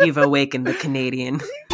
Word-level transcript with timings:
You've 0.00 0.16
awakened 0.16 0.66
the 0.66 0.74
Canadian. 0.74 1.40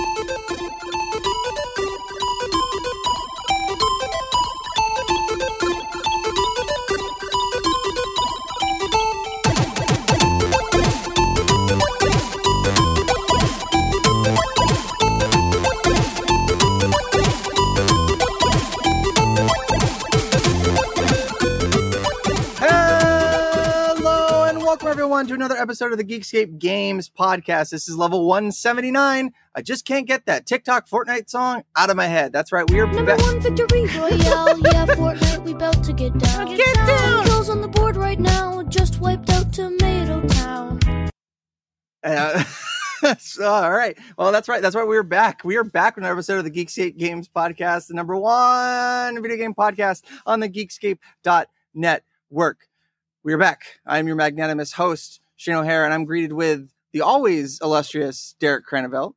everyone 25.17 25.29
to 25.29 25.35
another 25.35 25.57
episode 25.57 25.93
of 25.93 25.97
the 25.97 26.05
Geekscape 26.05 26.59
Games 26.59 27.09
podcast. 27.09 27.71
This 27.71 27.89
is 27.89 27.97
level 27.97 28.27
179. 28.27 29.33
I 29.55 29.63
just 29.63 29.87
can't 29.87 30.07
get 30.07 30.27
that 30.27 30.45
TikTok 30.45 30.87
Fortnite 30.91 31.31
song 31.31 31.63
out 31.75 31.89
of 31.89 31.97
my 31.97 32.07
head. 32.07 32.35
That's 32.35 32.53
right, 32.53 32.71
we 32.71 32.81
are 32.81 32.87
Number 32.87 33.17
back. 33.17 33.21
one 33.21 33.41
victory 33.41 33.87
royale, 33.97 34.11
yeah, 34.61 34.85
Fortnite, 34.85 35.43
we 35.43 35.55
bout 35.55 35.83
to 35.85 35.95
get 35.95 36.19
down. 36.19 36.55
Get 36.55 36.75
down! 36.75 37.25
Kills 37.25 37.49
on 37.49 37.63
the 37.63 37.69
board 37.69 37.97
right 37.97 38.21
now, 38.21 38.63
just 38.65 39.01
wiped 39.01 39.31
out 39.31 39.55
Tomato 39.55 40.21
Town. 40.29 40.81
Uh, 42.05 42.45
so, 43.19 43.51
all 43.51 43.73
right. 43.73 43.97
Well, 44.19 44.33
that's 44.33 44.51
right. 44.51 44.61
That's 44.61 44.77
why 44.77 44.85
we 44.85 44.99
are 44.99 45.03
back. 45.03 45.43
We 45.45 45.57
are 45.57 45.65
back 45.65 45.97
with 45.97 46.05
another 46.05 46.17
episode 46.17 46.41
of 46.41 46.45
the 46.45 46.51
Geekscape 46.51 46.99
Games 46.99 47.27
podcast, 47.27 47.87
the 47.87 47.95
number 47.95 48.19
one 48.19 49.23
video 49.23 49.39
game 49.39 49.55
podcast 49.55 50.03
on 50.27 50.41
the 50.41 50.51
Geekscape.net 50.51 52.03
work. 52.29 52.69
We 53.27 53.33
are 53.33 53.39
back. 53.39 53.81
I'm 53.85 54.07
your 54.07 54.15
magnanimous 54.15 54.73
host, 54.73 55.21
Shane 55.35 55.57
O'Hare, 55.57 55.85
and 55.85 55.93
I'm 55.93 56.05
greeted 56.05 56.33
with 56.33 56.71
the 56.93 57.01
always 57.01 57.59
illustrious 57.61 58.37
Derek 58.39 58.65
Cranevelt. 58.65 59.15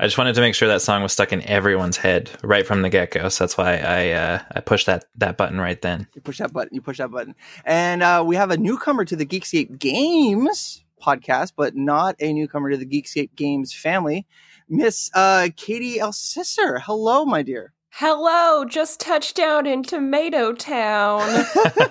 I 0.00 0.06
just 0.06 0.18
wanted 0.18 0.34
to 0.34 0.40
make 0.40 0.56
sure 0.56 0.66
that 0.66 0.82
song 0.82 1.04
was 1.04 1.12
stuck 1.12 1.32
in 1.32 1.40
everyone's 1.42 1.96
head 1.96 2.32
right 2.42 2.66
from 2.66 2.82
the 2.82 2.90
get 2.90 3.12
go. 3.12 3.28
So 3.28 3.44
that's 3.44 3.56
why 3.56 3.76
I 3.76 4.10
uh, 4.10 4.42
I 4.56 4.58
pushed 4.58 4.86
that 4.86 5.04
that 5.18 5.36
button 5.36 5.60
right 5.60 5.80
then. 5.80 6.08
You 6.16 6.20
push 6.20 6.38
that 6.38 6.52
button. 6.52 6.74
You 6.74 6.82
push 6.82 6.98
that 6.98 7.12
button. 7.12 7.36
And 7.64 8.02
uh, 8.02 8.24
we 8.26 8.34
have 8.34 8.50
a 8.50 8.56
newcomer 8.56 9.04
to 9.04 9.14
the 9.14 9.24
Geekscape 9.24 9.78
Games 9.78 10.82
podcast, 11.00 11.52
but 11.56 11.76
not 11.76 12.16
a 12.18 12.32
newcomer 12.32 12.70
to 12.70 12.76
the 12.76 12.84
Geekscape 12.84 13.36
Games 13.36 13.72
family, 13.72 14.26
Miss 14.68 15.12
uh, 15.14 15.50
Katie 15.54 15.98
Elsisser. 15.98 16.80
Hello, 16.82 17.24
my 17.24 17.42
dear. 17.42 17.72
Hello, 17.96 18.64
just 18.64 18.98
touched 18.98 19.36
down 19.36 19.68
in 19.68 19.84
Tomato 19.84 20.52
Town. 20.52 21.44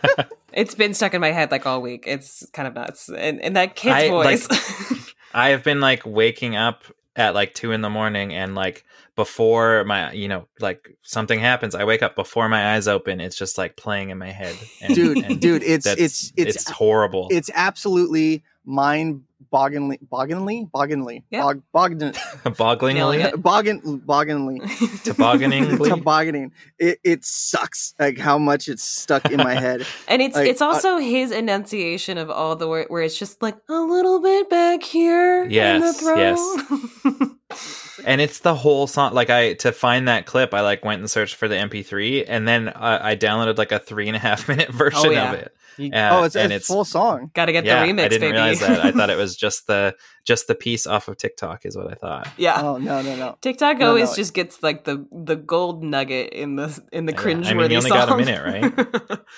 it's 0.53 0.75
been 0.75 0.93
stuck 0.93 1.13
in 1.13 1.21
my 1.21 1.31
head 1.31 1.49
like 1.49 1.65
all 1.65 1.81
week. 1.81 2.03
It's 2.05 2.45
kind 2.51 2.67
of 2.67 2.73
nuts. 2.73 3.07
And, 3.07 3.41
and 3.41 3.55
that 3.55 3.77
kid's 3.77 3.95
I, 3.95 4.09
like- 4.09 4.39
voice. 4.41 5.13
I 5.33 5.49
have 5.49 5.63
been 5.63 5.79
like 5.79 6.05
waking 6.05 6.57
up 6.57 6.83
at 7.15 7.33
like 7.33 7.53
two 7.53 7.71
in 7.71 7.79
the 7.79 7.89
morning 7.89 8.33
and 8.33 8.53
like 8.53 8.83
before 9.15 9.85
my 9.85 10.11
you 10.11 10.27
know 10.27 10.47
like 10.59 10.97
something 11.03 11.39
happens 11.39 11.75
i 11.75 11.83
wake 11.83 12.01
up 12.01 12.15
before 12.15 12.49
my 12.49 12.73
eyes 12.73 12.87
open 12.87 13.21
it's 13.21 13.37
just 13.37 13.55
like 13.55 13.77
playing 13.77 14.09
in 14.09 14.17
my 14.17 14.31
head 14.31 14.55
and, 14.81 14.95
Dude, 14.95 15.23
and 15.23 15.39
dude, 15.39 15.61
it's 15.61 15.85
it's 15.85 16.33
it's 16.35 16.55
it's 16.55 16.69
horrible 16.71 17.27
it's 17.29 17.51
absolutely 17.53 18.43
mind 18.65 19.23
bogginly? 19.51 19.99
Bogginly? 20.09 20.69
Bogginly 20.71 21.23
Yeah. 21.29 21.41
bog 21.41 21.63
bogden 21.73 22.11
bogglingly? 22.45 23.41
Boggin 23.41 24.01
bogginly. 24.01 25.03
Tobogganing 25.03 25.77
tobogganing. 25.77 26.51
It, 26.79 26.99
it 27.03 27.25
sucks 27.25 27.93
like 27.99 28.17
how 28.17 28.37
much 28.37 28.67
it's 28.67 28.83
stuck 28.83 29.29
in 29.31 29.37
my 29.37 29.55
head. 29.55 29.85
And 30.07 30.21
it's 30.21 30.35
Like, 30.35 30.49
it's 30.49 30.61
uh, 30.61 30.67
also 30.67 30.97
his 30.97 31.31
enunciation 31.31 32.17
of 32.17 32.29
all 32.29 32.55
the 32.55 32.67
word 32.67 32.87
where 32.89 33.01
it's 33.03 33.17
just 33.17 33.41
like 33.41 33.57
a 33.69 33.73
little 33.73 34.21
bit 34.21 34.49
back 34.49 34.83
here 34.83 35.43
in 35.43 35.49
the 35.49 35.53
Yes, 35.53 36.01
yes. 36.03 37.99
and 38.05 38.21
it's 38.21 38.39
the 38.39 38.55
whole 38.55 38.87
song 38.87 39.13
like 39.13 39.29
i 39.29 39.53
to 39.53 39.71
find 39.71 40.07
that 40.07 40.25
clip 40.25 40.53
i 40.53 40.61
like 40.61 40.83
went 40.83 40.99
and 40.99 41.09
searched 41.09 41.35
for 41.35 41.47
the 41.47 41.55
mp3 41.55 42.25
and 42.27 42.47
then 42.47 42.69
uh, 42.69 42.99
i 43.01 43.15
downloaded 43.15 43.57
like 43.57 43.71
a 43.71 43.77
three 43.79 44.07
and 44.07 44.15
a 44.15 44.19
half 44.19 44.47
minute 44.47 44.69
version 44.69 45.11
yeah. 45.11 45.31
of 45.31 45.39
it 45.39 45.55
You 45.77 45.91
Uh, 45.93 46.09
oh 46.11 46.23
it's, 46.23 46.35
and 46.35 46.51
it's 46.53 46.67
full 46.67 46.85
song 46.85 47.31
gotta 47.33 47.51
get 47.51 47.65
yeah 47.65 47.85
the 47.85 47.91
remix, 47.91 48.05
i 48.05 48.07
didn't 48.07 48.21
baby. 48.21 48.31
realize 48.33 48.59
that 48.59 48.85
i 48.85 48.91
thought 48.91 49.09
it 49.09 49.17
was 49.25 49.35
just 49.35 49.67
the 49.67 49.95
just 50.25 50.47
the 50.47 50.55
piece 50.55 50.85
off 50.87 51.07
of 51.07 51.17
tiktok 51.17 51.65
is 51.65 51.75
what 51.75 51.91
i 51.91 51.95
thought 51.95 52.27
yeah. 52.37 52.61
oh 52.61 52.77
no 52.77 53.01
no 53.01 53.15
no 53.15 53.37
TikTok 53.41 53.77
No, 53.79 53.89
always 53.89 54.09
no. 54.11 54.15
just 54.15 54.33
gets 54.33 54.61
like 54.63 54.83
the 54.83 55.05
the 55.11 55.35
gold 55.35 55.83
nugget 55.83 56.31
in 56.33 56.55
the 56.55 56.79
in 56.91 57.05
the 57.05 57.11
Yeah, 57.13 57.17
cringe 57.17 57.47
I 57.47 57.53
mean, 57.53 57.71
you 57.71 57.77
only 57.77 57.89
got 57.89 58.09
a 58.09 58.17
minute, 58.17 58.43
right? 58.43 59.19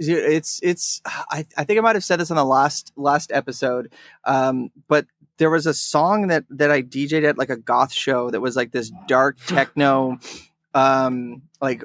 It's 0.00 0.60
it's 0.62 1.00
I, 1.06 1.44
I 1.56 1.64
think 1.64 1.76
I 1.78 1.82
might 1.82 1.96
have 1.96 2.04
said 2.04 2.20
this 2.20 2.30
on 2.30 2.36
the 2.36 2.44
last 2.44 2.92
last 2.96 3.32
episode. 3.32 3.92
Um, 4.24 4.70
but 4.86 5.06
there 5.38 5.50
was 5.50 5.66
a 5.66 5.74
song 5.74 6.28
that 6.28 6.44
that 6.50 6.70
I 6.70 6.82
DJ'd 6.82 7.24
at 7.24 7.36
like 7.36 7.50
a 7.50 7.56
goth 7.56 7.92
show 7.92 8.30
that 8.30 8.40
was 8.40 8.54
like 8.54 8.70
this 8.70 8.92
dark 9.08 9.38
techno 9.46 10.18
um 10.72 11.42
like 11.60 11.82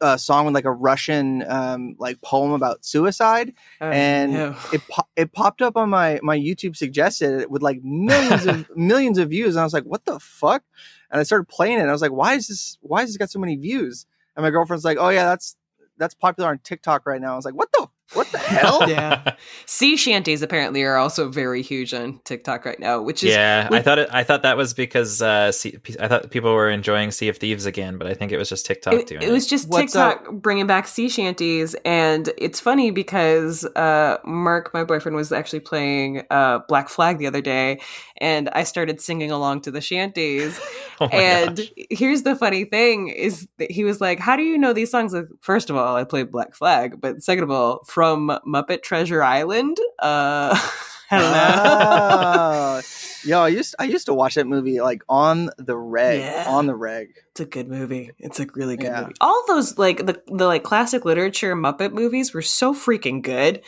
a 0.00 0.18
song 0.18 0.44
with 0.46 0.54
like 0.54 0.64
a 0.64 0.72
Russian 0.72 1.44
um 1.48 1.96
like 1.98 2.20
poem 2.22 2.52
about 2.52 2.84
suicide 2.84 3.54
And 3.80 4.34
Oh, 4.36 4.50
no. 4.50 4.56
it 4.72 4.82
po- 4.90 5.08
it 5.16 5.32
popped 5.32 5.62
up 5.62 5.76
on 5.76 5.90
my 5.90 6.20
my 6.22 6.38
YouTube 6.38 6.76
suggested 6.76 7.50
with 7.50 7.62
like 7.62 7.80
millions 7.82 8.46
of 8.46 8.66
millions 8.76 9.18
of 9.18 9.30
views 9.30 9.54
and 9.56 9.60
I 9.60 9.64
was 9.64 9.72
like 9.74 9.84
what 9.84 10.04
the 10.04 10.18
fuck? 10.20 10.62
And 11.10 11.20
I 11.20 11.24
started 11.24 11.48
playing 11.48 11.78
it 11.78 11.82
and 11.82 11.88
I 11.90 11.92
was 11.92 12.02
like 12.02 12.12
why 12.12 12.34
is 12.34 12.48
this 12.48 12.78
why 12.80 13.00
has 13.00 13.10
this 13.10 13.16
got 13.16 13.30
so 13.30 13.38
many 13.38 13.56
views? 13.56 14.06
And 14.36 14.42
my 14.44 14.50
girlfriend's 14.50 14.84
like 14.84 14.98
oh 15.00 15.08
yeah 15.10 15.24
that's 15.24 15.56
that's 15.98 16.14
popular 16.14 16.48
on 16.50 16.58
TikTok 16.60 17.04
right 17.06 17.20
now. 17.20 17.32
I 17.32 17.36
was 17.36 17.44
like 17.44 17.54
what 17.54 17.70
the 17.72 17.86
what 18.14 18.30
the 18.32 18.38
hell? 18.38 18.80
Yeah. 18.90 19.34
Sea 19.66 19.96
shanties 19.96 20.42
apparently 20.42 20.82
are 20.82 20.96
also 20.96 21.28
very 21.28 21.62
huge 21.62 21.94
on 21.94 22.20
TikTok 22.24 22.64
right 22.64 22.80
now, 22.80 23.00
which 23.02 23.22
is 23.22 23.30
yeah 23.30 23.68
i 23.70 23.80
thought 23.80 23.98
it 23.98 24.08
i 24.12 24.24
thought 24.24 24.42
that 24.42 24.56
was 24.56 24.74
because 24.74 25.22
uh 25.22 25.52
sea, 25.52 25.78
i 26.00 26.08
thought 26.08 26.30
people 26.30 26.52
were 26.54 26.70
enjoying 26.70 27.10
sea 27.10 27.28
of 27.28 27.36
thieves 27.36 27.66
again 27.66 27.98
but 27.98 28.06
i 28.06 28.14
think 28.14 28.32
it 28.32 28.38
was 28.38 28.48
just 28.48 28.66
tiktok 28.66 28.94
it, 28.94 29.06
doing 29.06 29.22
it 29.22 29.28
It. 29.28 29.32
was 29.32 29.46
just 29.46 29.68
What's 29.68 29.92
TikTok 29.92 30.32
bringing 30.32 30.66
back 30.66 30.88
sea 30.88 31.08
shanties, 31.08 31.76
and 31.84 32.30
it's 32.38 32.58
funny 32.58 32.90
because 32.90 33.64
uh, 33.76 34.18
Mark, 34.24 34.72
my 34.74 34.84
boyfriend, 34.84 35.16
was 35.16 35.32
actually 35.32 35.60
playing 35.60 36.22
uh, 36.30 36.60
Black 36.68 36.88
Flag 36.88 37.18
the 37.18 37.26
other 37.26 37.40
day, 37.40 37.80
and 38.20 38.48
I 38.50 38.64
started 38.64 39.00
singing 39.00 39.30
along 39.30 39.62
to 39.62 39.70
the 39.70 39.80
shanties. 39.80 40.58
oh 41.00 41.06
and 41.06 41.56
gosh. 41.56 41.70
here's 41.90 42.22
the 42.22 42.36
funny 42.36 42.64
thing: 42.64 43.08
is 43.08 43.48
that 43.58 43.70
he 43.70 43.84
was 43.84 44.00
like, 44.00 44.18
"How 44.18 44.36
do 44.36 44.42
you 44.42 44.58
know 44.58 44.72
these 44.72 44.90
songs?" 44.90 45.12
Like, 45.12 45.26
First 45.40 45.70
of 45.70 45.76
all, 45.76 45.96
I 45.96 46.04
played 46.04 46.30
Black 46.30 46.54
Flag, 46.54 47.00
but 47.00 47.22
second 47.22 47.44
of 47.44 47.50
all, 47.50 47.82
from 47.86 48.30
Muppet 48.46 48.82
Treasure 48.82 49.22
Island. 49.22 49.76
Uh, 49.98 50.58
I 51.12 51.18
don't 51.18 51.32
know. 51.32 52.10
Oh. 52.12 52.80
Yo, 53.24 53.40
I 53.42 53.48
used 53.48 53.74
I 53.78 53.84
used 53.84 54.06
to 54.06 54.14
watch 54.14 54.36
that 54.36 54.46
movie 54.46 54.80
like 54.80 55.02
on 55.08 55.50
the 55.58 55.76
reg, 55.76 56.20
Yeah. 56.20 56.44
on 56.48 56.66
the 56.66 56.74
reg. 56.74 57.08
It's 57.32 57.40
a 57.40 57.44
good 57.44 57.68
movie. 57.68 58.12
It's 58.18 58.38
a 58.40 58.46
really 58.54 58.76
good 58.76 58.86
Yeah. 58.86 59.00
movie. 59.02 59.14
All 59.20 59.44
those 59.48 59.76
like 59.76 60.06
the 60.06 60.22
the 60.28 60.46
like 60.46 60.62
classic 60.62 61.04
literature 61.04 61.56
Muppet 61.56 61.92
movies 61.92 62.32
were 62.32 62.42
so 62.42 62.72
freaking 62.72 63.22
good. 63.22 63.62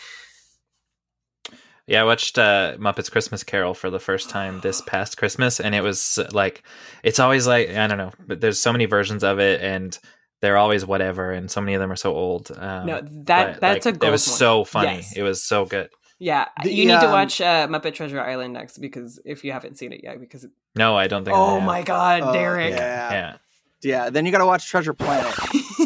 Yeah, 1.86 2.00
I 2.02 2.04
watched 2.04 2.38
uh, 2.38 2.76
Muppets 2.78 3.10
Christmas 3.10 3.42
Carol 3.42 3.74
for 3.74 3.90
the 3.90 3.98
first 3.98 4.30
time 4.30 4.60
this 4.60 4.80
past 4.86 5.16
Christmas, 5.16 5.60
and 5.60 5.74
it 5.74 5.82
was 5.82 6.18
like, 6.32 6.62
it's 7.02 7.18
always 7.18 7.46
like 7.46 7.70
I 7.70 7.86
don't 7.86 7.98
know, 7.98 8.12
but 8.26 8.40
there's 8.40 8.58
so 8.60 8.72
many 8.72 8.84
versions 8.86 9.24
of 9.24 9.38
it, 9.40 9.60
and 9.60 9.98
they're 10.40 10.56
always 10.56 10.84
whatever, 10.86 11.32
and 11.32 11.50
so 11.50 11.60
many 11.60 11.74
of 11.74 11.80
them 11.80 11.90
are 11.92 11.96
so 11.96 12.14
old. 12.14 12.50
Um, 12.56 12.86
no, 12.86 13.00
that 13.24 13.54
but, 13.54 13.60
that's 13.60 13.86
like, 13.86 13.94
a 13.94 13.98
gold 13.98 14.08
It 14.08 14.12
was 14.12 14.26
one. 14.28 14.36
so 14.36 14.64
funny. 14.64 14.96
Yes. 14.96 15.16
It 15.16 15.22
was 15.22 15.42
so 15.42 15.64
good. 15.64 15.88
Yeah, 16.18 16.46
The, 16.62 16.72
you 16.72 16.84
need 16.86 17.00
to 17.00 17.06
um, 17.06 17.12
watch 17.12 17.40
uh, 17.40 17.66
Muppet 17.66 17.94
Treasure 17.94 18.20
Island 18.20 18.52
next 18.52 18.78
because 18.78 19.20
if 19.24 19.42
you 19.42 19.50
haven't 19.50 19.76
seen 19.76 19.92
it 19.92 20.02
yet, 20.04 20.20
because 20.20 20.44
it, 20.44 20.52
No, 20.76 20.96
I 20.96 21.08
don't 21.08 21.24
think. 21.24 21.36
I 21.36 21.40
oh 21.40 21.54
have. 21.58 21.64
my 21.66 21.82
god, 21.82 22.22
Oh, 22.22 22.32
Derek. 22.32 22.74
Yeah. 22.74 23.12
Yeah. 23.12 23.36
yeah. 23.82 24.10
Then 24.10 24.24
you 24.24 24.30
got 24.30 24.38
to 24.38 24.46
watch 24.46 24.68
Treasure 24.68 24.94
Planet. 24.94 25.34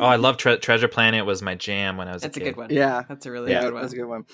Oh, 0.00 0.06
I 0.06 0.16
love 0.16 0.36
Tre- 0.36 0.56
Treasure 0.58 0.88
Planet. 0.88 1.24
Was 1.26 1.42
my 1.42 1.54
jam 1.54 1.96
when 1.96 2.08
I 2.08 2.12
was 2.12 2.22
that's 2.22 2.36
a 2.36 2.40
a 2.40 2.42
kid. 2.42 2.50
good 2.54 2.56
one. 2.56 2.70
Yeah. 2.70 3.02
that's 3.08 3.24
a 3.26 3.30
really 3.30 3.52
yeah, 3.52 3.60
good 3.62 3.72
one. 3.72 3.82
that's 3.82 3.92
a 3.92 3.96
good 3.96 4.06
one. 4.06 4.24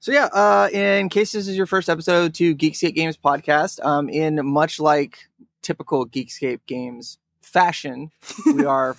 So 0.00 0.12
yeah, 0.12 0.26
uh, 0.26 0.68
in 0.72 1.08
case 1.08 1.32
this 1.32 1.48
is 1.48 1.56
your 1.56 1.66
first 1.66 1.88
episode 1.88 2.34
to 2.34 2.54
Geekscape 2.54 2.94
Games 2.94 3.16
podcast, 3.16 3.84
um, 3.84 4.08
in 4.08 4.44
much 4.44 4.78
like 4.78 5.28
typical 5.62 6.06
Geekscape 6.06 6.60
Games 6.66 7.18
fashion, 7.40 8.10
we 8.46 8.64
are 8.66 8.94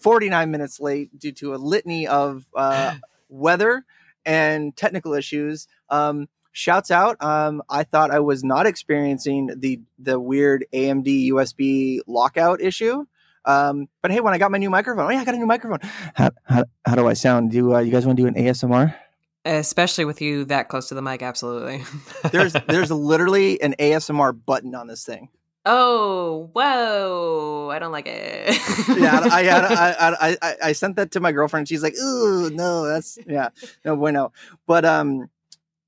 49 0.00 0.50
minutes 0.50 0.80
late 0.80 1.18
due 1.18 1.32
to 1.32 1.54
a 1.54 1.56
litany 1.56 2.06
of 2.06 2.44
uh, 2.54 2.94
weather 3.28 3.84
and 4.24 4.76
technical 4.76 5.14
issues. 5.14 5.68
Um, 5.90 6.28
shouts 6.52 6.90
out! 6.90 7.22
Um, 7.22 7.62
I 7.68 7.84
thought 7.84 8.10
I 8.10 8.20
was 8.20 8.42
not 8.42 8.66
experiencing 8.66 9.50
the 9.56 9.80
the 9.98 10.18
weird 10.18 10.64
AMD 10.72 11.28
USB 11.28 12.00
lockout 12.06 12.60
issue. 12.60 13.04
Um, 13.44 13.88
but 14.02 14.10
hey, 14.10 14.20
when 14.20 14.34
I 14.34 14.38
got 14.38 14.50
my 14.50 14.58
new 14.58 14.70
microphone, 14.70 15.06
oh 15.06 15.10
yeah, 15.10 15.20
I 15.20 15.24
got 15.24 15.34
a 15.34 15.38
new 15.38 15.46
microphone. 15.46 15.78
How, 16.14 16.30
how, 16.44 16.64
how 16.84 16.94
do 16.96 17.06
I 17.06 17.12
sound? 17.12 17.52
Do 17.52 17.74
uh, 17.74 17.80
you 17.80 17.92
guys 17.92 18.04
want 18.04 18.16
to 18.16 18.22
do 18.22 18.26
an 18.26 18.34
ASMR? 18.34 18.94
Especially 19.46 20.04
with 20.04 20.20
you 20.20 20.44
that 20.46 20.68
close 20.68 20.88
to 20.88 20.94
the 20.94 21.02
mic, 21.02 21.22
absolutely. 21.22 21.84
there's 22.32 22.52
there's 22.66 22.90
literally 22.90 23.60
an 23.62 23.74
ASMR 23.78 24.36
button 24.44 24.74
on 24.74 24.88
this 24.88 25.04
thing. 25.04 25.28
oh, 25.64 26.50
whoa! 26.52 27.70
I 27.72 27.78
don't 27.78 27.92
like 27.92 28.06
it. 28.06 28.56
Yeah, 28.98 29.20
I 29.30 29.42
had 29.42 29.64
I, 29.64 30.16
I 30.20 30.36
I 30.42 30.56
I 30.64 30.72
sent 30.72 30.96
that 30.96 31.12
to 31.12 31.20
my 31.20 31.32
girlfriend. 31.32 31.68
She's 31.68 31.82
like, 31.82 31.94
"Ooh, 31.96 32.50
no, 32.50 32.86
that's 32.86 33.18
yeah, 33.26 33.50
no 33.84 33.96
bueno." 33.96 34.32
But 34.66 34.84
um, 34.84 35.28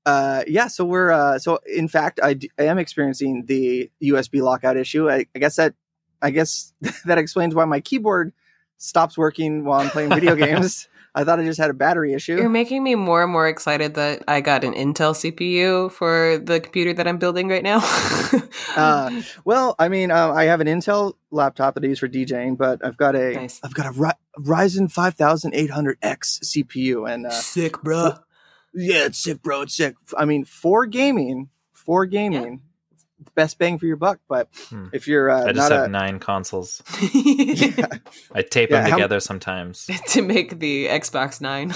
uh, 0.05 0.43
yeah, 0.47 0.67
so 0.67 0.85
we're 0.85 1.11
uh, 1.11 1.39
so 1.39 1.59
in 1.65 1.87
fact, 1.87 2.19
I, 2.23 2.33
d- 2.33 2.51
I 2.57 2.63
am 2.63 2.79
experiencing 2.79 3.45
the 3.45 3.91
USB 4.01 4.41
lockout 4.41 4.77
issue. 4.77 5.09
I, 5.09 5.25
I 5.35 5.39
guess 5.39 5.57
that 5.57 5.75
I 6.21 6.31
guess 6.31 6.73
that 7.05 7.17
explains 7.17 7.53
why 7.55 7.65
my 7.65 7.79
keyboard 7.79 8.33
stops 8.77 9.17
working 9.17 9.65
while 9.65 9.81
I'm 9.81 9.89
playing 9.89 10.09
video 10.09 10.35
games. 10.35 10.87
I 11.15 11.23
thought 11.23 11.39
I 11.39 11.43
just 11.43 11.59
had 11.59 11.69
a 11.69 11.73
battery 11.73 12.13
issue. 12.13 12.37
You're 12.37 12.49
making 12.49 12.83
me 12.83 12.95
more 12.95 13.23
and 13.23 13.31
more 13.31 13.47
excited 13.47 13.95
that 13.95 14.23
I 14.27 14.41
got 14.41 14.63
an 14.63 14.73
Intel 14.73 15.13
CPU 15.15 15.91
for 15.91 16.37
the 16.37 16.59
computer 16.59 16.93
that 16.93 17.07
I'm 17.07 17.17
building 17.17 17.47
right 17.47 17.63
now. 17.63 17.79
Uh, 18.75 19.09
well, 19.45 19.75
I 19.79 19.89
mean, 19.89 20.11
uh, 20.11 20.31
I 20.31 20.45
have 20.45 20.61
an 20.61 20.67
Intel 20.67 21.13
laptop 21.31 21.73
that 21.73 21.83
I 21.83 21.87
use 21.87 21.99
for 21.99 22.07
DJing, 22.07 22.55
but 22.57 22.85
I've 22.85 22.95
got 22.97 23.15
a 23.15 23.33
Nice. 23.33 23.59
have 23.63 23.73
got 23.73 23.87
a 23.87 23.91
Ry- 23.91 24.13
Ryzen 24.37 24.91
5800X 24.93 26.43
CPU, 26.43 27.11
and 27.11 27.25
uh, 27.25 27.31
Sick, 27.31 27.81
bro. 27.81 28.13
yeah, 28.73 29.05
it's 29.05 29.19
sick, 29.19 29.41
bro. 29.41 29.61
It's 29.61 29.75
sick. 29.75 29.95
I 30.17 30.25
mean, 30.25 30.45
for 30.45 30.85
gaming, 30.85 31.49
for 31.73 32.05
gaming, 32.05 32.61
best 33.35 33.57
bang 33.57 33.77
for 33.77 33.85
your 33.85 33.95
buck. 33.97 34.19
But 34.27 34.47
Hmm. 34.69 34.87
if 34.93 35.07
you're 35.07 35.29
uh, 35.29 35.43
I 35.45 35.53
just 35.53 35.69
not 35.69 35.71
have 35.71 35.85
a 35.85 35.87
nine 35.89 36.19
consoles. 36.19 36.81
yeah, 37.13 37.85
I 38.33 38.41
tape 38.41 38.69
Yeah, 38.69 38.81
them 38.81 38.91
how- 38.91 38.97
together 38.97 39.19
sometimes. 39.19 39.89
to 40.09 40.21
make 40.21 40.59
the 40.59 40.87
Xbox 40.87 41.41
Nine. 41.41 41.73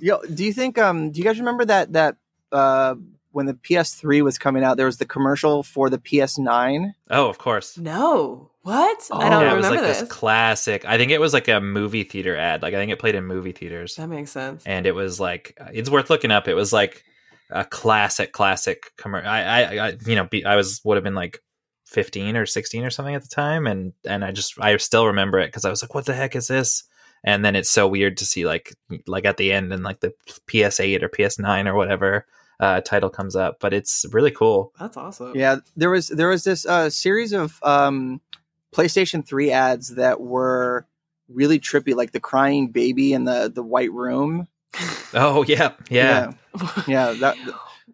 Yo, 0.00 0.20
do 0.22 0.44
you 0.44 0.52
think 0.52 0.78
um 0.78 1.10
do 1.10 1.18
you 1.18 1.24
guys 1.24 1.38
remember 1.38 1.64
that 1.64 1.92
that 1.94 2.16
uh 2.52 2.94
when 3.32 3.46
the 3.46 3.54
PS3 3.54 4.22
was 4.22 4.38
coming 4.38 4.64
out 4.64 4.76
there 4.78 4.86
was 4.86 4.96
the 4.96 5.04
commercial 5.04 5.62
for 5.62 5.90
the 5.90 5.98
PS9? 5.98 6.94
Oh, 7.10 7.28
of 7.28 7.36
course. 7.38 7.76
no, 7.76 8.50
what? 8.62 8.98
I 9.12 9.16
Oh. 9.26 9.30
don't 9.30 9.42
yeah, 9.42 9.52
it 9.52 9.56
was 9.56 9.66
remember 9.66 9.82
like 9.82 9.88
this. 9.90 10.00
this 10.00 10.08
classic. 10.08 10.84
I 10.86 10.96
think 10.96 11.10
it 11.10 11.20
was 11.20 11.34
like 11.34 11.48
a 11.48 11.60
movie 11.60 12.04
theater 12.04 12.34
ad. 12.36 12.62
Like 12.62 12.72
I 12.74 12.78
think 12.78 12.92
it 12.92 12.98
played 12.98 13.14
in 13.14 13.24
movie 13.26 13.52
theaters, 13.52 13.96
that 13.96 14.08
makes 14.08 14.30
sense. 14.30 14.62
and 14.64 14.86
it 14.86 14.94
was 14.94 15.20
like 15.20 15.58
it's 15.72 15.90
worth 15.90 16.08
looking 16.10 16.30
up. 16.30 16.48
It 16.48 16.54
was 16.54 16.72
like 16.72 17.04
a 17.50 17.64
classic, 17.64 18.32
classic 18.32 18.92
commercial. 18.96 19.28
I, 19.28 19.42
I, 19.42 19.88
I, 19.88 19.96
you 20.06 20.16
know, 20.16 20.24
be, 20.24 20.44
I 20.44 20.56
was 20.56 20.80
would 20.84 20.96
have 20.96 21.04
been 21.04 21.14
like 21.14 21.42
fifteen 21.84 22.36
or 22.36 22.46
sixteen 22.46 22.84
or 22.84 22.90
something 22.90 23.14
at 23.14 23.22
the 23.22 23.28
time, 23.28 23.66
and 23.66 23.92
and 24.04 24.24
I 24.24 24.32
just 24.32 24.60
I 24.60 24.76
still 24.78 25.06
remember 25.06 25.38
it 25.38 25.48
because 25.48 25.64
I 25.64 25.70
was 25.70 25.82
like, 25.82 25.94
what 25.94 26.06
the 26.06 26.14
heck 26.14 26.36
is 26.36 26.48
this? 26.48 26.84
And 27.24 27.44
then 27.44 27.56
it's 27.56 27.70
so 27.70 27.88
weird 27.88 28.16
to 28.18 28.26
see 28.26 28.46
like 28.46 28.74
like 29.06 29.24
at 29.24 29.36
the 29.36 29.52
end 29.52 29.72
and 29.72 29.82
like 29.82 30.00
the 30.00 30.12
PS8 30.48 31.02
or 31.02 31.08
PS9 31.08 31.66
or 31.66 31.74
whatever 31.74 32.26
uh, 32.60 32.80
title 32.80 33.10
comes 33.10 33.36
up, 33.36 33.58
but 33.60 33.74
it's 33.74 34.06
really 34.12 34.30
cool. 34.30 34.72
That's 34.78 34.96
awesome. 34.96 35.32
Yeah, 35.34 35.56
there 35.76 35.90
was 35.90 36.08
there 36.08 36.28
was 36.28 36.44
this 36.44 36.66
uh 36.66 36.90
series 36.90 37.32
of 37.32 37.58
um 37.62 38.20
PlayStation 38.74 39.26
3 39.26 39.50
ads 39.52 39.94
that 39.94 40.20
were 40.20 40.86
really 41.28 41.58
trippy 41.58 41.94
like 41.94 42.12
the 42.12 42.20
crying 42.20 42.68
baby 42.68 43.12
in 43.12 43.24
the 43.24 43.50
the 43.52 43.62
white 43.62 43.92
room. 43.92 44.48
Oh 45.14 45.44
yeah, 45.46 45.72
yeah. 45.90 46.32
Yeah. 46.54 46.82
Yeah, 46.86 47.12
that 47.20 47.36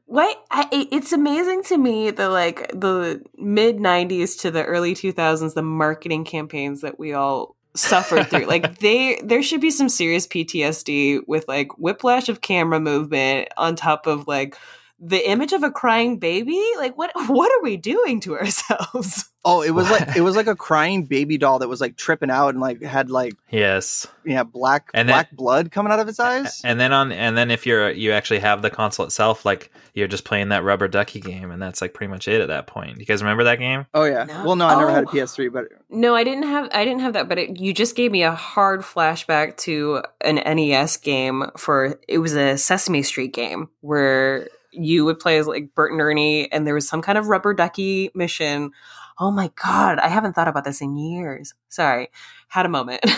What 0.06 0.44
I, 0.50 0.68
it's 0.92 1.12
amazing 1.12 1.64
to 1.64 1.78
me 1.78 2.10
the 2.10 2.28
like 2.28 2.68
the 2.72 3.22
mid 3.36 3.78
'90s 3.78 4.40
to 4.40 4.50
the 4.50 4.64
early 4.64 4.94
2000s, 4.94 5.54
the 5.54 5.62
marketing 5.62 6.24
campaigns 6.24 6.80
that 6.82 6.98
we 6.98 7.12
all 7.12 7.56
suffered 7.74 8.28
through. 8.28 8.46
like 8.46 8.78
they, 8.80 9.20
there 9.24 9.42
should 9.42 9.60
be 9.60 9.70
some 9.70 9.88
serious 9.88 10.26
PTSD 10.26 11.20
with 11.26 11.46
like 11.48 11.76
whiplash 11.78 12.28
of 12.28 12.40
camera 12.40 12.80
movement 12.80 13.48
on 13.56 13.76
top 13.76 14.06
of 14.06 14.28
like 14.28 14.56
the 15.04 15.28
image 15.28 15.52
of 15.52 15.62
a 15.64 15.70
crying 15.70 16.18
baby. 16.18 16.62
Like 16.78 16.96
what? 16.96 17.10
What 17.28 17.50
are 17.52 17.62
we 17.62 17.76
doing 17.76 18.20
to 18.20 18.36
ourselves? 18.36 19.28
Oh, 19.44 19.62
it 19.62 19.72
was 19.72 19.90
like 19.90 20.14
it 20.16 20.20
was 20.20 20.36
like 20.36 20.46
a 20.46 20.54
crying 20.54 21.02
baby 21.04 21.36
doll 21.36 21.58
that 21.58 21.68
was 21.68 21.80
like 21.80 21.96
tripping 21.96 22.30
out 22.30 22.50
and 22.50 22.60
like 22.60 22.80
had 22.80 23.10
like 23.10 23.34
Yes. 23.50 24.06
yeah, 24.24 24.44
black 24.44 24.88
And 24.94 25.08
then- 25.08 25.14
black 25.16 25.32
blood 25.32 25.72
coming 25.72 25.92
out 25.92 25.98
of 25.98 26.06
its 26.06 26.20
eyes. 26.20 26.60
And 26.62 26.78
then 26.78 26.92
on 26.92 27.10
and 27.10 27.36
then 27.36 27.50
if 27.50 27.66
you're 27.66 27.90
you 27.90 28.12
actually 28.12 28.38
have 28.38 28.62
the 28.62 28.70
console 28.70 29.04
itself, 29.04 29.44
like 29.44 29.72
you're 29.94 30.06
just 30.06 30.22
playing 30.24 30.50
that 30.50 30.62
rubber 30.62 30.86
ducky 30.86 31.18
game, 31.18 31.50
and 31.50 31.60
that's 31.60 31.82
like 31.82 31.92
pretty 31.92 32.08
much 32.08 32.28
it 32.28 32.40
at 32.40 32.46
that 32.46 32.68
point. 32.68 33.00
You 33.00 33.04
guys 33.04 33.20
remember 33.20 33.42
that 33.42 33.58
game? 33.58 33.84
Oh 33.94 34.04
yeah. 34.04 34.22
No. 34.26 34.44
Well, 34.46 34.54
no, 34.54 34.68
I 34.68 34.78
never 34.78 34.92
had 34.92 35.04
a 35.06 35.08
Oh. 35.08 35.10
PS3, 35.10 35.52
but 35.52 35.64
No, 35.90 36.14
I 36.14 36.22
didn't 36.22 36.44
have 36.44 36.68
I 36.72 36.84
didn't 36.84 37.00
have 37.00 37.14
that, 37.14 37.28
but 37.28 37.36
it, 37.38 37.58
you 37.58 37.74
just 37.74 37.96
gave 37.96 38.12
me 38.12 38.22
a 38.22 38.30
hard 38.36 38.82
flashback 38.82 39.56
to 39.66 40.04
an 40.20 40.36
NES 40.36 40.98
game 40.98 41.46
for 41.56 41.98
it 42.06 42.18
was 42.18 42.36
a 42.36 42.56
Sesame 42.56 43.02
Street 43.02 43.32
game 43.34 43.70
where 43.80 44.46
you 44.72 45.04
would 45.04 45.18
play 45.18 45.38
as 45.38 45.46
like 45.46 45.74
Bert 45.74 45.92
and 45.92 46.00
Ernie 46.00 46.50
and 46.50 46.66
there 46.66 46.74
was 46.74 46.88
some 46.88 47.02
kind 47.02 47.18
of 47.18 47.28
rubber 47.28 47.54
ducky 47.54 48.10
mission. 48.14 48.72
Oh 49.18 49.30
my 49.30 49.50
god, 49.62 49.98
I 49.98 50.08
haven't 50.08 50.32
thought 50.32 50.48
about 50.48 50.64
this 50.64 50.80
in 50.80 50.96
years. 50.96 51.54
Sorry. 51.68 52.10
Had 52.48 52.66
a 52.66 52.70
moment. 52.70 53.02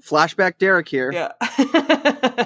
flashback 0.00 0.58
Derek 0.58 0.88
here. 0.88 1.12
yeah. 1.12 1.32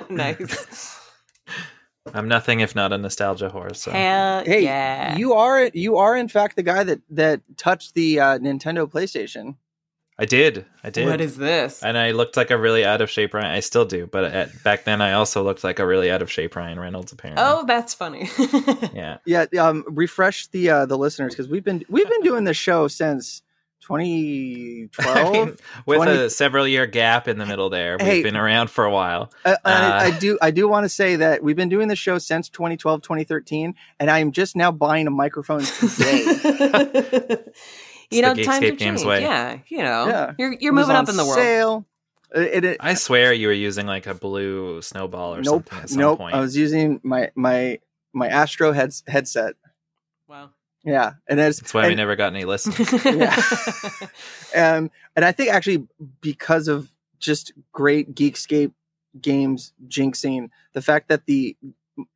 nice. 0.11 0.97
I'm 2.15 2.29
nothing 2.29 2.61
if 2.61 2.75
not 2.75 2.93
a 2.93 2.99
nostalgia 2.99 3.51
whore. 3.51 3.77
So 3.77 3.91
Hell 3.91 4.43
Hey, 4.45 4.65
yeah. 4.65 5.17
you 5.17 5.35
are 5.35 5.71
you 5.75 5.97
are 5.99 6.17
in 6.17 6.29
fact 6.29 6.57
the 6.57 6.63
guy 6.63 6.83
that 6.83 7.01
that 7.11 7.43
touched 7.57 7.95
the 7.95 8.21
uh, 8.21 8.39
Nintendo 8.39 8.91
PlayStation. 8.91 9.57
I 10.21 10.27
did, 10.27 10.67
I 10.85 10.91
did. 10.91 11.07
What 11.07 11.21
is 11.23 11.37
this? 11.39 11.83
and 11.83 11.97
I 11.97 12.11
looked 12.11 12.37
like 12.37 12.51
a 12.51 12.59
really 12.59 12.85
out 12.85 13.01
of 13.01 13.09
shape 13.09 13.33
Ryan. 13.33 13.51
I 13.51 13.61
still 13.61 13.87
do, 13.87 14.07
but 14.07 14.25
at, 14.25 14.63
back 14.63 14.85
then 14.85 15.01
I 15.01 15.15
also 15.15 15.43
looked 15.43 15.65
like 15.65 15.79
a 15.79 15.87
really 15.87 16.11
out 16.11 16.21
of 16.21 16.31
shape 16.31 16.55
Ryan 16.57 16.79
Reynolds. 16.79 17.11
Apparently. 17.11 17.43
Oh, 17.43 17.65
that's 17.67 17.95
funny. 17.95 18.29
yeah. 18.95 19.17
Yeah, 19.25 19.47
um, 19.59 19.83
refresh 19.89 20.47
the 20.49 20.69
uh, 20.71 20.87
the 20.87 20.99
listeners 20.99 21.33
because 21.35 21.49
we've 21.49 21.65
been 21.65 21.85
we've 21.89 22.09
been 22.09 22.21
doing 22.23 22.45
this 22.45 22.59
show 22.59 22.87
since 22.87 23.41
2012. 23.81 25.17
I 25.17 25.31
mean, 25.33 25.57
with 25.87 25.97
20 25.97 26.13
a 26.13 26.29
several 26.31 26.69
year 26.69 26.87
gap 26.87 27.27
in 27.27 27.39
the 27.39 27.47
middle 27.47 27.71
there, 27.71 27.97
we've 27.99 28.07
Hey. 28.07 28.23
been 28.23 28.37
around 28.37 28.69
for 28.71 28.85
a 28.85 28.91
while. 28.91 29.33
Uh, 29.45 29.57
and 29.65 29.85
I, 29.85 29.89
Uh, 29.89 30.03
I 30.03 30.19
do 30.19 30.39
I 30.43 30.51
do 30.51 30.69
want 30.69 30.85
to 30.85 30.89
say 30.91 31.17
that 31.17 31.43
we've 31.43 31.57
been 31.57 31.71
doing 31.71 31.89
the 31.89 31.97
show 31.97 32.19
since 32.19 32.49
2012 32.51 33.01
2013 33.03 33.75
and 33.99 34.11
I 34.11 34.19
am 34.19 34.33
just 34.33 34.55
now 34.55 34.71
buying 34.71 35.07
a 35.07 35.11
microphone 35.11 35.63
today. 35.63 37.37
you 38.11 38.23
know, 38.23 38.35
the 38.35 38.45
times 38.45 38.65
Geekscape 38.65 38.69
have 38.71 38.79
changed. 38.79 39.07
way. 39.07 39.23
Yeah, 39.23 39.59
you 39.69 39.79
know, 39.79 40.07
Yeah. 40.07 40.35
you're 40.39 40.53
you're 40.55 40.73
was 40.73 40.87
moving 40.87 40.97
up 40.97 41.09
in 41.09 41.17
the 41.17 41.25
world. 41.25 41.37
Sale. 41.37 41.87
It, 42.33 42.65
it, 42.65 42.77
I 42.79 42.95
swear 42.95 43.33
you 43.33 43.49
were 43.49 43.53
using 43.53 43.87
like 43.87 44.07
a 44.07 44.15
blue 44.15 44.81
snowball 44.83 45.35
or 45.35 45.43
nope, 45.43 45.69
something 45.69 45.79
at 45.79 45.91
some 45.91 45.99
nope. 45.99 46.19
point. 46.19 46.35
I 46.35 46.41
was 46.41 46.57
using 46.57 47.01
my 47.03 47.31
my 47.35 47.81
my 48.13 48.29
Astro 48.29 48.73
heads, 48.73 49.03
headset. 49.07 49.55
Wow. 50.29 50.51
Yeah, 50.85 51.15
and 51.27 51.39
it's 51.41 51.61
That's 51.61 51.75
why 51.75 51.89
we 51.89 51.95
never 51.95 52.17
got 52.17 52.33
any 52.33 52.45
listeners. 52.47 52.89
um, 54.55 54.91
and 55.17 55.25
I 55.25 55.33
think 55.33 55.51
actually 55.51 55.87
because 56.21 56.69
of 56.69 56.91
just 57.19 57.53
great 57.73 58.15
Geekscape 58.15 58.73
games 59.21 59.73
jinxing, 59.89 60.51
the 60.73 60.83
fact 60.83 61.09
that 61.09 61.27
the 61.27 61.57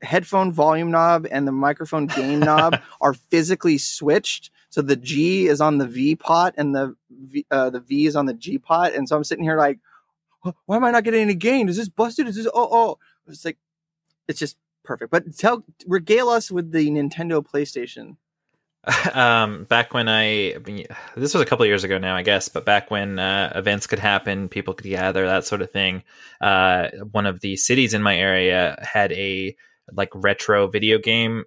headphone 0.01 0.53
volume 0.53 0.91
knob 0.91 1.27
and 1.31 1.47
the 1.47 1.53
microphone 1.53 2.07
gain 2.07 2.41
knob 2.41 2.79
are 3.01 3.15
physically 3.15 3.79
switched. 3.79 4.51
So 4.75 4.83
the 4.83 4.97
G 4.97 5.47
is 5.47 5.61
on 5.61 5.79
the 5.79 5.87
V 5.87 6.17
pot 6.17 6.55
and 6.59 6.75
the 6.75 6.97
v, 7.09 7.47
uh, 7.49 7.71
the 7.71 7.79
V 7.79 8.07
is 8.07 8.17
on 8.17 8.27
the 8.27 8.35
G 8.35 8.59
pot, 8.59 8.93
and 8.93 9.09
so 9.09 9.15
I'm 9.15 9.23
sitting 9.23 9.45
here 9.45 9.57
like, 9.57 9.79
why 10.67 10.75
am 10.75 10.83
I 10.83 10.91
not 10.91 11.05
getting 11.05 11.21
any 11.23 11.37
gain? 11.37 11.69
Is 11.69 11.77
this 11.77 11.89
busted? 11.89 12.27
Is 12.27 12.35
this 12.35 12.49
oh 12.53 12.69
oh? 12.73 12.99
It's 13.29 13.45
like 13.45 13.57
it's 14.27 14.41
just 14.41 14.57
perfect. 14.83 15.13
But 15.13 15.39
tell 15.39 15.63
regale 15.87 16.29
us 16.29 16.51
with 16.51 16.73
the 16.73 16.91
Nintendo 16.91 17.41
PlayStation. 17.41 18.17
um, 19.17 19.63
back 19.63 19.95
when 19.95 20.09
I, 20.09 20.57
this 21.15 21.35
was 21.35 21.41
a 21.41 21.47
couple 21.47 21.65
years 21.67 21.85
ago 21.85 21.97
now, 21.99 22.17
I 22.17 22.23
guess, 22.23 22.49
but 22.49 22.65
back 22.65 22.91
when 22.91 23.21
uh, 23.21 23.53
events 23.55 23.87
could 23.87 24.01
happen, 24.01 24.49
people 24.49 24.75
could 24.75 24.91
gather, 24.91 25.25
that 25.25 25.45
sort 25.45 25.63
of 25.63 25.71
thing. 25.71 26.03
Uh, 26.41 26.89
one 27.13 27.27
of 27.27 27.39
the 27.39 27.55
cities 27.55 27.95
in 27.95 28.03
my 28.03 28.17
area 28.17 28.77
had 28.83 29.13
a 29.13 29.55
like 29.93 30.11
retro 30.15 30.67
video 30.67 30.99
game 30.99 31.45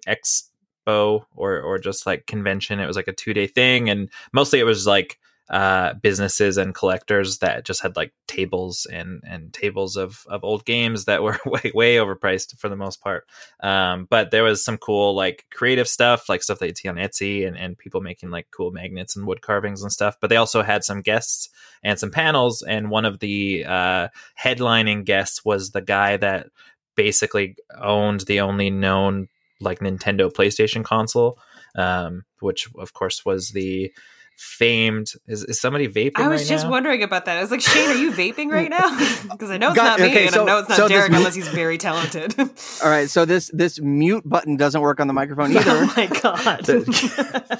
expo 0.88 1.24
or 1.34 1.60
or 1.60 1.78
just 1.78 2.06
like 2.06 2.26
convention. 2.26 2.80
It 2.80 2.86
was 2.86 2.96
like 2.96 3.08
a 3.08 3.12
two 3.12 3.34
day 3.34 3.46
thing, 3.46 3.88
and 3.90 4.10
mostly 4.32 4.60
it 4.60 4.64
was 4.64 4.86
like 4.86 5.18
uh, 5.50 5.94
businesses 5.94 6.58
and 6.58 6.74
collectors 6.74 7.38
that 7.38 7.64
just 7.64 7.80
had 7.80 7.96
like 7.96 8.12
tables 8.26 8.86
and 8.92 9.22
and 9.26 9.52
tables 9.52 9.96
of 9.96 10.24
of 10.28 10.44
old 10.44 10.64
games 10.66 11.06
that 11.06 11.22
were 11.22 11.38
way 11.46 11.72
way 11.74 11.96
overpriced 11.96 12.58
for 12.58 12.68
the 12.68 12.76
most 12.76 13.00
part. 13.00 13.26
Um, 13.60 14.06
but 14.10 14.30
there 14.30 14.44
was 14.44 14.64
some 14.64 14.76
cool 14.76 15.14
like 15.14 15.46
creative 15.50 15.88
stuff, 15.88 16.28
like 16.28 16.42
stuff 16.42 16.58
that 16.58 16.68
you 16.68 16.74
see 16.74 16.88
on 16.88 16.96
Etsy, 16.96 17.46
and 17.46 17.56
and 17.56 17.78
people 17.78 18.00
making 18.00 18.30
like 18.30 18.48
cool 18.50 18.70
magnets 18.70 19.16
and 19.16 19.26
wood 19.26 19.42
carvings 19.42 19.82
and 19.82 19.92
stuff. 19.92 20.16
But 20.20 20.28
they 20.30 20.36
also 20.36 20.62
had 20.62 20.84
some 20.84 21.00
guests 21.00 21.48
and 21.82 21.98
some 21.98 22.10
panels, 22.10 22.62
and 22.62 22.90
one 22.90 23.04
of 23.04 23.20
the 23.20 23.64
uh, 23.66 24.08
headlining 24.40 25.04
guests 25.04 25.44
was 25.44 25.70
the 25.70 25.82
guy 25.82 26.16
that 26.18 26.48
basically 26.94 27.56
owned 27.80 28.22
the 28.22 28.40
only 28.40 28.70
known 28.70 29.28
like 29.60 29.80
Nintendo 29.80 30.30
PlayStation 30.32 30.84
console, 30.84 31.38
um, 31.76 32.24
which 32.40 32.68
of 32.78 32.92
course 32.92 33.24
was 33.24 33.50
the 33.50 33.92
famed. 34.36 35.08
Is, 35.26 35.42
is 35.42 35.60
somebody 35.60 35.88
vaping? 35.88 36.12
I 36.14 36.28
was 36.28 36.42
right 36.42 36.48
just 36.48 36.64
now? 36.66 36.70
wondering 36.70 37.02
about 37.02 37.24
that. 37.24 37.38
I 37.38 37.40
was 37.40 37.50
like, 37.50 37.60
Shane, 37.60 37.90
are 37.90 37.96
you 37.96 38.12
vaping 38.12 38.52
right 38.52 38.70
now? 38.70 38.88
Because 39.32 39.50
I 39.50 39.56
know 39.56 39.70
it's 39.70 39.76
Got- 39.76 39.98
not 39.98 40.00
me, 40.00 40.10
okay, 40.10 40.26
and 40.26 40.34
so- 40.34 40.42
I 40.42 40.46
know 40.46 40.58
it's 40.60 40.68
not 40.68 40.78
so 40.78 40.86
Derek 40.88 41.10
mu- 41.10 41.16
unless 41.18 41.34
he's 41.34 41.48
very 41.48 41.76
talented. 41.76 42.38
All 42.84 42.88
right, 42.88 43.10
so 43.10 43.24
this 43.24 43.50
this 43.52 43.80
mute 43.80 44.22
button 44.28 44.56
doesn't 44.56 44.80
work 44.80 45.00
on 45.00 45.08
the 45.08 45.12
microphone 45.12 45.50
either. 45.56 45.64
oh 45.66 45.92
my 45.96 46.06
god! 46.06 46.64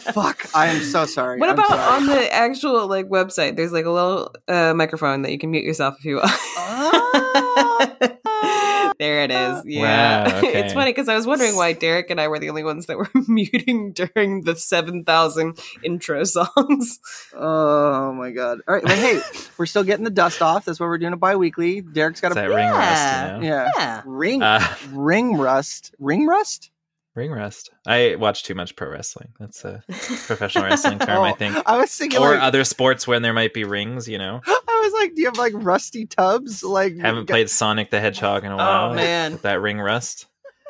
Fuck, 0.01 0.47
I 0.55 0.69
am 0.69 0.81
so 0.83 1.05
sorry. 1.07 1.41
what 1.41 1.49
I'm 1.49 1.57
about 1.57 1.69
sorry. 1.69 1.97
on 1.97 2.07
the 2.07 2.33
actual 2.33 2.87
like 2.87 3.09
website? 3.09 3.57
There's 3.57 3.73
like 3.73 3.85
a 3.85 3.91
little 3.91 4.35
uh, 4.47 4.73
microphone 4.75 5.23
that 5.23 5.33
you 5.33 5.39
can 5.39 5.51
mute 5.51 5.65
yourself 5.65 5.97
if 5.99 6.05
you 6.05 6.17
want. 6.17 6.31
Ah. 6.31 8.15
There 8.99 9.23
it 9.23 9.31
is. 9.31 9.63
Yeah. 9.65 10.29
Wow, 10.29 10.39
okay. 10.39 10.61
it's 10.65 10.73
funny 10.73 10.91
because 10.91 11.09
I 11.09 11.15
was 11.15 11.25
wondering 11.27 11.55
why 11.55 11.73
Derek 11.73 12.11
and 12.11 12.21
I 12.21 12.27
were 12.29 12.39
the 12.41 12.49
only 12.51 12.65
ones 12.65 12.87
that 12.87 12.99
were 12.99 13.09
muting 13.29 13.93
during 13.93 14.43
the 14.43 14.57
7,000 14.57 15.59
intro 15.85 16.25
songs. 16.25 16.99
Oh 17.33 18.13
my 18.15 18.31
god! 18.33 18.59
All 18.67 18.75
right, 18.75 18.83
but 18.83 18.93
hey, 18.99 19.21
we're 19.59 19.67
still 19.67 19.85
getting 19.85 20.05
the 20.05 20.11
dust 20.11 20.43
off. 20.43 20.65
That's 20.65 20.81
why 20.81 20.87
we're 20.87 20.99
doing 20.99 21.13
it 21.13 21.21
bi-weekly. 21.21 21.81
Derek's 21.81 22.21
got 22.21 22.33
It's 22.33 22.39
a 22.39 22.41
that 22.41 22.49
ring 22.49 22.59
Yeah. 22.59 23.29
rust, 23.29 23.43
you 23.45 23.49
know? 23.51 23.55
yeah 23.57 23.71
Yeah. 23.79 24.03
ring 24.05 24.43
Uh, 24.43 24.75
ring 24.91 25.37
rust 25.37 25.95
ring 25.99 26.27
rust. 26.27 26.71
Ring 27.19 27.31
rust. 27.31 27.71
I 27.87 28.15
watch 28.17 28.45
too 28.45 28.55
much 28.55 28.75
pro 28.77 28.89
wrestling. 28.91 29.29
That's 29.39 29.65
a 29.65 29.83
professional 29.89 30.65
wrestling 30.65 30.99
term, 31.01 31.23
I 31.23 31.33
Oh, 31.33 31.35
think. 31.35 31.57
I 31.67 31.77
was 31.77 31.95
thinking 31.95 32.21
Or 32.21 32.31
like, 32.31 32.43
other 32.43 32.65
sports 32.65 33.07
when 33.07 33.21
there 33.23 33.35
might 33.35 33.53
be 33.53 33.65
rings, 33.65 34.09
you 34.09 34.17
know. 34.19 34.41
I 34.47 34.81
was 34.85 34.93
like, 34.95 35.15
do 35.15 35.21
you 35.21 35.27
have 35.27 35.37
like 35.37 35.53
rusty 35.57 36.07
tubs? 36.07 36.63
Like 36.63 36.97
Haven't 36.97 37.27
played 37.27 37.51
Sonic 37.51 37.91
the 37.91 38.01
Hedgehog 38.01 38.45
in 38.45 38.53
a 38.53 38.57
while. 38.57 38.93
Oh, 38.93 38.95
man. 38.95 39.39
That 39.43 39.61
ring 39.61 39.79
rust. 39.81 40.27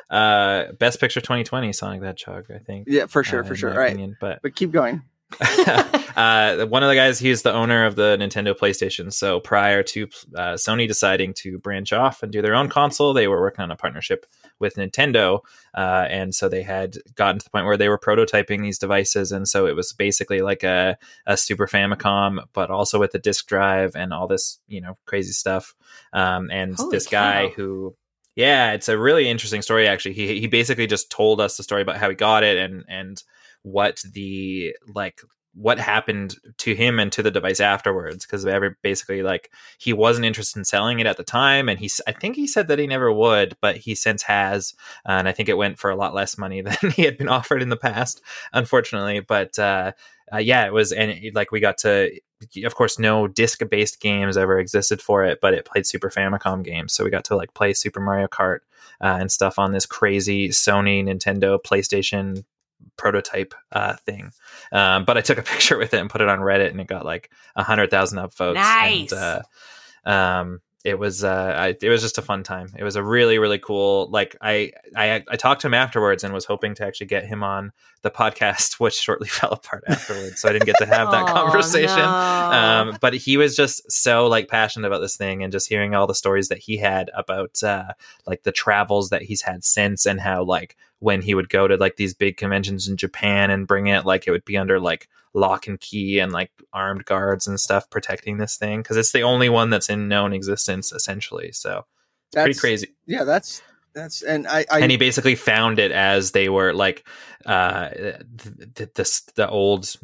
Uh, 0.09 0.71
best 0.79 0.99
picture 0.99 1.21
2020, 1.21 1.71
Sonic 1.71 2.01
the 2.01 2.07
Hedgehog, 2.07 2.45
I 2.53 2.57
think. 2.57 2.87
Yeah, 2.89 3.05
for 3.05 3.23
sure, 3.23 3.43
uh, 3.43 3.47
for 3.47 3.55
sure. 3.55 3.71
All 3.71 3.77
right. 3.77 3.97
But 4.19 4.41
but 4.41 4.55
keep 4.55 4.71
going. 4.71 5.03
uh, 5.41 6.65
one 6.65 6.81
of 6.83 6.89
the 6.89 6.95
guys, 6.95 7.19
he's 7.19 7.43
the 7.43 7.53
owner 7.53 7.85
of 7.85 7.95
the 7.95 8.17
Nintendo 8.17 8.57
PlayStation. 8.57 9.13
So 9.13 9.39
prior 9.39 9.83
to 9.83 10.03
uh, 10.35 10.53
Sony 10.53 10.87
deciding 10.87 11.33
to 11.35 11.59
branch 11.59 11.93
off 11.93 12.23
and 12.23 12.31
do 12.31 12.41
their 12.41 12.55
own 12.55 12.67
console, 12.67 13.13
they 13.13 13.27
were 13.27 13.39
working 13.39 13.63
on 13.63 13.71
a 13.71 13.75
partnership 13.75 14.25
with 14.59 14.75
Nintendo. 14.75 15.41
Uh, 15.75 16.07
and 16.09 16.33
so 16.33 16.49
they 16.49 16.63
had 16.63 16.97
gotten 17.15 17.39
to 17.39 17.43
the 17.43 17.49
point 17.51 17.65
where 17.65 17.77
they 17.77 17.89
were 17.89 17.99
prototyping 17.99 18.61
these 18.61 18.79
devices. 18.79 19.31
And 19.31 19.47
so 19.47 19.67
it 19.67 19.75
was 19.75 19.93
basically 19.93 20.41
like 20.41 20.63
a, 20.63 20.97
a 21.27 21.37
Super 21.37 21.67
Famicom, 21.67 22.43
but 22.53 22.71
also 22.71 22.99
with 22.99 23.13
a 23.13 23.19
disk 23.19 23.47
drive 23.47 23.95
and 23.95 24.13
all 24.13 24.27
this, 24.27 24.59
you 24.67 24.81
know, 24.81 24.97
crazy 25.05 25.33
stuff. 25.33 25.75
Um, 26.11 26.49
and 26.51 26.75
Holy 26.75 26.91
this 26.91 27.07
guy 27.07 27.49
who 27.49 27.95
yeah, 28.35 28.71
it's 28.71 28.87
a 28.87 28.97
really 28.97 29.27
interesting 29.27 29.61
story. 29.61 29.85
Actually, 29.85 30.13
he 30.13 30.39
he 30.39 30.47
basically 30.47 30.87
just 30.87 31.11
told 31.11 31.41
us 31.41 31.57
the 31.57 31.63
story 31.63 31.81
about 31.81 31.97
how 31.97 32.07
he 32.07 32.15
got 32.15 32.43
it 32.43 32.57
and 32.57 32.85
and 32.87 33.21
what 33.63 34.01
the 34.13 34.75
like 34.93 35.21
what 35.55 35.79
happened 35.79 36.35
to 36.57 36.75
him 36.75 36.99
and 36.99 37.11
to 37.11 37.23
the 37.23 37.31
device 37.31 37.59
afterwards 37.59 38.25
because 38.25 38.45
every 38.45 38.75
basically 38.83 39.23
like 39.23 39.51
he 39.79 39.91
wasn't 39.91 40.25
interested 40.25 40.59
in 40.59 40.63
selling 40.63 40.99
it 40.99 41.07
at 41.07 41.17
the 41.17 41.23
time 41.23 41.67
and 41.67 41.79
he's 41.79 41.99
i 42.07 42.11
think 42.11 42.35
he 42.35 42.45
said 42.45 42.67
that 42.67 42.79
he 42.79 42.85
never 42.85 43.11
would 43.11 43.57
but 43.59 43.75
he 43.75 43.95
since 43.95 44.21
has 44.21 44.73
and 45.05 45.27
i 45.27 45.31
think 45.31 45.49
it 45.49 45.57
went 45.57 45.79
for 45.79 45.89
a 45.89 45.95
lot 45.95 46.13
less 46.13 46.37
money 46.37 46.61
than 46.81 46.91
he 46.91 47.03
had 47.03 47.17
been 47.17 47.29
offered 47.29 47.61
in 47.61 47.69
the 47.69 47.77
past 47.77 48.21
unfortunately 48.53 49.19
but 49.19 49.57
uh, 49.57 49.91
uh 50.33 50.37
yeah 50.37 50.65
it 50.65 50.73
was 50.73 50.91
and 50.91 51.11
it, 51.11 51.33
like 51.33 51.51
we 51.51 51.59
got 51.59 51.77
to 51.77 52.11
of 52.63 52.75
course 52.75 52.99
no 52.99 53.27
disc 53.27 53.61
based 53.69 53.99
games 53.99 54.37
ever 54.37 54.59
existed 54.59 55.01
for 55.01 55.25
it 55.25 55.39
but 55.41 55.53
it 55.53 55.65
played 55.65 55.85
super 55.85 56.09
famicom 56.09 56.63
games 56.63 56.93
so 56.93 57.03
we 57.03 57.09
got 57.09 57.25
to 57.25 57.35
like 57.35 57.53
play 57.53 57.73
super 57.73 57.99
mario 57.99 58.27
kart 58.27 58.59
uh, 59.01 59.17
and 59.19 59.31
stuff 59.31 59.57
on 59.59 59.71
this 59.71 59.85
crazy 59.85 60.49
sony 60.49 61.03
nintendo 61.03 61.57
playstation 61.61 62.43
prototype 62.97 63.53
uh, 63.71 63.95
thing 64.05 64.31
um, 64.71 65.05
but 65.05 65.17
i 65.17 65.21
took 65.21 65.37
a 65.37 65.41
picture 65.53 65.77
with 65.77 65.93
it 65.93 65.99
and 65.99 66.09
put 66.09 66.21
it 66.21 66.29
on 66.29 66.39
reddit 66.39 66.71
and 66.71 66.81
it 66.81 66.87
got 66.87 67.05
like 67.05 67.29
a 67.55 67.63
hundred 67.63 67.89
thousand 67.89 68.19
upvotes 68.19 68.55
Nice. 68.55 69.11
and, 69.11 69.21
uh, 70.05 70.09
um 70.09 70.61
it 70.85 70.97
was 70.97 71.23
uh 71.25 71.53
I, 71.57 71.75
it 71.81 71.89
was 71.89 72.01
just 72.01 72.17
a 72.17 72.21
fun 72.21 72.43
time 72.43 72.69
it 72.77 72.83
was 72.83 72.95
a 72.95 73.03
really 73.03 73.37
really 73.37 73.59
cool 73.59 74.09
like 74.11 74.35
I, 74.41 74.71
I 74.95 75.23
i 75.27 75.35
talked 75.35 75.61
to 75.61 75.67
him 75.67 75.73
afterwards 75.73 76.23
and 76.23 76.33
was 76.33 76.45
hoping 76.45 76.73
to 76.75 76.85
actually 76.85 77.07
get 77.07 77.25
him 77.25 77.43
on 77.43 77.73
the 78.01 78.09
podcast 78.09 78.73
which 78.79 78.93
shortly 78.93 79.27
fell 79.27 79.51
apart 79.51 79.83
afterwards 79.87 80.39
so 80.39 80.47
i 80.47 80.53
didn't 80.53 80.65
get 80.65 80.77
to 80.77 80.85
have 80.85 81.11
that 81.11 81.23
Aw, 81.23 81.33
conversation 81.33 81.97
no. 81.97 82.05
um, 82.05 82.97
but 83.01 83.13
he 83.13 83.35
was 83.35 83.55
just 83.55 83.91
so 83.91 84.27
like 84.27 84.47
passionate 84.47 84.87
about 84.87 84.99
this 84.99 85.17
thing 85.17 85.43
and 85.43 85.51
just 85.51 85.67
hearing 85.67 85.95
all 85.95 86.07
the 86.07 86.15
stories 86.15 86.47
that 86.47 86.59
he 86.59 86.77
had 86.77 87.11
about 87.13 87.61
uh, 87.61 87.91
like 88.25 88.43
the 88.43 88.51
travels 88.51 89.09
that 89.09 89.21
he's 89.21 89.41
had 89.41 89.65
since 89.65 90.05
and 90.05 90.21
how 90.21 90.43
like 90.43 90.77
when 90.99 91.21
he 91.21 91.33
would 91.33 91.49
go 91.49 91.67
to 91.67 91.77
like 91.77 91.95
these 91.95 92.13
big 92.13 92.37
conventions 92.37 92.87
in 92.87 92.97
Japan 92.97 93.49
and 93.49 93.67
bring 93.67 93.87
it 93.87 94.05
like 94.05 94.27
it 94.27 94.31
would 94.31 94.45
be 94.45 94.57
under 94.57 94.79
like 94.79 95.07
lock 95.33 95.67
and 95.67 95.79
key 95.79 96.19
and 96.19 96.31
like 96.31 96.51
armed 96.73 97.05
guards 97.05 97.47
and 97.47 97.59
stuff 97.59 97.89
protecting 97.89 98.37
this 98.37 98.57
thing 98.57 98.81
because 98.81 98.97
it's 98.97 99.11
the 99.11 99.23
only 99.23 99.49
one 99.49 99.69
that's 99.69 99.89
in 99.89 100.07
known 100.07 100.33
existence 100.33 100.91
essentially 100.91 101.51
so 101.51 101.85
That's 102.31 102.45
pretty 102.45 102.59
crazy 102.59 102.95
Yeah, 103.05 103.23
that's 103.23 103.61
that's 103.93 104.21
and 104.21 104.47
I, 104.47 104.65
I 104.71 104.79
and 104.79 104.91
he 104.91 104.97
basically 104.97 105.35
found 105.35 105.79
it 105.79 105.91
as 105.91 106.31
they 106.31 106.49
were 106.49 106.73
like 106.73 107.07
uh 107.45 107.89
the 107.89 108.69
the, 108.75 108.89
the, 108.93 109.21
the 109.35 109.49
old 109.49 109.95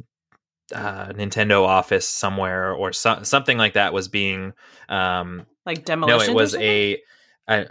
uh 0.73 1.07
Nintendo 1.09 1.63
office 1.63 2.07
somewhere 2.07 2.73
or 2.73 2.93
so, 2.93 3.21
something 3.23 3.57
like 3.57 3.73
that 3.73 3.93
was 3.93 4.07
being 4.07 4.53
um 4.89 5.45
like 5.65 5.85
demolished. 5.85 6.27
no 6.27 6.31
it 6.31 6.35
was 6.35 6.55
a, 6.55 7.01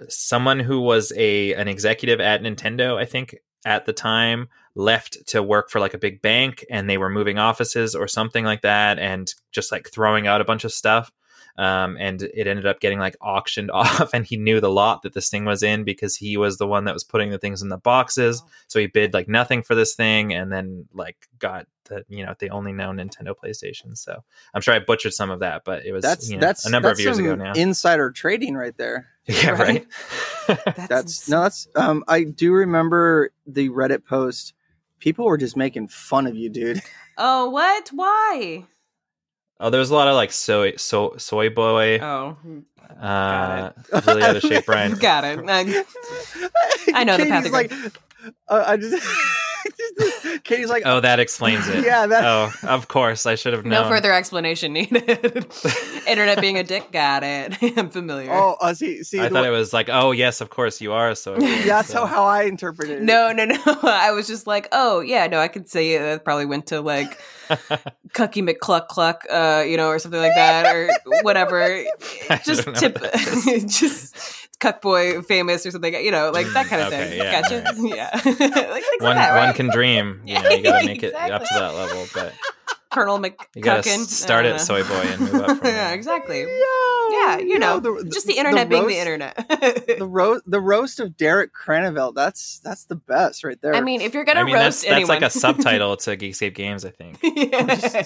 someone 0.09 0.61
who 0.61 0.81
was 0.81 1.13
a 1.17 1.55
an 1.55 1.69
executive 1.69 2.21
at 2.21 2.43
Nintendo 2.43 2.97
I 2.97 3.05
think 3.05 3.37
at 3.65 3.87
the 3.87 3.93
time 3.93 4.49
left 4.75 5.27
to 5.29 5.43
work 5.43 5.71
for 5.71 5.81
like 5.81 5.95
a 5.95 5.99
big 5.99 6.21
bank 6.21 6.65
and 6.71 6.89
they 6.89 6.99
were 6.99 7.11
moving 7.11 7.39
offices 7.39 7.95
or 7.95 8.09
something 8.09 8.45
like 8.45 8.63
that 8.63 8.99
and 8.99 9.33
just 9.53 9.73
like 9.73 9.89
throwing 9.91 10.27
out 10.27 10.41
a 10.41 10.45
bunch 10.45 10.65
of 10.65 10.73
stuff 10.73 11.11
um, 11.57 11.97
and 11.99 12.23
it 12.23 12.47
ended 12.47 12.67
up 12.67 12.81
getting 12.81 12.99
like 12.99 13.17
auctioned 13.21 13.71
off 13.73 14.13
and 14.13 14.25
he 14.25 14.37
knew 14.37 14.61
the 14.61 14.71
lot 14.71 15.03
that 15.03 15.15
this 15.15 15.29
thing 15.29 15.45
was 15.45 15.63
in 15.63 15.85
because 15.85 16.17
he 16.17 16.37
was 16.37 16.59
the 16.59 16.67
one 16.67 16.85
that 16.85 16.95
was 16.95 17.05
putting 17.05 17.31
the 17.31 17.39
things 17.39 17.63
in 17.63 17.69
the 17.69 17.79
boxes 17.79 18.43
so 18.69 18.79
he 18.79 18.87
bid 18.87 19.15
like 19.15 19.29
nothing 19.29 19.63
for 19.63 19.75
this 19.75 19.95
thing 19.95 20.33
and 20.33 20.53
then 20.53 20.87
like 20.93 21.29
got 21.39 21.67
the 21.85 22.05
you 22.09 22.25
know 22.25 22.35
the 22.39 22.49
only 22.49 22.73
known 22.73 22.97
nintendo 22.97 23.35
playstation 23.35 23.97
so 23.97 24.25
i'm 24.55 24.63
sure 24.63 24.73
i 24.73 24.79
butchered 24.79 25.13
some 25.13 25.31
of 25.31 25.41
that 25.41 25.65
but 25.65 25.85
it 25.85 25.93
was 25.93 26.03
that's 26.03 26.31
you 26.31 26.37
know, 26.37 26.41
that's 26.41 26.65
a 26.65 26.71
number 26.71 26.89
that's 26.89 27.01
of 27.01 27.05
years 27.05 27.19
ago 27.19 27.35
now 27.35 27.53
Insider 27.55 28.11
trading 28.11 28.55
right 28.55 28.77
there. 28.77 29.09
yeah 29.27 29.51
right, 29.51 29.87
That's, 30.47 30.89
That's 30.89 31.29
no, 31.31 31.41
that's 31.43 31.69
um. 31.77 32.05
I 32.07 32.25
do 32.25 32.53
remember 32.53 33.31
the 33.47 33.71
Reddit 33.71 34.05
post. 34.05 34.53
People 34.99 35.25
were 35.25 35.39
just 35.39 35.57
making 35.57 35.89
fun 35.89 36.27
of 36.27 36.37
you, 36.37 36.51
dude. 36.51 36.83
Oh, 37.17 37.49
what? 37.49 37.89
Why? 37.89 38.65
Oh 39.61 39.71
there 39.71 39.81
was 39.81 39.91
a 39.91 39.95
lot 39.95 40.09
of 40.09 40.15
like 40.15 40.33
soy 40.33 40.75
so 40.77 41.15
soy 41.17 41.49
boy 41.51 41.99
Oh, 42.01 42.37
uh 43.01 43.71
really 44.07 44.23
out 44.23 44.37
of 44.37 44.43
shape 44.43 44.67
brian 44.67 44.95
got 44.95 45.25
it. 45.25 45.41
I- 45.49 45.85
I 46.95 47.05
know 47.05 47.17
the 47.17 47.27
path 47.27 47.45
Katie's 47.45 47.45
you're 47.45 47.53
like, 47.53 47.73
uh, 48.49 48.65
I 48.67 48.77
just, 48.79 50.45
Katie's 50.45 50.69
like, 50.69 50.83
oh 50.87 51.01
that 51.01 51.19
explains 51.19 51.67
it 51.69 51.85
yeah, 51.85 52.07
that. 52.07 52.25
oh 52.25 52.53
of 52.69 52.89
course 52.89 53.27
i 53.27 53.35
should 53.35 53.53
have 53.53 53.65
known 53.65 53.85
no 53.85 53.89
further 53.89 54.13
explanation 54.13 54.73
needed. 54.75 55.47
Internet 56.07 56.41
being 56.41 56.59
a 56.59 56.63
dick, 56.63 56.93
got 56.93 57.23
it. 57.25 57.57
I'm 57.79 57.89
familiar. 57.91 58.31
Oh, 58.33 58.57
uh, 58.61 58.75
see, 58.75 59.03
see, 59.03 59.19
i 59.21 59.29
thought 59.29 59.43
way- 59.43 59.49
it 59.49 59.53
was 59.53 59.73
like 59.73 59.89
oh 59.91 60.11
yes 60.13 60.41
of 60.43 60.51
course 60.51 60.81
you 60.81 60.93
are 60.93 61.09
a 61.11 61.17
soy 61.17 61.39
boy 61.39 61.47
yeah, 61.47 61.65
that's 61.67 61.89
so. 61.89 62.05
how, 62.05 62.15
how 62.17 62.25
I 62.25 62.43
interpreted 62.45 62.99
it. 62.99 63.03
No, 63.05 63.33
no, 63.33 63.45
no. 63.47 63.57
I 63.83 64.13
was 64.13 64.27
just 64.27 64.47
like, 64.47 64.69
oh, 64.73 65.01
yeah, 65.01 65.27
no, 65.27 65.39
I 65.41 65.49
could 65.49 65.69
say 65.69 65.93
it 65.95 66.25
probably 66.25 66.45
went 66.47 66.67
to 66.67 66.81
like 66.83 67.19
Cucky 68.15 68.43
McCluck 68.49 68.89
Cluck, 68.89 69.25
uh, 69.31 69.65
you 69.67 69.77
know, 69.77 69.89
or 69.89 69.99
something 69.99 70.21
like 70.21 70.35
that, 70.35 70.75
or 70.75 70.91
whatever. 71.23 71.85
Just 72.45 72.63
tip, 72.77 73.01
what 73.01 73.13
that 73.13 73.47
is. 73.47 73.79
just 73.79 74.17
Cuck 74.61 74.81
Boy 74.81 75.21
famous 75.23 75.67
or 75.67 75.71
something, 75.71 75.93
you 75.95 76.11
know, 76.11 76.31
like 76.31 76.47
that 76.55 76.67
kind 76.67 76.83
of 76.83 76.89
Okay, 76.89 77.09
thing. 77.11 77.19
yeah, 77.19 77.41
gotcha. 77.43 77.57
alright. 77.67 77.75
Yeah. 77.97 78.11
like 78.71 78.85
like 78.85 79.01
one 79.01 79.17
that, 79.17 79.37
one 79.47 79.55
can 79.55 79.69
dream 79.71 80.23
you 80.25 80.35
know 80.41 80.49
you 80.49 80.63
gotta 80.63 80.87
make 80.87 81.03
it 81.03 81.15
up 81.15 81.43
to 81.43 81.49
that 81.55 81.75
level 81.75 82.07
but 82.15 82.33
Colonel 82.95 83.19
McCuckin. 83.19 83.47
you 83.57 83.63
gotta 83.63 83.83
start 83.83 84.45
don't 84.45 84.55
at 84.55 84.61
uh, 84.61 84.65
soy 84.65 84.83
boy 84.85 84.95
and 84.95 85.21
move 85.21 85.35
up 85.35 85.47
from 85.49 85.59
there. 85.63 85.73
yeah, 85.77 85.91
exactly. 85.93 86.41
Yo, 86.43 86.47
Yeah, 87.11 87.39
you 87.39 87.59
know, 87.59 87.81
the- 87.81 88.09
just 88.13 88.27
the 88.27 88.39
internet 88.39 88.69
being 88.69 88.87
the 88.87 88.99
internet. 88.99 89.35
The 89.99 90.07
roast, 90.07 90.43
the 90.47 90.61
roast 90.61 91.01
of 91.01 91.17
Derek 91.17 91.53
Craneville. 91.55 92.15
That's 92.15 92.61
that's 92.61 92.85
the 92.85 92.97
best 92.97 93.45
right 93.45 93.61
there. 93.61 93.75
I 93.75 93.81
mean, 93.81 94.01
if 94.01 94.15
you're 94.15 94.25
gonna 94.25 94.41
I 94.41 94.45
mean, 94.45 94.55
roast 94.55 94.83
that's, 94.87 95.07
that's 95.07 95.09
like 95.09 95.23
a 95.23 95.31
subtitle 95.31 95.97
to 96.05 96.17
Geekscape 96.17 96.55
Games, 96.55 96.85
I 96.85 96.91
think. 96.91 97.19
yeah, 97.23 98.03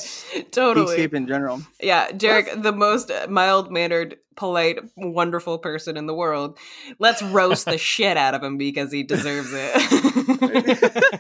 totally. 0.51 0.97
Geekscape 0.99 1.15
in 1.15 1.27
general. 1.27 1.61
Yeah, 1.81 2.11
Jarek, 2.11 2.63
the 2.63 2.73
most 2.73 3.11
mild 3.29 3.71
mannered, 3.73 4.19
polite, 4.37 4.79
wonderful 4.97 5.59
person 5.59 5.97
in 5.97 6.07
the 6.07 6.15
world. 6.15 6.59
Let's 6.99 7.23
roast 7.23 7.65
the 7.67 7.79
shit 7.79 8.17
out 8.17 8.35
of 8.35 8.43
him 8.43 8.59
because 8.59 8.93
he 8.93 9.03
deserves 9.03 9.51
it. 9.53 11.18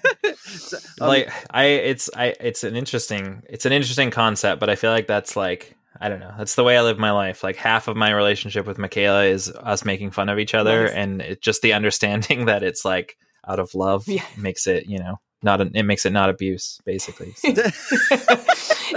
So, 0.59 0.79
um, 1.00 1.09
like 1.09 1.31
I, 1.50 1.65
it's 1.65 2.11
I, 2.15 2.35
it's 2.41 2.65
an 2.65 2.77
interesting, 2.77 3.43
it's 3.49 3.67
an 3.67 3.73
interesting 3.73 4.11
concept, 4.11 4.61
but 4.61 4.69
I 4.71 4.75
feel 4.77 4.91
like 4.91 5.07
that's 5.07 5.37
like 5.37 5.75
I 6.00 6.09
don't 6.09 6.21
know, 6.21 6.33
that's 6.38 6.55
the 6.55 6.62
way 6.65 6.77
I 6.79 6.83
live 6.83 6.99
my 6.99 7.11
life. 7.11 7.43
Like 7.43 7.57
half 7.57 7.88
of 7.88 7.97
my 7.97 8.11
relationship 8.12 8.67
with 8.67 8.79
Michaela 8.79 9.25
is 9.25 9.50
us 9.50 9.85
making 9.85 10.12
fun 10.12 10.29
of 10.29 10.38
each 10.38 10.55
other, 10.55 10.85
Nice. 10.85 10.93
and 10.95 11.21
it's 11.23 11.41
just 11.41 11.62
the 11.62 11.73
understanding 11.73 12.45
that 12.47 12.62
it's 12.62 12.85
like 12.85 13.17
out 13.47 13.59
of 13.59 13.75
love 13.75 14.07
Yeah. 14.07 14.23
makes 14.37 14.67
it, 14.67 14.87
you 14.87 14.99
know, 14.99 15.17
not 15.43 15.61
an, 15.61 15.73
it 15.75 15.83
makes 15.85 16.05
it 16.07 16.12
not 16.12 16.31
abuse, 16.31 16.81
basically. 16.85 17.33
So, 17.33 17.49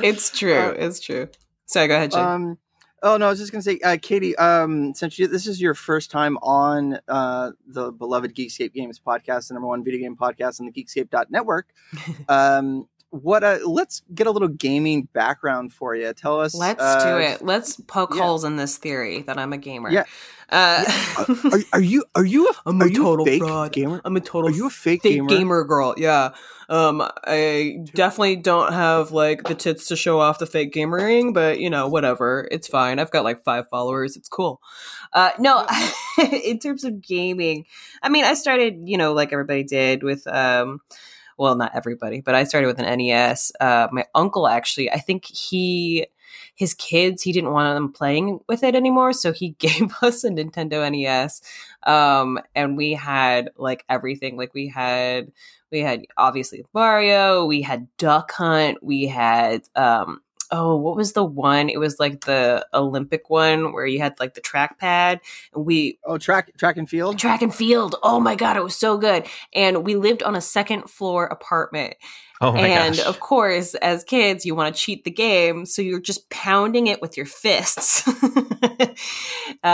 it's 0.04 0.30
true. 0.38 0.54
Uh, 0.58 0.72
it's 0.78 1.00
true. 1.00 1.28
Sorry, 1.66 1.88
go 1.88 1.96
ahead, 1.96 2.12
Jake. 2.12 2.20
um, 2.20 2.58
oh 3.04 3.18
no, 3.18 3.28
I 3.28 3.30
was 3.30 3.40
just 3.40 3.52
gonna 3.52 3.62
say, 3.62 3.80
uh, 3.84 3.98
Katie. 4.02 4.36
Um, 4.38 4.94
since 4.94 5.18
you, 5.18 5.28
this 5.28 5.48
is 5.48 5.62
your 5.62 5.74
first 5.74 6.12
time 6.12 6.38
on 6.42 7.00
uh, 7.08 7.52
the 7.68 7.92
beloved 7.92 8.36
Geekscape 8.36 8.74
Games 8.74 9.00
podcast, 9.00 9.48
the 9.48 9.56
number 9.56 9.68
one 9.68 9.84
video 9.84 10.02
game 10.02 10.16
podcast 10.16 10.60
on 10.60 10.68
the 10.68 10.72
Geekscape.network, 10.72 11.68
um, 12.30 12.88
what? 13.12 13.44
Uh, 13.44 13.60
let's 13.66 14.02
get 14.14 14.28
a 14.28 14.32
little 14.32 14.48
gaming 14.48 15.08
background 15.14 15.72
for 15.72 15.96
you. 15.96 16.12
Tell 16.14 16.42
us. 16.42 16.56
Let's 16.56 16.82
uh, 16.82 17.04
do 17.04 17.22
it. 17.22 17.42
Let's 17.42 17.80
poke 17.80 18.16
yeah. 18.16 18.24
holes 18.24 18.44
in 18.44 18.56
this 18.56 18.78
theory 18.78 19.22
that 19.24 19.38
I'm 19.38 19.54
a 19.54 19.58
gamer. 19.58 19.92
Yeah. 19.92 20.06
Uh, 20.50 20.84
Are, 21.52 21.60
are 21.74 21.82
you? 21.82 22.04
Are 22.14 22.26
you? 22.26 22.50
A, 22.50 22.54
I'm 22.66 22.82
are 22.82 22.86
a 22.86 22.90
you 22.90 23.04
total 23.04 23.26
fake 23.26 23.42
fraud. 23.42 23.72
gamer? 23.72 24.02
I'm 24.04 24.18
a 24.18 24.20
total 24.20 24.50
Are 24.50 24.54
you 24.54 24.68
a 24.68 24.70
fake, 24.70 25.04
fake 25.04 25.14
gamer? 25.14 25.30
gamer? 25.30 25.64
girl. 25.64 25.94
Yeah. 25.98 26.32
Um, 26.68 27.02
I 27.26 27.80
definitely 27.94 28.38
don't 28.38 28.74
have 28.74 29.12
like 29.12 29.44
the 29.44 29.56
tits 29.56 29.88
to 29.88 29.96
show 29.96 30.20
off 30.20 30.40
the 30.40 30.46
fake 30.46 30.74
gamer 30.74 30.98
ring, 30.98 31.34
but 31.34 31.60
you 31.60 31.70
know, 31.70 31.88
whatever. 31.88 32.48
It's 32.52 32.68
fine. 32.68 33.00
I've 33.00 33.12
got 33.12 33.24
like 33.24 33.44
five 33.44 33.70
followers. 33.70 34.18
It's 34.18 34.30
cool. 34.30 34.62
Uh, 35.14 35.32
no, 35.40 35.68
in 36.44 36.60
terms 36.60 36.84
of 36.84 37.02
gaming, 37.02 37.66
I 38.02 38.10
mean, 38.10 38.24
I 38.24 38.34
started, 38.34 38.84
you 38.86 38.98
know, 38.98 39.14
like 39.14 39.34
everybody 39.34 39.64
did 39.64 40.04
with, 40.04 40.26
um, 40.28 40.80
well, 41.42 41.56
not 41.56 41.72
everybody, 41.74 42.22
but 42.22 42.36
I 42.36 42.44
started 42.44 42.68
with 42.68 42.80
an 42.80 43.00
NES. 43.00 43.52
Uh, 43.60 43.88
my 43.92 44.06
uncle 44.14 44.48
actually, 44.48 44.92
I 44.92 45.00
think 45.00 45.26
he, 45.26 46.06
his 46.54 46.76
kids, 46.76 47.24
he 47.24 47.32
didn't 47.32 47.50
want 47.50 47.76
them 47.76 47.92
playing 47.92 48.42
with 48.48 48.64
it 48.64 48.76
anymore, 48.76 49.12
so 49.12 49.34
he 49.34 49.50
gave 49.58 49.92
us 50.04 50.24
a 50.24 50.30
Nintendo 50.30 50.88
NES. 50.92 51.42
Um, 51.82 52.40
and 52.54 52.78
we 52.78 52.94
had 52.94 53.50
like 53.58 53.84
everything. 53.90 54.38
Like 54.38 54.54
we 54.54 54.68
had, 54.68 55.32
we 55.72 55.80
had 55.80 56.06
obviously 56.16 56.64
Mario, 56.76 57.48
we 57.48 57.64
had 57.64 57.88
Duck 57.98 58.32
Hunt, 58.34 58.78
we 58.84 59.08
had, 59.08 59.64
um, 59.76 60.22
oh, 60.52 60.76
what 60.76 60.96
was 60.98 61.14
the 61.14 61.24
one? 61.24 61.70
It 61.70 61.80
was 61.80 62.00
like 62.00 62.26
the 62.26 62.66
Olympic 62.74 63.30
one 63.30 63.72
where 63.74 63.86
you 63.86 64.00
had 64.00 64.20
like 64.20 64.34
the 64.34 64.42
trackpad. 64.42 65.20
And 65.54 65.66
we 65.66 65.98
Oh, 66.06 66.18
track 66.18 66.52
track 66.58 66.78
and 66.78 66.90
field. 66.90 67.18
track 67.20 67.42
and 67.42 67.54
field. 67.54 67.96
Oh 68.04 68.20
my 68.20 68.36
god, 68.36 68.58
it 68.58 68.64
was 68.64 68.76
so 68.76 68.98
good. 68.98 69.26
And 69.54 69.86
we 69.86 69.96
lived 69.96 70.24
on 70.24 70.36
a 70.36 70.42
second 70.42 70.90
floor 70.90 71.26
apartment. 71.26 71.96
Oh 72.52 72.54
my 72.54 72.68
and 72.68 72.96
gosh. 72.96 73.06
of 73.06 73.20
course, 73.20 73.76
as 73.76 74.04
kids, 74.04 74.48
you 74.48 74.56
want 74.56 74.76
to 74.76 74.82
cheat 74.82 75.04
the 75.04 75.12
game, 75.12 75.68
so 75.68 75.84
you're 75.84 76.00
just 76.00 76.28
pounding 76.32 76.88
it 76.88 77.00
with 77.00 77.16
your 77.16 77.28
fists. 77.28 78.08
uh, 79.64 79.68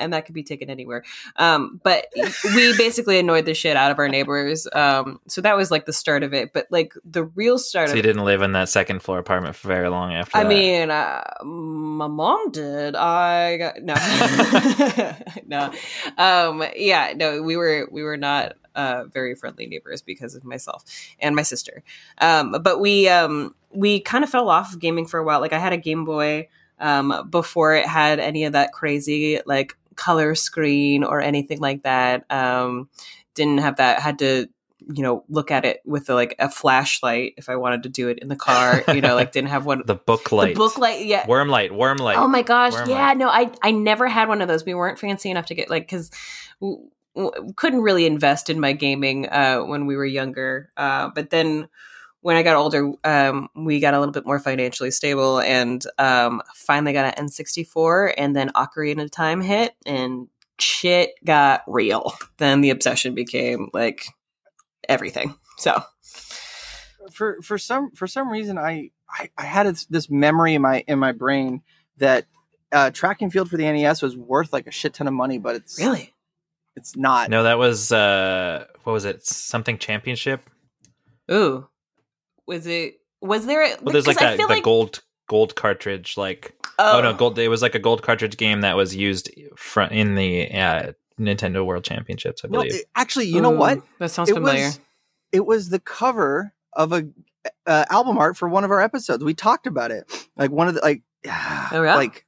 and 0.00 0.14
that 0.14 0.24
could 0.24 0.34
be 0.34 0.42
taken 0.42 0.70
anywhere. 0.70 1.04
Um, 1.36 1.78
but 1.84 2.06
we 2.16 2.74
basically 2.78 3.18
annoyed 3.18 3.44
the 3.44 3.52
shit 3.52 3.76
out 3.76 3.90
of 3.90 3.98
our 3.98 4.08
neighbors. 4.08 4.66
Um, 4.72 5.20
so 5.28 5.42
that 5.42 5.58
was 5.58 5.70
like 5.70 5.84
the 5.84 5.92
start 5.92 6.22
of 6.22 6.32
it. 6.32 6.54
But 6.54 6.68
like 6.70 6.94
the 7.04 7.24
real 7.24 7.58
start 7.58 7.88
so 7.88 7.92
of 7.92 7.96
you 7.96 8.02
didn't 8.02 8.24
live 8.24 8.40
in 8.40 8.52
that 8.52 8.70
second 8.70 9.02
floor 9.02 9.18
apartment 9.18 9.54
for 9.54 9.68
very 9.68 9.90
long 9.90 10.14
after 10.14 10.38
I 10.38 10.44
that. 10.44 10.48
mean, 10.48 10.90
uh, 10.90 11.22
my 11.44 12.08
mom 12.08 12.50
did. 12.50 12.96
I 12.96 13.58
got 13.58 13.82
no, 13.82 13.94
no. 15.46 15.72
Um, 16.16 16.64
yeah, 16.76 17.12
no. 17.14 17.42
We 17.42 17.58
were 17.58 17.88
we 17.92 18.02
were 18.02 18.16
not 18.16 18.54
uh, 18.74 19.04
very 19.12 19.34
friendly 19.34 19.66
neighbors 19.66 20.02
because 20.02 20.34
of 20.34 20.44
myself 20.44 20.84
and 21.18 21.34
my 21.36 21.42
sister. 21.42 21.82
Um, 22.18 22.56
but 22.62 22.80
we 22.80 23.08
um, 23.08 23.54
we 23.72 24.00
kind 24.00 24.24
of 24.24 24.30
fell 24.30 24.48
off 24.48 24.72
of 24.72 24.80
gaming 24.80 25.06
for 25.06 25.18
a 25.18 25.24
while. 25.24 25.40
Like 25.40 25.52
I 25.52 25.58
had 25.58 25.72
a 25.72 25.76
Game 25.78 26.04
Boy 26.04 26.48
um, 26.78 27.28
before 27.30 27.74
it 27.74 27.86
had 27.86 28.18
any 28.20 28.44
of 28.44 28.52
that 28.52 28.72
crazy 28.72 29.40
like 29.46 29.76
color 29.96 30.34
screen 30.34 31.04
or 31.04 31.20
anything 31.20 31.60
like 31.60 31.82
that. 31.82 32.24
Um, 32.30 32.88
didn't 33.34 33.58
have 33.58 33.76
that. 33.76 34.00
Had 34.00 34.18
to 34.20 34.48
you 34.92 35.02
know 35.02 35.22
look 35.28 35.50
at 35.50 35.66
it 35.66 35.82
with 35.84 36.08
like 36.08 36.34
a 36.38 36.48
flashlight 36.48 37.34
if 37.36 37.50
I 37.50 37.56
wanted 37.56 37.82
to 37.82 37.90
do 37.90 38.08
it 38.08 38.18
in 38.20 38.28
the 38.28 38.36
car. 38.36 38.82
You 38.88 39.00
know, 39.02 39.14
like 39.14 39.30
didn't 39.30 39.50
have 39.50 39.66
one 39.66 39.82
the 39.86 39.94
book 39.94 40.32
light. 40.32 40.54
the 40.54 40.58
book 40.58 40.78
light, 40.78 41.04
yeah. 41.04 41.26
Worm 41.26 41.48
light, 41.48 41.72
worm 41.72 41.98
light. 41.98 42.16
oh 42.16 42.26
my 42.26 42.42
gosh, 42.42 42.72
Worm 42.72 42.88
yeah. 42.88 43.08
light. 43.08 43.16
No, 43.18 43.28
I 43.28 43.50
I 43.62 43.70
never 43.72 44.08
had 44.08 44.28
one 44.28 44.40
of 44.40 44.48
those. 44.48 44.64
We 44.64 44.74
weren't 44.74 44.98
fancy 44.98 45.30
enough 45.30 45.46
to 45.46 45.54
get 45.54 45.68
like 45.70 45.82
because 45.82 46.10
w- 46.60 46.88
w- 47.14 47.52
couldn't 47.56 47.82
really 47.82 48.06
invest 48.06 48.50
in 48.50 48.60
my 48.60 48.72
gaming 48.72 49.28
uh, 49.28 49.60
when 49.60 49.86
we 49.86 49.96
were 49.96 50.04
younger. 50.04 50.70
Uh, 50.76 51.10
but 51.14 51.30
then 51.30 51.68
when 52.22 52.36
I 52.36 52.42
got 52.42 52.56
older, 52.56 52.92
um, 53.04 53.48
we 53.54 53.80
got 53.80 53.94
a 53.94 53.98
little 53.98 54.12
bit 54.12 54.26
more 54.26 54.38
financially 54.38 54.90
stable 54.90 55.40
and 55.40 55.84
um, 55.98 56.42
finally 56.54 56.92
got 56.92 57.18
an 57.18 57.26
N64. 57.26 58.14
And 58.16 58.36
then 58.36 58.50
Ocarina 58.50 59.04
of 59.04 59.10
Time 59.10 59.40
hit 59.40 59.74
and 59.86 60.28
shit 60.58 61.12
got 61.24 61.62
real. 61.66 62.12
Then 62.36 62.60
the 62.60 62.70
obsession 62.70 63.14
became 63.14 63.68
like 63.72 64.04
everything. 64.88 65.34
So 65.58 65.82
for 67.12 67.40
for 67.42 67.58
some 67.58 67.90
for 67.92 68.06
some 68.06 68.30
reason 68.30 68.58
I 68.58 68.90
I, 69.08 69.30
I 69.36 69.44
had 69.44 69.66
this, 69.66 69.86
this 69.86 70.10
memory 70.10 70.54
in 70.54 70.62
my 70.62 70.84
in 70.86 70.98
my 70.98 71.12
brain 71.12 71.62
that 71.98 72.26
uh, 72.72 72.90
track 72.90 73.22
and 73.22 73.32
field 73.32 73.50
for 73.50 73.56
the 73.56 73.64
NES 73.64 74.02
was 74.02 74.16
worth 74.16 74.52
like 74.52 74.66
a 74.66 74.70
shit 74.70 74.94
ton 74.94 75.06
of 75.06 75.12
money, 75.12 75.38
but 75.38 75.56
it's 75.56 75.78
really, 75.78 76.14
it's 76.80 76.96
not. 76.96 77.30
No, 77.30 77.42
that 77.44 77.58
was 77.58 77.92
uh 77.92 78.64
what 78.84 78.92
was 78.92 79.04
it? 79.04 79.24
Something 79.24 79.78
championship? 79.78 80.48
ooh, 81.30 81.68
was 82.46 82.66
it? 82.66 82.96
Was 83.20 83.46
there? 83.46 83.62
A, 83.62 83.76
Well, 83.82 83.92
there's 83.92 84.06
like 84.06 84.20
I 84.20 84.36
that 84.36 84.38
the 84.38 84.46
like- 84.46 84.64
gold 84.64 85.00
gold 85.28 85.54
cartridge 85.54 86.16
like 86.16 86.52
oh. 86.78 87.00
no, 87.00 87.14
gold 87.14 87.38
it 87.38 87.48
was 87.48 87.62
like 87.62 87.74
a 87.76 87.78
gold 87.78 88.02
cartridge 88.02 88.36
game 88.36 88.62
that 88.62 88.76
was 88.76 88.96
used 88.96 89.30
fr- 89.56 89.82
in 89.82 90.16
the 90.16 90.50
uh, 90.52 90.92
Nintendo 91.20 91.64
World 91.64 91.84
Championships, 91.84 92.42
I 92.44 92.48
No, 92.48 92.58
believe. 92.62 92.74
it- 92.74 92.86
actually, 92.96 93.26
you 93.26 93.40
know 93.40 93.50
what? 93.50 93.80
That 94.00 94.10
sounds 94.10 94.30
It 94.30 94.34
familiar. 94.34 94.64
was 94.64 94.80
it 95.32 95.46
was 95.46 95.68
the 95.68 95.78
cover 95.78 96.52
of 96.72 96.92
a 96.92 97.06
uh, 97.66 97.84
album 97.90 98.18
art 98.18 98.36
for 98.36 98.48
one 98.48 98.64
of 98.64 98.70
our 98.70 98.80
episodes. 98.80 99.22
We 99.22 99.34
talked 99.34 99.66
about 99.68 99.90
it, 99.92 100.10
like 100.36 100.50
one 100.50 100.66
of 100.68 100.74
the 100.74 100.80
like, 100.80 101.02
Oh, 101.26 101.82
yeah? 101.82 101.94
like 101.96 102.26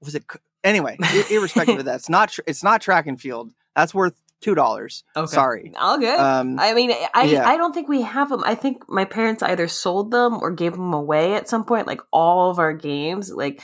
was 0.00 0.14
it? 0.14 0.24
Anyway, 0.62 0.96
irrespective 1.30 1.78
of 1.80 1.84
that, 1.86 1.96
it's 1.96 2.08
not 2.08 2.30
tr- 2.30 2.42
it's 2.46 2.62
not 2.62 2.80
track 2.80 3.08
and 3.08 3.20
field. 3.20 3.50
That's 3.74 3.94
worth 3.94 4.14
two 4.40 4.54
dollars. 4.54 5.04
Okay. 5.16 5.32
Sorry. 5.32 5.72
All 5.78 5.98
good. 5.98 6.18
Um, 6.18 6.58
I 6.58 6.74
mean, 6.74 6.92
I 7.14 7.24
yeah. 7.24 7.48
I 7.48 7.56
don't 7.56 7.72
think 7.72 7.88
we 7.88 8.02
have 8.02 8.28
them. 8.28 8.42
I 8.44 8.54
think 8.54 8.88
my 8.88 9.04
parents 9.04 9.42
either 9.42 9.68
sold 9.68 10.10
them 10.10 10.34
or 10.42 10.50
gave 10.50 10.72
them 10.72 10.92
away 10.92 11.34
at 11.34 11.48
some 11.48 11.64
point. 11.64 11.86
Like 11.86 12.00
all 12.12 12.50
of 12.50 12.58
our 12.58 12.72
games, 12.72 13.30
like 13.30 13.62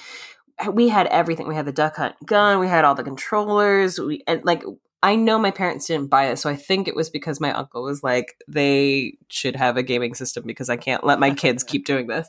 we 0.73 0.89
had 0.89 1.07
everything. 1.09 1.49
We 1.49 1.55
had 1.55 1.67
the 1.67 1.73
Duck 1.73 1.97
Hunt 1.97 2.15
gun. 2.25 2.61
We 2.61 2.69
had 2.69 2.85
all 2.85 2.95
the 2.95 3.05
controllers. 3.05 3.99
We 3.99 4.23
and 4.27 4.45
like 4.45 4.65
I 5.03 5.17
know 5.17 5.39
my 5.39 5.51
parents 5.51 5.87
didn't 5.87 6.09
buy 6.09 6.27
it, 6.27 6.39
so 6.39 6.49
I 6.49 6.57
think 6.57 6.89
it 6.89 6.97
was 6.97 7.11
because 7.11 7.41
my 7.41 7.53
uncle 7.53 7.83
was 7.83 8.03
like, 8.03 8.35
they 8.49 9.17
should 9.29 9.55
have 9.55 9.77
a 9.77 9.83
gaming 9.83 10.15
system 10.15 10.45
because 10.47 10.69
I 10.69 10.77
can't 10.77 11.05
let 11.05 11.21
my 11.21 11.33
kids 11.35 11.63
keep 11.65 11.85
doing 11.85 12.07
this. 12.07 12.29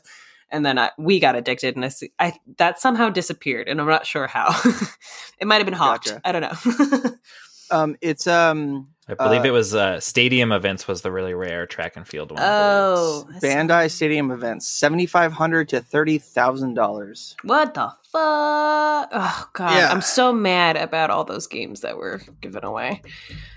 And 0.52 0.66
then 0.66 0.80
I, 0.80 0.90
we 0.98 1.20
got 1.20 1.36
addicted, 1.36 1.76
and 1.76 1.84
I, 1.84 1.88
see- 1.88 2.12
I 2.18 2.34
that 2.58 2.80
somehow 2.80 3.08
disappeared, 3.08 3.68
and 3.68 3.80
I'm 3.80 3.86
not 3.86 4.04
sure 4.04 4.26
how. 4.26 4.60
it 5.38 5.46
might 5.46 5.56
have 5.56 5.64
been 5.64 5.74
hawked. 5.74 6.06
Gotcha. 6.06 6.20
I 6.24 6.32
don't 6.32 6.42
know. 6.42 7.10
um, 7.70 7.96
it's 8.00 8.26
um 8.26 8.88
I 9.08 9.14
believe 9.14 9.42
uh, 9.42 9.48
it 9.48 9.50
was 9.50 9.74
uh, 9.74 9.98
stadium 9.98 10.52
events 10.52 10.86
was 10.86 11.02
the 11.02 11.10
really 11.10 11.34
rare 11.34 11.66
track 11.66 11.96
and 11.96 12.06
field 12.06 12.30
one. 12.30 12.40
I 12.40 12.46
oh, 12.46 13.24
believe. 13.24 13.40
that's- 13.40 13.56
Bandai 13.56 13.90
Stadium 13.90 14.30
events, 14.30 14.68
seventy 14.68 15.06
five 15.06 15.32
hundred 15.32 15.68
to 15.70 15.80
thirty 15.80 16.18
thousand 16.18 16.74
dollars. 16.74 17.36
What 17.42 17.74
the 17.74 17.88
fuck? 18.12 19.08
Oh 19.12 19.48
god, 19.52 19.76
Yeah. 19.76 19.90
I'm 19.90 20.02
so 20.02 20.32
mad 20.32 20.76
about 20.76 21.10
all 21.10 21.24
those 21.24 21.46
games 21.46 21.80
that 21.80 21.96
were 21.96 22.20
given 22.40 22.64
away 22.64 23.02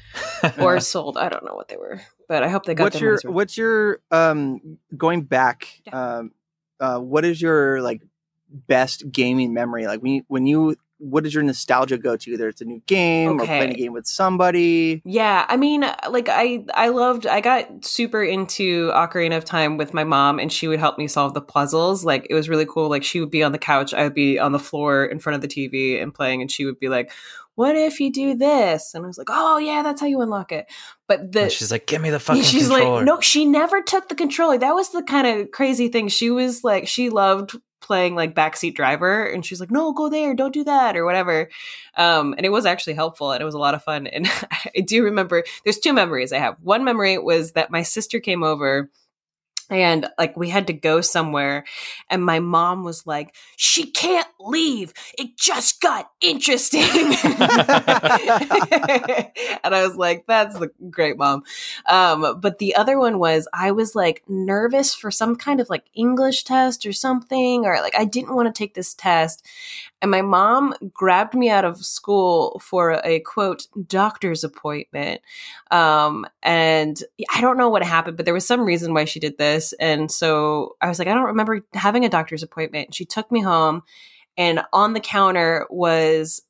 or 0.59 0.79
sold. 0.79 1.17
I 1.17 1.29
don't 1.29 1.45
know 1.45 1.53
what 1.55 1.67
they 1.67 1.77
were, 1.77 2.01
but 2.27 2.43
I 2.43 2.49
hope 2.49 2.65
they 2.65 2.73
got 2.73 2.85
What's 2.85 2.99
their 2.99 3.03
your 3.03 3.19
money's 3.23 3.35
what's 3.35 3.57
your 3.57 3.99
um 4.11 4.79
going 4.95 5.21
back? 5.21 5.81
Yeah. 5.85 6.17
Um, 6.17 6.31
uh, 6.79 6.99
what 6.99 7.23
is 7.25 7.41
your 7.41 7.81
like 7.81 8.01
best 8.49 9.09
gaming 9.11 9.53
memory? 9.53 9.85
Like 9.87 10.01
when 10.01 10.13
you, 10.13 10.23
when 10.27 10.45
you 10.47 10.75
what 11.03 11.23
does 11.23 11.33
your 11.33 11.43
nostalgia 11.43 11.97
go 11.97 12.15
to? 12.15 12.31
Either 12.31 12.47
it's 12.47 12.61
a 12.61 12.65
new 12.65 12.81
game 12.87 13.39
or 13.39 13.45
playing 13.45 13.71
a 13.71 13.75
game 13.75 13.93
with 13.93 14.07
somebody. 14.07 15.01
Yeah, 15.05 15.45
I 15.49 15.57
mean, 15.57 15.81
like 16.09 16.29
I 16.29 16.65
I 16.73 16.89
loved 16.89 17.27
I 17.27 17.41
got 17.41 17.83
super 17.85 18.23
into 18.23 18.89
Ocarina 18.91 19.37
of 19.37 19.43
Time 19.43 19.77
with 19.77 19.93
my 19.93 20.03
mom 20.03 20.39
and 20.39 20.51
she 20.51 20.67
would 20.67 20.79
help 20.79 20.97
me 20.97 21.07
solve 21.07 21.33
the 21.33 21.41
puzzles. 21.41 22.05
Like 22.05 22.25
it 22.29 22.33
was 22.33 22.47
really 22.47 22.65
cool. 22.65 22.89
Like 22.89 23.03
she 23.03 23.19
would 23.19 23.31
be 23.31 23.43
on 23.43 23.51
the 23.51 23.57
couch, 23.57 23.93
I 23.93 24.03
would 24.03 24.13
be 24.13 24.39
on 24.39 24.53
the 24.53 24.59
floor 24.59 25.05
in 25.05 25.19
front 25.19 25.35
of 25.35 25.41
the 25.41 25.47
TV 25.47 26.01
and 26.01 26.13
playing 26.13 26.41
and 26.41 26.49
she 26.49 26.65
would 26.65 26.79
be 26.79 26.87
like, 26.87 27.11
"What 27.55 27.75
if 27.75 27.99
you 27.99 28.11
do 28.11 28.35
this?" 28.35 28.93
And 28.93 29.03
I 29.03 29.07
was 29.07 29.17
like, 29.17 29.29
"Oh, 29.29 29.57
yeah, 29.57 29.83
that's 29.83 29.99
how 29.99 30.07
you 30.07 30.21
unlock 30.21 30.51
it." 30.53 30.71
But 31.07 31.33
the 31.33 31.43
And 31.43 31.51
she's 31.51 31.71
like, 31.71 31.85
"Give 31.85 32.01
me 32.01 32.11
the 32.11 32.19
fucking 32.19 32.43
she's 32.43 32.69
controller." 32.69 32.97
like 32.97 33.05
no 33.05 33.19
she 33.19 33.45
never 33.45 33.81
took 33.81 34.07
the 34.07 34.15
controller 34.15 34.57
that 34.57 34.73
was 34.73 34.91
the 34.91 35.03
kind 35.03 35.27
of 35.27 35.51
crazy 35.51 35.89
thing 35.89 36.07
she 36.07 36.31
was 36.31 36.63
like 36.63 36.87
she 36.87 37.09
loved 37.09 37.57
playing 37.83 38.15
like 38.15 38.33
backseat 38.33 38.73
driver 38.73 39.23
and 39.25 39.45
she's 39.45 39.59
like 39.59 39.69
no 39.69 39.93
go 39.93 40.09
there 40.09 40.33
don't 40.33 40.53
do 40.53 40.63
that 40.63 40.97
or 40.97 41.05
whatever. 41.05 41.49
Um 41.95 42.33
and 42.37 42.45
it 42.45 42.51
was 42.51 42.65
actually 42.65 42.93
helpful 42.93 43.31
and 43.31 43.41
it 43.41 43.45
was 43.45 43.53
a 43.53 43.59
lot 43.59 43.75
of 43.75 43.83
fun 43.83 44.07
and 44.07 44.27
i 44.75 44.79
do 44.79 45.03
remember 45.03 45.43
there's 45.63 45.79
two 45.79 45.93
memories 45.93 46.33
i 46.33 46.39
have. 46.39 46.57
One 46.61 46.83
memory 46.83 47.17
was 47.17 47.51
that 47.51 47.69
my 47.69 47.83
sister 47.83 48.19
came 48.19 48.41
over 48.43 48.89
and 49.73 50.07
like 50.17 50.37
we 50.37 50.49
had 50.49 50.67
to 50.67 50.73
go 50.73 51.01
somewhere 51.01 51.63
and 52.09 52.23
my 52.23 52.39
mom 52.39 52.83
was 52.83 53.07
like 53.07 53.35
she 53.57 53.89
can't 53.89 54.27
leave. 54.39 54.93
It 55.17 55.37
just 55.37 55.81
got 55.81 56.09
interesting. 56.21 56.83
And 59.65 59.73
i 59.73 59.85
was 59.85 59.95
like 59.95 60.25
that's 60.27 60.57
the 60.59 60.69
great 60.89 61.17
mom. 61.17 61.43
Um 61.87 62.39
but 62.39 62.59
the 62.59 62.75
other 62.75 62.99
one 62.99 63.19
was 63.19 63.47
i 63.53 63.71
was 63.71 63.95
like 63.95 64.23
nervous 64.27 64.93
for 64.93 65.11
some 65.11 65.35
kind 65.35 65.59
of 65.59 65.69
like 65.69 65.85
english 65.93 66.43
test 66.43 66.85
or 66.85 66.93
something 66.93 67.65
or 67.65 67.75
like 67.77 67.95
i 67.97 68.05
didn't 68.05 68.35
want 68.35 68.53
to 68.53 68.57
take 68.57 68.73
this 68.73 68.93
test 68.93 69.45
and 70.03 70.11
my 70.11 70.21
mom 70.21 70.75
grabbed 70.93 71.33
me 71.33 71.49
out 71.49 71.65
of 71.65 71.83
school 71.83 72.61
for 72.63 73.01
a 73.03 73.19
quote 73.21 73.65
doctor's 73.87 74.43
appointment 74.43 75.21
um 75.71 76.25
and 76.43 77.03
i 77.33 77.41
don't 77.41 77.57
know 77.57 77.69
what 77.69 77.83
happened 77.83 78.17
but 78.17 78.25
there 78.25 78.33
was 78.35 78.45
some 78.45 78.61
reason 78.61 78.93
why 78.93 79.05
she 79.05 79.19
did 79.19 79.37
this. 79.37 79.73
And 79.79 80.11
so 80.11 80.75
I 80.81 80.89
was 80.89 80.99
like, 80.99 81.07
I 81.07 81.13
don't 81.13 81.23
remember 81.23 81.61
having 81.73 82.05
a 82.05 82.09
doctor's 82.09 82.43
appointment. 82.43 82.93
She 82.93 83.05
took 83.05 83.31
me 83.31 83.41
home, 83.41 83.83
and 84.37 84.61
on 84.73 84.93
the 84.93 84.99
counter 84.99 85.67
was 85.69 86.41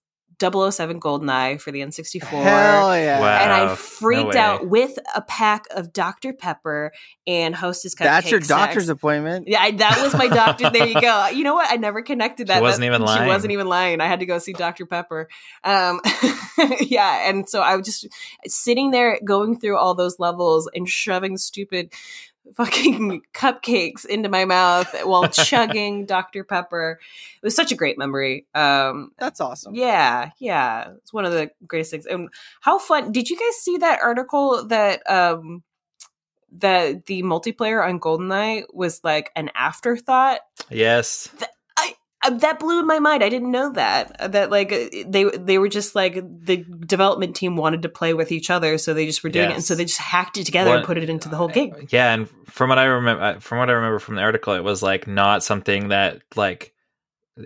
007 0.52 1.00
Goldeneye 1.00 1.60
for 1.60 1.72
the 1.72 1.80
N64. 1.80 2.24
Hell 2.24 2.98
yeah. 2.98 3.20
Wow. 3.20 3.38
And 3.38 3.52
I 3.52 3.76
freaked 3.76 4.34
way. 4.34 4.40
out 4.40 4.68
with 4.68 4.98
a 5.16 5.22
pack 5.22 5.66
of 5.72 5.94
Dr. 5.94 6.34
Pepper 6.34 6.92
and 7.26 7.56
Hostess 7.56 7.96
cupcakes. 7.96 8.04
That's 8.04 8.32
your 8.32 8.40
doctor's 8.40 8.90
appointment. 8.90 9.48
Yeah, 9.48 9.62
I, 9.62 9.72
that 9.72 10.02
was 10.04 10.14
my 10.14 10.28
doctor. 10.28 10.70
There 10.70 10.88
you 10.88 11.00
go. 11.00 11.30
You 11.34 11.44
know 11.44 11.56
what? 11.56 11.72
I 11.72 11.78
never 11.78 12.02
connected 12.02 12.48
that. 12.48 12.58
She 12.58 12.62
wasn't 12.62 12.82
That- 12.82 12.88
even 12.88 13.02
lying. 13.02 13.24
She 13.24 13.28
wasn't 13.28 13.54
even 13.54 13.68
lying. 13.68 14.02
I 14.02 14.08
had 14.08 14.20
to 14.20 14.26
go 14.26 14.38
see 14.38 14.54
Dr. 14.54 14.86
Pepper. 14.86 15.30
Um, 15.64 16.00
yeah, 16.80 17.30
and 17.30 17.50
so 17.50 17.62
I 17.62 17.76
was 17.76 17.86
just 17.86 18.08
sitting 18.46 18.92
there 18.92 19.20
going 19.24 19.60
through 19.60 19.78
all 19.78 19.96
those 19.96 20.20
levels 20.20 20.70
and 20.76 20.88
shoving 20.88 21.38
stupid 21.38 21.94
fucking 22.56 23.22
cupcakes 23.34 24.06
into 24.06 24.30
my 24.30 24.46
mouth 24.46 24.94
while 25.04 25.28
chugging 25.30 26.06
Dr. 26.06 26.44
Pepper. 26.44 27.00
It 27.42 27.46
was 27.46 27.56
such 27.56 27.72
a 27.72 27.76
great 27.76 27.98
memory. 27.98 28.46
Um, 28.54 29.12
That's 29.18 29.42
awesome. 29.42 29.76
yeah, 29.76 30.32
yeah, 30.40 30.92
it's 30.98 31.14
one 31.14 31.26
of 31.26 31.32
the 31.32 31.52
greatest 31.68 31.92
things. 31.92 32.06
And 32.06 32.30
how 32.62 32.80
fun! 32.80 33.12
Did 33.12 33.30
you 33.30 33.38
guys 33.38 33.56
see 33.58 33.78
that 33.78 34.00
article 34.02 34.66
that 34.68 35.10
um 35.10 35.64
that 36.60 37.08
the 37.08 37.24
multiplayer 37.24 37.84
on 37.88 38.00
GoldenEye 38.00 38.66
was 38.72 39.04
like 39.04 39.32
an 39.36 39.50
afterthought? 39.56 40.40
Yes. 40.70 41.30
That 42.30 42.60
blew 42.60 42.84
my 42.84 43.00
mind. 43.00 43.24
I 43.24 43.30
didn't 43.30 43.52
know 43.52 43.72
that. 43.74 44.16
Uh, 44.20 44.28
That 44.28 44.52
like 44.52 44.72
uh, 44.72 44.86
they 45.06 45.26
they 45.26 45.58
were 45.58 45.70
just 45.70 45.96
like 45.96 46.16
the 46.16 46.58
development 46.58 47.36
team 47.36 47.56
wanted 47.56 47.82
to 47.84 47.90
play 47.90 48.14
with 48.14 48.32
each 48.32 48.50
other, 48.50 48.78
so 48.78 48.94
they 48.94 49.06
just 49.06 49.24
were 49.24 49.30
doing 49.30 49.52
it, 49.52 49.54
and 49.54 49.64
so 49.64 49.76
they 49.76 49.86
just 49.86 50.00
hacked 50.00 50.38
it 50.38 50.46
together 50.46 50.76
and 50.76 50.86
put 50.86 50.98
it 50.98 51.10
into 51.10 51.30
the 51.30 51.36
whole 51.36 51.48
game. 51.48 51.76
Yeah, 51.90 52.14
and 52.14 52.30
from 52.48 52.70
what 52.70 52.80
I 52.80 52.86
remember, 52.86 53.40
from 53.40 53.60
what 53.60 53.70
I 53.70 53.74
remember 53.74 54.00
from 54.00 54.16
the 54.16 54.22
article, 54.22 54.54
it 54.54 54.64
was 54.64 54.82
like 54.82 55.08
not 55.08 55.44
something 55.44 55.90
that 55.90 56.22
like 56.36 56.74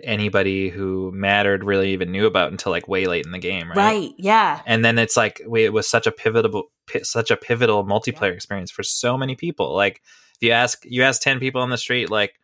anybody 0.04 0.70
who 0.70 1.12
mattered 1.14 1.64
really 1.64 1.94
even 1.94 2.12
knew 2.12 2.26
about 2.26 2.52
until 2.52 2.72
like 2.72 2.88
way 2.88 3.06
late 3.06 3.26
in 3.26 3.32
the 3.32 3.40
game, 3.40 3.70
right? 3.70 3.78
Right? 3.78 4.12
Yeah. 4.18 4.62
And 4.66 4.84
then 4.84 4.98
it's 4.98 5.16
like 5.16 5.42
we, 5.48 5.64
it 5.64 5.72
was 5.72 5.90
such 5.90 6.08
a 6.08 6.12
pivotal, 6.12 6.72
pi- 6.92 7.04
such 7.04 7.32
a 7.32 7.38
pivotal 7.38 7.86
multiplayer 7.86 8.34
experience 8.34 8.70
for 8.70 8.84
so 8.84 9.18
many 9.18 9.36
people. 9.36 9.74
Like 9.74 10.02
if 10.36 10.48
you 10.48 10.52
ask, 10.52 10.84
you 10.84 11.04
ask 11.04 11.22
ten 11.22 11.40
people 11.40 11.62
on 11.62 11.70
the 11.70 11.78
street, 11.78 12.10
like 12.10 12.40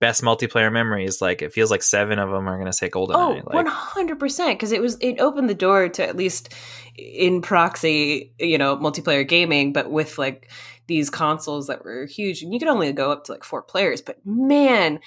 best 0.00 0.22
multiplayer 0.22 0.72
memories, 0.72 1.20
like 1.20 1.42
it 1.42 1.52
feels 1.52 1.70
like 1.70 1.82
seven 1.82 2.18
of 2.18 2.30
them 2.30 2.48
are 2.48 2.56
going 2.56 2.66
to 2.66 2.72
say 2.72 2.90
Oh, 2.92 3.40
like, 3.46 3.66
100% 3.66 4.48
because 4.54 4.72
it 4.72 4.80
was 4.80 4.96
it 5.00 5.20
opened 5.20 5.48
the 5.48 5.54
door 5.54 5.88
to 5.88 6.06
at 6.06 6.16
least 6.16 6.52
in 6.96 7.42
proxy, 7.42 8.32
you 8.38 8.58
know, 8.58 8.76
multiplayer 8.76 9.26
gaming, 9.26 9.72
but 9.72 9.90
with 9.90 10.18
like 10.18 10.50
these 10.86 11.10
consoles 11.10 11.66
that 11.66 11.84
were 11.84 12.06
huge 12.06 12.42
and 12.42 12.52
you 12.52 12.58
could 12.58 12.68
only 12.68 12.92
go 12.92 13.10
up 13.10 13.24
to 13.24 13.32
like 13.32 13.44
four 13.44 13.62
players, 13.62 14.00
but 14.00 14.18
man, 14.24 15.00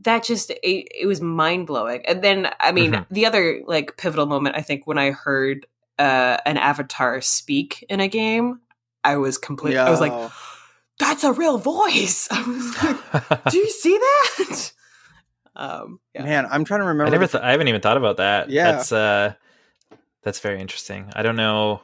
that 0.00 0.24
just 0.24 0.50
it, 0.50 0.58
it 0.62 1.06
was 1.06 1.20
mind-blowing. 1.20 2.04
And 2.06 2.22
then 2.22 2.50
I 2.60 2.72
mean, 2.72 2.92
Mhm. 2.92 3.06
the 3.10 3.26
other 3.26 3.62
like 3.66 3.96
pivotal 3.96 4.26
moment 4.26 4.56
I 4.56 4.62
think 4.62 4.86
when 4.86 4.98
I 4.98 5.12
heard 5.12 5.66
uh 5.98 6.38
an 6.46 6.56
avatar 6.56 7.20
speak 7.20 7.84
in 7.88 8.00
a 8.00 8.08
game, 8.08 8.60
I 9.04 9.16
was 9.16 9.38
complete 9.38 9.76
I 9.76 9.90
was 9.90 10.00
like, 10.00 10.12
Yo. 10.12 10.30
That's 11.02 11.24
a 11.24 11.32
real 11.32 11.58
voice. 11.58 12.28
I 12.30 12.42
was 12.42 12.82
like, 13.30 13.44
do 13.50 13.58
you 13.58 13.68
see 13.70 13.96
that? 13.98 14.72
Um, 15.54 16.00
yeah. 16.14 16.22
Man, 16.24 16.46
I'm 16.50 16.64
trying 16.64 16.80
to 16.80 16.86
remember. 16.86 17.04
I 17.08 17.10
never, 17.10 17.26
th- 17.26 17.44
I 17.44 17.50
haven't 17.50 17.68
even 17.68 17.82
thought 17.82 17.98
about 17.98 18.16
that. 18.16 18.48
Yeah. 18.48 18.72
that's 18.72 18.90
uh, 18.90 19.34
that's 20.22 20.40
very 20.40 20.58
interesting. 20.62 21.12
I 21.14 21.22
don't 21.22 21.36
know. 21.36 21.82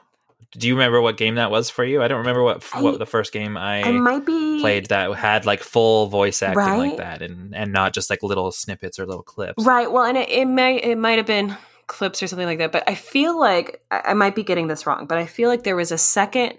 Do 0.52 0.66
you 0.68 0.72
remember 0.74 1.02
what 1.02 1.18
game 1.18 1.34
that 1.34 1.50
was 1.50 1.68
for 1.68 1.84
you? 1.84 2.02
I 2.02 2.08
don't 2.08 2.20
remember 2.20 2.42
what 2.42 2.64
I- 2.72 2.80
what 2.80 2.98
the 2.98 3.04
first 3.04 3.30
game 3.30 3.58
I, 3.58 3.82
I 3.82 3.92
might 3.92 4.24
be 4.24 4.60
played 4.62 4.86
that 4.86 5.12
had 5.16 5.44
like 5.44 5.60
full 5.62 6.06
voice 6.06 6.40
acting 6.42 6.56
Right? 6.64 6.78
like 6.78 6.96
that, 6.96 7.20
and 7.20 7.54
and 7.54 7.70
not 7.70 7.92
just 7.92 8.08
like 8.08 8.22
little 8.22 8.50
snippets 8.52 8.98
or 8.98 9.04
little 9.04 9.22
clips. 9.22 9.62
Right. 9.62 9.92
Well, 9.92 10.04
and 10.04 10.16
it, 10.16 10.30
it 10.30 10.46
may 10.46 10.78
it 10.78 10.96
might 10.96 11.18
have 11.18 11.26
been 11.26 11.54
clips 11.88 12.22
or 12.22 12.26
something 12.26 12.46
like 12.46 12.58
that, 12.60 12.72
but 12.72 12.84
I 12.88 12.94
feel 12.94 13.38
like 13.38 13.82
I, 13.90 14.00
I 14.06 14.14
might 14.14 14.34
be 14.34 14.44
getting 14.44 14.68
this 14.68 14.86
wrong, 14.86 15.04
but 15.06 15.18
I 15.18 15.26
feel 15.26 15.50
like 15.50 15.64
there 15.64 15.76
was 15.76 15.92
a 15.92 15.98
second 15.98 16.54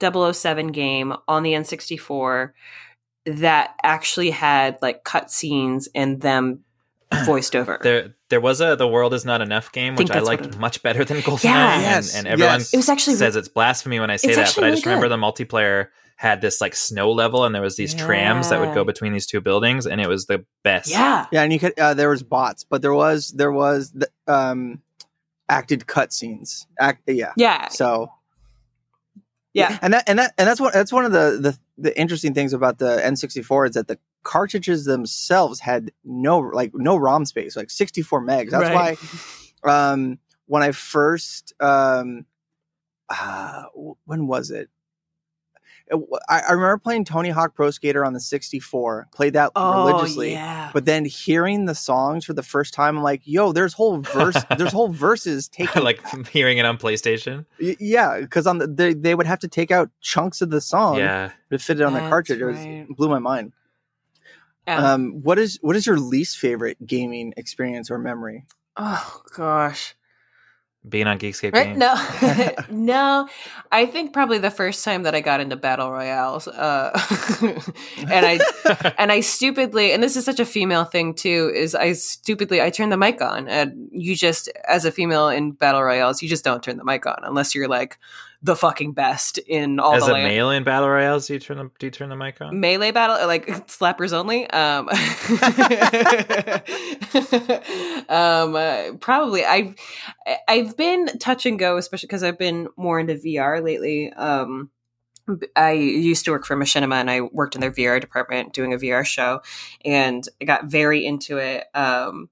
007 0.00 0.68
game 0.68 1.14
on 1.28 1.42
the 1.42 1.52
N64 1.52 2.50
that 3.26 3.74
actually 3.82 4.30
had 4.30 4.78
like 4.82 5.04
cutscenes 5.04 5.88
and 5.94 6.20
them 6.20 6.60
voiced 7.24 7.54
over. 7.56 7.78
There, 7.82 8.14
there 8.30 8.40
was 8.40 8.60
a 8.60 8.76
"The 8.76 8.86
World 8.88 9.14
Is 9.14 9.24
Not 9.24 9.40
Enough" 9.40 9.72
game, 9.72 9.96
which 9.96 10.10
I 10.10 10.14
that's 10.14 10.28
what 10.28 10.40
liked 10.42 10.58
much 10.58 10.82
better 10.82 11.04
than 11.04 11.18
GoldenEye, 11.18 11.44
Yeah. 11.44 11.74
and, 11.74 11.82
Yes, 11.82 12.14
and 12.16 12.26
everyone 12.26 12.58
yes. 12.60 12.74
It 12.74 12.76
was 12.78 12.88
actually 12.88 13.16
says 13.16 13.36
it's 13.36 13.48
blasphemy 13.48 14.00
when 14.00 14.10
I 14.10 14.16
say 14.16 14.28
that, 14.28 14.36
but 14.36 14.40
actually 14.46 14.66
I 14.66 14.70
just 14.72 14.86
really 14.86 14.96
remember 14.96 15.16
the 15.16 15.44
multiplayer 15.44 15.88
had 16.16 16.40
this 16.40 16.60
like 16.60 16.74
snow 16.74 17.12
level, 17.12 17.44
and 17.44 17.54
there 17.54 17.62
was 17.62 17.76
these 17.76 17.94
trams 17.94 18.48
that 18.48 18.58
would 18.60 18.74
go 18.74 18.84
between 18.84 19.12
these 19.12 19.26
two 19.26 19.40
buildings, 19.40 19.86
and 19.86 20.00
it 20.00 20.08
was 20.08 20.26
the 20.26 20.44
best. 20.64 20.90
yeah. 20.90 21.26
yeah, 21.30 21.42
and 21.42 21.52
you 21.52 21.58
could. 21.58 21.78
Uh, 21.78 21.94
there 21.94 22.08
was 22.10 22.22
bots, 22.22 22.64
but 22.64 22.82
there 22.82 22.94
was 22.94 23.30
there 23.32 23.52
was 23.52 23.92
the, 23.92 24.08
um 24.26 24.80
acted 25.48 25.86
cutscenes. 25.86 26.66
Act. 26.80 27.02
Yeah. 27.06 27.32
Yeah. 27.36 27.68
So 27.68 28.10
Yeah. 29.56 29.78
and 29.82 29.94
that 29.94 30.04
and 30.06 30.18
that 30.18 30.34
and 30.38 30.46
that's 30.46 30.60
what 30.60 30.72
that's 30.74 30.92
one 30.92 31.04
of 31.04 31.12
the 31.12 31.38
the 31.40 31.58
the 31.78 31.98
interesting 31.98 32.34
things 32.34 32.52
about 32.52 32.78
the 32.78 32.98
N64 33.04 33.68
is 33.70 33.74
that 33.74 33.88
the 33.88 33.98
cartridges 34.22 34.84
themselves 34.84 35.60
had 35.60 35.92
no 36.04 36.38
like 36.38 36.72
no 36.74 36.96
ROM 36.96 37.24
space, 37.24 37.56
like 37.56 37.70
64 37.70 38.22
megs. 38.22 38.50
That's 38.50 38.62
Right. 38.64 38.98
why 39.64 39.70
um 39.90 40.18
when 40.46 40.62
I 40.62 40.72
first 40.72 41.54
um 41.60 42.26
uh 43.08 43.64
when 44.04 44.26
was 44.26 44.50
it? 44.50 44.68
It- 45.88 46.00
I, 46.28 46.40
I 46.48 46.52
remember 46.52 46.78
playing 46.78 47.04
Tony 47.04 47.30
Hawk 47.30 47.54
Pro 47.54 47.70
Skater 47.70 48.04
on 48.04 48.12
the 48.12 48.20
64. 48.20 49.08
Played 49.14 49.34
that 49.34 49.52
Oh, 49.54 49.86
religiously. 49.86 50.32
yeah. 50.32 50.70
But 50.74 50.84
then 50.84 51.04
hearing 51.04 51.66
the 51.66 51.74
songs 51.74 52.24
for 52.24 52.32
the 52.32 52.42
first 52.42 52.74
time, 52.74 52.96
I'm 52.98 53.02
like, 53.04 53.22
"Yo, 53.24 53.52
there's 53.52 53.72
whole 53.72 53.98
verse, 54.00 54.36
there's 54.58 54.72
whole 54.72 54.88
verses 54.88 55.48
taken 55.60 55.84
like 55.84 56.00
hearing 56.28 56.58
it 56.58 56.66
on 56.66 56.76
PlayStation. 56.78 57.46
Y- 57.60 57.76
Yeah, 57.78 58.20
because 58.20 58.46
on 58.46 58.58
the 58.58 58.66
they, 58.66 58.94
they 58.94 59.14
would 59.14 59.26
have 59.26 59.38
to 59.40 59.48
take 59.48 59.70
out 59.70 59.90
chunks 60.00 60.40
of 60.42 60.50
the 60.50 60.60
song 60.60 60.96
yeah, 60.98 61.30
to 61.50 61.58
fit 61.58 61.80
it 61.80 61.84
on 61.84 61.92
the 61.92 62.00
That's 62.00 62.10
cartridge. 62.10 62.40
It 62.40 62.44
was 62.44 62.56
right. 62.58 62.86
blew 62.96 63.08
my 63.08 63.18
mind. 63.20 63.52
Yeah. 64.66 64.94
Um, 64.94 65.22
what 65.22 65.38
is 65.38 65.58
what 65.62 65.76
is 65.76 65.86
your 65.86 65.98
least 65.98 66.38
favorite 66.38 66.84
gaming 66.84 67.32
experience 67.36 67.90
or 67.90 67.98
memory? 67.98 68.44
oh 68.76 69.22
gosh. 69.36 69.94
Being 70.88 71.06
on 71.06 71.18
Geekscape 71.18 71.52
Right? 71.52 71.76
No, 71.76 71.94
no. 72.70 73.28
I 73.72 73.86
think 73.86 74.12
probably 74.12 74.38
the 74.38 74.50
first 74.50 74.84
time 74.84 75.02
that 75.02 75.14
I 75.14 75.20
got 75.20 75.40
into 75.40 75.56
battle 75.56 75.90
royales, 75.90 76.46
uh, 76.48 76.90
and 77.98 78.26
I 78.26 78.38
and 78.98 79.10
I 79.10 79.20
stupidly, 79.20 79.92
and 79.92 80.02
this 80.02 80.16
is 80.16 80.24
such 80.24 80.40
a 80.40 80.44
female 80.44 80.84
thing 80.84 81.14
too, 81.14 81.50
is 81.54 81.74
I 81.74 81.92
stupidly 81.92 82.62
I 82.62 82.70
turned 82.70 82.92
the 82.92 82.96
mic 82.96 83.20
on, 83.20 83.48
and 83.48 83.88
you 83.92 84.14
just 84.14 84.48
as 84.68 84.84
a 84.84 84.92
female 84.92 85.28
in 85.28 85.52
battle 85.52 85.82
royales, 85.82 86.22
you 86.22 86.28
just 86.28 86.44
don't 86.44 86.62
turn 86.62 86.76
the 86.76 86.84
mic 86.84 87.06
on 87.06 87.18
unless 87.22 87.54
you're 87.54 87.68
like 87.68 87.98
the 88.42 88.54
fucking 88.54 88.92
best 88.92 89.38
in 89.38 89.80
all 89.80 89.94
As 89.94 90.06
the 90.06 90.12
a 90.12 90.14
land. 90.14 90.24
male 90.24 90.50
in 90.50 90.64
battle 90.64 90.88
royales, 90.88 91.26
do 91.26 91.34
you 91.34 91.40
turn 91.40 91.58
the 91.58 91.70
do 91.78 91.86
you 91.86 91.90
turn 91.90 92.08
the 92.08 92.16
mic 92.16 92.40
on? 92.40 92.58
melee 92.60 92.90
battle 92.90 93.26
like 93.26 93.46
slappers 93.66 94.12
only 94.12 94.48
um 94.50 94.88
um 98.08 98.54
uh, 98.54 98.92
probably 99.00 99.44
i've 99.44 99.74
i've 100.48 100.76
been 100.76 101.06
touch 101.18 101.46
and 101.46 101.58
go 101.58 101.76
especially 101.76 102.06
because 102.06 102.22
i've 102.22 102.38
been 102.38 102.68
more 102.76 103.00
into 103.00 103.14
vr 103.14 103.62
lately 103.62 104.12
um 104.12 104.70
I 105.56 105.72
used 105.72 106.24
to 106.26 106.30
work 106.30 106.46
for 106.46 106.56
Machinima 106.56 106.94
and 106.94 107.10
I 107.10 107.22
worked 107.22 107.56
in 107.56 107.60
their 107.60 107.72
VR 107.72 108.00
department 108.00 108.52
doing 108.52 108.72
a 108.72 108.76
VR 108.76 109.04
show 109.04 109.40
and 109.84 110.22
I 110.40 110.44
got 110.44 110.66
very 110.66 111.04
into 111.04 111.38
it. 111.38 111.64
Um, 111.74 112.28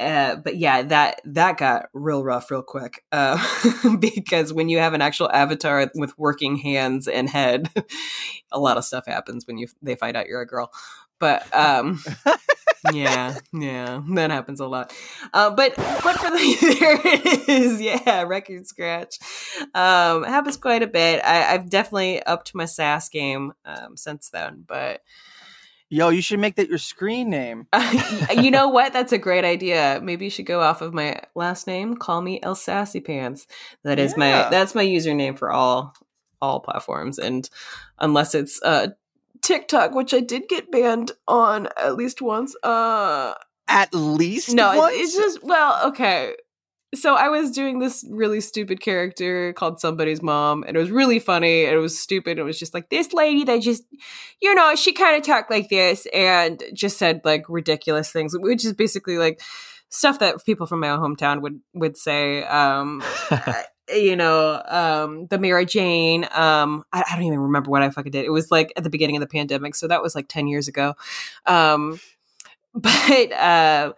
uh, 0.00 0.36
but 0.36 0.56
yeah, 0.56 0.82
that 0.82 1.20
that 1.24 1.58
got 1.58 1.86
real 1.92 2.24
rough 2.24 2.50
real 2.50 2.62
quick 2.62 3.04
uh, 3.12 3.38
because 3.98 4.52
when 4.52 4.68
you 4.68 4.78
have 4.78 4.94
an 4.94 5.02
actual 5.02 5.30
avatar 5.30 5.90
with 5.94 6.18
working 6.18 6.56
hands 6.56 7.08
and 7.08 7.28
head, 7.28 7.70
a 8.52 8.58
lot 8.58 8.78
of 8.78 8.84
stuff 8.84 9.06
happens 9.06 9.46
when 9.46 9.58
you 9.58 9.68
they 9.82 9.94
find 9.94 10.16
out 10.16 10.26
you're 10.26 10.40
a 10.40 10.46
girl. 10.46 10.72
But 11.18 11.46
um, 11.54 12.00
yeah, 12.92 13.38
yeah, 13.52 14.02
that 14.14 14.30
happens 14.30 14.60
a 14.60 14.66
lot. 14.66 14.92
Uh, 15.32 15.50
but 15.50 15.76
but 15.76 16.16
for 16.18 16.30
the 16.30 16.76
there 16.78 16.98
it 17.04 17.48
is, 17.48 17.80
yeah, 17.80 18.22
record 18.22 18.66
scratch. 18.66 19.18
Um, 19.74 20.24
happens 20.24 20.56
quite 20.56 20.82
a 20.82 20.88
bit. 20.88 21.22
I, 21.24 21.54
I've 21.54 21.70
definitely 21.70 22.22
upped 22.24 22.54
my 22.54 22.64
sass 22.64 23.08
game 23.08 23.52
um, 23.64 23.96
since 23.96 24.30
then, 24.30 24.64
but. 24.66 25.02
Yo, 25.92 26.08
you 26.08 26.22
should 26.22 26.40
make 26.40 26.54
that 26.56 26.70
your 26.70 26.78
screen 26.78 27.28
name. 27.28 27.66
you 28.40 28.50
know 28.50 28.68
what? 28.68 28.94
That's 28.94 29.12
a 29.12 29.18
great 29.18 29.44
idea. 29.44 30.00
Maybe 30.02 30.24
you 30.24 30.30
should 30.30 30.46
go 30.46 30.62
off 30.62 30.80
of 30.80 30.94
my 30.94 31.20
last 31.34 31.66
name. 31.66 31.96
Call 31.98 32.22
me 32.22 32.40
El 32.42 32.54
Sassy 32.54 32.98
Pants. 32.98 33.46
That 33.82 33.98
is 33.98 34.12
Yeah. 34.12 34.44
my 34.44 34.48
that's 34.48 34.74
my 34.74 34.86
username 34.86 35.38
for 35.38 35.52
all 35.52 35.94
all 36.40 36.60
platforms, 36.60 37.18
and 37.18 37.46
unless 37.98 38.34
it's 38.34 38.58
uh 38.62 38.88
TikTok, 39.42 39.94
which 39.94 40.14
I 40.14 40.20
did 40.20 40.48
get 40.48 40.72
banned 40.72 41.12
on 41.28 41.68
at 41.76 41.94
least 41.96 42.22
once. 42.22 42.56
Uh 42.62 43.34
At 43.68 43.92
least 43.94 44.54
no, 44.54 44.74
once? 44.74 44.94
it, 44.94 44.96
it's 44.96 45.14
just 45.14 45.44
well, 45.44 45.88
okay. 45.88 46.36
So 46.94 47.14
I 47.14 47.28
was 47.28 47.50
doing 47.50 47.78
this 47.78 48.04
really 48.10 48.40
stupid 48.40 48.80
character 48.80 49.52
called 49.54 49.80
somebody's 49.80 50.22
mom, 50.22 50.62
and 50.66 50.76
it 50.76 50.80
was 50.80 50.90
really 50.90 51.18
funny. 51.18 51.64
And 51.64 51.74
it 51.74 51.78
was 51.78 51.98
stupid. 51.98 52.38
It 52.38 52.42
was 52.42 52.58
just 52.58 52.74
like 52.74 52.90
this 52.90 53.12
lady 53.12 53.44
that 53.44 53.62
just, 53.62 53.84
you 54.40 54.54
know, 54.54 54.74
she 54.74 54.92
kind 54.92 55.16
of 55.16 55.22
talked 55.22 55.50
like 55.50 55.68
this 55.70 56.06
and 56.12 56.62
just 56.74 56.98
said 56.98 57.22
like 57.24 57.44
ridiculous 57.48 58.12
things, 58.12 58.36
which 58.38 58.64
is 58.64 58.74
basically 58.74 59.16
like 59.16 59.40
stuff 59.88 60.18
that 60.18 60.44
people 60.44 60.66
from 60.66 60.80
my 60.80 60.88
hometown 60.88 61.40
would 61.40 61.60
would 61.72 61.96
say. 61.96 62.44
Um, 62.44 63.02
you 63.88 64.16
know, 64.16 64.62
um, 64.66 65.26
the 65.28 65.38
Mary 65.38 65.64
Jane. 65.64 66.26
Um, 66.30 66.84
I, 66.92 67.04
I 67.10 67.16
don't 67.16 67.24
even 67.24 67.38
remember 67.38 67.70
what 67.70 67.82
I 67.82 67.90
fucking 67.90 68.12
did. 68.12 68.24
It 68.24 68.32
was 68.32 68.50
like 68.50 68.72
at 68.76 68.84
the 68.84 68.90
beginning 68.90 69.16
of 69.16 69.20
the 69.20 69.26
pandemic, 69.28 69.74
so 69.74 69.88
that 69.88 70.02
was 70.02 70.14
like 70.14 70.28
ten 70.28 70.46
years 70.46 70.68
ago. 70.68 70.94
Um, 71.46 72.00
but 72.74 73.32
uh, 73.32 73.92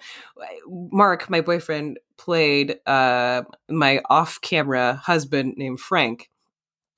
Mark, 0.66 1.30
my 1.30 1.40
boyfriend, 1.40 1.98
played 2.16 2.78
uh, 2.86 3.42
my 3.68 4.00
off-camera 4.08 5.00
husband 5.04 5.54
named 5.56 5.80
Frank, 5.80 6.30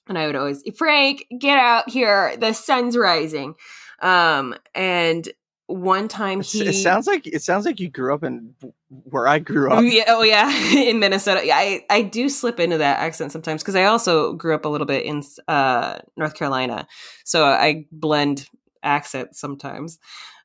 and 0.09 0.17
I 0.17 0.27
would 0.27 0.37
always, 0.37 0.63
Frank, 0.77 1.27
get 1.39 1.59
out 1.59 1.91
here. 1.91 2.37
The 2.37 2.53
sun's 2.53 2.97
rising. 2.97 3.55
Um, 4.01 4.55
and 4.75 5.29
one 5.67 6.07
time 6.07 6.41
he 6.43 6.63
It 6.63 6.75
sounds 6.75 7.07
like 7.07 7.27
it 7.27 7.43
sounds 7.43 7.67
like 7.67 7.81
you 7.81 7.89
grew 7.89 8.15
up 8.15 8.23
in 8.23 8.55
where 8.89 9.27
I 9.27 9.41
grew 9.41 9.73
up. 9.73 9.83
yeah, 9.85 10.05
oh 10.09 10.23
yeah, 10.23 10.49
in 10.75 11.01
Minnesota. 11.01 11.45
Yeah, 11.45 11.57
I 11.57 11.85
I 11.91 12.03
do 12.03 12.29
slip 12.29 12.61
into 12.61 12.79
that 12.79 13.01
accent 13.01 13.33
sometimes 13.33 13.63
because 13.63 13.75
I 13.75 13.85
also 13.85 14.33
grew 14.35 14.55
up 14.55 14.65
a 14.65 14.69
little 14.69 14.87
bit 14.87 15.05
in 15.05 15.23
uh, 15.49 15.99
North 16.17 16.35
Carolina, 16.35 16.87
so 17.25 17.45
I 17.45 17.87
blend 17.91 18.49
accents 18.83 19.41
sometimes. 19.41 19.99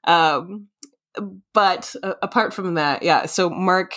Um, 0.05 0.67
but 1.53 1.93
uh, 2.01 2.15
apart 2.23 2.53
from 2.53 2.75
that, 2.75 3.03
yeah. 3.03 3.27
So 3.27 3.49
Mark, 3.49 3.93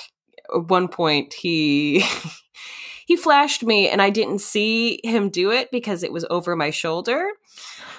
at 0.55 0.69
one 0.69 0.89
point 0.89 1.35
he. 1.35 2.05
He 3.07 3.17
flashed 3.17 3.63
me 3.63 3.87
and 3.91 4.01
I 4.01 4.09
didn't 4.09 4.39
see 4.39 4.99
him 5.05 5.29
do 5.29 5.51
it 5.51 5.71
because 5.71 6.03
it 6.03 6.11
was 6.11 6.25
over 6.31 6.57
my 6.57 6.71
shoulder 6.71 7.29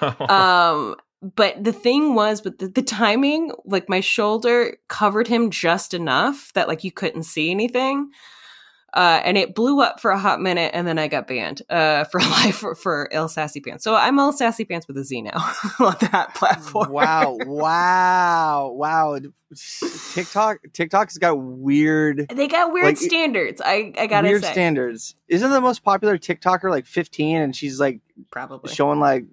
um 0.00 0.96
but 1.22 1.62
the 1.62 1.72
thing 1.72 2.14
was 2.14 2.40
but 2.40 2.58
the, 2.58 2.68
the 2.68 2.82
timing 2.82 3.52
like 3.64 3.88
my 3.88 4.00
shoulder 4.00 4.76
covered 4.88 5.28
him 5.28 5.50
just 5.50 5.94
enough 5.94 6.52
that 6.54 6.68
like 6.68 6.84
you 6.84 6.92
couldn't 6.92 7.22
see 7.22 7.50
anything 7.50 8.10
uh, 8.96 9.20
and 9.24 9.36
it 9.36 9.54
blew 9.54 9.82
up 9.82 10.00
for 10.00 10.10
a 10.10 10.18
hot 10.18 10.40
minute, 10.40 10.70
and 10.72 10.86
then 10.88 10.98
I 10.98 11.06
got 11.06 11.26
banned 11.26 11.60
uh, 11.68 12.04
for 12.10 12.18
life 12.18 12.56
for, 12.56 12.74
for 12.74 13.12
El 13.12 13.28
Sassy 13.28 13.60
Pants. 13.60 13.84
So 13.84 13.94
I'm 13.94 14.18
El 14.18 14.32
Sassy 14.32 14.64
Pants 14.64 14.88
with 14.88 14.96
a 14.96 15.04
Z 15.04 15.20
now 15.20 15.36
on 15.78 15.94
that 16.10 16.34
platform. 16.34 16.90
wow, 16.90 17.36
wow, 17.44 18.70
wow. 18.70 19.18
TikTok 20.14 20.58
TikTok's 20.72 21.18
got 21.18 21.34
weird 21.38 22.26
they 22.34 22.48
got 22.48 22.72
weird 22.72 22.86
Like, 22.86 22.96
standards. 22.96 23.62
I 23.64 23.92
I 23.96 24.08
gotta 24.08 24.26
weird 24.26 24.42
say, 24.42 24.50
standards. 24.50 25.14
Isn't 25.28 25.50
the 25.50 25.60
most 25.60 25.84
popular 25.84 26.18
TikToker 26.18 26.68
like 26.68 26.84
15 26.86 27.36
and 27.42 27.54
she's 27.54 27.78
like 27.78 28.00
probably. 28.30 28.72
showing 28.72 29.00
like 29.00 29.24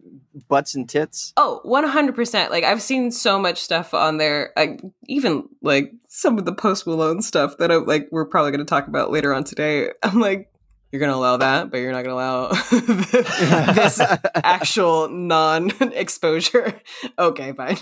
butts 0.48 0.76
and 0.76 0.88
tits? 0.88 1.34
Oh, 1.38 1.62
100%. 1.66 2.50
Like 2.50 2.64
I've 2.64 2.82
seen 2.82 3.12
so 3.12 3.40
much 3.40 3.60
stuff 3.60 3.94
on 3.94 4.18
there. 4.18 4.52
I 4.58 4.78
even 5.08 5.48
like 5.62 5.92
some 6.08 6.38
of 6.38 6.46
the 6.46 6.54
Post 6.54 6.88
Malone 6.88 7.22
stuff 7.22 7.58
that 7.58 7.72
I 7.72 7.76
like 7.76 8.08
we're 8.12 8.26
probably 8.26 8.52
going 8.52 8.66
to 8.66 8.70
talk 8.70 8.88
about 8.88 9.12
later 9.12 9.34
on 9.34 9.44
today. 9.44 9.92
I'm 10.04 10.20
like 10.20 10.50
you're 10.94 11.00
going 11.00 11.12
to 11.12 11.18
allow 11.18 11.38
that, 11.38 11.72
but 11.72 11.78
you're 11.78 11.92
not 11.92 12.04
going 12.04 12.16
to 12.16 12.22
allow 12.22 12.48
this 13.74 14.00
actual 14.36 15.10
non-exposure. 15.10 16.80
okay, 17.18 17.52
fine. 17.54 17.78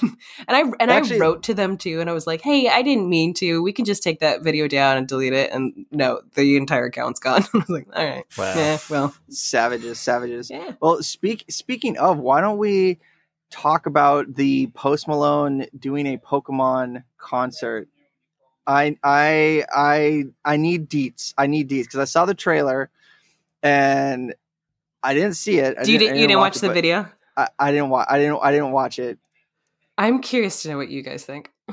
And 0.47 0.55
I 0.55 0.61
and 0.79 0.89
Actually- 0.89 1.17
I 1.17 1.19
wrote 1.19 1.43
to 1.43 1.53
them 1.53 1.77
too 1.77 1.99
and 1.99 2.09
I 2.09 2.13
was 2.13 2.25
like, 2.25 2.39
"Hey, 2.39 2.69
I 2.69 2.81
didn't 2.83 3.09
mean 3.09 3.33
to. 3.35 3.61
We 3.61 3.73
can 3.73 3.83
just 3.83 4.01
take 4.01 4.21
that 4.21 4.43
video 4.43 4.69
down 4.69 4.95
and 4.95 5.07
delete 5.09 5.33
it." 5.33 5.51
And 5.51 5.85
no, 5.91 6.21
the 6.35 6.55
entire 6.55 6.85
account's 6.85 7.19
gone. 7.19 7.43
I 7.53 7.57
was 7.57 7.69
like, 7.69 7.87
"All 7.93 8.05
right. 8.05 8.23
Wow. 8.37 8.53
Yeah, 8.55 8.77
well, 8.89 9.13
savages, 9.27 9.99
savages. 9.99 10.49
yeah. 10.49 10.71
Well, 10.81 11.03
speak 11.03 11.43
speaking 11.49 11.97
of, 11.97 12.17
why 12.17 12.39
don't 12.39 12.57
we 12.59 12.97
talk 13.49 13.87
about 13.87 14.35
the 14.35 14.67
Post 14.67 15.09
Malone 15.09 15.65
doing 15.77 16.07
a 16.07 16.17
Pokemon 16.17 17.03
concert? 17.17 17.89
I 18.65 18.95
I 19.03 19.65
I 19.73 20.23
I 20.45 20.55
need 20.55 20.89
deets. 20.89 21.33
I 21.37 21.47
need 21.47 21.69
deets 21.69 21.83
because 21.87 21.99
I 21.99 22.05
saw 22.05 22.23
the 22.25 22.33
trailer 22.35 22.89
and 23.63 24.33
I 25.03 25.13
didn't 25.13 25.33
see 25.33 25.59
it. 25.59 25.77
I 25.79 25.83
Do 25.83 25.91
you, 25.91 25.97
didn't, 25.99 26.13
did, 26.13 26.19
I 26.19 26.21
you 26.21 26.27
didn't 26.27 26.39
watch 26.39 26.57
it, 26.57 26.61
the 26.61 26.73
video? 26.73 27.07
I, 27.37 27.47
I 27.59 27.71
didn't 27.71 27.89
watch. 27.89 28.07
I 28.09 28.19
didn't. 28.19 28.39
I 28.41 28.51
didn't 28.51 28.71
watch 28.71 28.99
it. 28.99 29.17
I'm 29.97 30.21
curious 30.21 30.63
to 30.63 30.69
know 30.69 30.77
what 30.77 30.89
you 30.89 31.01
guys 31.01 31.25
think. 31.25 31.51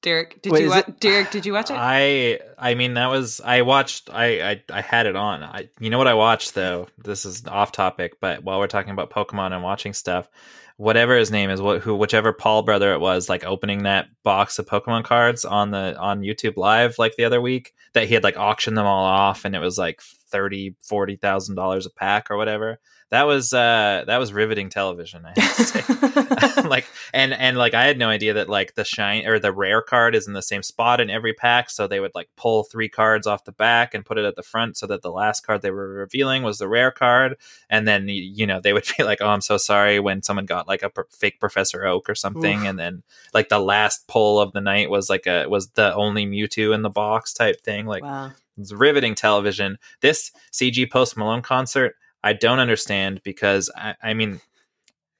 Derek, 0.00 0.40
did 0.42 0.52
Wait, 0.52 0.60
you 0.60 0.66
is 0.66 0.70
watch? 0.70 0.88
it- 0.88 1.00
Derek, 1.00 1.30
did 1.32 1.44
you 1.44 1.52
watch 1.52 1.70
it? 1.70 1.76
I 1.76 2.38
I 2.56 2.74
mean 2.74 2.94
that 2.94 3.08
was 3.08 3.40
I 3.40 3.62
watched 3.62 4.10
I 4.12 4.50
I, 4.50 4.62
I 4.72 4.80
had 4.80 5.06
it 5.06 5.16
on. 5.16 5.42
I 5.42 5.68
you 5.80 5.90
know 5.90 5.98
what 5.98 6.06
I 6.06 6.14
watched 6.14 6.54
though. 6.54 6.86
This 6.98 7.24
is 7.24 7.46
off 7.46 7.72
topic, 7.72 8.20
but 8.20 8.44
while 8.44 8.60
we're 8.60 8.68
talking 8.68 8.92
about 8.92 9.10
Pokemon 9.10 9.52
and 9.52 9.62
watching 9.64 9.92
stuff, 9.92 10.28
whatever 10.76 11.16
his 11.16 11.32
name 11.32 11.50
is, 11.50 11.60
what 11.60 11.80
who 11.82 11.96
whichever 11.96 12.32
Paul 12.32 12.62
brother 12.62 12.92
it 12.92 13.00
was, 13.00 13.28
like 13.28 13.44
opening 13.44 13.82
that 13.82 14.06
box 14.22 14.60
of 14.60 14.66
Pokemon 14.66 15.02
cards 15.02 15.44
on 15.44 15.72
the 15.72 15.96
on 15.98 16.20
YouTube 16.20 16.56
Live 16.56 16.96
like 16.98 17.16
the 17.16 17.24
other 17.24 17.40
week 17.40 17.74
that 17.94 18.06
he 18.06 18.14
had 18.14 18.22
like 18.22 18.36
auctioned 18.38 18.76
them 18.78 18.86
all 18.86 19.04
off 19.04 19.44
and 19.44 19.56
it 19.56 19.60
was 19.60 19.76
like 19.78 20.00
thirty 20.30 20.74
forty 20.80 21.16
thousand 21.16 21.54
dollars 21.54 21.86
a 21.86 21.90
pack 21.90 22.30
or 22.30 22.36
whatever. 22.36 22.78
That 23.10 23.22
was 23.22 23.54
uh 23.54 24.04
that 24.06 24.18
was 24.18 24.34
riveting 24.34 24.68
television. 24.68 25.24
I 25.24 25.40
have 25.40 25.56
to 25.56 25.64
say. 25.64 26.62
like 26.68 26.86
and 27.14 27.32
and 27.32 27.56
like 27.56 27.72
I 27.72 27.86
had 27.86 27.98
no 27.98 28.08
idea 28.08 28.34
that 28.34 28.48
like 28.48 28.74
the 28.74 28.84
shine 28.84 29.26
or 29.26 29.38
the 29.38 29.52
rare 29.52 29.80
card 29.80 30.14
is 30.14 30.26
in 30.26 30.34
the 30.34 30.42
same 30.42 30.62
spot 30.62 31.00
in 31.00 31.08
every 31.08 31.32
pack. 31.32 31.70
So 31.70 31.86
they 31.86 32.00
would 32.00 32.14
like 32.14 32.28
pull 32.36 32.64
three 32.64 32.88
cards 32.88 33.26
off 33.26 33.44
the 33.44 33.52
back 33.52 33.94
and 33.94 34.04
put 34.04 34.18
it 34.18 34.26
at 34.26 34.36
the 34.36 34.42
front, 34.42 34.76
so 34.76 34.86
that 34.86 35.02
the 35.02 35.10
last 35.10 35.46
card 35.46 35.62
they 35.62 35.70
were 35.70 35.88
revealing 35.88 36.42
was 36.42 36.58
the 36.58 36.68
rare 36.68 36.90
card. 36.90 37.36
And 37.70 37.88
then 37.88 38.08
you 38.08 38.46
know 38.46 38.60
they 38.60 38.72
would 38.74 38.86
be 38.96 39.04
like, 39.04 39.18
"Oh, 39.22 39.28
I'm 39.28 39.40
so 39.40 39.56
sorry," 39.56 40.00
when 40.00 40.22
someone 40.22 40.46
got 40.46 40.68
like 40.68 40.82
a 40.82 40.90
per- 40.90 41.06
fake 41.10 41.40
Professor 41.40 41.86
Oak 41.86 42.10
or 42.10 42.14
something, 42.14 42.60
Oof. 42.60 42.66
and 42.66 42.78
then 42.78 43.02
like 43.32 43.48
the 43.48 43.58
last 43.58 44.06
pull 44.06 44.38
of 44.40 44.52
the 44.52 44.60
night 44.60 44.90
was 44.90 45.08
like 45.08 45.26
a 45.26 45.46
was 45.48 45.68
the 45.70 45.94
only 45.94 46.26
Mewtwo 46.26 46.74
in 46.74 46.82
the 46.82 46.90
box 46.90 47.32
type 47.32 47.62
thing. 47.62 47.86
Like 47.86 48.02
wow. 48.02 48.32
It's 48.58 48.72
riveting 48.72 49.14
television. 49.14 49.78
This 50.00 50.32
CG 50.52 50.90
Post 50.90 51.16
Malone 51.16 51.42
concert, 51.42 51.94
I 52.22 52.32
don't 52.32 52.58
understand 52.58 53.20
because 53.22 53.70
I, 53.76 53.94
I 54.02 54.14
mean, 54.14 54.40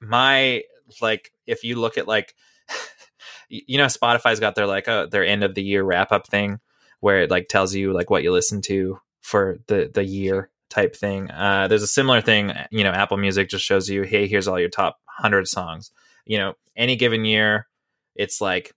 my 0.01 0.63
like, 1.01 1.31
if 1.47 1.63
you 1.63 1.75
look 1.75 1.97
at 1.97 2.07
like, 2.07 2.35
you 3.49 3.77
know, 3.77 3.85
Spotify's 3.85 4.39
got 4.39 4.55
their 4.55 4.67
like 4.67 4.87
uh, 4.87 5.07
their 5.07 5.25
end 5.25 5.43
of 5.43 5.55
the 5.55 5.63
year 5.63 5.83
wrap 5.83 6.11
up 6.11 6.27
thing 6.27 6.59
where 6.99 7.21
it 7.21 7.31
like 7.31 7.47
tells 7.47 7.73
you 7.73 7.93
like 7.93 8.09
what 8.09 8.23
you 8.23 8.31
listen 8.31 8.61
to 8.61 8.99
for 9.21 9.59
the 9.67 9.89
the 9.93 10.03
year 10.03 10.49
type 10.69 10.95
thing. 10.95 11.31
Uh, 11.31 11.67
there's 11.67 11.83
a 11.83 11.87
similar 11.87 12.21
thing, 12.21 12.53
you 12.71 12.83
know, 12.83 12.91
Apple 12.91 13.17
Music 13.17 13.49
just 13.49 13.65
shows 13.65 13.89
you, 13.89 14.03
hey, 14.03 14.27
here's 14.27 14.47
all 14.47 14.59
your 14.59 14.69
top 14.69 14.99
hundred 15.07 15.47
songs. 15.47 15.91
You 16.25 16.37
know, 16.37 16.53
any 16.75 16.95
given 16.95 17.25
year, 17.25 17.67
it's 18.15 18.39
like 18.39 18.73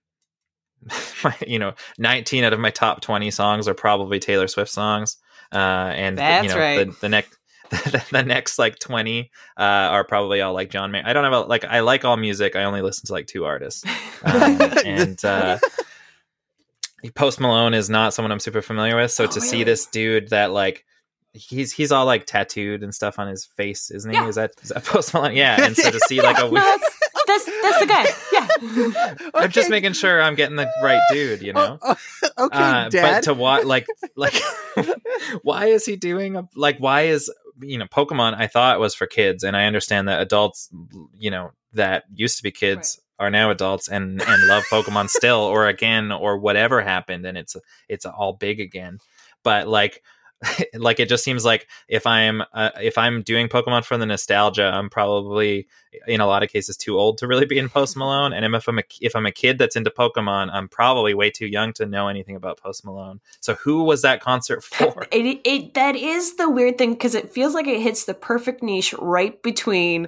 my, 1.23 1.35
you 1.45 1.59
know, 1.59 1.73
19 1.97 2.43
out 2.43 2.53
of 2.53 2.59
my 2.59 2.69
top 2.69 3.01
20 3.01 3.31
songs 3.31 3.67
are 3.67 3.73
probably 3.73 4.19
Taylor 4.19 4.47
Swift 4.47 4.71
songs. 4.71 5.17
Uh, 5.51 5.57
and 5.95 6.17
That's 6.17 6.47
you 6.47 6.53
know, 6.53 6.59
right. 6.59 6.87
the, 6.87 6.97
the 7.01 7.09
next, 7.09 7.37
the, 8.11 8.23
next 8.23 8.59
like 8.59 8.79
20, 8.79 9.31
uh, 9.57 9.61
are 9.61 10.03
probably 10.03 10.41
all 10.41 10.53
like 10.53 10.69
John 10.69 10.91
Mayer. 10.91 11.03
I 11.05 11.13
don't 11.13 11.23
have 11.23 11.33
a, 11.33 11.41
like, 11.41 11.63
I 11.65 11.81
like 11.81 12.05
all 12.05 12.17
music. 12.17 12.55
I 12.55 12.63
only 12.63 12.81
listen 12.81 13.05
to 13.07 13.13
like 13.13 13.27
two 13.27 13.45
artists. 13.45 13.83
Um, 14.25 14.61
and, 14.85 15.25
uh, 15.25 15.59
Post 17.13 17.41
Malone 17.41 17.73
is 17.73 17.89
not 17.89 18.13
someone 18.13 18.31
I'm 18.31 18.39
super 18.39 18.61
familiar 18.61 18.95
with. 18.95 19.11
So 19.11 19.25
Oh, 19.25 19.27
to 19.27 19.41
see 19.41 19.65
this 19.65 19.85
dude 19.85 20.29
that 20.29 20.51
like, 20.51 20.85
he's, 21.33 21.73
he's 21.73 21.91
all 21.91 22.05
like 22.05 22.25
tattooed 22.25 22.83
and 22.83 22.95
stuff 22.95 23.19
on 23.19 23.27
his 23.27 23.45
face, 23.45 23.91
isn't 23.91 24.09
he? 24.09 24.15
Yeah. 24.15 24.27
Is 24.29 24.35
that, 24.35 24.51
is 24.61 24.69
that 24.69 24.85
Post 24.85 25.13
Malone? 25.13 25.35
Yeah. 25.35 25.61
And 25.61 25.75
so 25.75 25.91
to 25.91 25.99
see 26.07 26.21
like 26.21 26.39
a 26.39 26.47
weird, 26.47 26.79
that's, 27.27 27.45
that's 27.45 27.61
that's 27.61 27.79
the 27.79 27.85
guy. 27.85 28.05
Yeah. 28.31 29.29
I'm 29.33 29.51
just 29.51 29.69
making 29.69 29.93
sure 29.93 30.21
I'm 30.21 30.35
getting 30.35 30.55
the 30.55 30.69
right 30.81 31.01
dude, 31.11 31.41
you 31.41 31.53
know? 31.53 31.77
Oh, 31.81 31.95
oh, 32.37 32.45
okay, 32.45 32.57
uh, 32.57 32.89
Dad. 32.89 33.01
but 33.01 33.23
to 33.23 33.33
watch 33.33 33.63
like 33.65 33.87
like 34.15 34.35
why 35.41 35.67
is 35.67 35.85
he 35.85 35.95
doing 35.95 36.35
a 36.35 36.47
like 36.55 36.77
why 36.77 37.03
is 37.03 37.31
you 37.61 37.77
know 37.77 37.85
pokemon 37.85 38.35
i 38.35 38.47
thought 38.47 38.79
was 38.79 38.95
for 38.95 39.05
kids 39.05 39.43
and 39.43 39.55
i 39.55 39.65
understand 39.65 40.07
that 40.07 40.21
adults 40.21 40.69
you 41.17 41.29
know 41.29 41.51
that 41.73 42.03
used 42.13 42.37
to 42.37 42.43
be 42.43 42.51
kids 42.51 42.99
are 43.19 43.29
now 43.29 43.51
adults 43.51 43.87
and 43.87 44.21
and 44.21 44.47
love 44.47 44.63
pokemon 44.71 45.07
still 45.07 45.39
or 45.39 45.67
again 45.67 46.11
or 46.11 46.37
whatever 46.37 46.81
happened 46.81 47.25
and 47.25 47.37
it's 47.37 47.55
it's 47.87 48.05
all 48.05 48.33
big 48.33 48.59
again 48.59 48.97
but 49.43 49.67
like 49.67 50.01
like 50.73 50.99
it 50.99 51.09
just 51.09 51.23
seems 51.23 51.45
like 51.45 51.67
if 51.87 52.05
i'm 52.05 52.41
uh, 52.53 52.69
if 52.81 52.97
i'm 52.97 53.21
doing 53.21 53.47
pokemon 53.47 53.83
for 53.83 53.97
the 53.97 54.05
nostalgia 54.05 54.65
i'm 54.65 54.89
probably 54.89 55.67
in 56.07 56.21
a 56.21 56.25
lot 56.25 56.43
of 56.43 56.49
cases 56.49 56.75
too 56.75 56.97
old 56.97 57.17
to 57.17 57.27
really 57.27 57.45
be 57.45 57.57
in 57.57 57.69
post 57.69 57.95
malone 57.95 58.33
and 58.33 58.45
if 58.55 58.67
i'm 58.67 58.79
a, 58.79 58.83
if 59.01 59.15
i'm 59.15 59.25
a 59.25 59.31
kid 59.31 59.57
that's 59.57 59.75
into 59.75 59.89
pokemon 59.89 60.49
i'm 60.51 60.67
probably 60.67 61.13
way 61.13 61.29
too 61.29 61.47
young 61.47 61.71
to 61.73 61.85
know 61.85 62.07
anything 62.07 62.35
about 62.35 62.57
post 62.57 62.83
malone 62.85 63.19
so 63.39 63.53
who 63.55 63.83
was 63.83 64.01
that 64.01 64.21
concert 64.21 64.63
for 64.63 65.07
It, 65.11 65.41
it 65.43 65.73
that 65.73 65.95
is 65.95 66.35
the 66.35 66.49
weird 66.49 66.77
thing 66.77 66.93
because 66.93 67.15
it 67.15 67.31
feels 67.31 67.53
like 67.53 67.67
it 67.67 67.81
hits 67.81 68.05
the 68.05 68.13
perfect 68.13 68.63
niche 68.63 68.93
right 68.99 69.41
between 69.43 70.07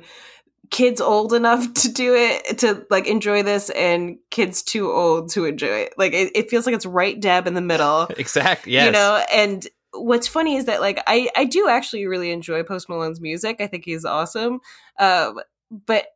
kids 0.71 1.00
old 1.00 1.34
enough 1.34 1.74
to 1.74 1.91
do 1.91 2.15
it 2.15 2.58
to 2.60 2.86
like 2.89 3.08
enjoy 3.08 3.43
this 3.43 3.69
and 3.71 4.17
kids 4.32 4.63
too 4.63 4.91
old 4.91 5.30
to 5.32 5.45
enjoy 5.45 5.67
it. 5.67 5.93
Like 5.98 6.13
it, 6.13 6.32
it 6.36 6.50
feels 6.50 6.65
like 6.65 6.76
it's 6.76 6.86
right 6.86 7.19
dab 7.19 7.48
in 7.48 7.54
the 7.54 7.62
middle. 7.62 8.08
exactly 8.17 8.74
yes 8.74 8.86
You 8.86 8.91
know, 8.91 9.24
and 9.32 9.67
what's 9.95 10.27
funny 10.27 10.55
is 10.55 10.65
that 10.65 10.81
like 10.81 11.01
I 11.08 11.29
I 11.36 11.45
do 11.45 11.67
actually 11.69 12.05
really 12.05 12.31
enjoy 12.31 12.63
Post 12.63 12.89
Malone's 12.89 13.21
music. 13.21 13.58
I 13.60 13.67
think 13.67 13.86
he's 13.86 14.05
awesome. 14.05 14.60
Um, 14.99 15.39
but 15.86 16.08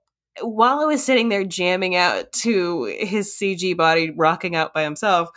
while 0.41 0.79
I 0.79 0.85
was 0.85 1.03
sitting 1.03 1.29
there 1.29 1.43
jamming 1.43 1.95
out 1.95 2.31
to 2.33 2.83
his 2.85 3.33
CG 3.33 3.75
body 3.75 4.11
rocking 4.11 4.55
out 4.55 4.73
by 4.73 4.83
himself, 4.83 5.29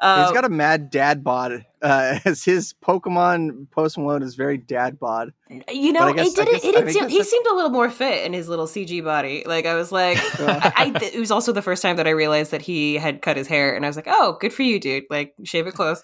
uh, 0.00 0.24
He's 0.24 0.32
got 0.32 0.44
a 0.44 0.48
mad 0.50 0.90
dad 0.90 1.22
bod. 1.22 1.66
Uh, 1.82 2.18
as 2.24 2.42
his 2.44 2.74
Pokemon 2.84 3.70
Post 3.70 3.96
Malone 3.98 4.22
is 4.22 4.34
very 4.34 4.56
dad 4.58 4.98
bod. 4.98 5.32
you 5.70 5.92
know, 5.92 6.12
guess- 6.12 6.28
it 6.28 6.36
didn't. 6.36 6.48
it. 6.48 6.52
guess- 6.52 6.64
It 6.64 6.72
did 6.72 6.84
think 6.84 6.90
seem, 6.90 7.08
he 7.08 7.22
seemed 7.22 7.46
a 7.46 7.54
little 7.54 7.70
more 7.70 7.90
fit 7.90 8.24
in 8.24 8.32
his 8.32 8.48
little 8.48 8.66
CG 8.66 9.02
body. 9.04 9.44
Like 9.46 9.66
I 9.66 9.74
was 9.74 9.92
like, 9.92 10.18
I, 10.40 10.72
I, 10.94 11.04
it 11.04 11.18
was 11.18 11.30
also 11.30 11.52
the 11.52 11.62
first 11.62 11.82
time 11.82 11.96
that 11.96 12.06
I 12.06 12.10
realized 12.10 12.50
that 12.50 12.62
he 12.62 12.94
had 12.96 13.22
cut 13.22 13.36
his 13.36 13.46
hair, 13.46 13.74
and 13.74 13.84
I 13.84 13.88
was 13.88 13.96
like, 13.96 14.08
oh, 14.08 14.36
good 14.40 14.52
for 14.52 14.62
you, 14.62 14.80
dude. 14.80 15.04
Like 15.10 15.34
shave 15.44 15.66
it 15.66 15.74
close. 15.74 16.02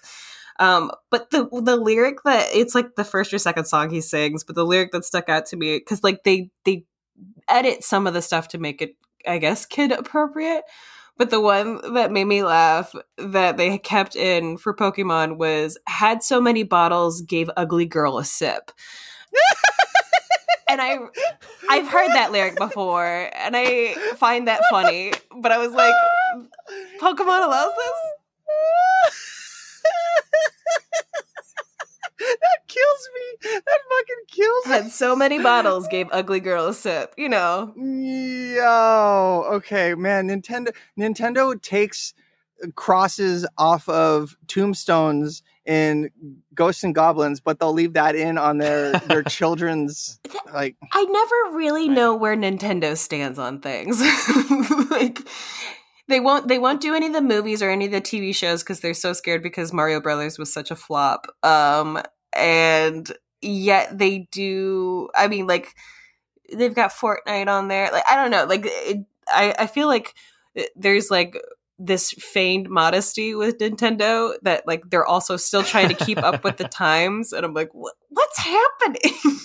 Um, 0.59 0.91
but 1.11 1.29
the 1.29 1.47
the 1.51 1.75
lyric 1.75 2.23
that 2.23 2.47
it's 2.51 2.73
like 2.73 2.95
the 2.95 3.03
first 3.03 3.33
or 3.33 3.37
second 3.37 3.65
song 3.65 3.89
he 3.89 4.01
sings, 4.01 4.43
but 4.43 4.55
the 4.55 4.65
lyric 4.65 4.91
that 4.91 5.05
stuck 5.05 5.29
out 5.29 5.45
to 5.47 5.57
me 5.57 5.77
because 5.77 6.03
like 6.03 6.23
they 6.23 6.49
they 6.65 6.85
edit 7.47 7.83
some 7.83 8.07
of 8.07 8.13
the 8.13 8.21
stuff 8.21 8.47
to 8.49 8.57
make 8.57 8.81
it, 8.81 8.95
I 9.27 9.37
guess, 9.37 9.65
kid 9.65 9.91
appropriate. 9.91 10.63
But 11.17 11.31
the 11.31 11.41
one 11.41 11.93
that 11.93 12.11
made 12.11 12.25
me 12.25 12.43
laugh 12.43 12.93
that 13.17 13.57
they 13.57 13.77
kept 13.79 14.15
in 14.15 14.57
for 14.57 14.73
Pokemon 14.73 15.37
was 15.37 15.77
had 15.87 16.21
so 16.21 16.39
many 16.39 16.63
bottles, 16.63 17.21
gave 17.21 17.49
ugly 17.57 17.85
girl 17.85 18.19
a 18.19 18.25
sip. 18.25 18.71
and 20.69 20.81
I 20.81 20.97
I've 21.69 21.87
heard 21.87 22.09
that 22.09 22.31
lyric 22.31 22.57
before 22.57 23.29
and 23.33 23.55
I 23.57 23.93
find 24.17 24.47
that 24.47 24.61
funny, 24.69 25.13
but 25.41 25.51
I 25.51 25.57
was 25.57 25.71
like 25.71 25.93
Pokemon 26.99 27.45
allows 27.45 27.73
this? 27.75 29.36
that 32.19 32.59
kills 32.67 33.09
me. 33.15 33.49
That 33.65 33.79
fucking 33.89 34.25
kills 34.27 34.65
me. 34.65 34.71
Had 34.71 34.91
so 34.91 35.15
many 35.15 35.39
bottles, 35.41 35.87
gave 35.87 36.07
ugly 36.11 36.39
girl 36.39 36.67
a 36.67 36.73
sip, 36.73 37.13
you 37.17 37.29
know. 37.29 37.73
Yo, 37.75 39.43
okay, 39.53 39.93
man. 39.95 40.27
Nintendo 40.27 40.69
Nintendo 40.99 41.59
takes 41.61 42.13
uh, 42.63 42.67
crosses 42.75 43.45
off 43.57 43.87
of 43.89 44.35
tombstones 44.47 45.43
in 45.65 46.09
Ghosts 46.53 46.83
and 46.83 46.95
Goblins, 46.95 47.39
but 47.39 47.59
they'll 47.59 47.73
leave 47.73 47.93
that 47.93 48.15
in 48.15 48.37
on 48.37 48.57
their 48.57 48.93
their 48.93 49.23
children's 49.27 50.19
like. 50.53 50.75
I 50.93 51.03
never 51.03 51.57
really 51.57 51.87
know 51.87 52.15
where 52.15 52.35
Nintendo 52.35 52.97
stands 52.97 53.37
on 53.37 53.59
things. 53.61 54.01
like 54.89 55.19
they 56.07 56.19
won't 56.19 56.47
they 56.47 56.59
won't 56.59 56.81
do 56.81 56.95
any 56.95 57.07
of 57.07 57.13
the 57.13 57.21
movies 57.21 57.61
or 57.61 57.69
any 57.69 57.85
of 57.85 57.91
the 57.91 58.01
TV 58.01 58.33
shows 58.35 58.63
because 58.63 58.79
they're 58.79 58.93
so 58.93 59.13
scared 59.13 59.43
because 59.43 59.73
Mario 59.73 59.99
Brothers 59.99 60.37
was 60.37 60.51
such 60.51 60.71
a 60.71 60.75
flop. 60.75 61.27
Um 61.43 62.01
and 62.33 63.11
yet 63.41 63.97
they 63.97 64.27
do 64.31 65.09
I 65.15 65.27
mean 65.27 65.47
like 65.47 65.75
they've 66.53 66.75
got 66.75 66.91
Fortnite 66.91 67.47
on 67.47 67.67
there. 67.67 67.89
Like 67.91 68.03
I 68.09 68.15
don't 68.15 68.31
know, 68.31 68.45
like 68.45 68.61
it, 68.65 69.05
I 69.27 69.53
I 69.59 69.67
feel 69.67 69.87
like 69.87 70.13
there's 70.75 71.11
like 71.11 71.39
this 71.79 72.11
feigned 72.11 72.69
modesty 72.69 73.35
with 73.35 73.59
Nintendo 73.59 74.33
that 74.41 74.65
like 74.65 74.89
they're 74.89 75.05
also 75.05 75.37
still 75.37 75.61
trying 75.61 75.89
to 75.89 76.05
keep 76.05 76.17
up 76.17 76.43
with 76.43 76.57
the 76.57 76.63
times 76.67 77.33
and 77.33 77.45
I'm 77.45 77.53
like 77.53 77.73
what, 77.73 77.95
what's 78.09 78.39
happening? 78.39 79.13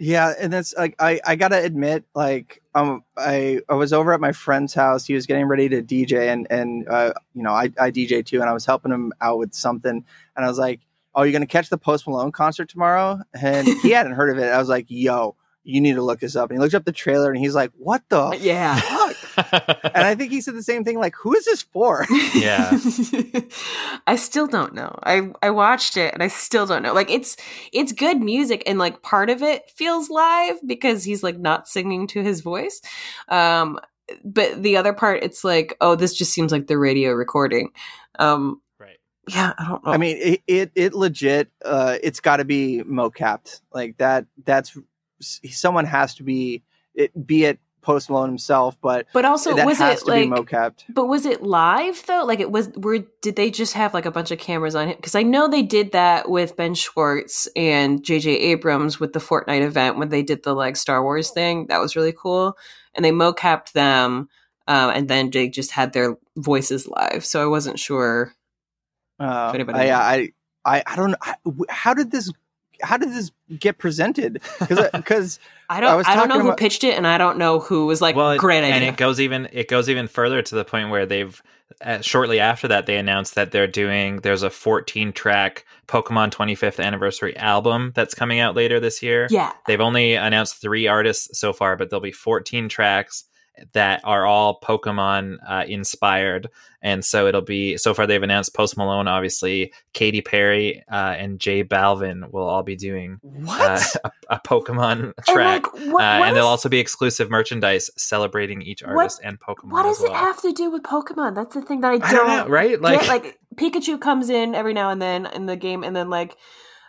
Yeah, 0.00 0.32
and 0.40 0.50
that's 0.50 0.74
like 0.76 0.96
I 0.98 1.20
I 1.26 1.36
gotta 1.36 1.62
admit, 1.62 2.04
like 2.14 2.59
um 2.74 3.04
I 3.16 3.60
I 3.68 3.74
was 3.74 3.92
over 3.92 4.12
at 4.12 4.20
my 4.20 4.32
friend's 4.32 4.74
house. 4.74 5.04
He 5.04 5.14
was 5.14 5.26
getting 5.26 5.46
ready 5.46 5.68
to 5.68 5.82
DJ, 5.82 6.32
and 6.32 6.46
and 6.50 6.88
uh, 6.88 7.12
you 7.34 7.42
know 7.42 7.52
I 7.52 7.70
I 7.78 7.90
DJ 7.90 8.24
too, 8.24 8.40
and 8.40 8.48
I 8.48 8.52
was 8.52 8.64
helping 8.66 8.92
him 8.92 9.12
out 9.20 9.38
with 9.38 9.54
something, 9.54 10.04
and 10.36 10.44
I 10.44 10.48
was 10.48 10.58
like, 10.58 10.80
"Oh, 11.14 11.22
you're 11.22 11.32
gonna 11.32 11.46
catch 11.46 11.68
the 11.68 11.78
Post 11.78 12.06
Malone 12.06 12.32
concert 12.32 12.68
tomorrow?" 12.68 13.20
And 13.40 13.66
he 13.66 13.90
hadn't 13.92 14.12
heard 14.12 14.30
of 14.30 14.38
it. 14.38 14.52
I 14.52 14.58
was 14.58 14.68
like, 14.68 14.86
"Yo, 14.88 15.36
you 15.64 15.80
need 15.80 15.94
to 15.94 16.02
look 16.02 16.20
this 16.20 16.36
up." 16.36 16.50
And 16.50 16.58
he 16.58 16.60
looked 16.60 16.74
up 16.74 16.84
the 16.84 16.92
trailer, 16.92 17.30
and 17.30 17.38
he's 17.38 17.54
like, 17.54 17.72
"What 17.76 18.02
the?" 18.08 18.38
yeah. 18.40 19.09
Fuck?" 19.34 19.80
And 19.94 20.06
I 20.06 20.14
think 20.14 20.32
he 20.32 20.40
said 20.40 20.54
the 20.54 20.62
same 20.62 20.84
thing. 20.84 20.98
Like, 20.98 21.14
who 21.16 21.34
is 21.34 21.44
this 21.44 21.62
for? 21.62 22.06
Yeah. 22.34 22.78
I 24.06 24.16
still 24.16 24.46
don't 24.46 24.72
know. 24.74 24.96
I 25.02 25.30
I 25.42 25.50
watched 25.50 25.96
it 25.96 26.14
and 26.14 26.22
I 26.22 26.28
still 26.28 26.66
don't 26.66 26.82
know. 26.82 26.94
Like 26.94 27.10
it's 27.10 27.36
it's 27.72 27.92
good 27.92 28.20
music 28.20 28.62
and 28.66 28.78
like 28.78 29.02
part 29.02 29.30
of 29.30 29.42
it 29.42 29.68
feels 29.70 30.08
live 30.10 30.58
because 30.66 31.04
he's 31.04 31.22
like 31.22 31.38
not 31.38 31.68
singing 31.68 32.06
to 32.08 32.22
his 32.22 32.40
voice. 32.40 32.80
Um 33.28 33.78
but 34.24 34.62
the 34.62 34.76
other 34.76 34.92
part 34.92 35.22
it's 35.22 35.44
like 35.44 35.76
oh 35.80 35.96
this 35.96 36.14
just 36.14 36.32
seems 36.32 36.52
like 36.52 36.66
the 36.66 36.78
radio 36.78 37.12
recording. 37.12 37.70
Um 38.18 38.60
right. 38.78 38.98
yeah, 39.28 39.52
I 39.58 39.68
don't 39.68 39.84
know. 39.84 39.92
I 39.92 39.96
mean, 39.98 40.16
it 40.18 40.42
it, 40.46 40.72
it 40.74 40.94
legit. 40.94 41.50
Uh, 41.64 41.98
it's 42.02 42.20
got 42.20 42.36
to 42.36 42.44
be 42.44 42.82
mocapped 42.86 43.60
like 43.72 43.98
that. 43.98 44.26
That's 44.44 44.76
someone 45.20 45.84
has 45.84 46.14
to 46.16 46.22
be 46.22 46.62
it. 46.94 47.26
Be 47.26 47.44
it 47.44 47.58
Post 47.82 48.10
Malone 48.10 48.28
himself, 48.28 48.76
but 48.82 49.06
but 49.12 49.24
also 49.24 49.54
that 49.54 49.66
was 49.66 49.78
has 49.78 50.02
it 50.02 50.04
to 50.04 50.10
like 50.10 50.22
be 50.24 50.28
mocapped. 50.30 50.84
But 50.88 51.06
was 51.06 51.24
it 51.26 51.42
live 51.42 52.02
though? 52.06 52.24
Like 52.24 52.40
it 52.40 52.50
was 52.50 52.68
were 52.76 52.98
did 53.22 53.36
they 53.36 53.50
just 53.50 53.72
have 53.74 53.94
like 53.94 54.06
a 54.06 54.10
bunch 54.10 54.30
of 54.30 54.38
cameras 54.38 54.74
on 54.74 54.88
him? 54.88 54.96
Because 54.96 55.14
I 55.14 55.22
know 55.22 55.48
they 55.48 55.62
did 55.62 55.92
that 55.92 56.28
with 56.30 56.56
Ben 56.56 56.74
Schwartz 56.74 57.48
and 57.56 58.02
JJ 58.02 58.26
Abrams 58.40 59.00
with 59.00 59.12
the 59.12 59.18
Fortnite 59.18 59.62
event 59.62 59.96
when 59.98 60.08
they 60.10 60.22
did 60.22 60.42
the 60.42 60.54
like 60.54 60.76
Star 60.76 61.02
Wars 61.02 61.30
thing. 61.30 61.66
That 61.68 61.78
was 61.80 61.96
really 61.96 62.12
cool. 62.16 62.56
And 62.94 63.04
they 63.04 63.12
mocapped 63.12 63.72
them 63.72 64.28
um, 64.66 64.90
and 64.90 65.08
then 65.08 65.30
they 65.30 65.48
just 65.48 65.70
had 65.72 65.92
their 65.92 66.16
voices 66.36 66.86
live. 66.86 67.24
So 67.24 67.42
I 67.42 67.46
wasn't 67.46 67.78
sure. 67.78 68.34
Uh, 69.18 69.46
If 69.48 69.54
anybody 69.56 69.90
I. 69.90 70.14
I, 70.14 70.28
I, 70.64 70.82
I 70.86 70.96
don't 70.96 71.10
know. 71.12 71.16
I- 71.22 71.34
How 71.68 71.94
did 71.94 72.10
this? 72.10 72.30
How 72.82 72.96
did 72.96 73.10
this 73.12 73.30
get 73.58 73.78
presented? 73.78 74.40
Because 74.58 75.38
I 75.68 75.76
I 75.78 75.80
don't 75.80 75.96
was 75.96 76.06
I, 76.06 76.14
don't 76.16 76.28
know 76.28 76.34
talking 76.34 76.40
who 76.42 76.48
about- 76.48 76.58
pitched 76.58 76.84
it 76.84 76.96
and 76.96 77.06
I 77.06 77.18
don't 77.18 77.38
know 77.38 77.60
who 77.60 77.86
was 77.86 78.00
like 78.00 78.16
well, 78.16 78.36
great 78.38 78.58
idea. 78.64 78.74
and 78.74 78.84
it 78.84 78.96
goes 78.96 79.20
even 79.20 79.48
it 79.52 79.68
goes 79.68 79.88
even 79.88 80.08
further 80.08 80.42
to 80.42 80.54
the 80.54 80.64
point 80.64 80.90
where 80.90 81.06
they've 81.06 81.40
uh, 81.84 82.00
shortly 82.00 82.40
after 82.40 82.66
that 82.68 82.86
they 82.86 82.96
announced 82.96 83.36
that 83.36 83.52
they're 83.52 83.66
doing 83.68 84.16
there's 84.22 84.42
a 84.42 84.50
14 84.50 85.12
track 85.12 85.64
Pokemon 85.86 86.30
25th 86.32 86.84
anniversary 86.84 87.36
album 87.36 87.92
that's 87.94 88.14
coming 88.14 88.40
out 88.40 88.56
later 88.56 88.80
this 88.80 89.02
year. 89.02 89.26
yeah. 89.30 89.52
They've 89.66 89.80
only 89.80 90.14
announced 90.14 90.60
three 90.60 90.86
artists 90.88 91.38
so 91.38 91.52
far, 91.52 91.76
but 91.76 91.88
there'll 91.90 92.00
be 92.00 92.12
14 92.12 92.68
tracks 92.68 93.24
that 93.72 94.00
are 94.04 94.26
all 94.26 94.60
Pokemon 94.60 95.36
uh, 95.48 95.64
inspired. 95.66 96.48
And 96.82 97.04
so 97.04 97.26
it'll 97.26 97.42
be 97.42 97.76
so 97.76 97.92
far 97.92 98.06
they've 98.06 98.22
announced 98.22 98.54
Post 98.54 98.76
Malone, 98.78 99.06
obviously, 99.06 99.72
Katy 99.92 100.22
Perry, 100.22 100.82
uh, 100.90 100.94
and 101.18 101.38
J 101.38 101.62
Balvin 101.62 102.30
will 102.32 102.48
all 102.48 102.62
be 102.62 102.74
doing 102.74 103.18
what? 103.22 103.60
uh, 103.60 104.10
a, 104.30 104.36
a 104.36 104.40
Pokemon 104.40 105.12
And, 105.18 105.26
track. 105.28 105.64
like, 105.64 105.72
what, 105.92 106.02
uh, 106.02 106.18
what 106.18 106.28
and 106.28 106.34
there'll 106.36 106.48
also 106.48 106.70
be 106.70 106.78
exclusive 106.78 107.28
merchandise 107.30 107.90
celebrating 107.96 108.62
each 108.62 108.82
What- 108.82 108.92
artist 108.96 109.20
and 109.22 109.38
Pokemon. 109.38 109.72
what 109.72 109.82
does 109.82 110.02
it 110.02 110.12
have 110.12 110.40
to 110.42 110.52
do 110.52 110.70
with 110.70 110.82
Pokemon? 110.82 111.34
That's 111.34 111.54
the 111.54 111.60
thing 111.62 111.80
that 111.82 111.92
I 111.92 111.98
don't, 111.98 112.04
I 112.08 112.12
don't 112.12 112.26
know, 112.28 112.48
right? 112.48 112.80
Like, 112.80 113.06
like, 113.08 113.24
like 113.24 113.38
Pikachu 113.56 114.00
comes 114.00 114.30
in 114.30 114.54
every 114.54 114.72
now 114.72 114.88
and 114.90 115.02
then 115.02 115.26
in 115.26 115.44
the 115.46 115.56
game, 115.56 115.84
and 115.84 115.94
then 115.94 116.08
like 116.08 116.34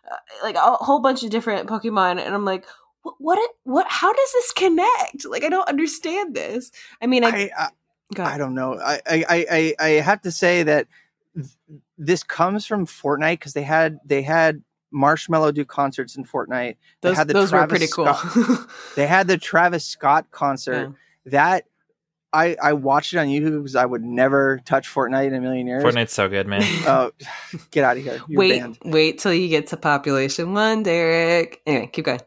uh, 0.09 0.15
like 0.41 0.55
a 0.55 0.59
whole 0.75 0.99
bunch 0.99 1.23
of 1.23 1.29
different 1.31 1.67
Pokemon, 1.67 2.19
and 2.25 2.33
I'm 2.33 2.45
like, 2.45 2.65
what, 3.03 3.15
what? 3.19 3.49
What? 3.63 3.87
How 3.89 4.11
does 4.11 4.31
this 4.33 4.51
connect? 4.53 5.25
Like, 5.25 5.43
I 5.43 5.49
don't 5.49 5.67
understand 5.67 6.35
this. 6.35 6.71
I 7.01 7.07
mean, 7.07 7.23
I, 7.23 7.29
I, 7.57 7.63
uh, 7.65 7.67
I, 8.19 8.35
I 8.35 8.37
don't 8.37 8.53
know. 8.55 8.79
I, 8.79 8.99
I, 9.07 9.25
I, 9.29 9.45
I- 9.51 9.75
I 9.79 9.89
have 10.01 10.21
to 10.21 10.31
say 10.31 10.63
that 10.63 10.87
th- 11.35 11.47
this 11.97 12.23
comes 12.23 12.65
from 12.65 12.85
Fortnite 12.85 13.33
because 13.33 13.53
they 13.53 13.63
had 13.63 13.99
they 14.05 14.21
had 14.21 14.63
Marshmello 14.93 15.53
do 15.53 15.63
concerts 15.65 16.15
in 16.17 16.25
Fortnite. 16.25 16.75
They 17.01 17.09
those 17.09 17.17
had 17.17 17.27
the 17.27 17.33
those 17.33 17.51
were 17.51 17.65
pretty 17.67 17.87
cool. 17.87 18.13
Scott- 18.13 18.67
They 18.95 19.07
had 19.07 19.27
the 19.27 19.37
Travis 19.37 19.85
Scott 19.85 20.27
concert. 20.31 20.89
Oh. 20.91 20.95
That 21.27 21.65
I 22.33 22.55
I 22.61 22.73
watched 22.73 23.13
it 23.13 23.17
on 23.17 23.27
YouTube 23.27 23.59
because 23.59 23.75
I 23.75 23.85
would 23.85 24.03
never 24.03 24.59
touch 24.65 24.89
Fortnite 24.93 25.27
in 25.27 25.33
a 25.33 25.41
million 25.41 25.67
years. 25.67 25.83
Fortnite's 25.83 26.13
so 26.13 26.27
good, 26.27 26.47
man. 26.47 26.61
Oh, 26.87 27.11
get 27.71 27.83
out 27.83 27.97
of 27.97 28.03
here! 28.03 28.19
You're 28.27 28.39
wait, 28.39 28.59
banned. 28.59 28.77
wait 28.83 29.19
till 29.19 29.33
you 29.33 29.47
get 29.47 29.67
to 29.67 29.77
population 29.77 30.53
one, 30.53 30.83
Derek. 30.83 31.61
Anyway, 31.65 31.89
keep 31.93 32.05
going. 32.05 32.19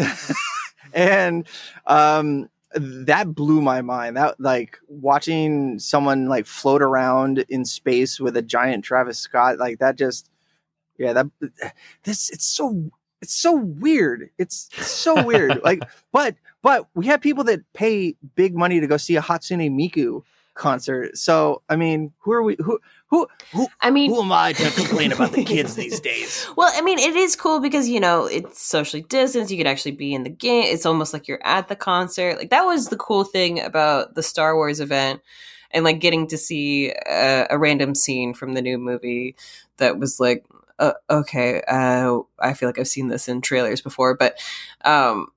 and 0.92 1.46
um 1.86 2.48
that 2.74 3.34
blew 3.34 3.60
my 3.60 3.82
mind. 3.82 4.16
That 4.16 4.38
like 4.38 4.78
watching 4.88 5.78
someone 5.78 6.28
like 6.28 6.46
float 6.46 6.82
around 6.82 7.44
in 7.48 7.64
space 7.64 8.20
with 8.20 8.36
a 8.36 8.42
giant 8.42 8.84
travis 8.84 9.18
scott 9.18 9.58
like 9.58 9.78
that 9.80 9.96
just 9.96 10.30
yeah 10.98 11.12
that 11.12 11.26
this 12.04 12.30
it's 12.30 12.46
so 12.46 12.90
it's 13.22 13.34
so 13.34 13.54
weird. 13.54 14.30
It's 14.38 14.68
so 14.86 15.24
weird. 15.24 15.60
Like 15.64 15.82
but 16.12 16.36
but 16.62 16.88
we 16.94 17.06
have 17.06 17.20
people 17.20 17.44
that 17.44 17.60
pay 17.72 18.16
big 18.34 18.54
money 18.54 18.80
to 18.80 18.86
go 18.86 18.96
see 18.96 19.16
a 19.16 19.22
hatsune 19.22 19.70
miku 19.70 20.22
concert 20.60 21.16
so 21.16 21.62
i 21.68 21.74
mean 21.74 22.12
who 22.20 22.32
are 22.32 22.42
we 22.42 22.56
who 22.60 22.78
who 23.06 23.26
who, 23.52 23.66
I 23.80 23.90
mean, 23.90 24.10
who 24.10 24.22
am 24.22 24.30
i 24.30 24.52
to 24.52 24.70
complain 24.70 25.10
about 25.10 25.32
the 25.32 25.44
kids 25.44 25.74
these 25.74 25.98
days 25.98 26.46
Well, 26.56 26.70
I 26.74 26.82
mean, 26.82 26.98
it 26.98 27.16
is 27.16 27.36
cool 27.36 27.60
because 27.60 27.88
you 27.88 28.00
know 28.00 28.26
it's 28.26 28.62
socially 28.62 29.02
distanced. 29.02 29.50
You 29.50 29.56
could 29.56 29.66
actually 29.66 29.92
be 29.92 30.12
in 30.14 30.24
the 30.24 30.30
game. 30.30 30.64
It's 30.64 30.86
almost 30.86 31.12
like 31.12 31.26
you're 31.28 31.44
at 31.44 31.68
the 31.68 31.76
concert. 31.76 32.36
Like 32.36 32.50
that 32.50 32.64
was 32.64 32.88
the 32.88 32.96
cool 32.96 33.24
thing 33.24 33.60
about 33.60 34.14
the 34.14 34.22
Star 34.22 34.54
Wars 34.54 34.80
event, 34.80 35.22
and 35.70 35.84
like 35.84 36.00
getting 36.00 36.26
to 36.28 36.38
see 36.38 36.90
a, 36.90 37.46
a 37.50 37.58
random 37.58 37.94
scene 37.94 38.34
from 38.34 38.54
the 38.54 38.62
new 38.62 38.78
movie 38.78 39.36
that 39.78 39.98
was 39.98 40.20
like 40.20 40.44
uh, 40.78 40.92
okay, 41.10 41.62
uh, 41.68 42.18
I 42.38 42.54
feel 42.54 42.68
like 42.68 42.78
I've 42.78 42.88
seen 42.88 43.08
this 43.08 43.28
in 43.28 43.42
trailers 43.42 43.80
before, 43.82 44.16
but 44.16 44.38
um, 44.84 45.28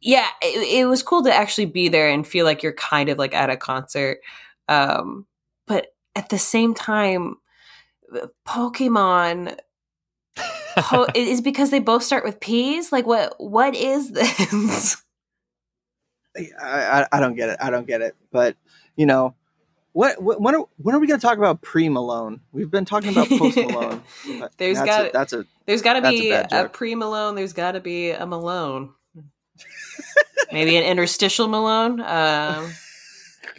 yeah, 0.00 0.26
it, 0.42 0.80
it 0.80 0.86
was 0.86 1.02
cool 1.02 1.22
to 1.24 1.34
actually 1.34 1.66
be 1.66 1.88
there 1.88 2.08
and 2.08 2.26
feel 2.26 2.44
like 2.44 2.62
you're 2.62 2.72
kind 2.72 3.08
of 3.08 3.18
like 3.18 3.34
at 3.34 3.50
a 3.50 3.56
concert. 3.56 4.18
Um, 4.68 5.26
but 5.66 5.88
at 6.14 6.28
the 6.28 6.38
same 6.38 6.74
time, 6.74 7.36
Pokemon 8.46 9.56
po- 10.76 11.06
is 11.14 11.40
because 11.40 11.70
they 11.70 11.80
both 11.80 12.02
start 12.02 12.24
with 12.24 12.40
P's. 12.40 12.92
Like, 12.92 13.06
what? 13.06 13.34
What 13.38 13.74
is 13.74 14.12
this? 14.12 14.96
I, 16.36 16.50
I, 16.62 17.06
I 17.12 17.20
don't 17.20 17.34
get 17.34 17.48
it. 17.48 17.56
I 17.60 17.70
don't 17.70 17.86
get 17.86 18.00
it. 18.00 18.14
But 18.30 18.56
you 18.96 19.06
know, 19.06 19.34
what, 19.92 20.22
what 20.22 20.40
when 20.40 20.54
are 20.54 20.64
when 20.76 20.94
are 20.94 20.98
we 20.98 21.06
going 21.06 21.18
to 21.18 21.26
talk 21.26 21.38
about 21.38 21.60
pre 21.62 21.88
Malone? 21.88 22.40
We've 22.52 22.70
been 22.70 22.84
talking 22.84 23.10
about 23.10 23.28
post 23.28 23.56
Malone. 23.56 24.02
There's 24.58 24.78
got 24.78 25.06
a, 25.06 25.10
that's 25.12 25.32
a 25.32 25.44
There's 25.66 25.82
got 25.82 25.94
to 25.94 26.00
That's 26.00 26.16
a 26.16 26.20
be 26.20 26.30
a, 26.30 26.68
pre 26.68 26.94
Malone. 26.94 27.34
There's 27.34 27.52
got 27.52 27.72
to 27.72 27.80
be 27.80 28.10
a 28.10 28.26
Malone. 28.26 28.90
Maybe 30.52 30.76
an 30.76 30.84
interstitial 30.84 31.48
Malone. 31.48 32.00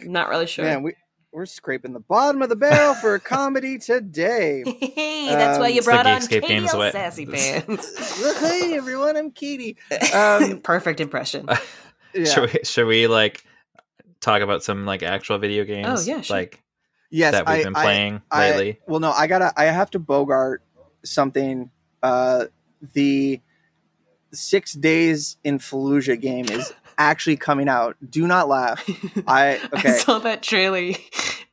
Um, 0.06 0.12
not 0.12 0.28
really 0.28 0.46
sure. 0.46 0.64
man. 0.64 0.82
We 0.82 0.94
we're 1.32 1.46
scraping 1.46 1.92
the 1.92 2.00
bottom 2.00 2.42
of 2.42 2.48
the 2.48 2.56
barrel 2.56 2.94
for 2.94 3.14
a 3.14 3.20
comedy 3.34 3.78
today. 3.78 4.64
hey, 4.66 5.28
that's 5.28 5.58
why 5.60 5.68
Um, 5.68 5.74
you 5.74 5.82
brought 5.82 6.06
on 6.06 6.20
Geekscape 6.22 6.42
KDL 6.42 6.48
Games 6.48 6.74
way. 6.74 6.90
Sassy 6.90 7.24
Pants. 7.26 8.38
hey 8.40 8.74
everyone, 8.74 9.16
I'm 9.16 9.30
Katie. 9.30 9.76
Um, 10.14 10.60
Perfect 10.60 11.00
impression. 11.00 11.46
yeah. 12.14 12.24
Should 12.24 12.52
we 12.52 12.58
should 12.64 12.86
we 12.86 13.06
like 13.06 13.44
talk 14.20 14.42
about 14.42 14.64
some 14.64 14.86
like 14.86 15.02
actual 15.04 15.38
video 15.38 15.64
games? 15.64 15.86
Oh, 15.88 16.02
yeah, 16.02 16.20
sure. 16.20 16.36
like 16.36 16.62
Yes, 17.12 17.32
that 17.32 17.46
we've 17.46 17.60
I- 17.60 17.62
been 17.64 17.74
playing 17.74 18.22
I- 18.30 18.50
lately. 18.50 18.80
well, 18.86 19.00
no, 19.00 19.10
I 19.12 19.26
gotta. 19.28 19.52
I 19.56 19.64
have 19.64 19.90
to 19.92 19.98
bogart 20.00 20.62
something. 21.04 21.70
Uh, 22.02 22.46
the 22.94 23.40
six 24.32 24.72
days 24.74 25.36
in 25.44 25.58
Fallujah 25.58 26.20
game 26.20 26.46
is 26.50 26.72
actually 27.00 27.36
coming 27.36 27.68
out. 27.68 27.96
Do 28.08 28.26
not 28.26 28.48
laugh. 28.48 28.84
I 29.26 29.60
I 29.72 29.92
saw 29.92 30.18
that 30.20 30.42
trailer 30.42 30.92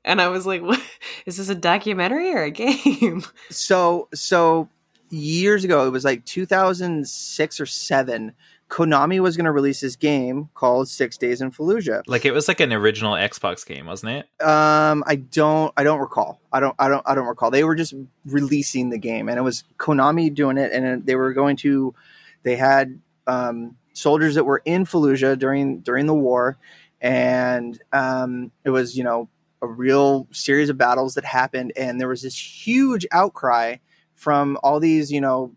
and 0.04 0.22
I 0.22 0.28
was 0.28 0.46
like, 0.46 0.62
what? 0.62 0.82
Is 1.26 1.38
this 1.38 1.50
a 1.50 1.56
documentary 1.56 2.32
or 2.34 2.44
a 2.44 2.52
game? 2.52 3.24
So 3.50 4.10
so 4.14 4.70
years 5.10 5.64
ago, 5.64 5.88
it 5.88 5.90
was 5.92 6.04
like 6.06 6.26
2006 6.26 7.60
or 7.60 7.66
seven. 7.66 8.34
Konami 8.70 9.22
was 9.22 9.38
going 9.38 9.46
to 9.46 9.52
release 9.54 9.80
this 9.80 9.96
game 9.96 10.50
called 10.54 10.90
Six 10.90 11.18
Days 11.18 11.40
in 11.40 11.52
Fallujah. 11.52 12.02
like 12.06 12.26
it 12.26 12.32
was 12.32 12.50
like 12.50 12.60
an 12.60 12.74
original 12.74 13.14
Xbox 13.14 13.66
game, 13.66 13.86
wasn't 13.86 14.12
it? 14.12 14.46
Um, 14.46 15.06
I 15.08 15.16
don't, 15.16 15.72
I 15.78 15.84
don't 15.84 16.02
recall. 16.02 16.42
I 16.52 16.60
don't, 16.60 16.76
I 16.78 16.90
don't, 16.90 17.02
I 17.06 17.16
don't 17.16 17.28
recall. 17.28 17.50
They 17.50 17.64
were 17.64 17.76
just 17.76 17.94
releasing 18.26 18.90
the 18.90 18.98
game, 18.98 19.30
and 19.30 19.40
it 19.40 19.42
was 19.42 19.64
Konami 19.78 20.34
doing 20.34 20.58
it, 20.58 20.74
and 20.74 21.06
they 21.06 21.16
were 21.16 21.32
going 21.32 21.56
to. 21.58 21.96
They 22.44 22.58
had 22.58 23.00
um, 23.26 23.78
soldiers 23.98 24.36
that 24.36 24.46
were 24.46 24.62
in 24.64 24.86
Fallujah 24.86 25.38
during 25.38 25.80
during 25.80 26.06
the 26.06 26.14
war, 26.14 26.58
and 27.02 27.80
um, 27.92 28.52
it 28.64 28.70
was 28.70 28.98
you 28.98 29.04
know 29.04 29.30
a 29.62 29.68
real 29.68 30.28
series 30.32 30.70
of 30.70 30.78
battles 30.78 31.16
that 31.16 31.26
happened, 31.26 31.74
and 31.76 32.00
there 32.00 32.08
was 32.08 32.22
this 32.22 32.38
huge 32.38 33.06
outcry 33.12 33.78
from 34.14 34.58
all 34.64 34.80
these 34.80 35.12
you 35.12 35.22
know, 35.22 35.56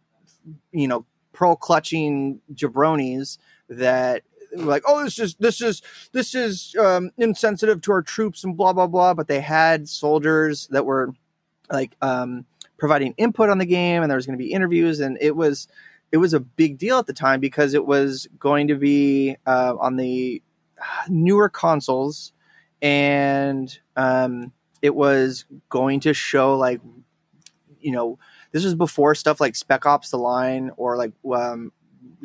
you 0.72 0.88
know, 0.88 1.04
pearl 1.32 1.54
clutching 1.54 2.40
jabronis 2.54 3.38
that 3.68 4.22
were 4.56 4.64
like, 4.64 4.82
oh, 4.86 5.04
this 5.04 5.18
is 5.18 5.34
this 5.36 5.60
is 5.60 5.82
this 6.12 6.34
is 6.34 6.74
um, 6.80 7.10
insensitive 7.18 7.82
to 7.82 7.92
our 7.92 8.02
troops 8.02 8.42
and 8.42 8.56
blah 8.56 8.72
blah 8.72 8.86
blah. 8.86 9.14
But 9.14 9.28
they 9.28 9.40
had 9.40 9.88
soldiers 9.88 10.66
that 10.70 10.86
were 10.86 11.12
like 11.70 11.94
um, 12.00 12.46
providing 12.78 13.14
input 13.18 13.50
on 13.50 13.58
the 13.58 13.66
game, 13.66 14.02
and 14.02 14.10
there 14.10 14.16
was 14.16 14.26
going 14.26 14.38
to 14.38 14.42
be 14.42 14.52
interviews, 14.52 15.00
and 15.00 15.18
it 15.20 15.36
was 15.36 15.68
it 16.12 16.16
was 16.16 16.34
a 16.34 16.40
big 16.40 16.78
deal 16.78 16.98
at 16.98 17.06
the 17.06 17.12
time 17.12 17.40
because 17.40 17.74
it 17.74 17.86
was 17.86 18.28
going 18.38 18.68
to 18.68 18.74
be 18.74 19.36
uh, 19.46 19.74
on 19.78 19.96
the 19.96 20.42
newer 21.08 21.48
consoles, 21.48 22.32
and 22.82 23.78
um, 23.96 24.52
it 24.82 24.94
was 24.94 25.44
going 25.68 26.00
to 26.00 26.14
show 26.14 26.56
like 26.56 26.80
you 27.80 27.92
know 27.92 28.18
this 28.52 28.64
was 28.64 28.74
before 28.74 29.14
stuff 29.14 29.40
like 29.40 29.54
Spec 29.54 29.86
Ops: 29.86 30.10
The 30.10 30.18
Line 30.18 30.70
or 30.76 30.96
like 30.96 31.12
um, 31.32 31.72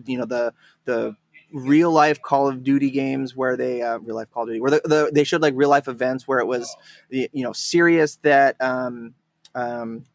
you 0.06 0.18
know 0.18 0.26
the 0.26 0.54
the 0.86 1.16
real 1.52 1.92
life 1.92 2.22
Call 2.22 2.48
of 2.48 2.64
Duty 2.64 2.90
games 2.90 3.36
where 3.36 3.56
they 3.56 3.82
uh, 3.82 4.00
real 4.00 4.16
life 4.16 4.32
Call 4.32 4.44
of 4.44 4.50
Duty 4.50 4.62
where 4.62 4.72
the, 4.72 4.82
the, 4.84 5.12
they 5.14 5.24
showed 5.24 5.42
like 5.42 5.54
real 5.56 5.70
life 5.70 5.88
events 5.88 6.28
where 6.28 6.40
it 6.40 6.48
was 6.48 6.76
you 7.10 7.30
know 7.34 7.54
serious 7.54 8.18
that 8.24 8.60
um, 8.62 9.14
um, 9.54 10.06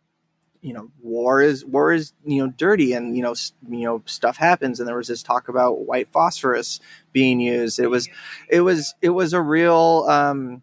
you 0.62 0.72
know 0.74 0.90
war 1.02 1.40
is 1.40 1.64
war 1.64 1.92
is 1.92 2.12
you 2.24 2.44
know 2.44 2.52
dirty 2.56 2.92
and 2.92 3.16
you 3.16 3.22
know 3.22 3.34
you 3.68 3.84
know 3.84 4.02
stuff 4.04 4.36
happens 4.36 4.78
and 4.78 4.86
there 4.88 4.96
was 4.96 5.08
this 5.08 5.22
talk 5.22 5.48
about 5.48 5.86
white 5.86 6.08
phosphorus 6.08 6.80
being 7.12 7.40
used 7.40 7.78
it 7.78 7.86
was 7.86 8.08
it 8.48 8.60
was 8.60 8.94
it 9.00 9.10
was 9.10 9.32
a 9.32 9.40
real 9.40 10.04
um 10.08 10.60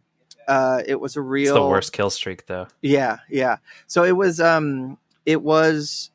uh 0.47 0.81
it 0.85 0.99
was 0.99 1.15
a 1.15 1.19
It's 1.19 1.25
real 1.27 1.55
the 1.55 1.61
worst 1.65 1.93
kill 1.93 2.09
streak 2.09 2.45
though. 2.45 2.67
yeah, 2.81 3.17
yeah. 3.29 3.57
So 3.87 4.03
it 4.03 4.15
was 4.15 4.39
um 4.39 4.97
it 5.25 5.41
was 5.41 6.11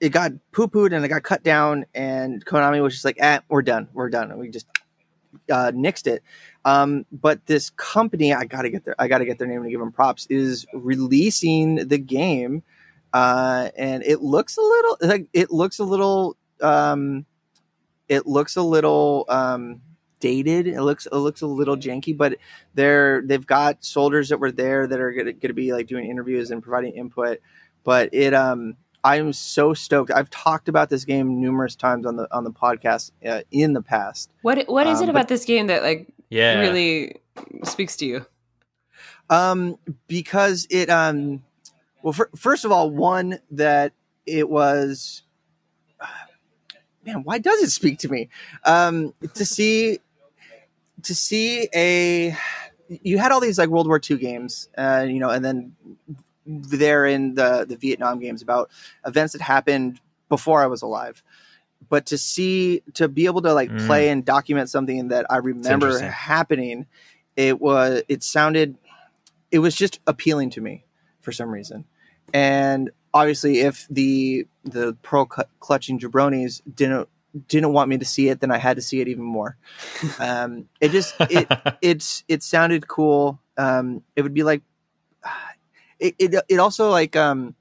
it 0.00 0.10
got 0.10 0.32
poo 0.52 0.68
pooed 0.68 0.94
and 0.94 1.04
it 1.04 1.08
got 1.08 1.22
cut 1.22 1.42
down 1.42 1.86
and 1.94 2.44
Konami 2.46 2.82
was 2.82 2.94
just 2.94 3.04
like, 3.04 3.18
ah, 3.20 3.40
we're 3.48 3.62
done. 3.62 3.88
We're 3.92 4.10
done. 4.10 4.30
And 4.30 4.38
we 4.40 4.48
just 4.48 4.66
uh 5.50 5.72
nixed 5.74 6.06
it. 6.06 6.22
Um 6.64 7.04
but 7.12 7.44
this 7.46 7.70
company, 7.70 8.32
I 8.32 8.44
gotta 8.44 8.70
get 8.70 8.84
their 8.84 8.94
I 8.98 9.08
gotta 9.08 9.24
get 9.26 9.38
their 9.38 9.48
name 9.48 9.64
to 9.64 9.70
give 9.70 9.80
them 9.80 9.92
props, 9.92 10.26
is 10.30 10.64
releasing 10.72 11.88
the 11.88 11.98
game. 11.98 12.62
Uh 13.14 13.70
and 13.78 14.02
it 14.02 14.20
looks 14.20 14.58
a 14.58 14.60
little 14.60 14.98
like 15.00 15.28
it 15.32 15.50
looks 15.50 15.78
a 15.78 15.84
little 15.84 16.36
um 16.60 17.24
it 18.08 18.26
looks 18.26 18.56
a 18.56 18.62
little 18.62 19.24
um 19.28 19.80
dated. 20.20 20.66
It 20.66 20.82
looks 20.82 21.06
it 21.06 21.14
looks 21.14 21.40
a 21.42 21.46
little 21.46 21.76
janky, 21.76 22.14
but 22.16 22.36
they're 22.74 23.22
they've 23.24 23.46
got 23.46 23.84
soldiers 23.84 24.28
that 24.30 24.38
were 24.40 24.50
there 24.52 24.86
that 24.86 24.98
are 25.00 25.12
gonna, 25.12 25.32
gonna 25.32 25.54
be 25.54 25.72
like 25.72 25.86
doing 25.86 26.10
interviews 26.10 26.50
and 26.50 26.62
providing 26.62 26.92
input. 26.94 27.38
But 27.84 28.10
it 28.12 28.34
um 28.34 28.76
I'm 29.04 29.32
so 29.34 29.74
stoked. 29.74 30.10
I've 30.10 30.30
talked 30.30 30.68
about 30.68 30.88
this 30.88 31.04
game 31.04 31.40
numerous 31.40 31.76
times 31.76 32.06
on 32.06 32.16
the 32.16 32.26
on 32.34 32.42
the 32.42 32.50
podcast 32.50 33.12
uh, 33.24 33.42
in 33.52 33.74
the 33.74 33.82
past. 33.82 34.30
What 34.42 34.66
What 34.66 34.86
is 34.86 34.98
Um, 34.98 35.04
it 35.04 35.06
but- 35.06 35.10
about 35.20 35.28
this 35.28 35.44
game 35.44 35.66
that 35.68 35.82
like 35.82 36.08
Yeah. 36.30 36.58
really 36.58 37.16
speaks 37.64 37.96
to 37.98 38.06
you? 38.06 38.26
Um, 39.30 39.76
because 40.08 40.66
it 40.70 40.90
um, 40.90 41.42
well, 42.04 42.12
fir- 42.12 42.28
first 42.36 42.66
of 42.66 42.70
all, 42.70 42.90
one 42.90 43.38
that 43.52 43.94
it 44.26 44.50
was, 44.50 45.22
man, 47.04 47.22
why 47.24 47.38
does 47.38 47.62
it 47.62 47.70
speak 47.70 47.98
to 48.00 48.08
me? 48.10 48.28
Um, 48.64 49.14
to 49.32 49.46
see, 49.46 50.00
to 51.02 51.14
see 51.14 51.66
a, 51.74 52.36
you 52.88 53.16
had 53.16 53.32
all 53.32 53.40
these 53.40 53.58
like 53.58 53.70
World 53.70 53.86
War 53.86 53.98
II 53.98 54.18
games, 54.18 54.68
uh, 54.76 55.06
you 55.08 55.18
know, 55.18 55.30
and 55.30 55.42
then 55.42 55.74
there 56.46 57.06
in 57.06 57.34
the 57.36 57.64
the 57.66 57.76
Vietnam 57.76 58.18
games 58.20 58.42
about 58.42 58.70
events 59.06 59.32
that 59.32 59.40
happened 59.40 59.98
before 60.28 60.62
I 60.62 60.66
was 60.66 60.82
alive. 60.82 61.22
But 61.88 62.04
to 62.06 62.18
see, 62.18 62.82
to 62.94 63.08
be 63.08 63.24
able 63.24 63.40
to 63.42 63.54
like 63.54 63.70
Mm. 63.70 63.86
play 63.86 64.08
and 64.10 64.24
document 64.26 64.68
something 64.68 65.08
that 65.08 65.24
I 65.30 65.38
remember 65.38 65.98
happening, 66.00 66.84
it 67.34 67.62
was, 67.62 68.02
it 68.08 68.22
sounded, 68.22 68.76
it 69.50 69.60
was 69.60 69.74
just 69.74 70.00
appealing 70.06 70.50
to 70.50 70.60
me 70.60 70.84
for 71.22 71.32
some 71.32 71.50
reason. 71.50 71.86
And 72.32 72.90
obviously, 73.12 73.60
if 73.60 73.86
the 73.90 74.46
the 74.64 74.96
pearl 75.02 75.26
clutching 75.26 75.98
jabronis 75.98 76.62
didn't 76.74 77.08
didn't 77.48 77.72
want 77.72 77.88
me 77.88 77.98
to 77.98 78.04
see 78.04 78.28
it, 78.28 78.40
then 78.40 78.50
I 78.50 78.58
had 78.58 78.76
to 78.76 78.82
see 78.82 79.00
it 79.00 79.08
even 79.08 79.24
more. 79.24 79.56
Um, 80.18 80.68
it 80.80 80.90
just 80.90 81.14
it 81.30 81.48
it's 81.82 82.24
it 82.28 82.42
sounded 82.42 82.86
cool. 82.88 83.40
Um, 83.56 84.02
it 84.16 84.22
would 84.22 84.34
be 84.34 84.42
like 84.42 84.62
it 85.98 86.14
it, 86.18 86.34
it 86.48 86.58
also 86.58 86.90
like 86.90 87.16
um, 87.16 87.54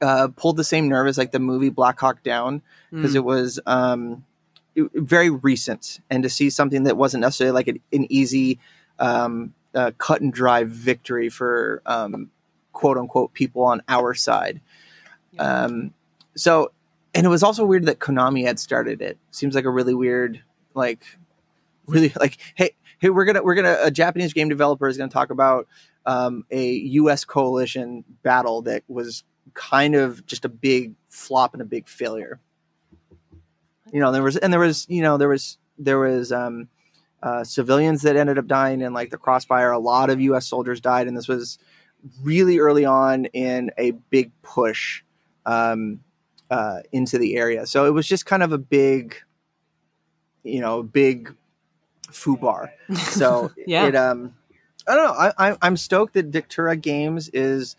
uh, 0.00 0.28
pulled 0.36 0.56
the 0.56 0.64
same 0.64 0.88
nerve 0.88 1.06
as 1.06 1.18
like 1.18 1.32
the 1.32 1.38
movie 1.38 1.70
Black 1.70 1.98
Hawk 2.00 2.22
Down 2.22 2.62
because 2.90 3.12
Mm. 3.12 3.16
it 3.16 3.24
was 3.24 3.60
um, 3.66 4.24
it- 4.74 4.90
very 4.94 5.28
recent, 5.30 6.00
and 6.10 6.22
to 6.22 6.28
see 6.30 6.50
something 6.50 6.84
that 6.84 6.96
wasn't 6.96 7.20
necessarily 7.22 7.52
like 7.54 7.68
an, 7.68 7.80
an 7.92 8.06
easy 8.10 8.58
um, 8.98 9.52
uh, 9.74 9.90
cut 9.98 10.20
and 10.20 10.32
dry 10.32 10.64
victory 10.64 11.28
for 11.28 11.82
um, 11.86 12.30
quote 12.76 12.98
unquote 12.98 13.32
people 13.32 13.62
on 13.62 13.80
our 13.88 14.12
side. 14.12 14.60
Um, 15.38 15.94
so, 16.36 16.72
and 17.14 17.24
it 17.24 17.30
was 17.30 17.42
also 17.42 17.64
weird 17.64 17.86
that 17.86 18.00
Konami 18.00 18.44
had 18.44 18.60
started 18.60 19.00
it. 19.00 19.16
Seems 19.30 19.54
like 19.54 19.64
a 19.64 19.70
really 19.70 19.94
weird, 19.94 20.42
like, 20.74 21.02
really 21.86 22.12
like, 22.20 22.36
hey, 22.54 22.72
hey, 22.98 23.08
we're 23.08 23.24
gonna 23.24 23.42
we're 23.42 23.54
gonna 23.54 23.78
a 23.80 23.90
Japanese 23.90 24.34
game 24.34 24.50
developer 24.50 24.86
is 24.86 24.98
gonna 24.98 25.10
talk 25.10 25.30
about 25.30 25.66
um, 26.04 26.44
a 26.50 26.70
U.S. 27.00 27.24
coalition 27.24 28.04
battle 28.22 28.60
that 28.62 28.82
was 28.88 29.24
kind 29.54 29.94
of 29.94 30.26
just 30.26 30.44
a 30.44 30.50
big 30.50 30.92
flop 31.08 31.54
and 31.54 31.62
a 31.62 31.66
big 31.66 31.88
failure. 31.88 32.40
You 33.90 34.00
know, 34.00 34.12
there 34.12 34.22
was 34.22 34.36
and 34.36 34.52
there 34.52 34.60
was 34.60 34.84
you 34.90 35.00
know 35.00 35.16
there 35.16 35.30
was 35.30 35.56
there 35.78 35.98
was 35.98 36.30
um, 36.30 36.68
uh, 37.22 37.42
civilians 37.42 38.02
that 38.02 38.16
ended 38.16 38.36
up 38.36 38.46
dying 38.46 38.82
in 38.82 38.92
like 38.92 39.08
the 39.08 39.16
crossfire. 39.16 39.70
A 39.70 39.78
lot 39.78 40.10
of 40.10 40.20
U.S. 40.20 40.46
soldiers 40.46 40.82
died, 40.82 41.08
and 41.08 41.16
this 41.16 41.26
was 41.26 41.58
really 42.22 42.58
early 42.58 42.84
on 42.84 43.26
in 43.26 43.70
a 43.78 43.92
big 44.10 44.30
push 44.42 45.02
um, 45.44 46.00
uh, 46.50 46.80
into 46.92 47.18
the 47.18 47.36
area. 47.36 47.66
So 47.66 47.86
it 47.86 47.90
was 47.90 48.06
just 48.06 48.26
kind 48.26 48.42
of 48.42 48.52
a 48.52 48.58
big, 48.58 49.16
you 50.42 50.60
know, 50.60 50.82
big 50.82 51.34
FUBAR. 52.10 52.70
So 52.96 53.50
Yeah. 53.66 53.86
it 53.86 53.96
um, 53.96 54.34
I 54.88 54.94
don't 54.94 55.04
know. 55.06 55.12
I, 55.38 55.50
I 55.50 55.56
I'm 55.62 55.76
stoked 55.76 56.14
that 56.14 56.30
Victura 56.30 56.80
Games 56.80 57.28
is 57.30 57.74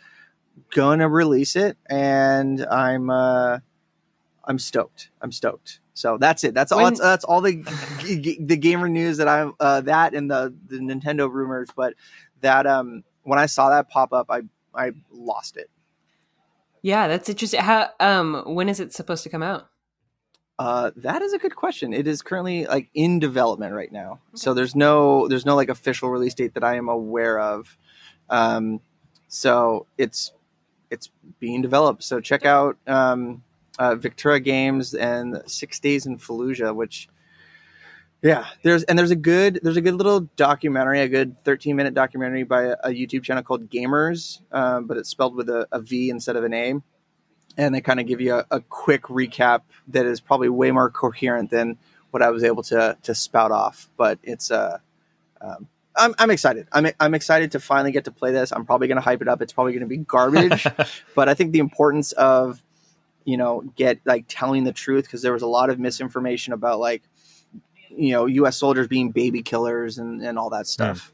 gonna 0.71 1.07
release 1.07 1.55
it, 1.55 1.77
and 1.89 2.65
I'm 2.65 3.09
uh, 3.09 3.59
I'm 4.43 4.59
stoked. 4.59 5.09
I'm 5.21 5.31
stoked. 5.31 5.79
So 5.93 6.17
that's 6.17 6.43
it. 6.43 6.53
That's 6.53 6.71
all. 6.71 6.79
When- 6.83 6.93
That's, 6.93 6.99
that's 7.01 7.23
all 7.25 7.39
the 7.41 7.63
g- 7.97 8.19
g- 8.21 8.37
the 8.41 8.57
gamer 8.57 8.89
news 8.89 9.17
that 9.17 9.27
I'm 9.29 9.53
uh, 9.59 9.81
that 9.81 10.13
and 10.13 10.29
the 10.29 10.53
the 10.67 10.77
Nintendo 10.79 11.31
rumors. 11.31 11.69
But 11.75 11.93
that 12.41 12.67
um, 12.67 13.03
when 13.27 13.39
I 13.39 13.45
saw 13.45 13.69
that 13.69 13.89
pop 13.89 14.13
up, 14.13 14.27
I 14.29 14.41
I 14.73 14.91
lost 15.11 15.57
it. 15.57 15.69
Yeah, 16.81 17.09
that's 17.09 17.27
interesting. 17.27 17.59
How 17.59 17.89
um 17.99 18.43
when 18.45 18.69
is 18.69 18.79
it 18.79 18.93
supposed 18.93 19.23
to 19.23 19.29
come 19.29 19.43
out? 19.43 19.67
Uh, 20.57 20.89
that 20.95 21.21
is 21.21 21.33
a 21.33 21.37
good 21.37 21.55
question. 21.55 21.93
It 21.93 22.07
is 22.07 22.23
currently 22.23 22.65
like 22.65 22.89
in 22.95 23.19
development 23.19 23.75
right 23.75 23.91
now, 23.91 24.21
so 24.33 24.53
there's 24.53 24.75
no 24.75 25.27
there's 25.27 25.45
no 25.45 25.55
like 25.55 25.69
official 25.69 26.09
release 26.09 26.33
date 26.33 26.53
that 26.53 26.63
I 26.63 26.75
am 26.75 26.87
aware 26.87 27.39
of. 27.39 27.77
Um, 28.29 28.79
so 29.27 29.87
it's 29.97 30.31
it's 30.89 31.11
being 31.39 31.61
developed. 31.61 32.03
So 32.03 32.21
check 32.21 32.45
out 32.45 32.77
um, 32.87 33.43
uh, 33.77 33.95
Victura 33.95 34.39
Games 34.39 34.93
and 34.93 35.43
Six 35.45 35.79
Days 35.81 36.05
in 36.05 36.17
Fallujah, 36.17 36.73
which 36.73 37.09
yeah, 38.27 38.45
there's 38.63 38.83
and 38.83 38.97
there's 38.97 39.11
a 39.11 39.15
good 39.15 39.59
there's 39.63 39.77
a 39.77 39.81
good 39.81 39.95
little 39.95 40.21
documentary, 40.35 41.01
a 41.01 41.07
good 41.07 41.43
13 41.43 41.75
minute 41.75 41.93
documentary 41.93 42.43
by 42.43 42.63
a, 42.63 42.75
a 42.83 42.89
YouTube 42.89 43.23
channel 43.23 43.43
called 43.43 43.69
Gamers, 43.69 44.41
um, 44.51 44.85
but 44.87 44.97
it's 44.97 45.09
spelled 45.09 45.35
with 45.35 45.49
a, 45.49 45.67
a 45.71 45.79
V 45.81 46.09
instead 46.09 46.35
of 46.35 46.43
an 46.43 46.53
A 46.53 46.81
and 47.57 47.73
they 47.73 47.81
kind 47.81 47.99
of 47.99 48.05
give 48.05 48.21
you 48.21 48.35
a, 48.35 48.45
a 48.51 48.61
quick 48.61 49.03
recap 49.03 49.61
that 49.87 50.05
is 50.05 50.21
probably 50.21 50.47
way 50.47 50.71
more 50.71 50.89
coherent 50.89 51.49
than 51.49 51.77
what 52.11 52.21
I 52.21 52.29
was 52.29 52.43
able 52.43 52.63
to 52.63 52.97
to 53.03 53.15
spout 53.15 53.51
off. 53.51 53.89
But 53.97 54.19
it's 54.23 54.51
uh, 54.51 54.77
um, 55.41 55.67
I'm 55.95 56.13
I'm 56.19 56.31
excited. 56.31 56.67
I'm 56.71 56.87
I'm 56.99 57.15
excited 57.15 57.51
to 57.53 57.59
finally 57.59 57.91
get 57.91 58.05
to 58.05 58.11
play 58.11 58.31
this. 58.31 58.51
I'm 58.51 58.65
probably 58.65 58.87
going 58.87 58.97
to 58.97 59.01
hype 59.01 59.21
it 59.21 59.27
up. 59.27 59.41
It's 59.41 59.53
probably 59.53 59.73
going 59.73 59.81
to 59.81 59.87
be 59.87 59.97
garbage, 59.97 60.67
but 61.15 61.27
I 61.27 61.33
think 61.33 61.51
the 61.51 61.59
importance 61.59 62.11
of 62.13 62.61
you 63.25 63.37
know 63.37 63.61
get 63.75 63.99
like 64.05 64.25
telling 64.27 64.63
the 64.63 64.71
truth 64.71 65.05
because 65.05 65.21
there 65.21 65.33
was 65.33 65.41
a 65.41 65.47
lot 65.47 65.69
of 65.69 65.79
misinformation 65.79 66.53
about 66.53 66.79
like 66.79 67.01
you 67.97 68.11
know 68.13 68.25
U.S. 68.25 68.57
soldiers 68.57 68.87
being 68.87 69.11
baby 69.11 69.41
killers 69.41 69.97
and 69.97 70.21
and 70.21 70.37
all 70.37 70.49
that 70.51 70.67
stuff. 70.67 71.11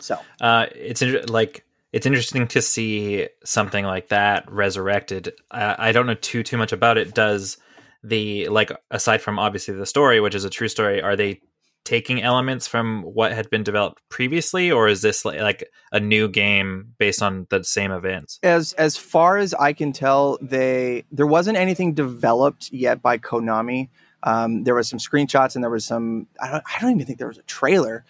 So 0.00 0.18
Uh, 0.40 0.66
it's 0.74 1.02
inter- 1.02 1.24
like 1.28 1.64
it's 1.92 2.06
interesting 2.06 2.48
to 2.48 2.62
see 2.62 3.28
something 3.44 3.84
like 3.84 4.08
that 4.08 4.50
resurrected. 4.50 5.32
I, 5.50 5.88
I 5.88 5.92
don't 5.92 6.06
know 6.06 6.14
too 6.14 6.42
too 6.42 6.56
much 6.56 6.72
about 6.72 6.98
it. 6.98 7.14
Does 7.14 7.58
the 8.02 8.48
like 8.48 8.72
aside 8.90 9.22
from 9.22 9.38
obviously 9.38 9.74
the 9.74 9.86
story, 9.86 10.20
which 10.20 10.34
is 10.34 10.44
a 10.44 10.50
true 10.50 10.68
story, 10.68 11.00
are 11.02 11.16
they 11.16 11.40
taking 11.84 12.22
elements 12.22 12.68
from 12.68 13.02
what 13.02 13.32
had 13.32 13.50
been 13.50 13.64
developed 13.64 14.00
previously, 14.08 14.70
or 14.70 14.86
is 14.86 15.02
this 15.02 15.24
like, 15.24 15.40
like 15.40 15.68
a 15.90 15.98
new 15.98 16.28
game 16.28 16.94
based 16.98 17.20
on 17.22 17.46
the 17.50 17.62
same 17.64 17.90
events? 17.90 18.38
as 18.42 18.72
as 18.74 18.96
far 18.96 19.36
as 19.36 19.52
I 19.54 19.72
can 19.72 19.92
tell, 19.92 20.38
they 20.40 21.04
there 21.12 21.26
wasn't 21.26 21.58
anything 21.58 21.94
developed 21.94 22.72
yet 22.72 23.02
by 23.02 23.18
Konami. 23.18 23.88
Um, 24.22 24.64
there 24.64 24.74
was 24.74 24.88
some 24.88 24.98
screenshots 24.98 25.54
and 25.54 25.62
there 25.62 25.70
was 25.70 25.84
some. 25.84 26.26
I 26.40 26.50
don't, 26.50 26.64
I 26.66 26.80
don't 26.80 26.92
even 26.92 27.06
think 27.06 27.18
there 27.18 27.28
was 27.28 27.38
a 27.38 27.42
trailer. 27.42 28.04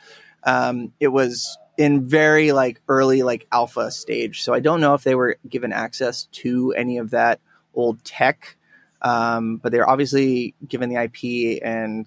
Um, 0.44 0.92
it 1.00 1.08
was 1.08 1.56
in 1.78 2.06
very 2.06 2.52
like 2.52 2.80
early 2.88 3.22
like 3.22 3.46
alpha 3.52 3.90
stage, 3.90 4.42
so 4.42 4.52
I 4.52 4.60
don't 4.60 4.80
know 4.80 4.94
if 4.94 5.04
they 5.04 5.14
were 5.14 5.38
given 5.48 5.72
access 5.72 6.24
to 6.32 6.72
any 6.74 6.98
of 6.98 7.10
that 7.10 7.40
old 7.74 8.04
tech. 8.04 8.56
Um, 9.00 9.56
but 9.56 9.72
they're 9.72 9.88
obviously 9.88 10.54
given 10.66 10.88
the 10.88 11.02
IP, 11.02 11.60
and 11.64 12.06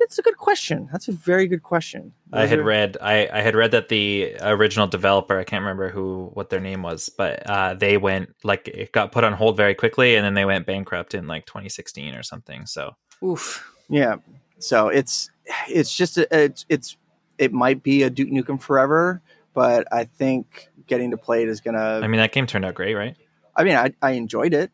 it's 0.00 0.18
a 0.18 0.22
good 0.22 0.36
question. 0.36 0.88
That's 0.90 1.08
a 1.08 1.12
very 1.12 1.46
good 1.46 1.62
question. 1.62 2.12
I 2.32 2.46
had 2.46 2.58
are- 2.58 2.64
read 2.64 2.96
I, 3.00 3.28
I 3.32 3.40
had 3.40 3.54
read 3.54 3.70
that 3.72 3.88
the 3.88 4.36
original 4.40 4.86
developer 4.86 5.38
I 5.38 5.44
can't 5.44 5.62
remember 5.62 5.90
who 5.90 6.30
what 6.34 6.50
their 6.50 6.60
name 6.60 6.82
was 6.82 7.08
but 7.08 7.48
uh, 7.48 7.74
they 7.74 7.96
went 7.96 8.34
like 8.42 8.68
it 8.68 8.92
got 8.92 9.12
put 9.12 9.24
on 9.24 9.32
hold 9.32 9.56
very 9.56 9.74
quickly 9.74 10.16
and 10.16 10.24
then 10.24 10.34
they 10.34 10.44
went 10.44 10.66
bankrupt 10.66 11.14
in 11.14 11.26
like 11.26 11.46
2016 11.46 12.14
or 12.14 12.22
something 12.22 12.66
so 12.66 12.96
Oof. 13.22 13.72
Yeah. 13.88 14.16
So 14.58 14.88
it's 14.88 15.30
it's 15.68 15.94
just 15.94 16.18
a, 16.18 16.26
it's 16.44 16.66
it's 16.68 16.96
it 17.38 17.52
might 17.52 17.82
be 17.82 18.02
a 18.02 18.10
Duke 18.10 18.30
Nukem 18.30 18.60
Forever, 18.60 19.20
but 19.54 19.86
I 19.92 20.04
think 20.04 20.68
getting 20.86 21.10
to 21.10 21.16
play 21.16 21.42
it 21.42 21.48
is 21.48 21.60
gonna. 21.60 22.00
I 22.02 22.06
mean 22.08 22.18
that 22.18 22.32
game 22.32 22.46
turned 22.46 22.64
out 22.64 22.74
great 22.74 22.94
right 22.94 23.16
I 23.56 23.64
mean, 23.64 23.76
I, 23.76 23.92
I 24.02 24.12
enjoyed 24.12 24.54
it. 24.54 24.70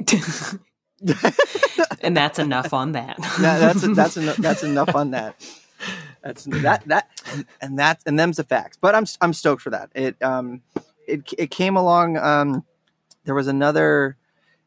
and 2.00 2.16
that's 2.16 2.38
enough 2.38 2.72
on 2.72 2.92
that. 2.92 3.16
That- 3.40 3.58
that's 3.60 3.94
that's 3.96 4.16
enough, 4.16 4.36
that's 4.36 4.62
enough 4.62 4.94
on 4.94 5.10
that. 5.10 5.36
That's 6.22 6.44
that 6.44 6.84
that 6.86 7.10
and 7.60 7.78
that 7.78 8.00
and 8.06 8.18
them's 8.18 8.38
the 8.38 8.44
facts. 8.44 8.78
But 8.80 8.94
I'm 8.94 9.04
I'm 9.20 9.32
stoked 9.32 9.62
for 9.62 9.70
that. 9.70 9.90
It 9.94 10.22
um 10.22 10.62
it 11.06 11.22
it 11.36 11.50
came 11.50 11.76
along. 11.76 12.16
Um, 12.16 12.64
there 13.24 13.34
was 13.34 13.48
another. 13.48 14.16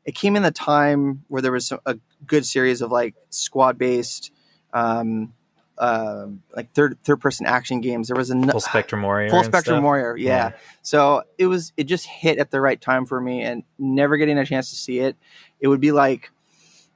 It 0.05 0.15
came 0.15 0.35
in 0.35 0.43
the 0.43 0.51
time 0.51 1.25
where 1.27 1.41
there 1.41 1.51
was 1.51 1.71
a 1.85 1.97
good 2.25 2.45
series 2.45 2.81
of 2.81 2.91
like 2.91 3.13
squad 3.29 3.77
based, 3.77 4.31
um, 4.73 5.33
uh, 5.77 6.27
like 6.55 6.71
third 6.73 6.97
third 7.03 7.19
person 7.19 7.45
action 7.45 7.81
games. 7.81 8.07
There 8.07 8.15
was 8.15 8.29
a 8.31 8.35
full 8.35 8.59
spectrum 8.61 9.01
warrior 9.01 9.29
Full 9.29 9.43
Spectrum 9.43 9.77
stuff. 9.77 9.83
Warrior, 9.83 10.15
yeah. 10.15 10.51
So 10.81 11.23
it 11.37 11.47
was 11.47 11.73
it 11.75 11.85
just 11.85 12.05
hit 12.05 12.37
at 12.37 12.51
the 12.51 12.61
right 12.61 12.79
time 12.79 13.05
for 13.05 13.19
me, 13.19 13.41
and 13.41 13.63
never 13.77 14.15
getting 14.17 14.37
a 14.37 14.45
chance 14.45 14.69
to 14.69 14.75
see 14.75 14.99
it, 14.99 15.17
it 15.59 15.67
would 15.67 15.81
be 15.81 15.91
like 15.91 16.31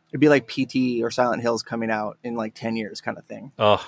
it'd 0.10 0.20
be 0.20 0.30
like 0.30 0.48
PT 0.48 1.04
or 1.04 1.12
Silent 1.12 1.42
Hills 1.42 1.64
coming 1.64 1.90
out 1.92 2.18
in 2.24 2.36
like 2.36 2.54
ten 2.54 2.76
years, 2.76 3.02
kind 3.02 3.18
of 3.18 3.26
thing. 3.26 3.52
oh 3.58 3.86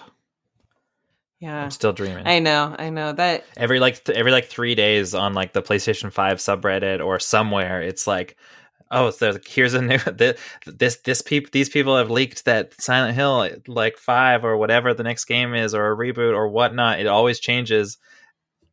yeah. 1.44 1.64
I'm 1.64 1.72
still 1.72 1.92
dreaming 1.92 2.26
I 2.26 2.40
know, 2.40 2.74
I 2.80 2.90
know. 2.90 3.12
That 3.12 3.44
every 3.58 3.82
like 3.82 4.02
th- 4.06 4.18
every 4.18 4.32
like 4.32 4.46
three 4.46 4.76
days 4.76 5.14
on 5.14 5.34
like 5.34 5.52
the 5.52 5.62
PlayStation 5.62 6.10
Five 6.10 6.38
subreddit 6.38 7.06
or 7.06 7.20
somewhere, 7.20 7.82
it's 7.82 8.08
like, 8.08 8.38
oh, 8.90 9.10
so 9.10 9.38
here's 9.46 9.74
a 9.74 9.82
new 9.82 9.98
this 10.14 10.40
this 10.66 10.96
this 11.04 11.22
peop 11.22 11.52
these 11.52 11.68
people 11.68 11.98
have 11.98 12.10
leaked 12.10 12.46
that 12.46 12.80
Silent 12.82 13.16
Hill 13.16 13.50
like 13.68 13.98
five 13.98 14.46
or 14.46 14.56
whatever 14.56 14.94
the 14.94 15.04
next 15.04 15.26
game 15.26 15.54
is 15.54 15.76
or 15.76 15.92
a 15.92 15.98
reboot 15.98 16.34
or 16.34 16.48
whatnot. 16.48 17.02
It 17.02 17.08
always 17.08 17.42
changes. 17.42 17.98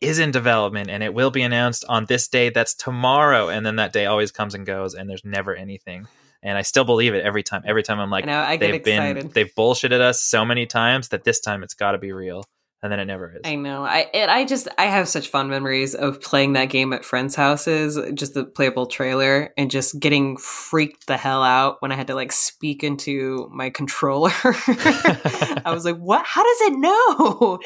Is 0.01 0.18
in 0.18 0.30
development 0.30 0.88
and 0.88 1.03
it 1.03 1.12
will 1.12 1.30
be 1.30 1.42
announced 1.42 1.84
on 1.88 2.07
this 2.07 2.28
day. 2.28 2.48
That's 2.48 2.74
tomorrow, 2.74 3.48
and 3.48 3.66
then 3.66 3.76
that 3.76 3.92
day 3.92 4.07
always 4.07 4.32
comes 4.32 4.55
and 4.55 4.64
goes, 4.64 4.94
and 4.94 5.09
there's 5.11 5.24
never 5.24 5.55
anything. 5.55 6.07
And 6.42 6.57
I 6.57 6.62
still 6.62 6.84
believe 6.84 7.12
it 7.14 7.22
every 7.22 7.42
time. 7.42 7.62
Every 7.66 7.82
time 7.82 8.01
I'm 8.01 8.09
like, 8.09 8.24
I 8.24 8.26
know, 8.26 8.40
I 8.40 8.57
get 8.57 8.72
they've 8.72 8.84
been 8.84 9.03
excited. 9.03 9.34
they've 9.34 9.55
bullshitted 9.55 10.01
us 10.01 10.22
so 10.22 10.44
many 10.44 10.64
times 10.64 11.09
that 11.09 11.24
this 11.24 11.40
time 11.40 11.62
it's 11.62 11.74
got 11.74 11.92
to 11.92 11.98
be 11.98 12.12
real, 12.12 12.44
and 12.82 12.90
then 12.90 12.98
it 12.98 13.05
never 13.05 13.34
is. 13.34 13.42
I 13.44 13.57
know. 13.57 13.84
I 13.84 14.09
it, 14.14 14.30
I 14.30 14.46
just 14.46 14.66
I 14.78 14.86
have 14.86 15.07
such 15.07 15.28
fun 15.28 15.51
memories 15.51 15.94
of 15.94 16.22
playing 16.22 16.55
that 16.55 16.70
game 16.70 16.94
at 16.94 17.05
friends' 17.05 17.34
houses, 17.34 17.98
just 18.14 18.32
the 18.32 18.44
playable 18.46 18.86
trailer, 18.86 19.53
and 19.59 19.70
just 19.70 20.01
getting 20.01 20.38
freaked 20.38 21.07
the 21.07 21.18
hell 21.18 21.42
out 21.42 21.82
when 21.82 21.92
I 21.92 21.94
had 21.94 22.07
to 22.07 22.14
like 22.14 22.32
speak 22.32 22.82
into 22.82 23.51
my 23.53 23.68
controller. 23.68 24.32
I 24.44 25.62
was 25.66 25.84
like, 25.84 25.98
"What? 25.98 26.24
How 26.24 26.42
does 26.42 26.61
it 26.62 26.78
know?" 26.78 27.59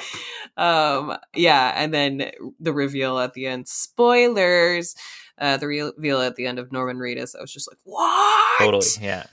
Um, 0.57 1.17
yeah, 1.35 1.73
and 1.77 1.93
then 1.93 2.31
the 2.61 2.73
reveal 2.73 3.19
at 3.19 3.35
the 3.35 3.47
end. 3.47 3.69
Spoilers. 3.69 4.95
Uh, 5.37 5.57
the 5.57 5.67
reveal 5.67 6.21
at 6.21 6.37
the 6.37 6.47
end 6.47 6.61
of 6.61 6.71
Norman 6.71 6.99
Reedus. 6.99 7.35
I 7.37 7.41
was 7.41 7.53
just 7.53 7.69
like, 7.71 7.79
"What?" 7.83 8.59
totally 8.59 8.87
yeah 9.01 9.25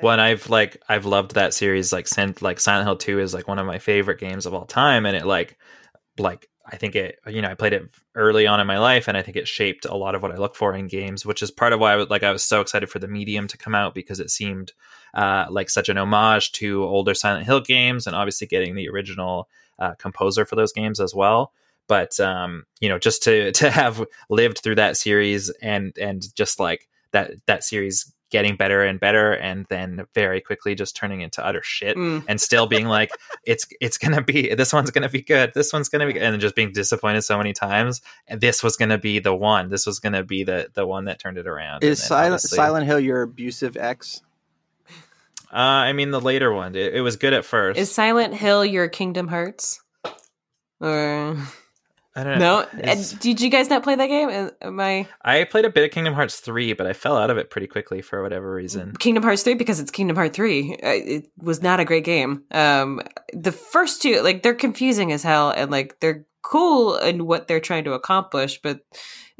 when 0.00 0.20
i've 0.20 0.48
like 0.50 0.82
i've 0.88 1.06
loved 1.06 1.34
that 1.34 1.54
series 1.54 1.92
like 1.92 2.08
sent 2.08 2.42
like 2.42 2.60
silent 2.60 2.86
hill 2.86 2.96
2 2.96 3.20
is 3.20 3.34
like 3.34 3.48
one 3.48 3.58
of 3.58 3.66
my 3.66 3.78
favorite 3.78 4.20
games 4.20 4.46
of 4.46 4.54
all 4.54 4.66
time 4.66 5.06
and 5.06 5.16
it 5.16 5.26
like 5.26 5.56
like 6.18 6.48
i 6.66 6.76
think 6.76 6.96
it 6.96 7.18
you 7.26 7.42
know 7.42 7.48
i 7.48 7.54
played 7.54 7.72
it 7.72 7.88
early 8.14 8.46
on 8.46 8.60
in 8.60 8.66
my 8.66 8.78
life 8.78 9.08
and 9.08 9.16
i 9.16 9.22
think 9.22 9.36
it 9.36 9.48
shaped 9.48 9.84
a 9.84 9.96
lot 9.96 10.14
of 10.14 10.22
what 10.22 10.32
i 10.32 10.36
look 10.36 10.56
for 10.56 10.74
in 10.74 10.86
games 10.86 11.24
which 11.24 11.42
is 11.42 11.50
part 11.50 11.72
of 11.72 11.80
why 11.80 11.92
i 11.92 11.96
was 11.96 12.08
like 12.10 12.22
i 12.22 12.32
was 12.32 12.42
so 12.42 12.60
excited 12.60 12.88
for 12.88 12.98
the 12.98 13.08
medium 13.08 13.46
to 13.46 13.58
come 13.58 13.74
out 13.74 13.94
because 13.94 14.20
it 14.20 14.30
seemed 14.30 14.72
uh 15.14 15.46
like 15.50 15.70
such 15.70 15.88
an 15.88 15.98
homage 15.98 16.52
to 16.52 16.82
older 16.84 17.14
silent 17.14 17.46
hill 17.46 17.60
games 17.60 18.06
and 18.06 18.16
obviously 18.16 18.46
getting 18.46 18.74
the 18.74 18.88
original 18.88 19.48
uh, 19.78 19.94
composer 19.94 20.44
for 20.44 20.56
those 20.56 20.72
games 20.72 21.00
as 21.00 21.14
well 21.14 21.52
but 21.86 22.18
um 22.20 22.64
you 22.80 22.88
know 22.88 22.98
just 22.98 23.22
to 23.22 23.52
to 23.60 23.70
have 23.70 24.02
lived 24.30 24.58
through 24.58 24.74
that 24.76 24.96
series 24.96 25.50
and 25.62 25.96
and 25.98 26.34
just 26.34 26.58
like 26.60 26.88
that 27.12 27.32
that 27.46 27.62
series 27.64 28.10
getting 28.30 28.56
better 28.56 28.82
and 28.82 28.98
better 28.98 29.32
and 29.32 29.64
then 29.68 30.04
very 30.12 30.40
quickly 30.40 30.74
just 30.74 30.96
turning 30.96 31.20
into 31.20 31.44
utter 31.44 31.62
shit 31.62 31.96
Mm. 31.96 32.24
and 32.26 32.40
still 32.40 32.66
being 32.66 32.86
like 32.86 33.10
it's 33.46 33.66
it's 33.80 33.96
gonna 33.98 34.22
be 34.22 34.52
this 34.54 34.72
one's 34.72 34.90
gonna 34.90 35.08
be 35.08 35.20
good 35.22 35.52
this 35.54 35.72
one's 35.72 35.88
gonna 35.88 36.06
be 36.06 36.14
good, 36.14 36.22
and 36.22 36.40
just 36.40 36.56
being 36.56 36.72
disappointed 36.72 37.22
so 37.22 37.36
many 37.38 37.52
times 37.52 38.00
and 38.26 38.40
this 38.40 38.60
was 38.62 38.76
gonna 38.76 38.98
be 38.98 39.20
the 39.20 39.34
one 39.34 39.68
this 39.68 39.86
was 39.86 40.00
gonna 40.00 40.24
be 40.24 40.42
the 40.42 40.68
the 40.74 40.84
one 40.86 41.04
that 41.04 41.20
turned 41.20 41.38
it 41.38 41.46
around 41.46 41.84
Is 41.84 42.02
Silent 42.02 42.34
obviously- 42.34 42.56
Silent 42.56 42.86
Hill 42.86 42.98
your 42.98 43.22
abusive 43.22 43.76
ex? 43.76 44.22
Uh 45.54 45.58
i 45.88 45.92
mean 45.92 46.10
the 46.10 46.20
later 46.20 46.52
one 46.52 46.74
it, 46.74 46.94
it 46.94 47.00
was 47.00 47.16
good 47.16 47.32
at 47.32 47.44
first 47.44 47.78
Is 47.78 47.90
Silent 47.92 48.34
Hill 48.34 48.64
your 48.64 48.88
Kingdom 48.88 49.28
Hearts? 49.28 49.80
Or 50.80 51.36
I 52.16 52.22
don't 52.22 52.38
know. 52.38 52.60
No, 52.72 52.78
It's- 52.78 53.12
did 53.12 53.40
you 53.40 53.50
guys 53.50 53.68
not 53.68 53.82
play 53.82 53.96
that 53.96 54.06
game? 54.06 54.50
Am 54.60 54.78
I 54.78 55.08
I 55.24 55.44
played 55.44 55.64
a 55.64 55.70
bit 55.70 55.84
of 55.84 55.90
Kingdom 55.90 56.14
Hearts 56.14 56.38
3, 56.40 56.72
but 56.74 56.86
I 56.86 56.92
fell 56.92 57.16
out 57.16 57.28
of 57.30 57.38
it 57.38 57.50
pretty 57.50 57.66
quickly 57.66 58.02
for 58.02 58.22
whatever 58.22 58.52
reason. 58.54 58.94
Kingdom 58.98 59.22
Hearts 59.24 59.42
3 59.42 59.54
because 59.54 59.80
it's 59.80 59.90
Kingdom 59.90 60.16
Hearts 60.16 60.36
3. 60.36 60.74
Uh, 60.74 60.76
It 60.82 61.30
was 61.42 61.60
not 61.62 61.80
a 61.80 61.84
great 61.84 62.04
game. 62.04 62.44
Um 62.52 63.00
the 63.32 63.52
first 63.52 64.02
two 64.02 64.20
like 64.22 64.42
they're 64.42 64.54
confusing 64.54 65.10
as 65.12 65.22
hell 65.22 65.50
and 65.50 65.70
like 65.70 65.98
they're 66.00 66.26
cool 66.44 66.96
in 66.96 67.26
what 67.26 67.48
they're 67.48 67.58
trying 67.58 67.84
to 67.84 67.92
accomplish 67.94 68.60
but 68.62 68.80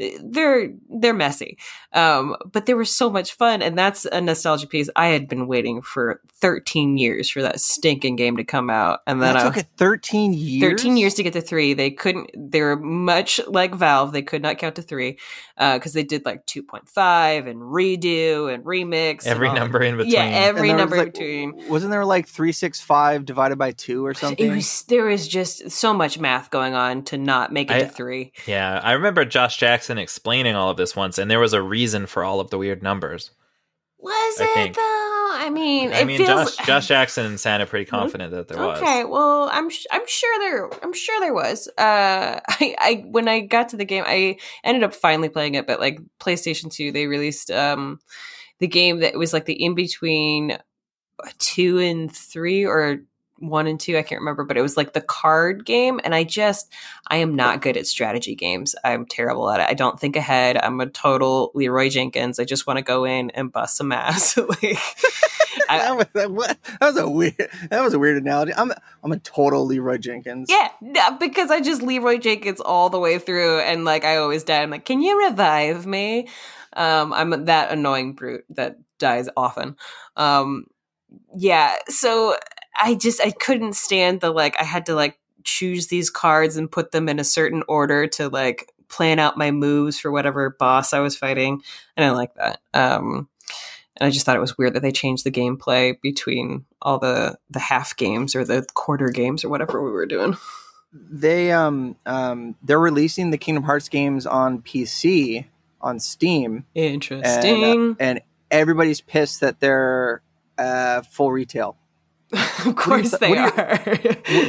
uh, 0.02 0.07
they're 0.24 0.72
they're 1.00 1.14
messy. 1.14 1.57
Um 1.92 2.34
but 2.50 2.66
they 2.66 2.74
were 2.74 2.84
so 2.84 3.11
much 3.11 3.34
fun 3.34 3.62
and 3.62 3.78
that's 3.78 4.07
a 4.07 4.20
nostalgia 4.20 4.66
piece. 4.66 4.90
I 4.96 5.09
had 5.09 5.28
been 5.28 5.46
waiting 5.46 5.82
for 5.82 6.20
13 6.40 6.98
years 6.98 7.30
for 7.30 7.42
that 7.42 7.61
stinking 7.61 8.16
game 8.16 8.36
to 8.38 8.44
come 8.44 8.70
out 8.70 9.00
and 9.07 9.22
then 9.22 9.34
That 9.34 9.42
I 9.42 9.48
took 9.48 9.57
it 9.59 9.66
13 9.76 10.32
years. 10.32 10.62
13 10.82 10.96
years 10.96 11.14
to 11.14 11.22
get 11.22 11.32
to 11.34 11.40
three. 11.40 11.74
They 11.74 11.90
couldn't, 11.90 12.30
they 12.36 12.61
were 12.61 12.76
much 12.76 13.40
like 13.46 13.74
Valve. 13.74 14.12
They 14.12 14.22
could 14.22 14.42
not 14.42 14.59
count 14.59 14.76
to 14.76 14.82
three 14.82 15.18
because 15.57 15.92
they 15.92 16.02
did 16.02 16.24
like 16.24 16.44
2.5 16.46 17.48
and 17.48 17.61
redo 17.61 18.52
and 18.52 18.64
remix. 18.64 19.26
Every 19.26 19.48
all- 19.48 19.55
number 19.55 19.80
in 19.82 19.96
between. 19.96 20.12
Yeah, 20.12 20.24
every 20.24 20.68
there 20.68 20.76
was, 20.76 20.80
number 20.80 20.96
in 20.96 21.02
like, 21.05 21.12
between. 21.12 21.68
Wasn't 21.68 21.90
there 21.90 22.05
like 22.05 22.26
365 22.26 23.24
divided 23.24 23.57
by 23.57 23.72
2 23.72 24.05
or 24.05 24.14
something? 24.14 24.50
It 24.50 24.55
was, 24.55 24.82
there 24.88 25.05
was 25.07 25.26
just 25.28 25.70
so 25.70 25.94
much 25.94 26.18
math 26.18 26.50
going 26.50 26.74
on 26.74 26.93
to 27.03 27.18
not 27.18 27.53
make 27.53 27.70
it 27.70 27.74
I- 27.76 27.80
to 27.80 27.88
three. 27.88 28.32
Yeah, 28.47 28.80
I 28.82 28.92
remember 28.92 29.24
Josh 29.24 29.57
Jackson 29.59 29.99
explaining 29.99 30.55
all 30.55 30.70
of 30.70 30.76
this 30.76 30.95
once, 30.95 31.18
and 31.18 31.30
there 31.30 31.40
was 31.40 31.53
a 31.53 31.62
reason 31.62 32.07
for 32.07 32.24
all 32.24 32.40
of 32.40 32.51
the 32.51 32.59
weird 32.59 32.82
numbers. 32.82 33.30
Was 33.99 34.40
I 34.40 34.45
it 34.45 34.55
think. 34.55 34.76
though? 34.76 35.30
I 35.36 35.51
mean, 35.51 35.92
I 35.92 36.01
it 36.01 36.07
mean, 36.07 36.18
feels. 36.18 36.57
Josh, 36.57 36.66
Josh 36.66 36.88
Jackson 36.88 37.38
sounded 37.38 37.68
pretty 37.68 37.86
confident 37.86 38.30
that 38.32 38.49
there 38.49 38.59
was. 38.59 38.78
Okay, 38.78 39.05
well, 39.05 39.49
I'm 39.53 39.68
sh- 39.70 39.86
I'm 39.90 40.07
sure 40.07 40.38
there 40.40 40.70
I'm 40.82 40.92
sure 40.92 41.18
there 41.20 41.34
was. 41.34 41.68
Uh, 41.78 42.38
I, 42.49 42.76
I 42.78 43.05
when 43.09 43.28
I 43.28 43.40
got 43.40 43.70
to 43.70 43.76
the 43.76 43.84
game, 43.84 44.05
I 44.07 44.36
ended 44.62 44.84
up 44.84 44.95
finally 44.95 45.28
playing 45.28 45.55
it, 45.55 45.66
but 45.66 45.80
like 45.80 45.99
PlayStation 46.20 46.70
Two, 46.70 46.92
they 46.92 47.07
released 47.07 47.51
um 47.51 47.99
the 48.61 48.68
game 48.68 49.01
that 49.01 49.16
was 49.16 49.32
like 49.32 49.47
the 49.47 49.61
in 49.64 49.74
between 49.74 50.57
two 51.38 51.78
and 51.78 52.14
three 52.14 52.64
or 52.66 52.99
one 53.49 53.66
and 53.66 53.78
two, 53.78 53.97
I 53.97 54.03
can't 54.03 54.20
remember, 54.20 54.45
but 54.45 54.57
it 54.57 54.62
was 54.62 54.76
like 54.76 54.92
the 54.92 55.01
card 55.01 55.64
game, 55.64 56.01
and 56.05 56.14
I 56.14 56.24
just 56.24 56.72
I 57.07 57.16
am 57.18 57.36
not 57.36 57.62
good 57.62 57.76
at 57.76 57.86
strategy 57.86 58.34
games. 58.34 58.74
I'm 58.84 59.07
terrible 59.07 59.51
at 59.51 59.61
it. 59.61 59.66
I 59.68 59.74
don't 59.74 59.99
think 59.99 60.16
ahead. 60.16 60.57
I'm 60.57 60.80
a 60.80 60.86
total 60.86 61.51
Leroy 61.55 61.88
Jenkins. 61.88 62.38
I 62.38 62.45
just 62.45 62.66
want 62.66 62.78
to 62.78 62.82
go 62.82 63.05
in 63.05 63.30
and 63.30 63.53
bust 63.53 63.76
some 63.76 63.92
ass. 63.92 64.36
like, 64.49 64.62
I- 65.68 65.78
that, 65.78 65.97
was, 65.97 66.07
that, 66.14 66.30
was, 66.30 66.47
that 66.80 66.80
was 66.80 66.97
a 66.97 67.09
weird 67.09 67.51
that 67.70 67.82
was 67.82 67.95
a 67.95 67.99
weird 67.99 68.16
analogy. 68.16 68.53
I'm 68.57 68.72
I'm 69.03 69.12
a 69.12 69.18
total 69.18 69.66
Leroy 69.66 69.99
Jenkins. 69.99 70.49
Yeah, 70.51 70.68
yeah, 70.80 71.16
because 71.18 71.51
I 71.51 71.61
just 71.61 71.82
Leroy 71.82 72.18
Jenkins 72.18 72.61
all 72.61 72.90
the 72.90 72.99
way 72.99 73.18
through, 73.18 73.61
and 73.61 73.84
like 73.84 74.05
I 74.05 74.16
always 74.16 74.45
die. 74.45 74.62
I'm 74.62 74.70
like, 74.70 74.84
can 74.84 75.01
you 75.01 75.26
revive 75.28 75.86
me? 75.86 76.28
Um, 76.74 77.12
I'm 77.12 77.45
that 77.45 77.70
annoying 77.70 78.14
brute 78.14 78.45
that 78.51 78.78
dies 78.99 79.28
often. 79.36 79.76
Um, 80.16 80.66
yeah, 81.36 81.76
so 81.88 82.36
I 82.77 82.95
just 82.95 83.20
I 83.20 83.31
couldn't 83.31 83.75
stand 83.75 84.20
the 84.20 84.31
like 84.31 84.59
I 84.61 84.64
had 84.64 84.87
to 84.87 84.95
like 84.95 85.18
choose 85.45 85.89
these 85.89 86.11
cards 86.11 86.57
and 86.57 86.70
put 86.70 86.93
them 86.93 87.09
in 87.09 87.18
a 87.18 87.25
certain 87.25 87.62
order 87.68 88.07
to 88.07 88.29
like 88.29 88.72
plan 88.89 89.18
out 89.18 89.37
my 89.37 89.51
moves 89.51 89.99
for 89.99 90.11
whatever 90.11 90.51
boss 90.51 90.93
I 90.93 91.01
was 91.01 91.16
fighting. 91.16 91.62
And 91.97 92.05
I 92.05 92.09
didn't 92.09 92.16
like 92.16 92.35
that. 92.35 92.61
Um, 92.72 93.29
and 93.97 94.07
I 94.07 94.11
just 94.11 94.27
thought 94.27 94.37
it 94.37 94.41
was 94.41 94.59
weird 94.59 94.75
that 94.75 94.83
they 94.83 94.93
changed 94.93 95.25
the 95.25 95.31
gameplay 95.31 96.01
between 96.01 96.64
all 96.83 96.99
the 96.99 97.39
the 97.51 97.61
half 97.61 97.97
games 97.97 98.35
or 98.35 98.45
the 98.45 98.66
quarter 98.75 99.09
games 99.09 99.45
or 99.45 99.49
whatever 99.49 99.83
we 99.83 99.91
were 99.91 100.07
doing. 100.07 100.37
They 100.93 101.53
um 101.53 101.97
um 102.07 102.57
they're 102.62 102.79
releasing 102.79 103.31
the 103.31 103.39
Kingdom 103.39 103.64
Hearts 103.64 103.89
games 103.89 104.27
on 104.27 104.62
PC 104.62 105.47
on 105.81 106.01
Steam 106.01 106.64
Interesting. 106.75 107.97
and 108.01 108.20
everybody's 108.51 109.01
pissed 109.01 109.41
that 109.41 109.61
they're 109.61 110.22
uh 110.59 111.03
full 111.03 111.31
retail. 111.31 111.77
of 112.66 112.76
course 112.76 113.11
th- 113.11 113.20
they 113.20 113.30
what 113.30 113.59
are. 113.59 113.80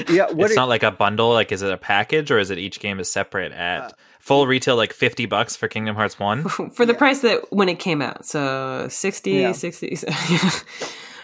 Yeah, 0.13 0.31
what 0.31 0.45
it's 0.45 0.49
do- 0.49 0.55
not 0.55 0.69
like 0.69 0.83
a 0.83 0.91
bundle. 0.91 1.31
Like, 1.33 1.51
is 1.51 1.61
it 1.61 1.71
a 1.71 1.77
package 1.77 2.31
or 2.31 2.39
is 2.39 2.49
it 2.51 2.57
each 2.57 2.79
game 2.79 2.99
is 2.99 3.11
separate 3.11 3.51
at 3.51 3.81
Uh, 3.81 3.89
full 4.19 4.47
retail, 4.47 4.75
like 4.75 4.93
fifty 4.93 5.25
bucks 5.25 5.55
for 5.55 5.67
Kingdom 5.67 5.95
Hearts 5.95 6.19
One? 6.19 6.43
For 6.73 6.85
the 6.85 6.93
Yeah. 6.93 6.97
price 6.97 7.19
that 7.21 7.51
when 7.51 7.69
it 7.69 7.79
came 7.79 8.01
out. 8.01 8.25
So 8.25 8.87
60, 8.89 9.31
Yeah. 9.31 9.51
60. 9.51 9.97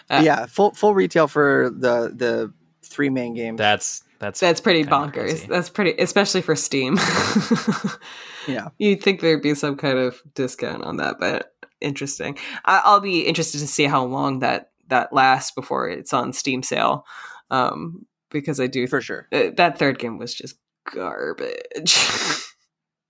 uh, 0.10 0.22
yeah, 0.24 0.46
full 0.46 0.72
full 0.74 0.94
retail 0.94 1.28
for 1.28 1.70
the 1.72 2.12
the 2.16 2.54
three 2.84 3.10
main 3.10 3.34
games. 3.34 3.58
That's 3.58 4.04
that's 4.20 4.40
That's 4.40 4.62
pretty 4.62 4.84
bonkers. 4.84 5.14
crazy. 5.14 5.48
That's 5.48 5.70
pretty, 5.70 5.96
especially 6.02 6.42
for 6.44 6.56
Steam. 6.56 6.98
yeah. 8.48 8.68
You'd 8.78 9.02
think 9.02 9.22
there'd 9.22 9.42
be 9.42 9.56
some 9.56 9.78
kind 9.78 9.98
of 9.98 10.22
discount 10.36 10.84
on 10.84 10.98
that, 10.98 11.16
but 11.20 11.54
interesting. 11.80 12.38
I, 12.66 12.82
I'll 12.86 13.00
be 13.00 13.22
interested 13.22 13.60
to 13.60 13.68
see 13.68 13.86
how 13.86 14.04
long 14.06 14.40
that 14.40 14.71
that 14.92 15.12
lasts 15.12 15.50
before 15.52 15.90
it's 15.90 16.14
on 16.14 16.32
Steam 16.34 16.62
sale, 16.62 17.06
um, 17.50 18.06
because 18.30 18.60
I 18.60 18.68
do 18.68 18.86
For 18.88 19.02
sure. 19.02 19.28
uh, 19.32 19.50
that 19.58 19.80
third 19.80 19.98
game 19.98 20.20
was 20.20 20.36
just 20.36 20.58
garbage. 20.94 21.98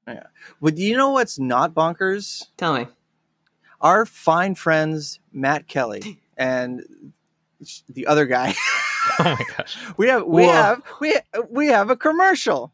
Yeah, 0.08 0.24
But 0.60 0.78
you 0.78 0.98
know 0.98 1.12
what's 1.12 1.38
not 1.38 1.76
bonkers? 1.76 2.44
Tell 2.58 2.74
me. 2.74 2.88
Our 3.80 4.06
fine 4.06 4.56
friends 4.56 5.20
Matt 5.32 5.68
Kelly 5.68 6.20
and 6.38 6.82
the 7.88 8.08
other 8.08 8.26
guy. 8.26 8.56
oh 9.20 9.24
my 9.24 9.46
gosh. 9.58 9.78
we 9.98 10.08
have 10.10 10.26
we 10.26 10.44
Whoa. 10.46 10.52
have 10.52 10.82
we 11.00 11.16
we 11.50 11.68
have 11.68 11.90
a 11.92 11.96
commercial. 11.96 12.74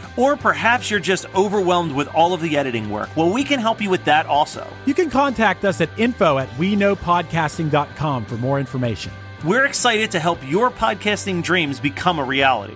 Or 0.17 0.35
perhaps 0.35 0.91
you're 0.91 0.99
just 0.99 1.25
overwhelmed 1.35 1.91
with 1.93 2.07
all 2.15 2.33
of 2.33 2.41
the 2.41 2.57
editing 2.57 2.89
work. 2.89 3.15
Well, 3.15 3.31
we 3.31 3.43
can 3.43 3.59
help 3.59 3.81
you 3.81 3.89
with 3.89 4.05
that 4.05 4.25
also. 4.25 4.67
You 4.85 4.93
can 4.93 5.09
contact 5.09 5.65
us 5.65 5.81
at 5.81 5.89
info 5.97 6.37
at 6.37 6.55
we 6.57 6.75
know 6.75 6.95
podcasting.com 6.95 8.25
for 8.25 8.35
more 8.37 8.59
information. 8.59 9.11
We're 9.43 9.65
excited 9.65 10.11
to 10.11 10.19
help 10.19 10.39
your 10.47 10.69
podcasting 10.69 11.41
dreams 11.41 11.79
become 11.79 12.19
a 12.19 12.23
reality. 12.23 12.75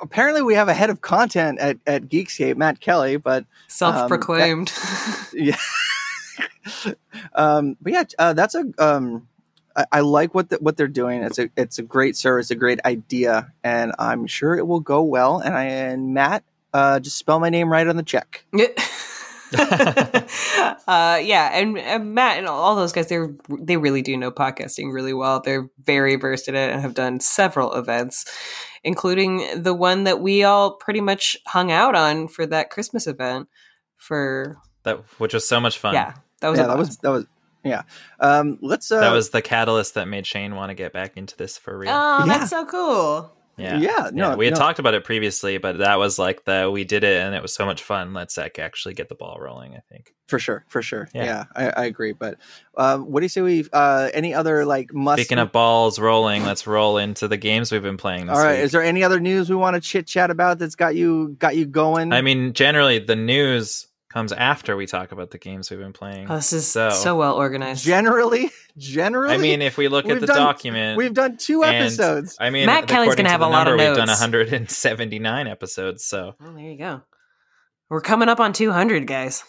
Apparently, 0.00 0.40
we 0.40 0.54
have 0.54 0.68
a 0.68 0.74
head 0.74 0.88
of 0.88 1.00
content 1.00 1.58
at 1.58 1.78
at 1.86 2.04
Geekscape, 2.04 2.56
Matt 2.56 2.80
Kelly. 2.80 3.16
But 3.16 3.44
Self-proclaimed. 3.66 4.72
yeah, 5.34 5.56
um, 7.34 7.76
but 7.80 7.92
yeah, 7.92 8.04
uh, 8.18 8.32
that's 8.32 8.54
a 8.54 8.64
um, 8.78 9.28
I, 9.80 9.98
I 9.98 10.00
like 10.00 10.34
what 10.34 10.50
the, 10.50 10.56
what 10.56 10.76
they're 10.76 10.88
doing. 10.88 11.22
It's 11.22 11.38
a 11.38 11.50
it's 11.56 11.78
a 11.78 11.82
great 11.82 12.16
service, 12.16 12.50
a 12.50 12.54
great 12.54 12.80
idea, 12.84 13.52
and 13.64 13.92
I'm 13.98 14.26
sure 14.26 14.56
it 14.56 14.66
will 14.66 14.80
go 14.80 15.02
well. 15.02 15.38
And 15.38 15.54
I 15.56 15.64
and 15.64 16.14
Matt, 16.14 16.44
uh, 16.72 17.00
just 17.00 17.16
spell 17.16 17.40
my 17.40 17.50
name 17.50 17.70
right 17.70 17.86
on 17.86 17.96
the 17.96 18.02
check. 18.02 18.44
uh, 19.52 21.18
yeah, 21.22 21.50
and, 21.52 21.76
and 21.78 22.14
Matt 22.14 22.38
and 22.38 22.46
all 22.46 22.76
those 22.76 22.92
guys, 22.92 23.08
they 23.08 23.18
they 23.58 23.76
really 23.76 24.02
do 24.02 24.16
know 24.16 24.30
podcasting 24.30 24.92
really 24.92 25.12
well. 25.12 25.40
They're 25.40 25.68
very 25.82 26.16
versed 26.16 26.48
in 26.48 26.54
it 26.54 26.70
and 26.70 26.80
have 26.80 26.94
done 26.94 27.20
several 27.20 27.74
events, 27.74 28.26
including 28.84 29.62
the 29.62 29.74
one 29.74 30.04
that 30.04 30.20
we 30.20 30.44
all 30.44 30.74
pretty 30.74 31.00
much 31.00 31.36
hung 31.46 31.72
out 31.72 31.94
on 31.94 32.28
for 32.28 32.46
that 32.46 32.70
Christmas 32.70 33.06
event. 33.06 33.48
For 33.96 34.56
That 34.84 34.98
which 35.18 35.34
was 35.34 35.46
so 35.46 35.60
much 35.60 35.78
fun. 35.78 35.94
yeah, 35.94 36.14
that 36.40 36.48
was 36.48 36.58
yeah, 36.58 36.66
a 36.66 36.68
that 36.68 36.78
was 36.78 36.96
that 36.98 37.10
was 37.10 37.26
yeah. 37.64 37.82
Um, 38.18 38.58
let's 38.62 38.90
uh, 38.90 39.00
That 39.00 39.12
was 39.12 39.30
the 39.30 39.42
catalyst 39.42 39.94
that 39.94 40.08
made 40.08 40.26
Shane 40.26 40.54
want 40.54 40.70
to 40.70 40.74
get 40.74 40.92
back 40.92 41.16
into 41.16 41.36
this 41.36 41.58
for 41.58 41.76
real. 41.76 41.90
Oh, 41.92 42.24
Yeah. 42.26 42.38
that's 42.38 42.50
so 42.50 42.64
cool. 42.66 43.32
yeah. 43.56 43.78
yeah, 43.78 44.10
no, 44.12 44.36
we 44.36 44.46
had 44.46 44.54
no. 44.54 44.60
talked 44.60 44.78
about 44.78 44.94
it 44.94 45.04
previously, 45.04 45.58
but 45.58 45.78
that 45.78 45.98
was 45.98 46.18
like 46.18 46.44
the 46.44 46.70
we 46.72 46.84
did 46.84 47.04
it 47.04 47.20
and 47.20 47.34
it 47.34 47.42
was 47.42 47.52
so 47.52 47.66
much 47.66 47.82
fun. 47.82 48.14
Let's 48.14 48.38
like 48.38 48.58
actually 48.58 48.94
get 48.94 49.10
the 49.10 49.14
ball 49.14 49.36
rolling, 49.38 49.74
I 49.74 49.80
think. 49.90 50.14
for 50.28 50.38
sure, 50.38 50.64
for 50.68 50.80
sure. 50.80 51.10
Yeah. 51.12 51.24
Yeah, 51.24 51.44
I, 51.54 51.82
I 51.82 51.84
agree. 51.84 52.12
But 52.12 52.38
um, 52.78 53.10
what 53.10 53.20
do 53.20 53.24
you 53.26 53.28
say 53.28 53.42
we? 53.42 53.66
Uh, 53.70 54.08
any 54.14 54.32
other 54.32 54.64
like 54.64 54.94
must? 54.94 55.20
Speaking 55.20 55.38
of 55.38 55.52
balls 55.52 55.98
rolling, 55.98 56.44
let's 56.46 56.66
roll 56.66 56.96
into 56.96 57.28
the 57.28 57.36
games 57.36 57.70
we've 57.70 57.82
been 57.82 57.98
playing 57.98 58.26
this 58.26 58.36
all 58.38 58.42
right, 58.42 58.56
week. 58.56 58.64
is 58.64 58.72
there 58.72 58.82
any 58.82 59.04
other 59.04 59.20
news 59.20 59.50
we 59.50 59.56
want 59.56 59.74
to 59.74 59.80
chit 59.82 60.06
chat 60.06 60.30
about 60.30 60.58
that's 60.58 60.74
got 60.76 60.94
you 60.94 61.36
got 61.38 61.54
you 61.54 61.66
going? 61.66 62.14
I 62.14 62.22
mean, 62.22 62.54
generally 62.54 62.98
the 62.98 63.16
news 63.16 63.88
comes 64.12 64.32
after 64.32 64.76
we 64.76 64.86
talk 64.86 65.12
about 65.12 65.30
the 65.30 65.38
games 65.38 65.70
we've 65.70 65.78
been 65.78 65.92
playing. 65.92 66.26
Oh, 66.30 66.36
this 66.36 66.52
is 66.52 66.66
So- 66.66 66.90
so, 66.90 67.16
well 67.16 67.34
organized. 67.36 67.84
Generally, 67.84 68.50
generally, 68.76 69.34
I 69.34 69.38
mean, 69.38 69.62
if 69.62 69.76
we 69.78 69.88
look 69.88 70.08
at 70.08 70.20
the 70.20 70.26
done- 70.26 70.36
document, 70.36 70.96
we've 70.98 71.14
done 71.14 71.36
two 71.36 71.62
and- 71.64 71.76
episodes. 71.76 72.36
I 72.40 72.50
mean, 72.50 72.66
Matt 72.66 72.88
Kelly's 72.88 73.14
gonna 73.14 73.28
to 73.28 73.30
have 73.30 73.40
the 73.40 73.46
a 73.46 73.48
lot 73.48 73.68
of 73.68 73.76
number, 73.76 73.88
We've 73.90 73.96
done 73.96 74.08
179 74.08 75.46
episodes, 75.46 76.04
so 76.04 76.34
well, 76.40 76.52
there 76.54 76.64
you 76.64 76.76
go. 76.78 77.02
We're 77.88 78.00
coming 78.00 78.28
up 78.28 78.40
on 78.40 78.52
200, 78.52 79.06
guys. 79.06 79.44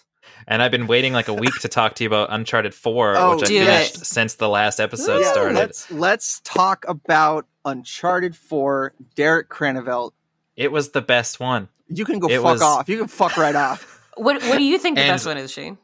and 0.48 0.62
I've 0.62 0.72
been 0.72 0.88
waiting 0.88 1.14
like 1.14 1.28
a 1.28 1.34
week 1.34 1.54
to 1.62 1.68
talk 1.68 1.96
to 1.96 2.04
you 2.04 2.08
about 2.10 2.30
Uncharted 2.32 2.74
4, 2.76 3.16
Oh, 3.18 3.36
which 3.36 3.44
I 3.46 3.48
finished 3.48 3.96
it. 3.98 4.06
since 4.06 4.36
the 4.36 4.48
last 4.50 4.80
episode 4.80 5.20
Yeah, 5.22 5.32
started. 5.32 5.56
Let's 5.56 5.92
let's 5.92 6.40
talk 6.44 6.86
about 6.88 7.46
Uncharted 7.66 8.36
4, 8.36 8.94
Derek 9.16 9.50
Cranevelt. 9.50 10.12
It 10.56 10.72
was 10.72 10.92
the 10.92 11.02
best 11.02 11.40
one. 11.40 11.70
You 11.88 12.06
can 12.06 12.20
go 12.20 12.28
It 12.28 12.38
fuck 12.38 12.44
was- 12.44 12.62
off. 12.62 12.90
You 12.90 12.98
can 13.00 13.08
fuck 13.08 13.38
right 13.38 13.56
off. 13.56 13.98
What 14.22 14.42
What 14.44 14.58
do 14.58 14.64
you 14.64 14.78
think 14.78 14.96
the 14.98 15.02
And- 15.04 15.12
best 15.14 15.26
one 15.26 15.38
is, 15.38 15.52
Shane? 15.52 15.78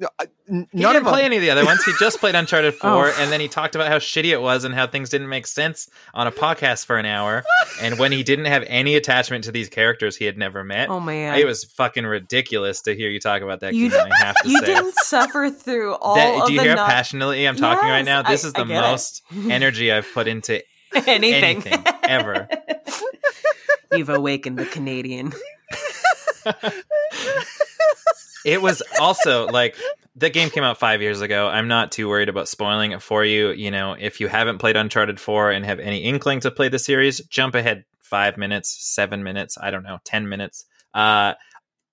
No, 0.00 0.08
n- 0.48 0.68
He 0.70 0.78
None 0.80 0.92
didn't 0.94 1.06
of 1.08 1.12
play 1.12 1.22
them. 1.22 1.26
any 1.32 1.36
of 1.38 1.42
the 1.42 1.50
other 1.50 1.64
ones. 1.64 1.82
He 1.84 1.90
just 1.98 2.20
played 2.20 2.34
Uncharted 2.36 2.74
4, 2.74 2.88
Oh. 3.08 3.12
and 3.18 3.32
then 3.32 3.40
he 3.40 3.48
talked 3.48 3.74
about 3.74 3.88
how 3.88 3.98
shitty 3.98 4.26
it 4.30 4.40
was 4.40 4.62
and 4.62 4.72
how 4.72 4.86
things 4.86 5.10
didn't 5.10 5.28
make 5.28 5.44
sense 5.44 5.88
on 6.14 6.28
a 6.28 6.30
podcast 6.30 6.86
for 6.86 6.98
an 6.98 7.04
hour. 7.04 7.42
and 7.82 7.98
when 7.98 8.12
he 8.12 8.22
didn't 8.22 8.44
have 8.44 8.62
any 8.68 8.94
attachment 8.94 9.42
to 9.44 9.50
these 9.50 9.68
characters 9.68 10.14
he 10.16 10.24
had 10.24 10.38
never 10.38 10.62
met, 10.62 10.88
Oh 10.88 11.00
man, 11.00 11.36
it 11.36 11.44
was 11.46 11.64
fucking 11.64 12.06
ridiculous 12.06 12.80
to 12.82 12.94
hear 12.94 13.08
you 13.10 13.18
talk 13.18 13.42
about 13.42 13.58
that 13.60 13.74
You- 13.74 13.90
game. 13.90 14.06
I 14.12 14.24
have 14.24 14.36
to 14.36 14.48
you 14.48 14.60
say. 14.60 14.66
didn't 14.66 14.94
suffer 14.98 15.50
through 15.50 15.94
all 16.00 16.14
That- 16.14 16.42
of 16.42 16.46
do 16.46 16.52
you 16.52 16.58
the 16.60 16.62
hear 16.64 16.76
how 16.76 16.82
not- 16.82 16.90
passionately 16.90 17.44
I'm 17.48 17.56
talking 17.56 17.88
right 17.88 18.04
now? 18.04 18.22
This 18.22 18.44
I- 18.44 18.46
is 18.48 18.52
the 18.52 18.66
most 18.66 19.22
energy 19.50 19.90
I've 19.90 20.06
put 20.14 20.28
into 20.28 20.62
anything, 20.94 21.64
anything 21.64 21.84
ever. 22.04 22.48
You've 23.92 24.10
awakened 24.10 24.58
the 24.60 24.66
Canadian. 24.66 25.32
It 28.44 28.62
was 28.62 28.82
also 29.00 29.46
like 29.46 29.76
the 30.16 30.30
game 30.30 30.50
came 30.50 30.64
out 30.64 30.78
five 30.78 31.02
years 31.02 31.20
ago. 31.20 31.48
I'm 31.48 31.68
not 31.68 31.92
too 31.92 32.08
worried 32.08 32.28
about 32.28 32.48
spoiling 32.48 32.92
it 32.92 33.02
for 33.02 33.24
you. 33.24 33.50
You 33.50 33.70
know, 33.70 33.96
if 33.98 34.20
you 34.20 34.28
haven't 34.28 34.58
played 34.58 34.76
Uncharted 34.76 35.20
4 35.20 35.52
and 35.52 35.64
have 35.64 35.78
any 35.78 35.98
inkling 36.04 36.40
to 36.40 36.50
play 36.50 36.68
the 36.68 36.78
series, 36.78 37.20
jump 37.26 37.54
ahead 37.54 37.84
five 38.00 38.36
minutes, 38.36 38.76
seven 38.80 39.22
minutes, 39.22 39.56
I 39.60 39.70
don't 39.70 39.82
know, 39.82 39.98
10 40.04 40.28
minutes. 40.28 40.64
Uh, 40.94 41.34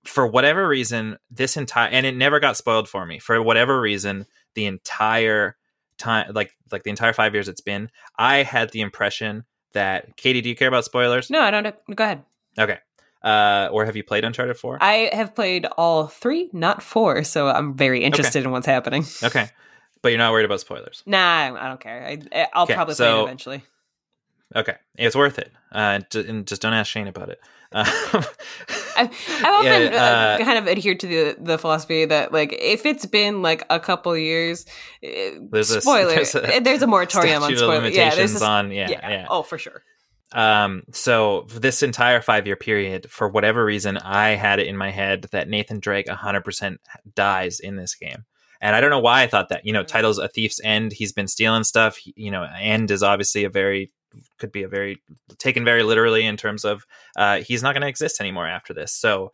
for 0.04 0.26
whatever 0.26 0.68
reason, 0.68 1.18
this 1.30 1.58
entire 1.58 1.90
and 1.90 2.06
it 2.06 2.16
never 2.16 2.40
got 2.40 2.58
spoiled 2.58 2.88
for 2.88 3.06
me. 3.06 3.20
For 3.20 3.42
whatever 3.42 3.80
reason, 3.80 4.26
the 4.54 4.66
entire 4.66 5.58
time, 5.98 6.32
like 6.34 6.52
like 6.72 6.84
the 6.84 6.90
entire 6.90 7.14
five 7.14 7.34
years 7.34 7.48
it's 7.48 7.62
been, 7.62 7.90
I 8.18 8.44
had 8.44 8.72
the 8.72 8.82
impression 8.82 9.46
that 9.74 10.16
Katie, 10.16 10.42
do 10.42 10.50
you 10.50 10.56
care 10.56 10.68
about 10.68 10.86
spoilers? 10.86 11.30
No, 11.30 11.42
I 11.42 11.52
don't. 11.52 11.76
Go 11.94 12.04
ahead. 12.04 12.24
Okay. 12.58 12.78
Uh, 13.26 13.70
or 13.72 13.86
have 13.86 13.96
you 13.96 14.04
played 14.04 14.24
Uncharted 14.24 14.56
4? 14.56 14.78
I 14.82 15.10
have 15.12 15.34
played 15.34 15.66
all 15.78 16.06
three, 16.08 16.50
not 16.54 16.84
four, 16.84 17.24
so 17.24 17.48
I'm 17.48 17.74
very 17.76 18.04
interested 18.04 18.44
in 18.46 18.52
what's 18.52 18.68
happening. 18.68 19.04
okay. 19.24 19.50
But 20.04 20.10
you're 20.10 20.20
not 20.20 20.32
worried 20.32 20.46
about 20.46 20.60
spoilers. 20.60 21.02
Nah, 21.08 21.58
I 21.60 21.68
don't 21.68 21.80
care. 21.80 22.06
I, 22.06 22.48
I'll 22.54 22.64
Okay, 22.66 22.76
probably 22.76 22.94
play 22.94 23.20
it 23.20 23.24
eventually. 23.24 23.64
Okay, 24.56 24.76
it's 25.00 25.16
worth 25.16 25.40
it. 25.40 25.52
Uh, 25.72 26.00
and 26.14 26.46
just 26.46 26.62
don't 26.62 26.74
ask 26.74 26.92
Shane 26.92 27.08
about 27.08 27.30
it. 27.30 27.40
Uh, 27.72 27.84
I, 28.96 29.02
I've 29.02 29.10
often 29.10 29.66
Yeah, 29.66 30.38
uh, 30.38 30.42
uh, 30.42 30.46
kind 30.46 30.60
of 30.60 30.68
adhered 30.68 31.00
to 31.00 31.08
the 31.08 31.36
the 31.40 31.58
philosophy 31.58 32.06
that 32.06 32.32
like 32.32 32.54
if 32.54 32.86
it's 32.86 33.08
been 33.08 33.42
like 33.42 33.66
a 33.72 33.80
couple 33.80 34.16
years, 34.16 34.66
eh, 35.02 35.32
There's 35.52 35.72
a- 35.72 35.82
spoiler. 35.82 36.14
there's 36.14 36.36
a 36.36 36.60
there's 36.60 36.84
a 36.84 36.88
moratorium 36.88 37.42
on 37.42 37.56
spoilers. 37.56 37.96
Yeah, 37.96 38.14
there's 38.14 38.40
a, 38.40 38.46
on 38.46 38.72
yeah, 38.72 38.90
yeah. 38.90 39.26
Oh, 39.30 39.42
for 39.42 39.58
sure. 39.58 39.84
Um, 40.32 40.84
so 40.92 41.46
this 41.50 41.84
entire 41.84 42.22
five 42.22 42.46
year 42.46 42.56
period, 42.56 43.10
for 43.10 43.30
whatever 43.30 43.64
reason, 43.64 43.98
I 43.98 44.30
had 44.32 44.60
it 44.60 44.68
in 44.68 44.78
my 44.78 44.92
head 44.92 45.28
that 45.32 45.48
Nathan 45.48 45.80
Drake 45.80 46.08
100% 46.08 46.78
dies 47.14 47.60
in 47.60 47.76
this 47.76 47.96
game. 47.96 48.26
And 48.62 48.76
I 48.76 48.82
don't 48.82 48.90
know 48.90 49.00
why 49.00 49.22
I 49.24 49.28
thought 49.28 49.50
that. 49.50 49.66
You 49.66 49.74
know, 49.74 49.84
title's 49.84 50.18
A 50.18 50.28
Thief's 50.28 50.60
End. 50.64 50.92
He's 50.92 51.14
been 51.14 51.28
stealing 51.28 51.64
stuff. 51.64 51.98
He- 51.98 52.14
you 52.16 52.32
know, 52.32 52.48
End 52.60 52.90
is 52.92 53.04
obviously 53.04 53.44
a 53.44 53.50
very, 53.50 53.92
could 54.40 54.52
be 54.52 54.64
a 54.64 54.68
very, 54.68 55.02
taken 55.38 55.64
very 55.66 55.84
literally 55.84 56.26
in 56.26 56.38
terms 56.38 56.66
of 56.66 56.86
uh, 57.16 57.40
he's 57.40 57.62
not 57.62 57.74
going 57.74 57.82
to 57.82 57.88
exist 57.88 58.20
anymore 58.20 58.48
after 58.48 58.74
this. 58.74 58.94
So 58.94 59.32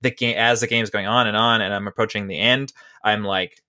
the 0.00 0.10
game, 0.10 0.36
as 0.38 0.60
the 0.60 0.66
game's 0.66 0.90
going 0.90 1.06
on 1.06 1.26
and 1.26 1.36
on, 1.36 1.60
and 1.60 1.74
I'm 1.74 1.86
approaching 1.88 2.26
the 2.26 2.38
end, 2.38 2.72
I'm 3.04 3.24
like, 3.24 3.60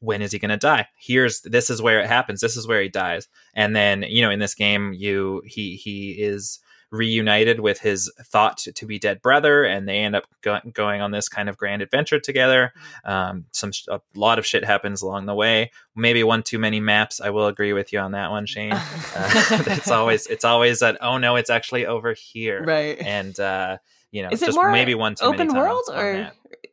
when 0.00 0.22
is 0.22 0.32
he 0.32 0.38
going 0.38 0.50
to 0.50 0.56
die? 0.56 0.88
Here's 0.96 1.40
this 1.42 1.70
is 1.70 1.82
where 1.82 2.00
it 2.00 2.06
happens. 2.06 2.40
This 2.40 2.56
is 2.56 2.66
where 2.66 2.82
he 2.82 2.88
dies. 2.88 3.28
And 3.54 3.74
then 3.74 4.02
you 4.02 4.22
know, 4.22 4.30
in 4.30 4.38
this 4.38 4.54
game, 4.54 4.92
you 4.92 5.42
he 5.46 5.76
he 5.76 6.12
is 6.12 6.60
reunited 6.92 7.58
with 7.58 7.80
his 7.80 8.12
thought 8.20 8.58
to, 8.58 8.86
be 8.86 8.98
dead 8.98 9.22
brother, 9.22 9.64
and 9.64 9.88
they 9.88 10.00
end 10.00 10.14
up 10.14 10.24
go- 10.42 10.60
going 10.74 11.00
on 11.00 11.10
this 11.10 11.26
kind 11.26 11.48
of 11.48 11.56
grand 11.56 11.80
adventure 11.80 12.20
together. 12.20 12.72
Um, 13.04 13.46
some 13.50 13.72
sh- 13.72 13.86
a 13.88 14.00
lot 14.14 14.38
of 14.38 14.44
shit 14.44 14.62
happens 14.64 15.00
along 15.00 15.24
the 15.24 15.34
way. 15.34 15.70
Maybe 15.96 16.22
one 16.22 16.42
too 16.42 16.58
many 16.58 16.80
maps. 16.80 17.18
I 17.18 17.30
will 17.30 17.46
agree 17.46 17.72
with 17.72 17.94
you 17.94 17.98
on 17.98 18.12
that 18.12 18.30
one, 18.30 18.46
Shane. 18.46 18.74
Uh, 19.14 19.30
it's 19.66 19.90
always 19.90 20.26
it's 20.26 20.44
always 20.44 20.80
that. 20.80 20.96
Oh 21.00 21.18
no, 21.18 21.36
it's 21.36 21.50
actually 21.50 21.86
over 21.86 22.14
here, 22.14 22.62
Right. 22.62 22.98
And 22.98 23.38
uh, 23.38 23.78
you 24.12 24.22
know, 24.22 24.28
Is 24.30 24.40
it 24.42 24.46
just 24.46 24.56
more 24.56 24.70
maybe 24.70 24.94
one 24.94 25.16
too 25.16 25.24
open 25.24 25.48
many 25.48 25.58
world 25.58 25.84
or 25.92 26.30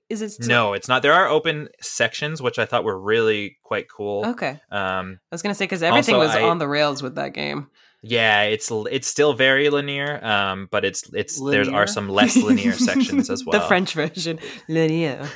is 0.09 0.21
it? 0.21 0.29
Still- 0.31 0.47
No, 0.47 0.73
it's 0.73 0.87
not. 0.87 1.01
There 1.01 1.13
are 1.13 1.27
open 1.27 1.69
sections, 1.81 2.41
which 2.41 2.59
I 2.59 2.65
thought 2.65 2.83
were 2.83 2.99
really 2.99 3.57
quite 3.63 3.89
cool. 3.89 4.25
Okay, 4.27 4.59
Um, 4.71 5.19
I 5.31 5.35
was 5.35 5.41
gonna 5.41 5.55
say 5.55 5.65
because 5.65 5.81
everything 5.81 6.15
Also, 6.15 6.27
was 6.27 6.35
I- 6.35 6.43
on 6.43 6.57
the 6.59 6.67
rails 6.67 7.01
with 7.01 7.15
that 7.15 7.33
game. 7.33 7.67
yeah, 8.01 8.43
it's 8.43 8.69
it's 8.91 9.07
still 9.07 9.33
very 9.33 9.69
linear, 9.69 10.23
um, 10.25 10.67
but 10.71 10.83
it's 10.85 11.03
it's 11.13 11.41
there 11.41 11.65
are 11.73 11.87
some 11.87 12.07
less 12.09 12.35
linear 12.37 12.73
sections 12.73 13.29
as 13.29 13.43
well. 13.45 13.59
the 13.59 13.65
French 13.67 13.93
version, 13.93 14.39
linear. 14.67 15.27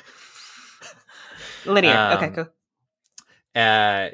Linear. 1.65 2.11
okay, 2.17 2.25
Um, 2.27 2.33
cool. 2.33 2.47
Uh, 3.55 4.09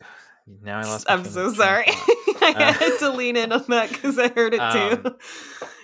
now 0.62 0.78
I 0.78 0.82
lost. 0.84 1.06
I'm 1.08 1.24
so 1.24 1.52
sorry. 1.52 1.84
train 1.84 1.96
of 1.98 2.36
thought. 2.36 2.56
I 2.56 2.64
Uh, 2.68 2.72
had 2.72 2.98
to 2.98 3.10
lean 3.10 3.36
in 3.36 3.52
on 3.52 3.64
that 3.68 3.88
because 3.88 4.18
I 4.18 4.28
heard 4.28 4.54
it 4.54 4.58
too. 4.72 5.08
Um, 5.08 5.16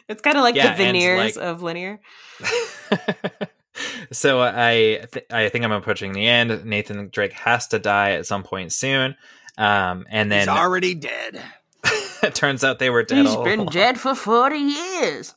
it's 0.08 0.22
kind 0.22 0.36
of 0.36 0.42
like 0.42 0.54
yeah, 0.54 0.72
the 0.72 0.76
veneers 0.82 1.36
like- 1.36 1.44
of 1.44 1.62
linear. 1.62 2.00
so 4.12 4.40
I 4.40 5.06
th- 5.12 5.26
I 5.30 5.48
think 5.48 5.64
I'm 5.64 5.72
approaching 5.72 6.12
the 6.12 6.26
end. 6.26 6.64
Nathan 6.64 7.08
Drake 7.10 7.32
has 7.32 7.68
to 7.68 7.78
die 7.78 8.12
at 8.12 8.26
some 8.26 8.42
point 8.42 8.72
soon, 8.72 9.16
um, 9.56 10.06
and 10.08 10.32
He's 10.32 10.46
then 10.46 10.56
already 10.56 10.94
dead. 10.94 11.42
it 12.22 12.34
turns 12.34 12.64
out 12.64 12.78
they 12.78 12.90
were 12.90 13.02
dead. 13.02 13.26
He's 13.26 13.34
all 13.34 13.44
been 13.44 13.60
along. 13.60 13.72
dead 13.72 14.00
for 14.00 14.14
forty 14.14 14.58
years. 14.58 15.34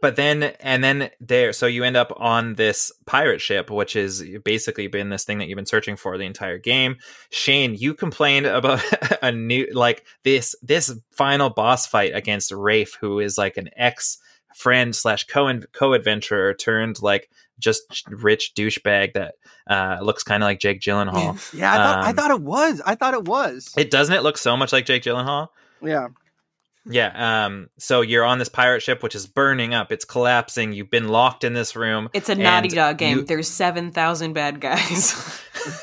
But 0.00 0.16
then 0.16 0.42
and 0.60 0.82
then 0.84 1.10
there 1.20 1.52
so 1.52 1.66
you 1.66 1.84
end 1.84 1.96
up 1.96 2.12
on 2.16 2.54
this 2.54 2.92
pirate 3.06 3.40
ship 3.40 3.70
which 3.70 3.96
is 3.96 4.24
basically 4.44 4.86
been 4.86 5.08
this 5.08 5.24
thing 5.24 5.38
that 5.38 5.48
you've 5.48 5.56
been 5.56 5.66
searching 5.66 5.96
for 5.96 6.16
the 6.18 6.24
entire 6.24 6.58
game 6.58 6.96
shane 7.30 7.74
you 7.74 7.94
complained 7.94 8.46
about 8.46 8.82
a 9.22 9.32
new 9.32 9.66
like 9.72 10.04
this 10.24 10.54
this 10.62 10.94
final 11.10 11.50
boss 11.50 11.86
fight 11.86 12.14
against 12.14 12.52
rafe 12.52 12.96
who 13.00 13.20
is 13.20 13.36
like 13.38 13.56
an 13.56 13.68
ex 13.76 14.18
friend 14.54 14.94
slash 14.94 15.24
co 15.24 15.60
co-adventurer 15.72 16.54
turned 16.54 17.00
like 17.02 17.30
just 17.58 18.04
rich 18.08 18.52
douchebag 18.54 19.12
that 19.14 19.34
uh 19.68 19.98
looks 20.02 20.22
kind 20.22 20.42
of 20.42 20.46
like 20.46 20.58
jake 20.60 20.80
gyllenhaal 20.80 21.38
Yeah, 21.54 21.72
I 21.72 21.76
thought, 21.76 22.04
I 22.04 22.10
Um, 22.10 22.16
thought 22.16 22.30
it 22.30 22.40
was. 22.40 22.80
I 22.84 22.94
thought 22.94 23.14
it 23.14 23.24
was. 23.26 23.72
it 23.76 23.90
doesn't 23.90 24.14
it 24.14 24.22
look 24.22 24.38
so 24.38 24.56
much 24.56 24.72
like 24.72 24.86
jake 24.86 25.02
gyllenhaal 25.02 25.48
yeah. 25.82 26.08
Yeah 26.86 27.44
um 27.44 27.68
so 27.78 28.00
you're 28.00 28.24
on 28.24 28.38
this 28.38 28.48
pirate 28.48 28.80
ship 28.82 29.02
which 29.02 29.14
is 29.14 29.26
burning 29.26 29.74
up 29.74 29.92
it's 29.92 30.04
collapsing 30.06 30.72
you've 30.72 30.90
been 30.90 31.08
locked 31.08 31.44
in 31.44 31.52
this 31.52 31.76
room 31.76 32.08
It's 32.14 32.28
a 32.30 32.34
Naughty 32.34 32.68
Dog 32.68 32.96
game. 32.98 33.18
you- 33.18 33.24
There's 33.24 33.48
seven 33.48 33.90
thousand 33.92 34.32
bad 34.32 34.60
guys. 34.60 35.14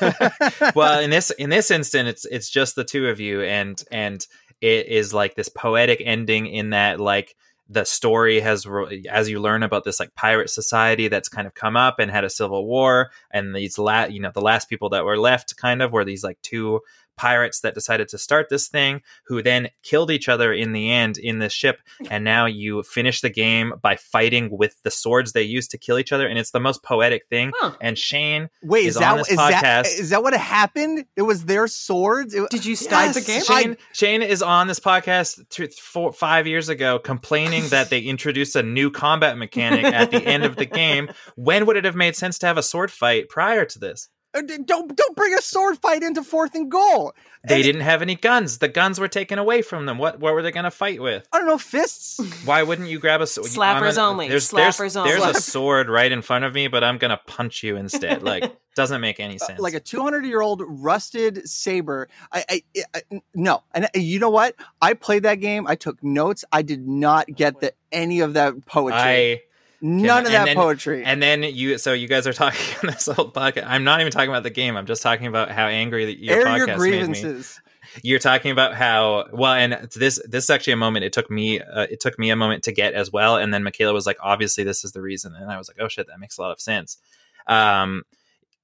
well 0.74 1.00
in 1.00 1.10
this 1.10 1.30
in 1.30 1.50
this 1.50 1.70
instant 1.70 2.08
it's 2.08 2.24
it's 2.24 2.50
just 2.50 2.74
the 2.74 2.84
two 2.84 3.08
of 3.08 3.20
you 3.20 3.42
and 3.42 3.82
and 3.90 4.26
it 4.60 4.86
is 4.88 5.14
like 5.14 5.34
this 5.36 5.48
poetic 5.48 6.02
ending 6.04 6.46
in 6.46 6.70
that 6.70 6.98
like 6.98 7.36
the 7.68 7.84
story 7.84 8.40
has 8.40 8.66
as 9.10 9.28
you 9.28 9.40
learn 9.40 9.62
about 9.62 9.84
this 9.84 10.00
like 10.00 10.14
pirate 10.14 10.50
society 10.50 11.08
that's 11.08 11.28
kind 11.28 11.46
of 11.46 11.54
come 11.54 11.76
up 11.76 11.98
and 11.98 12.10
had 12.10 12.24
a 12.24 12.30
civil 12.30 12.66
war 12.66 13.10
and 13.30 13.54
these 13.54 13.78
la- 13.78 14.06
you 14.06 14.20
know 14.20 14.30
the 14.34 14.40
last 14.40 14.68
people 14.68 14.88
that 14.88 15.04
were 15.04 15.18
left 15.18 15.56
kind 15.56 15.80
of 15.82 15.92
were 15.92 16.04
these 16.04 16.24
like 16.24 16.38
two 16.42 16.80
pirates 17.18 17.60
that 17.60 17.74
decided 17.74 18.08
to 18.08 18.16
start 18.16 18.48
this 18.48 18.68
thing 18.68 19.02
who 19.26 19.42
then 19.42 19.68
killed 19.82 20.10
each 20.10 20.28
other 20.28 20.52
in 20.52 20.72
the 20.72 20.90
end 20.90 21.18
in 21.18 21.38
this 21.40 21.52
ship 21.52 21.80
and 22.10 22.24
now 22.24 22.46
you 22.46 22.82
finish 22.84 23.20
the 23.20 23.28
game 23.28 23.74
by 23.82 23.96
fighting 23.96 24.48
with 24.56 24.80
the 24.84 24.90
swords 24.90 25.32
they 25.32 25.42
used 25.42 25.70
to 25.72 25.76
kill 25.78 25.98
each 25.98 26.12
other 26.12 26.26
and 26.26 26.38
it's 26.38 26.52
the 26.52 26.60
most 26.60 26.82
poetic 26.82 27.26
thing 27.28 27.52
Huh. 27.56 27.72
and 27.80 27.98
Shane 27.98 28.48
Wait, 28.62 28.86
is 28.86 28.94
is, 28.94 29.00
that 29.00 29.12
on 29.12 29.18
this 29.18 29.28
is 29.30 29.36
that 29.36 29.62
podcast. 29.64 29.98
is 30.00 30.10
that 30.10 30.22
what 30.22 30.32
happened? 30.34 31.04
It 31.16 31.22
was 31.22 31.44
their 31.44 31.66
swords. 31.66 32.32
It, 32.34 32.48
Did 32.50 32.64
you 32.64 32.76
start 32.76 33.12
the 33.14 33.20
Yes. 33.20 33.48
game? 33.48 33.58
Shane, 33.64 33.76
Shane 33.92 34.22
is 34.22 34.42
on 34.42 34.68
this 34.68 34.78
podcast 34.80 35.48
th- 35.50 35.74
four, 35.74 36.12
five 36.12 36.46
years 36.46 36.68
ago 36.68 36.98
complaining 36.98 37.68
that 37.68 37.90
they 37.90 38.00
introduced 38.00 38.54
a 38.56 38.62
new 38.62 38.90
combat 38.90 39.36
mechanic 39.36 39.84
at 39.84 40.10
the 40.10 40.22
end 40.24 40.44
of 40.44 40.56
the 40.56 40.64
game. 40.82 41.10
When 41.34 41.66
would 41.66 41.76
it 41.76 41.84
have 41.84 41.96
made 41.96 42.14
sense 42.16 42.38
to 42.38 42.46
have 42.46 42.56
a 42.58 42.62
sword 42.62 42.90
fight 42.92 43.28
prior 43.28 43.64
to 43.64 43.78
this? 43.78 44.08
Uh, 44.34 44.42
d- 44.42 44.58
Don't 44.64 44.94
don't 44.94 45.16
bring 45.16 45.32
a 45.34 45.40
sword 45.40 45.78
fight 45.78 46.02
into 46.02 46.22
fourth 46.22 46.54
and 46.54 46.70
goal. 46.70 47.14
They 47.46 47.56
And- 47.56 47.64
didn't 47.64 47.80
have 47.80 48.02
any 48.02 48.14
guns. 48.14 48.58
The 48.58 48.68
guns 48.68 49.00
were 49.00 49.08
taken 49.08 49.38
away 49.38 49.62
from 49.62 49.86
them. 49.86 49.96
What 49.96 50.20
what 50.20 50.34
were 50.34 50.42
they 50.42 50.50
going 50.50 50.64
to 50.64 50.70
fight 50.70 51.00
with? 51.00 51.26
I 51.32 51.38
don't 51.38 51.46
know 51.46 51.56
fists. 51.56 52.20
Why 52.44 52.62
wouldn't 52.62 52.88
you 52.88 52.98
grab 52.98 53.22
a 53.22 53.26
sword? 53.26 53.48
Slappers 53.48 53.96
only. 53.96 54.28
There's, 54.28 54.50
Slappers 54.50 54.78
there's, 54.78 54.96
only. 54.96 55.10
There's 55.12 55.36
a 55.36 55.40
sword 55.40 55.88
right 55.88 56.12
in 56.12 56.20
front 56.20 56.44
of 56.44 56.52
me, 56.52 56.68
but 56.68 56.84
I'm 56.84 56.98
gonna 56.98 57.20
punch 57.26 57.62
you 57.62 57.76
instead. 57.76 58.22
Like, 58.22 58.54
doesn't 58.74 59.00
make 59.00 59.18
any 59.18 59.38
sense. 59.38 59.58
Uh, 59.58 59.62
like 59.62 59.74
a 59.74 59.80
200 59.80 60.26
year 60.26 60.40
old 60.40 60.62
rusted 60.66 61.48
saber. 61.48 62.08
I, 62.30 62.44
I, 62.50 62.62
I 62.94 63.02
no, 63.34 63.62
and 63.72 63.86
uh, 63.86 63.88
you 63.94 64.18
know 64.18 64.30
what? 64.30 64.54
I 64.82 64.92
played 64.94 65.22
that 65.22 65.36
game. 65.36 65.66
I 65.66 65.74
took 65.74 66.02
notes. 66.04 66.44
I 66.52 66.62
did 66.62 66.86
not 66.86 67.34
get 67.34 67.60
the 67.60 67.72
any 67.90 68.20
of 68.20 68.34
that 68.34 68.66
poetry. 68.66 69.00
I 69.00 69.40
None 69.80 70.26
of 70.26 70.32
that 70.32 70.46
then- 70.46 70.56
poetry. 70.56 71.04
and 71.04 71.22
then 71.22 71.42
you. 71.42 71.78
So 71.78 71.92
you 71.92 72.08
guys 72.08 72.26
are 72.26 72.32
talking 72.32 72.60
on 72.82 72.88
this 72.94 73.06
whole 73.06 73.30
podcast. 73.30 73.64
I'm 73.66 73.84
not 73.84 74.00
even 74.00 74.10
talking 74.12 74.28
about 74.30 74.42
the 74.42 74.50
game. 74.50 74.76
I'm 74.76 74.86
just 74.86 75.02
talking 75.02 75.26
about 75.26 75.50
how 75.50 75.66
angry 75.66 76.06
that 76.06 76.18
your 76.18 76.36
Air 76.36 76.46
podcast 76.46 76.58
your 76.58 76.66
made 76.66 76.74
me. 76.74 76.78
grievances. 76.90 77.60
you're 78.02 78.18
talking 78.18 78.50
about 78.50 78.74
how 78.74 79.26
well 79.32 79.52
and 79.54 79.72
this 79.94 80.20
this 80.28 80.44
is 80.44 80.50
actually 80.50 80.74
a 80.74 80.76
moment 80.76 81.04
it 81.06 81.12
took 81.12 81.30
me 81.30 81.58
uh, 81.60 81.86
it 81.90 82.00
took 82.00 82.18
me 82.18 82.28
a 82.28 82.36
moment 82.36 82.62
to 82.64 82.70
get 82.70 82.92
as 82.92 83.10
well 83.10 83.36
and 83.36 83.52
then 83.54 83.62
michaela 83.64 83.94
was 83.94 84.04
like 84.04 84.18
obviously 84.22 84.62
this 84.62 84.84
is 84.84 84.92
the 84.92 85.00
reason 85.00 85.34
and 85.34 85.50
i 85.50 85.56
was 85.56 85.68
like 85.68 85.78
oh 85.80 85.88
shit 85.88 86.06
that 86.06 86.20
makes 86.20 86.36
a 86.36 86.42
lot 86.42 86.50
of 86.50 86.60
sense 86.60 86.98
um 87.46 88.02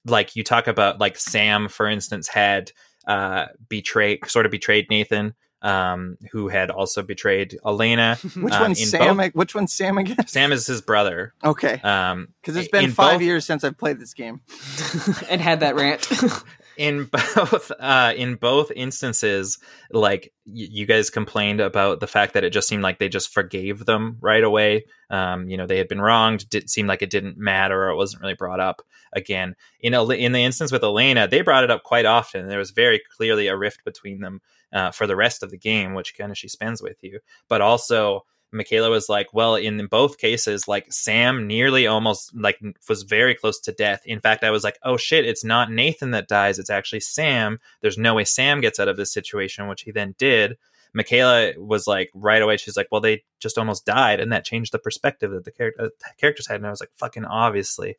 like 0.04 0.36
you 0.36 0.44
talk 0.44 0.66
about 0.66 1.00
like 1.00 1.16
sam 1.18 1.68
for 1.70 1.88
instance 1.88 2.28
had 2.28 2.70
uh 3.06 3.46
betrayed 3.70 4.18
sort 4.28 4.44
of 4.44 4.52
betrayed 4.52 4.86
nathan 4.90 5.34
um 5.64 6.16
who 6.30 6.48
had 6.48 6.70
also 6.70 7.02
betrayed 7.02 7.58
elena 7.64 8.16
Which 8.36 8.54
um, 8.54 8.62
one's 8.62 8.90
Sam? 8.90 9.16
both- 9.16 9.34
Which 9.34 9.54
one's 9.54 9.72
Sam 9.74 9.98
again? 9.98 10.26
sam 10.28 10.52
is 10.52 10.66
his 10.66 10.80
brother 10.82 11.34
Okay, 11.42 11.80
um 11.82 12.28
because 12.40 12.56
it's 12.56 12.68
been 12.68 12.90
five 12.92 13.14
both- 13.14 13.22
years 13.22 13.44
since 13.44 13.64
I've 13.64 13.78
played 13.78 13.98
this 13.98 14.14
game. 14.14 14.40
and 15.30 15.40
had 15.40 15.60
that 15.60 15.74
rant. 15.74 16.08
in 16.76 17.04
both 17.04 17.70
uh 17.78 18.12
in 18.16 18.34
both 18.34 18.72
instances 18.74 19.58
like 19.92 20.32
y- 20.44 20.66
you 20.70 20.86
guys 20.86 21.08
complained 21.08 21.60
about 21.60 22.00
the 22.00 22.06
fact 22.08 22.34
that 22.34 22.42
it 22.42 22.50
just 22.50 22.66
seemed 22.66 22.82
like 22.82 22.98
they 22.98 23.08
just 23.08 23.32
forgave 23.32 23.86
them 23.86 24.16
right 24.20 24.42
away 24.42 24.84
um 25.08 25.48
you 25.48 25.56
know 25.56 25.66
they 25.68 25.78
had 25.78 25.86
been 25.86 26.00
wronged 26.00 26.44
it 26.52 26.68
seemed 26.68 26.88
like 26.88 27.00
it 27.00 27.10
didn't 27.10 27.38
matter 27.38 27.84
or 27.84 27.90
it 27.90 27.96
wasn't 27.96 28.20
really 28.20 28.34
brought 28.34 28.58
up 28.58 28.82
again 29.12 29.54
in 29.78 29.94
a, 29.94 30.04
in 30.10 30.32
the 30.32 30.42
instance 30.42 30.72
with 30.72 30.82
Elena 30.82 31.28
they 31.28 31.42
brought 31.42 31.62
it 31.62 31.70
up 31.70 31.84
quite 31.84 32.06
often 32.06 32.48
there 32.48 32.58
was 32.58 32.72
very 32.72 33.00
clearly 33.16 33.46
a 33.46 33.56
rift 33.56 33.84
between 33.84 34.18
them 34.20 34.40
uh, 34.72 34.90
for 34.90 35.06
the 35.06 35.16
rest 35.16 35.42
of 35.42 35.50
the 35.50 35.58
game 35.58 35.94
which 35.94 36.16
kind 36.16 36.30
of 36.30 36.38
she 36.38 36.48
spends 36.48 36.82
with 36.82 36.96
you 37.02 37.18
but 37.48 37.60
also 37.60 38.24
Michaela 38.54 38.88
was 38.88 39.08
like, 39.08 39.34
well, 39.34 39.56
in 39.56 39.84
both 39.86 40.16
cases, 40.16 40.68
like 40.68 40.86
Sam 40.92 41.46
nearly 41.46 41.86
almost 41.86 42.34
like 42.34 42.60
was 42.88 43.02
very 43.02 43.34
close 43.34 43.58
to 43.60 43.72
death. 43.72 44.02
In 44.06 44.20
fact, 44.20 44.44
I 44.44 44.50
was 44.50 44.64
like, 44.64 44.78
oh 44.84 44.96
shit, 44.96 45.26
it's 45.26 45.44
not 45.44 45.70
Nathan 45.70 46.12
that 46.12 46.28
dies, 46.28 46.58
it's 46.58 46.70
actually 46.70 47.00
Sam. 47.00 47.58
There's 47.80 47.98
no 47.98 48.14
way 48.14 48.24
Sam 48.24 48.60
gets 48.60 48.78
out 48.78 48.88
of 48.88 48.96
this 48.96 49.12
situation, 49.12 49.66
which 49.66 49.82
he 49.82 49.90
then 49.90 50.14
did. 50.18 50.56
Michaela 50.94 51.52
was 51.58 51.88
like 51.88 52.10
right 52.14 52.40
away, 52.40 52.56
she's 52.56 52.76
like, 52.76 52.86
well, 52.92 53.00
they 53.00 53.24
just 53.40 53.58
almost 53.58 53.84
died, 53.84 54.20
and 54.20 54.32
that 54.32 54.44
changed 54.44 54.72
the 54.72 54.78
perspective 54.78 55.32
that 55.32 55.44
the 55.44 55.50
character 55.50 55.90
characters 56.18 56.46
had. 56.46 56.56
And 56.56 56.66
I 56.66 56.70
was 56.70 56.80
like, 56.80 56.92
fucking 56.94 57.24
obviously. 57.24 57.96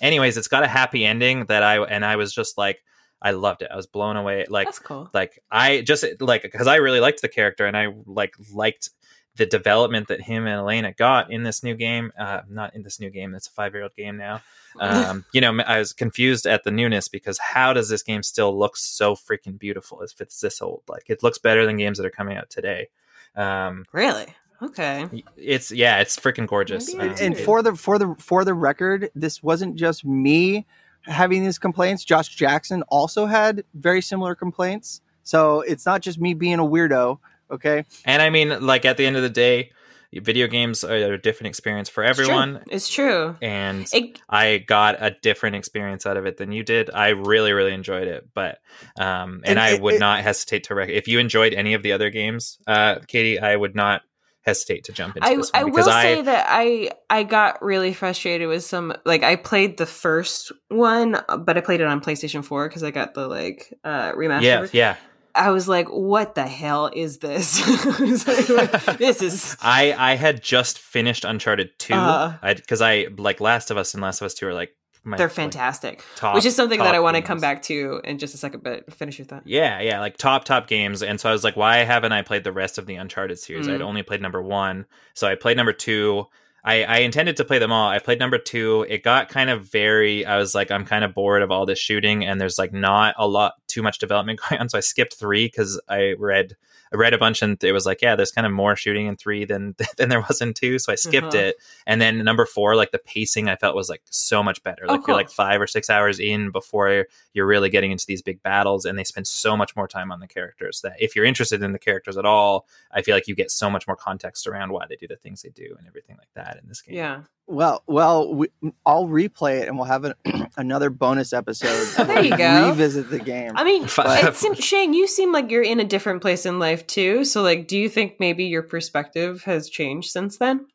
Anyways, 0.00 0.36
it's 0.36 0.48
got 0.48 0.62
a 0.62 0.68
happy 0.68 1.04
ending 1.04 1.46
that 1.46 1.64
I 1.64 1.82
and 1.82 2.04
I 2.04 2.16
was 2.16 2.32
just 2.32 2.56
like, 2.56 2.84
I 3.20 3.30
loved 3.32 3.62
it. 3.62 3.70
I 3.72 3.76
was 3.76 3.86
blown 3.86 4.16
away. 4.16 4.44
Like 4.48 4.66
That's 4.66 4.78
cool. 4.78 5.10
like 5.12 5.42
I 5.50 5.80
just 5.80 6.04
like 6.20 6.42
because 6.42 6.66
I 6.66 6.76
really 6.76 7.00
liked 7.00 7.22
the 7.22 7.28
character 7.28 7.66
and 7.66 7.76
I 7.76 7.88
like 8.06 8.34
liked 8.52 8.90
the 9.36 9.46
development 9.46 10.08
that 10.08 10.20
him 10.20 10.46
and 10.46 10.60
Elena 10.60 10.92
got 10.92 11.30
in 11.30 11.42
this 11.42 11.62
new 11.62 11.74
game. 11.74 12.12
Uh, 12.18 12.40
not 12.48 12.74
in 12.74 12.82
this 12.82 13.00
new 13.00 13.10
game. 13.10 13.34
It's 13.34 13.48
a 13.48 13.50
five 13.50 13.74
year 13.74 13.82
old 13.82 13.94
game 13.94 14.16
now. 14.16 14.42
Um, 14.80 15.24
you 15.32 15.40
know, 15.40 15.58
I 15.66 15.78
was 15.78 15.92
confused 15.92 16.46
at 16.46 16.64
the 16.64 16.70
newness 16.70 17.08
because 17.08 17.38
how 17.38 17.72
does 17.72 17.88
this 17.88 18.02
game 18.02 18.22
still 18.22 18.56
look 18.58 18.76
so 18.76 19.14
freaking 19.14 19.58
beautiful 19.58 20.02
if 20.02 20.20
it's 20.20 20.40
this 20.40 20.60
old? 20.62 20.82
Like 20.88 21.04
it 21.08 21.22
looks 21.22 21.38
better 21.38 21.66
than 21.66 21.76
games 21.76 21.98
that 21.98 22.06
are 22.06 22.10
coming 22.10 22.36
out 22.36 22.50
today. 22.50 22.88
Um, 23.34 23.84
Really? 23.92 24.26
Okay. 24.62 25.06
it's 25.36 25.70
yeah, 25.70 26.00
it's 26.00 26.16
freaking 26.16 26.46
gorgeous. 26.46 26.94
Um, 26.94 27.14
and 27.20 27.36
for 27.36 27.62
the 27.62 27.74
for 27.76 27.98
the 27.98 28.14
for 28.18 28.44
the 28.44 28.54
record, 28.54 29.10
this 29.14 29.42
wasn't 29.42 29.76
just 29.76 30.04
me 30.04 30.66
having 31.06 31.42
these 31.44 31.58
complaints. 31.58 32.04
Josh 32.04 32.28
Jackson 32.28 32.82
also 32.88 33.26
had 33.26 33.64
very 33.74 34.02
similar 34.02 34.34
complaints. 34.34 35.00
So 35.22 35.60
it's 35.62 35.86
not 35.86 36.02
just 36.02 36.20
me 36.20 36.34
being 36.34 36.58
a 36.58 36.64
weirdo. 36.64 37.18
Okay, 37.50 37.84
and 38.04 38.20
I 38.22 38.30
mean, 38.30 38.64
like 38.66 38.84
at 38.84 38.96
the 38.96 39.06
end 39.06 39.16
of 39.16 39.22
the 39.22 39.30
day, 39.30 39.70
video 40.12 40.46
games 40.48 40.82
are 40.82 40.94
a 41.14 41.18
different 41.20 41.48
experience 41.48 41.88
for 41.88 42.02
It's 42.02 42.16
true. 42.16 42.24
everyone. 42.26 42.64
It's 42.70 42.88
true. 42.88 43.36
And 43.40 43.86
It, 43.92 44.20
I 44.28 44.58
got 44.58 44.96
a 45.00 45.10
different 45.22 45.54
experience 45.56 46.06
out 46.06 46.16
of 46.16 46.26
it 46.26 46.38
than 46.38 46.50
you 46.52 46.62
did. 46.64 46.90
I 46.92 47.08
really, 47.10 47.52
really 47.52 47.72
enjoyed 47.72 48.08
it, 48.08 48.28
but 48.34 48.58
um, 48.98 49.42
and, 49.44 49.50
And 49.50 49.60
I 49.60 49.70
it- 49.74 49.82
would 49.82 49.94
it- 49.94 50.00
not 50.00 50.20
hesitate 50.22 50.64
to 50.64 50.74
rec- 50.74 50.88
if 50.88 51.06
you 51.06 51.18
enjoyed 51.20 51.54
any 51.54 51.74
of 51.74 51.82
the 51.84 51.92
other 51.92 52.10
games, 52.10 52.58
uh, 52.66 52.96
Katie. 53.06 53.38
I 53.38 53.54
would 53.54 53.74
not 53.76 54.02
hesitate 54.46 54.84
to 54.84 54.92
jump 54.92 55.16
into 55.16 55.28
I, 55.28 55.36
this 55.36 55.52
one 55.52 55.62
I 55.62 55.64
because 55.64 55.86
will 55.86 55.92
I 55.92 56.02
say 56.02 56.22
that 56.22 56.46
I 56.48 56.90
I 57.10 57.22
got 57.24 57.62
really 57.62 57.92
frustrated 57.92 58.48
with 58.48 58.64
some 58.64 58.94
like 59.04 59.22
I 59.22 59.36
played 59.36 59.76
the 59.76 59.86
first 59.86 60.52
one, 60.68 61.16
but 61.40 61.58
I 61.58 61.60
played 61.60 61.80
it 61.80 61.86
on 61.86 62.00
PlayStation 62.00 62.44
Four 62.44 62.68
because 62.68 62.82
I 62.84 62.90
got 62.92 63.14
the 63.14 63.26
like 63.28 63.74
uh 63.84 64.12
remaster. 64.12 64.42
yeah 64.42 64.66
yeah. 64.72 64.96
I 65.38 65.50
was 65.50 65.68
like, 65.68 65.88
"What 65.88 66.34
the 66.34 66.46
hell 66.46 66.90
is 66.94 67.18
this? 67.18 67.60
I 67.66 68.54
like, 68.54 68.96
this 68.96 69.20
is 69.20 69.54
I 69.62 69.92
I 69.92 70.14
had 70.16 70.42
just 70.42 70.78
finished 70.78 71.26
Uncharted 71.26 71.78
two 71.78 71.92
Uh-huh. 71.92 72.54
because 72.54 72.80
I, 72.80 73.08
like 73.18 73.38
Last 73.40 73.70
of 73.70 73.76
Us 73.76 73.92
and 73.92 74.02
Last 74.02 74.22
of 74.22 74.26
Us 74.26 74.32
two 74.34 74.46
are 74.46 74.54
like 74.54 74.74
my, 75.06 75.16
they're 75.16 75.28
like, 75.28 75.34
fantastic." 75.36 76.04
top, 76.16 76.34
Which 76.34 76.44
is 76.44 76.54
something 76.54 76.78
that 76.80 76.94
I 76.94 77.00
want 77.00 77.16
to 77.16 77.22
come 77.22 77.38
back 77.40 77.62
to 77.62 78.00
in 78.04 78.18
just 78.18 78.34
a 78.34 78.38
second. 78.38 78.62
But 78.62 78.92
finish 78.92 79.18
your 79.18 79.24
thought. 79.26 79.42
Yeah, 79.46 79.80
yeah, 79.80 80.00
like 80.00 80.18
top 80.18 80.44
top 80.44 80.68
games. 80.68 81.02
And 81.02 81.18
so 81.18 81.30
I 81.30 81.32
was 81.32 81.44
like, 81.44 81.56
why 81.56 81.78
haven't 81.78 82.12
I 82.12 82.20
played 82.22 82.44
the 82.44 82.52
rest 82.52 82.76
of 82.76 82.84
the 82.86 82.96
Uncharted 82.96 83.38
series? 83.38 83.68
I'd 83.68 83.80
Mm. 83.80 83.84
only 83.84 84.02
played 84.02 84.20
number 84.20 84.42
one, 84.42 84.84
so 85.14 85.26
I 85.26 85.34
played 85.36 85.56
number 85.56 85.72
two. 85.72 86.26
I, 86.64 86.82
I 86.82 86.96
intended 86.98 87.36
to 87.36 87.44
play 87.44 87.60
them 87.60 87.70
all. 87.70 87.88
I 87.88 88.00
played 88.00 88.18
number 88.18 88.38
two. 88.38 88.84
It 88.88 89.04
got 89.04 89.28
kind 89.28 89.50
of 89.50 89.68
very. 89.68 90.26
I 90.26 90.36
was 90.36 90.52
like, 90.52 90.72
I'm 90.72 90.84
kind 90.84 91.04
of 91.04 91.14
bored 91.14 91.42
of 91.42 91.52
all 91.52 91.64
this 91.64 91.78
shooting, 91.78 92.24
and 92.26 92.40
there's 92.40 92.58
like 92.58 92.72
not 92.72 93.14
a 93.18 93.28
lot 93.28 93.54
too 93.68 93.82
much 93.82 93.98
development 93.98 94.40
going 94.48 94.60
on. 94.60 94.68
So 94.68 94.76
I 94.76 94.80
skipped 94.80 95.14
three 95.14 95.46
because 95.46 95.80
I 95.88 96.14
read 96.18 96.56
read 96.96 97.14
a 97.14 97.18
bunch, 97.18 97.42
and 97.42 97.62
it 97.62 97.72
was 97.72 97.86
like, 97.86 98.02
yeah, 98.02 98.16
there's 98.16 98.30
kind 98.32 98.46
of 98.46 98.52
more 98.52 98.76
shooting 98.76 99.06
in 99.06 99.16
three 99.16 99.44
than 99.44 99.74
than 99.96 100.08
there 100.08 100.20
was 100.20 100.40
in 100.40 100.54
two. 100.54 100.78
So 100.78 100.92
I 100.92 100.96
skipped 100.96 101.34
Uh-huh. 101.34 101.38
it. 101.46 101.56
And 101.86 102.00
then 102.00 102.18
number 102.24 102.46
four, 102.46 102.74
like 102.76 102.90
the 102.92 102.98
pacing, 102.98 103.48
I 103.48 103.56
felt 103.56 103.76
was 103.76 103.88
like 103.88 104.02
so 104.10 104.42
much 104.42 104.62
better. 104.62 104.84
Oh, 104.88 104.92
Like 104.92 105.00
cool. 105.02 105.08
you're 105.12 105.16
like 105.16 105.30
five 105.30 105.60
or 105.60 105.66
six 105.66 105.88
hours 105.90 106.18
in 106.18 106.50
before 106.50 107.06
you're 107.32 107.46
really 107.46 107.68
getting 107.70 107.92
into 107.92 108.06
these 108.06 108.22
big 108.22 108.42
battles 108.42 108.84
and 108.84 108.98
they 108.98 109.04
spend 109.04 109.26
so 109.26 109.56
much 109.56 109.76
more 109.76 109.86
time 109.86 110.10
on 110.10 110.20
the 110.20 110.26
characters 110.26 110.80
that 110.82 110.94
if 110.98 111.14
you're 111.14 111.24
interested 111.24 111.62
in 111.62 111.72
the 111.72 111.78
characters 111.78 112.16
at 112.16 112.24
all 112.24 112.66
i 112.92 113.02
feel 113.02 113.14
like 113.14 113.28
you 113.28 113.34
get 113.34 113.50
so 113.50 113.68
much 113.68 113.86
more 113.86 113.94
context 113.96 114.46
around 114.46 114.72
why 114.72 114.84
they 114.88 114.96
do 114.96 115.06
the 115.06 115.16
things 115.16 115.42
they 115.42 115.50
do 115.50 115.74
and 115.78 115.86
everything 115.86 116.16
like 116.16 116.28
that 116.34 116.58
in 116.62 116.66
this 116.66 116.80
game 116.80 116.94
Yeah. 116.96 117.20
well, 117.46 117.82
well, 117.86 118.34
we, 118.34 118.48
I'll 118.86 119.06
replay 119.06 119.60
it 119.60 119.68
and 119.68 119.76
we'll 119.76 119.86
have 119.86 120.04
an, 120.04 120.14
another 120.56 120.88
bonus 120.90 121.32
episode. 121.34 121.68
Oh, 121.98 122.04
there 122.08 122.24
you 122.24 122.36
go. 122.36 122.70
Revisit 122.70 123.10
the 123.10 123.18
game. 123.18 123.52
I 123.54 123.64
mean, 123.64 123.86
Five- 123.86 124.24
it 124.24 124.36
seem, 124.36 124.54
Shane, 124.54 124.94
you 124.94 125.06
seem 125.06 125.30
like 125.32 125.50
you're 125.50 125.62
in 125.62 125.78
a 125.78 125.84
different 125.84 126.22
place 126.22 126.46
in 126.46 126.58
life 126.58 126.85
too. 126.88 127.24
So, 127.24 127.42
like, 127.42 127.68
do 127.68 127.76
you 127.78 127.88
think 127.88 128.20
maybe 128.20 128.44
your 128.44 128.62
perspective 128.62 129.42
has 129.44 129.68
changed 129.68 130.10
since 130.10 130.38
then? 130.38 130.66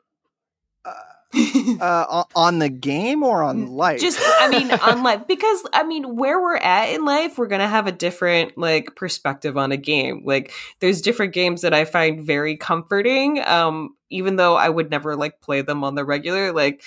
uh, 1.34 2.04
on- 2.08 2.26
on 2.34 2.58
the 2.58 2.68
game 2.68 3.22
or 3.22 3.42
on 3.42 3.66
life? 3.66 4.00
Just, 4.00 4.18
I 4.22 4.48
mean, 4.48 4.70
on 4.70 5.02
life, 5.04 5.26
because 5.26 5.62
I 5.72 5.82
mean, 5.82 6.16
where 6.16 6.40
we're 6.40 6.56
at 6.56 6.90
in 6.90 7.04
life, 7.04 7.38
we're 7.38 7.46
gonna 7.46 7.68
have 7.68 7.86
a 7.86 7.92
different 7.92 8.58
like 8.58 8.94
perspective 8.96 9.56
on 9.56 9.72
a 9.72 9.76
game. 9.76 10.22
Like, 10.24 10.52
there's 10.80 11.00
different 11.00 11.32
games 11.32 11.62
that 11.62 11.72
I 11.72 11.84
find 11.84 12.22
very 12.22 12.56
comforting. 12.56 13.42
Um, 13.44 13.96
even 14.10 14.36
though 14.36 14.56
I 14.56 14.68
would 14.68 14.90
never 14.90 15.16
like 15.16 15.40
play 15.40 15.62
them 15.62 15.84
on 15.84 15.94
the 15.94 16.04
regular. 16.04 16.52
Like, 16.52 16.82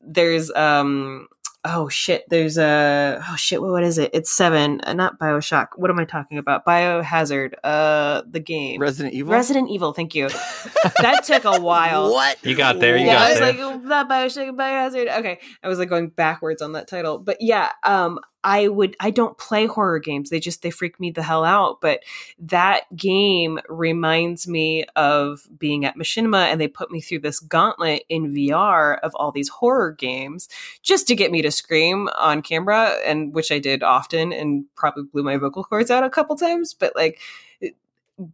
there's 0.00 0.50
um. 0.52 1.28
Oh 1.62 1.90
shit! 1.90 2.24
There's 2.30 2.56
a 2.56 3.22
oh 3.28 3.36
shit! 3.36 3.60
What 3.60 3.82
is 3.82 3.98
it? 3.98 4.10
It's 4.14 4.30
seven, 4.30 4.80
uh, 4.80 4.94
not 4.94 5.18
Bioshock. 5.18 5.68
What 5.76 5.90
am 5.90 5.98
I 5.98 6.06
talking 6.06 6.38
about? 6.38 6.64
Biohazard. 6.64 7.52
Uh, 7.62 8.22
the 8.30 8.40
game. 8.40 8.80
Resident 8.80 9.14
Evil. 9.14 9.34
Resident 9.34 9.68
Evil. 9.68 9.92
Thank 9.92 10.14
you. 10.14 10.28
that 11.02 11.24
took 11.24 11.44
a 11.44 11.60
while. 11.60 12.12
What? 12.12 12.42
You 12.42 12.56
got 12.56 12.80
there, 12.80 12.96
you 12.96 13.04
yeah, 13.04 13.12
got 13.12 13.22
I 13.22 13.28
was 13.28 13.38
there. 13.40 13.52
like, 13.52 13.58
oh, 13.58 13.76
not 13.76 14.08
Bioshock, 14.08 14.56
Biohazard. 14.56 15.18
Okay, 15.18 15.38
I 15.62 15.68
was 15.68 15.78
like 15.78 15.90
going 15.90 16.08
backwards 16.08 16.62
on 16.62 16.72
that 16.72 16.88
title, 16.88 17.18
but 17.18 17.36
yeah, 17.40 17.68
um, 17.84 18.20
I 18.42 18.68
would. 18.68 18.96
I 19.00 19.10
don't 19.10 19.36
play 19.36 19.66
horror 19.66 19.98
games. 19.98 20.30
They 20.30 20.40
just 20.40 20.62
they 20.62 20.70
freak 20.70 20.98
me 20.98 21.10
the 21.10 21.22
hell 21.22 21.44
out. 21.44 21.80
But 21.80 22.00
that 22.38 22.84
game 22.96 23.58
reminds 23.68 24.48
me 24.48 24.84
of 24.96 25.46
being 25.58 25.84
at 25.84 25.96
Machinima, 25.96 26.46
and 26.46 26.60
they 26.60 26.68
put 26.68 26.90
me 26.90 27.00
through 27.00 27.20
this 27.20 27.40
gauntlet 27.40 28.04
in 28.08 28.34
VR 28.34 28.98
of 29.00 29.14
all 29.14 29.30
these 29.30 29.48
horror 29.48 29.92
games 29.92 30.48
just 30.82 31.06
to 31.08 31.14
get 31.14 31.30
me 31.30 31.42
to 31.42 31.50
scream 31.50 32.08
on 32.16 32.42
camera, 32.42 32.96
and 33.04 33.34
which 33.34 33.52
I 33.52 33.58
did 33.58 33.82
often, 33.82 34.32
and 34.32 34.64
probably 34.74 35.04
blew 35.04 35.22
my 35.22 35.36
vocal 35.36 35.64
cords 35.64 35.90
out 35.90 36.04
a 36.04 36.10
couple 36.10 36.36
times. 36.36 36.72
But 36.72 36.96
like 36.96 37.20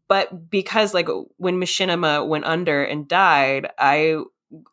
but 0.09 0.51
because 0.51 0.95
like 0.95 1.09
when 1.37 1.61
machinima 1.61 2.27
went 2.27 2.45
under 2.45 2.83
and 2.83 3.07
died 3.07 3.69
i 3.79 4.21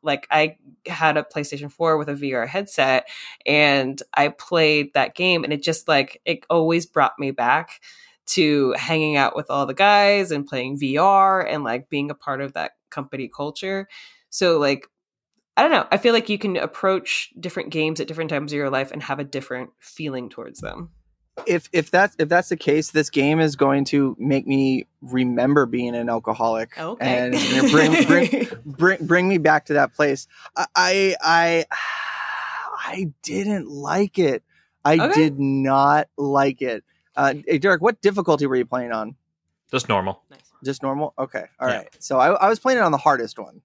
like 0.01 0.28
I 0.30 0.57
had 0.86 1.17
a 1.17 1.24
PlayStation 1.24 1.71
4 1.71 1.97
with 1.97 2.09
a 2.09 2.13
VR 2.13 2.47
headset 2.47 3.07
and 3.45 4.01
I 4.13 4.30
played 4.30 4.93
that 4.93 5.15
game 5.15 5.43
and 5.43 5.53
it 5.53 5.63
just 5.63 5.88
like 5.88 6.21
it 6.26 6.45
always 6.49 6.86
brought 6.86 7.17
me 7.19 7.32
back 7.32 7.82
to 8.26 8.74
hanging 8.78 9.17
out 9.17 9.36
with 9.36 9.49
all 9.49 9.65
the 9.65 9.74
guys 9.74 10.32
and 10.32 10.45
playing 10.45 10.80
VR 10.80 11.45
and 11.47 11.63
like 11.63 11.89
being 11.89 12.09
a 12.09 12.15
part 12.15 12.41
of 12.41 12.53
that 12.53 12.71
company 12.89 13.30
culture. 13.34 13.88
So 14.30 14.59
like 14.59 14.88
I 15.55 15.61
don't 15.61 15.71
know. 15.71 15.88
I 15.91 15.97
feel 15.97 16.13
like 16.13 16.30
you 16.30 16.39
can 16.39 16.57
approach 16.57 17.32
different 17.39 17.69
games 17.69 17.99
at 17.99 18.07
different 18.07 18.32
times 18.32 18.51
of 18.51 18.57
your 18.57 18.71
life 18.71 18.91
and 18.91 19.03
have 19.03 19.19
a 19.19 19.24
different 19.24 19.69
feeling 19.80 20.30
towards 20.30 20.61
them. 20.61 20.89
If 21.47 21.69
if 21.73 21.89
that's 21.91 22.15
if 22.19 22.29
that's 22.29 22.49
the 22.49 22.57
case, 22.57 22.91
this 22.91 23.09
game 23.09 23.39
is 23.39 23.55
going 23.55 23.86
to 23.86 24.15
make 24.19 24.45
me 24.47 24.86
remember 25.01 25.65
being 25.65 25.95
an 25.95 26.09
alcoholic, 26.09 26.77
Okay. 26.77 27.05
and 27.05 27.34
it's 27.34 27.49
gonna 27.49 27.69
bring 27.69 28.05
bring 28.05 28.47
bring 28.65 29.05
bring 29.05 29.27
me 29.27 29.38
back 29.38 29.65
to 29.65 29.73
that 29.73 29.93
place. 29.93 30.27
I 30.55 30.65
I 30.75 31.15
I, 31.21 31.65
I 32.86 33.11
didn't 33.23 33.69
like 33.69 34.19
it. 34.19 34.43
I 34.86 34.95
Okay. 34.99 35.13
did 35.13 35.39
not 35.39 36.07
like 36.17 36.61
it. 36.61 36.84
Uh, 37.15 37.36
hey, 37.47 37.57
Derek, 37.57 37.81
what 37.81 38.01
difficulty 38.01 38.45
were 38.45 38.55
you 38.55 38.65
playing 38.65 38.91
on? 38.91 39.15
Just 39.71 39.88
normal. 39.89 40.23
Just 40.63 40.81
normal. 40.84 41.13
Okay, 41.17 41.45
all 41.59 41.67
right. 41.67 41.88
Yeah. 41.91 41.97
So 41.99 42.19
I, 42.19 42.29
I 42.31 42.49
was 42.49 42.59
playing 42.59 42.79
it 42.79 42.84
on 42.84 42.91
the 42.91 42.97
hardest 42.97 43.38
one, 43.39 43.61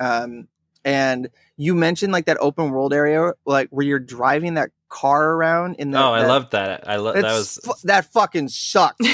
um, 0.00 0.48
and 0.84 1.28
you 1.56 1.74
mentioned 1.74 2.12
like 2.12 2.26
that 2.26 2.38
open 2.40 2.70
world 2.70 2.92
area, 2.92 3.32
like 3.46 3.68
where 3.70 3.84
you're 3.86 3.98
driving 3.98 4.54
that 4.54 4.70
car 4.88 5.32
around 5.32 5.76
in 5.76 5.90
the. 5.90 5.98
oh, 6.02 6.12
I 6.12 6.22
that- 6.22 6.28
loved 6.28 6.52
that. 6.52 6.88
I 6.88 6.96
love 6.96 7.14
that 7.14 7.24
was 7.24 7.58
fu- 7.64 7.86
that 7.86 8.06
fucking 8.12 8.48
sucked. 8.48 9.00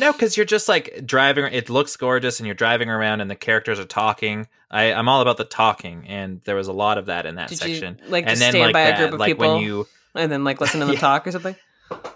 no, 0.00 0.12
because 0.12 0.36
you're 0.36 0.46
just 0.46 0.68
like 0.68 1.06
driving. 1.06 1.44
It 1.52 1.68
looks 1.70 1.96
gorgeous, 1.96 2.38
and 2.40 2.46
you're 2.46 2.54
driving 2.54 2.88
around, 2.90 3.20
and 3.20 3.30
the 3.30 3.36
characters 3.36 3.78
are 3.80 3.84
talking. 3.84 4.46
I, 4.70 4.92
I'm 4.92 5.08
all 5.08 5.20
about 5.20 5.36
the 5.36 5.44
talking, 5.44 6.06
and 6.08 6.40
there 6.44 6.56
was 6.56 6.68
a 6.68 6.72
lot 6.72 6.98
of 6.98 7.06
that 7.06 7.26
in 7.26 7.36
that 7.36 7.48
Did 7.48 7.58
section. 7.58 8.00
you 8.04 8.10
like 8.10 8.26
and 8.26 8.38
then 8.40 8.50
stand 8.52 8.64
like 8.64 8.72
by 8.72 8.84
that, 8.84 8.94
a 8.94 9.02
group 9.02 9.14
of 9.14 9.20
like 9.20 9.30
people 9.30 9.54
when 9.54 9.62
you 9.62 9.86
and 10.14 10.30
then 10.30 10.44
like 10.44 10.60
listen 10.60 10.80
to 10.80 10.86
them 10.86 10.94
Yeah. 10.94 11.00
talk 11.00 11.26
or 11.26 11.32
something? 11.32 11.56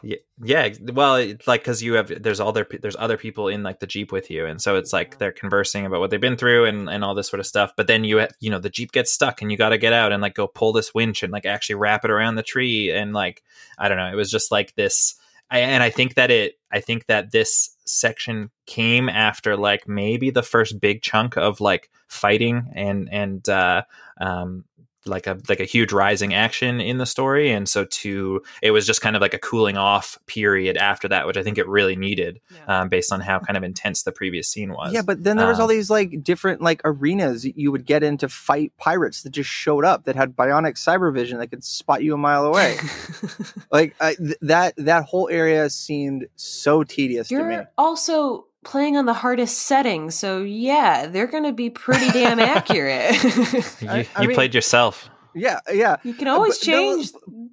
Yeah, 0.02 0.16
yeah. 0.42 0.68
Well, 0.92 1.16
it's 1.16 1.46
like 1.48 1.62
because 1.62 1.82
you 1.82 1.94
have 1.94 2.22
there's 2.22 2.40
all 2.40 2.52
their 2.52 2.66
there's 2.80 2.96
other 2.96 3.16
people 3.16 3.48
in 3.48 3.62
like 3.62 3.80
the 3.80 3.86
jeep 3.86 4.12
with 4.12 4.30
you, 4.30 4.46
and 4.46 4.60
so 4.62 4.76
it's 4.76 4.92
like 4.92 5.18
they're 5.18 5.32
conversing 5.32 5.86
about 5.86 6.00
what 6.00 6.10
they've 6.10 6.20
been 6.20 6.36
through 6.36 6.66
and 6.66 6.88
and 6.88 7.04
all 7.04 7.14
this 7.14 7.28
sort 7.28 7.40
of 7.40 7.46
stuff. 7.46 7.72
But 7.76 7.88
then 7.88 8.04
you 8.04 8.26
you 8.40 8.50
know 8.50 8.60
the 8.60 8.70
jeep 8.70 8.92
gets 8.92 9.12
stuck, 9.12 9.42
and 9.42 9.50
you 9.50 9.58
got 9.58 9.70
to 9.70 9.78
get 9.78 9.92
out 9.92 10.12
and 10.12 10.22
like 10.22 10.34
go 10.34 10.46
pull 10.46 10.72
this 10.72 10.94
winch 10.94 11.22
and 11.22 11.32
like 11.32 11.46
actually 11.46 11.76
wrap 11.76 12.04
it 12.04 12.10
around 12.10 12.36
the 12.36 12.42
tree, 12.42 12.92
and 12.92 13.12
like 13.12 13.42
I 13.76 13.88
don't 13.88 13.98
know, 13.98 14.10
it 14.10 14.14
was 14.16 14.30
just 14.30 14.52
like 14.52 14.74
this. 14.76 15.16
I, 15.50 15.60
and 15.60 15.82
I 15.82 15.90
think 15.90 16.14
that 16.14 16.30
it 16.30 16.54
I 16.70 16.80
think 16.80 17.06
that 17.06 17.32
this 17.32 17.70
section 17.84 18.50
came 18.66 19.08
after 19.08 19.56
like 19.56 19.88
maybe 19.88 20.30
the 20.30 20.42
first 20.42 20.78
big 20.80 21.02
chunk 21.02 21.36
of 21.36 21.60
like 21.60 21.90
fighting 22.06 22.70
and 22.74 23.08
and 23.10 23.48
uh 23.48 23.82
um 24.20 24.64
like 25.08 25.26
a 25.26 25.38
like 25.48 25.60
a 25.60 25.64
huge 25.64 25.92
rising 25.92 26.34
action 26.34 26.80
in 26.80 26.98
the 26.98 27.06
story 27.06 27.50
and 27.50 27.68
so 27.68 27.84
to 27.84 28.42
it 28.62 28.70
was 28.70 28.86
just 28.86 29.00
kind 29.00 29.16
of 29.16 29.22
like 29.22 29.34
a 29.34 29.38
cooling 29.38 29.76
off 29.76 30.18
period 30.26 30.76
after 30.76 31.08
that 31.08 31.26
which 31.26 31.36
i 31.36 31.42
think 31.42 31.58
it 31.58 31.66
really 31.68 31.96
needed 31.96 32.40
um, 32.66 32.88
based 32.88 33.12
on 33.12 33.20
how 33.20 33.38
kind 33.38 33.56
of 33.56 33.62
intense 33.62 34.02
the 34.02 34.12
previous 34.12 34.48
scene 34.48 34.72
was 34.72 34.92
Yeah, 34.92 35.02
but 35.02 35.24
then 35.24 35.36
there 35.36 35.46
was 35.46 35.58
all 35.58 35.70
Um, 35.70 35.76
these 35.76 35.90
like 35.90 36.22
different 36.22 36.60
like 36.60 36.80
arenas 36.84 37.44
you 37.44 37.70
would 37.72 37.86
get 37.86 38.02
in 38.02 38.18
to 38.18 38.28
fight 38.28 38.72
pirates 38.76 39.22
that 39.22 39.30
just 39.30 39.48
showed 39.48 39.84
up 39.84 40.04
that 40.04 40.16
had 40.16 40.36
bionic 40.36 40.74
cyber 40.74 41.12
vision 41.12 41.38
that 41.38 41.48
could 41.48 41.64
spot 41.64 42.02
you 42.02 42.14
a 42.14 42.18
mile 42.18 42.44
away. 42.44 42.76
like 43.72 43.94
I, 44.00 44.14
th- 44.14 44.36
that 44.42 44.74
that 44.76 45.04
whole 45.04 45.28
area 45.28 45.70
seemed 45.70 46.26
so 46.36 46.84
tedious 46.84 47.28
to 47.28 47.42
me. 47.42 47.54
You're 47.54 47.70
also 47.78 48.47
playing 48.64 48.96
on 48.96 49.06
the 49.06 49.12
hardest 49.14 49.58
setting, 49.62 50.10
so 50.10 50.42
yeah, 50.42 51.06
they're 51.06 51.26
going 51.26 51.44
to 51.44 51.52
be 51.52 51.70
pretty 51.70 52.10
damn 52.10 52.38
accurate. 52.40 53.22
you, 53.80 53.88
I- 53.88 54.06
I 54.16 54.22
you 54.22 54.28
mean- 54.28 54.34
played 54.34 54.54
yourself 54.54 55.08
Yeah, 55.34 55.60
yeah. 55.72 55.96
you 56.04 56.14
can 56.14 56.28
always 56.28 56.58
But 56.58 56.66
no, 56.68 56.72
change. 56.96 57.12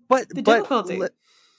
But 0.10 0.30
the 0.30 0.42
but 0.44 0.56
difficulty. 0.58 0.98
let- 0.98 1.12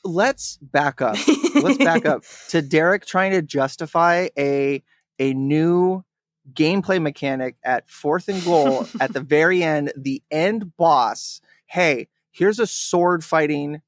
let's 0.05 0.57
back 0.59 1.01
up. 1.01 1.17
let's 1.55 1.79
back 1.79 2.07
up 2.07 2.23
to 2.51 2.63
Derek 2.63 3.07
trying 3.07 3.33
to 3.33 3.43
justify 3.43 4.29
a 4.39 4.83
a 5.19 5.33
new 5.35 6.05
gameplay 6.53 7.03
mechanic 7.03 7.57
at 7.65 7.89
fourth 7.89 8.29
and 8.29 8.45
goal 8.45 8.87
at 9.01 9.13
the 9.13 9.21
very 9.21 9.63
end, 9.65 9.93
the 9.97 10.23
end 10.31 10.77
boss. 10.77 11.41
Hey, 11.67 12.07
here's 12.31 12.61
a 12.61 12.67
sword 12.69 13.25
fighting 13.25 13.81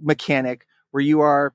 mechanic 0.00 0.66
where 0.90 1.02
you 1.02 1.20
are 1.20 1.54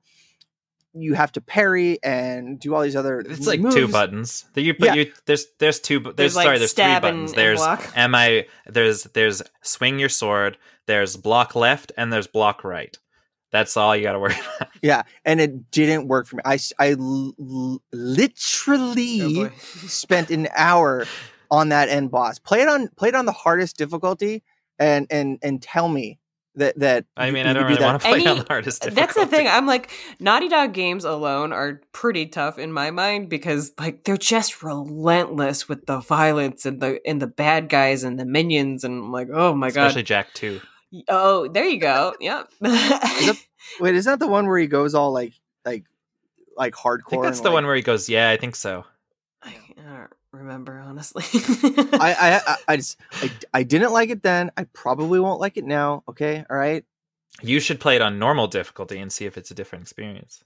you 0.94 1.14
have 1.14 1.32
to 1.34 1.42
parry 1.42 2.00
and 2.04 2.60
do 2.60 2.74
all 2.74 2.82
these 2.82 2.96
other 2.96 3.20
it's 3.20 3.46
like 3.46 3.60
moves. 3.60 3.76
two 3.76 3.88
buttons 3.88 4.46
That 4.54 4.62
you, 4.64 4.74
but 4.78 4.88
Yeah. 4.88 4.94
you 4.96 5.12
there's 5.26 5.46
there's 5.60 5.80
two 5.80 6.00
bu- 6.00 6.14
there's, 6.14 6.34
There's, 6.34 6.36
like, 6.36 6.46
sorry 6.46 6.58
there's 6.58 6.74
three 6.74 6.84
stab 6.84 7.04
and- 7.06 7.16
buttons 7.28 7.32
and 7.32 7.38
there's 7.40 7.60
block. 7.60 7.92
am 7.96 8.16
i 8.16 8.46
there's 8.66 9.04
there's 9.04 9.42
swing 9.62 10.00
your 10.00 10.10
sword 10.10 10.58
there's 10.88 11.16
block 11.16 11.56
left 11.56 11.92
and 11.98 12.12
there's 12.12 12.26
block 12.28 12.64
right 12.64 12.98
that's 13.52 13.76
all 13.78 13.96
you 13.96 14.04
got 14.04 14.14
to 14.14 14.20
worry 14.20 14.34
about 14.58 14.70
Yeah, 14.82 15.02
and 15.26 15.40
it 15.42 15.72
didn't 15.72 16.08
work 16.08 16.28
for 16.28 16.36
me. 16.38 16.44
I 16.46 16.54
s- 16.56 16.72
I 16.80 16.92
l- 16.92 17.34
l- 17.40 17.82
literally 17.92 19.46
Oh, 19.46 19.50
spent 19.88 20.30
an 20.30 20.48
hour 20.56 21.06
on 21.52 21.70
that 21.70 21.90
end 21.90 22.12
boss. 22.12 22.38
Play 22.40 22.62
it 22.62 22.68
on 22.68 22.88
play 22.90 23.10
it 23.10 23.16
on 23.16 23.26
the 23.26 23.32
hardest 23.32 23.78
difficulty 23.78 24.44
and 24.78 25.08
and 25.10 25.40
and 25.42 25.62
tell 25.62 25.90
me 25.90 26.20
that 26.60 26.80
that 26.80 27.06
i 27.18 27.32
mean 27.32 27.46
you 27.46 27.50
i 27.50 27.54
don't 27.54 27.64
could 27.64 27.70
do 27.70 27.74
really 27.76 27.86
want 27.86 28.02
to 28.02 28.08
play 28.08 28.20
Any- 28.20 28.28
on 28.28 28.38
the 28.38 28.46
hardest 28.48 28.82
That's 28.96 29.16
the 29.16 29.26
thing. 29.26 29.48
I'm 29.48 29.66
like, 29.66 29.92
Naughty 30.20 30.48
Dog 30.48 30.74
games 30.74 31.04
alone 31.04 31.52
are 31.52 31.82
pretty 31.92 32.28
tough 32.28 32.58
in 32.60 32.72
my 32.72 32.92
mind 32.92 33.28
because 33.30 33.74
like 33.80 34.04
they're 34.04 34.18
just 34.18 34.62
relentless 34.64 35.68
with 35.68 35.86
the 35.88 36.00
violence 36.00 36.66
and 36.66 36.80
the 36.82 37.00
and 37.06 37.22
the 37.22 37.28
bad 37.28 37.68
guys 37.70 38.04
and 38.04 38.20
the 38.20 38.26
minions 38.26 38.84
and 38.84 39.04
I'm 39.06 39.12
like, 39.12 39.30
oh 39.34 39.54
my 39.54 39.68
especially 39.68 40.04
god. 40.04 40.22
Especially 40.30 40.62
Jak 40.62 40.62
2 40.94 41.06
Oh, 41.08 41.48
there 41.48 41.66
you 41.68 41.80
go. 41.80 42.14
Yep. 42.22 42.50
Wait, 43.80 43.96
isn't 43.96 44.12
that 44.12 44.20
the 44.20 44.28
one 44.28 44.48
where 44.48 44.58
he 44.58 44.68
goes 44.68 44.96
all 44.96 45.12
like 45.12 45.34
like 45.66 45.86
like 46.58 46.74
hardcore? 46.74 47.08
i 47.08 47.10
think 47.12 47.24
that's 47.24 47.40
the 47.42 47.50
like- 47.50 47.54
one 47.54 47.66
where 47.66 47.76
he 47.76 47.82
goes 47.82 48.10
yeah 48.10 48.30
i 48.30 48.38
think 48.38 48.56
so 48.56 48.84
I 49.44 49.54
don't 49.78 50.10
remember 50.32 50.80
honestly. 50.80 51.24
I, 51.94 52.16
I 52.20 52.42
I 52.48 52.56
I 52.68 52.76
just 52.78 53.00
I, 53.14 53.32
I 53.54 53.64
didn't 53.64 53.92
like 53.94 54.10
it 54.10 54.24
then. 54.24 54.52
I 54.58 54.66
probably 54.66 55.20
won't 55.20 55.40
like 55.40 55.58
it 55.58 55.66
now. 55.66 56.04
Okay, 56.08 56.46
all 56.50 56.58
right. 56.58 56.84
you 57.42 57.60
should 57.60 57.80
play 57.80 57.96
it 57.96 58.02
on 58.02 58.20
normal 58.20 58.48
difficulty 58.48 59.00
and 59.00 59.12
see 59.12 59.26
if 59.26 59.38
it's 59.38 59.52
a 59.52 59.56
different 59.56 59.84
experience 59.84 60.44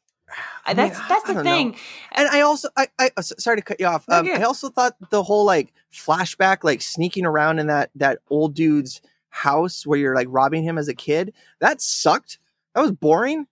I 0.65 0.73
that's 0.73 0.97
mean, 0.97 1.07
that's 1.09 1.25
I 1.25 1.27
the 1.27 1.33
don't 1.35 1.43
know. 1.45 1.51
thing. 1.51 1.75
And 2.13 2.27
I 2.29 2.41
also 2.41 2.69
I, 2.77 2.87
I 2.97 3.11
uh, 3.17 3.21
sorry 3.21 3.57
to 3.57 3.61
cut 3.61 3.79
you 3.79 3.85
off. 3.85 4.05
No, 4.07 4.19
Um. 4.19 4.27
I 4.27 4.43
also 4.43 4.69
thought 4.69 4.95
the 5.11 5.21
whole 5.21 5.45
like 5.45 5.73
flashback, 5.93 6.63
like 6.63 6.81
sneaking 6.81 7.25
around 7.25 7.59
in 7.59 7.67
that 7.67 7.91
that 7.95 8.19
old 8.29 8.55
dude's 8.55 9.01
house 9.29 9.85
where 9.85 9.99
you're 9.99 10.15
like 10.15 10.27
robbing 10.31 10.63
him 10.63 10.77
as 10.77 10.87
a 10.87 10.93
kid, 10.95 11.33
that 11.59 11.81
sucked. 11.81 12.39
That 12.73 12.81
was 12.81 12.91
boring. 12.91 13.45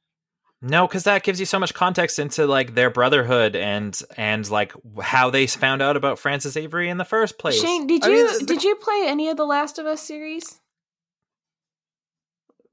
No, 0.63 0.87
because 0.87 1.05
that 1.05 1.23
gives 1.23 1.39
you 1.39 1.47
so 1.47 1.57
much 1.57 1.73
context 1.73 2.19
into 2.19 2.45
like 2.45 2.75
their 2.75 2.91
brotherhood 2.91 3.55
and 3.55 3.99
and 4.15 4.47
like 4.49 4.73
how 5.01 5.31
they 5.31 5.47
found 5.47 5.81
out 5.81 5.97
about 5.97 6.19
Francis 6.19 6.55
Avery 6.55 6.87
in 6.89 6.97
the 6.97 7.05
first 7.05 7.39
place. 7.39 7.59
Shane, 7.59 7.87
did 7.87 8.03
I 8.03 8.09
you 8.09 8.13
mean, 8.27 8.39
the- 8.39 8.45
did 8.45 8.63
you 8.63 8.75
play 8.75 9.05
any 9.07 9.29
of 9.29 9.37
the 9.37 9.45
Last 9.45 9.79
of 9.79 9.87
Us 9.87 10.01
series? 10.03 10.59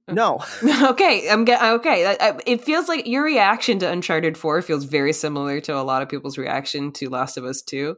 No, 0.07 0.43
okay, 0.83 1.29
I'm 1.31 1.45
get 1.45 1.63
okay. 1.63 2.07
I- 2.07 2.29
I- 2.29 2.39
It 2.47 2.65
feels 2.65 2.89
like 2.89 3.07
your 3.07 3.23
reaction 3.25 3.79
to 3.81 3.91
Uncharted 3.91 4.37
Four 4.39 4.63
feels 4.63 4.85
very 4.85 5.13
similar 5.13 5.61
to 5.63 5.75
a 5.75 5.83
lot 5.83 6.03
of 6.03 6.09
people's 6.09 6.39
reaction 6.39 6.93
to 6.93 7.09
Last 7.11 7.37
of 7.37 7.45
Us 7.45 7.63
Two, 7.63 7.97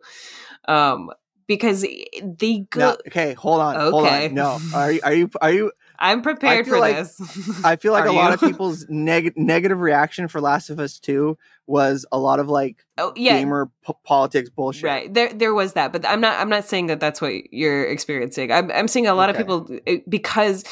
um, 0.67 1.11
because 1.47 1.83
the 1.83 2.67
go- 2.71 2.81
no. 2.81 2.97
Okay, 3.07 3.35
hold 3.35 3.61
on, 3.61 3.77
hold 3.77 4.07
Okay. 4.07 4.27
on. 4.27 4.35
No, 4.35 4.59
are 4.75 4.93
you 4.93 5.01
are 5.05 5.13
you 5.15 5.31
are 5.41 5.51
you? 5.53 5.73
I'm 6.01 6.23
prepared 6.23 6.67
for 6.67 6.79
like- 6.79 6.97
this. 6.97 7.61
I 7.65 7.77
feel 7.77 7.93
like 7.93 8.05
Are 8.05 8.09
a 8.09 8.13
lot 8.13 8.33
of 8.33 8.41
people's 8.49 8.87
neg- 8.89 9.37
negative 9.37 9.81
reaction 9.81 10.29
for 10.29 10.41
Last 10.41 10.71
of 10.71 10.81
Us 10.81 10.99
Two 10.99 11.37
was 11.67 12.07
a 12.11 12.19
lot 12.19 12.41
of 12.41 12.49
like 12.49 12.85
oh 12.99 13.13
yeah, 13.17 13.39
gamer 13.39 13.71
p- 13.87 13.93
politics 14.05 14.51
bullshit. 14.51 14.85
right. 14.85 15.13
There 15.15 15.33
there 15.33 15.55
was 15.55 15.75
that, 15.75 15.93
but 15.93 16.07
I'm 16.07 16.21
not 16.21 16.41
I'm 16.41 16.49
not 16.49 16.65
saying 16.65 16.87
that 16.87 17.01
that's 17.01 17.21
what 17.21 17.33
you're 17.53 17.85
experiencing. 17.85 18.51
I'm 18.51 18.71
I'm 18.73 18.89
seeing 18.89 19.07
a 19.07 19.15
lot 19.15 19.31
Okay. 19.31 19.41
of 19.43 19.47
people 19.47 20.03
because 20.09 20.65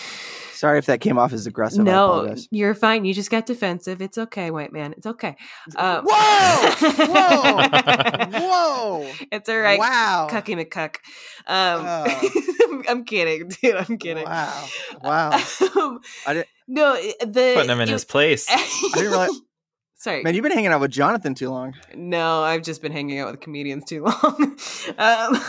Sorry 0.58 0.78
if 0.78 0.86
that 0.86 1.00
came 1.00 1.18
off 1.18 1.32
as 1.32 1.46
aggressive. 1.46 1.84
No, 1.84 2.34
you're 2.50 2.74
fine. 2.74 3.04
You 3.04 3.14
just 3.14 3.30
got 3.30 3.46
defensive. 3.46 4.02
It's 4.02 4.18
okay, 4.18 4.50
white 4.50 4.72
man. 4.72 4.92
It's 4.96 5.06
okay. 5.06 5.36
Um, 5.76 6.04
Whoa! 6.08 6.70
Whoa! 7.06 8.40
Whoa! 8.40 9.12
It's 9.30 9.48
all 9.48 9.58
right. 9.58 9.78
Wow! 9.78 10.26
Cucky 10.30 10.56
McCuck. 10.60 10.96
Um, 11.46 11.84
Oh. 11.86 12.82
I'm 12.88 13.04
kidding, 13.04 13.48
dude. 13.48 13.76
I'm 13.76 13.98
kidding. 13.98 14.24
Wow! 14.24 14.66
Wow! 15.02 15.30
Um, 15.76 16.00
I 16.26 16.34
didn't- 16.34 16.48
no, 16.66 16.94
the 16.96 17.52
Putting 17.54 17.70
him 17.70 17.80
in 17.80 17.88
it- 17.88 17.92
his 17.92 18.04
place. 18.04 18.46
I 18.50 18.56
didn't 18.94 19.10
realize. 19.10 19.30
Sorry, 20.00 20.22
Man, 20.22 20.34
you've 20.34 20.44
been 20.44 20.52
hanging 20.52 20.70
out 20.70 20.80
with 20.80 20.92
Jonathan 20.92 21.34
too 21.34 21.50
long. 21.50 21.74
no, 21.92 22.42
I've 22.44 22.62
just 22.62 22.80
been 22.80 22.92
hanging 22.92 23.18
out 23.18 23.32
with 23.32 23.40
comedians 23.40 23.84
too 23.84 24.04
long, 24.04 24.56
um, 24.98 25.40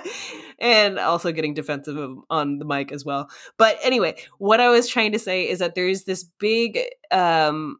and 0.60 0.98
also 1.00 1.32
getting 1.32 1.54
defensive 1.54 1.98
on 2.30 2.58
the 2.60 2.64
mic 2.64 2.92
as 2.92 3.04
well. 3.04 3.28
But 3.56 3.78
anyway, 3.82 4.16
what 4.38 4.60
I 4.60 4.68
was 4.68 4.88
trying 4.88 5.10
to 5.10 5.18
say 5.18 5.48
is 5.48 5.58
that 5.58 5.74
there's 5.74 6.04
this 6.04 6.22
big 6.22 6.78
um, 7.10 7.78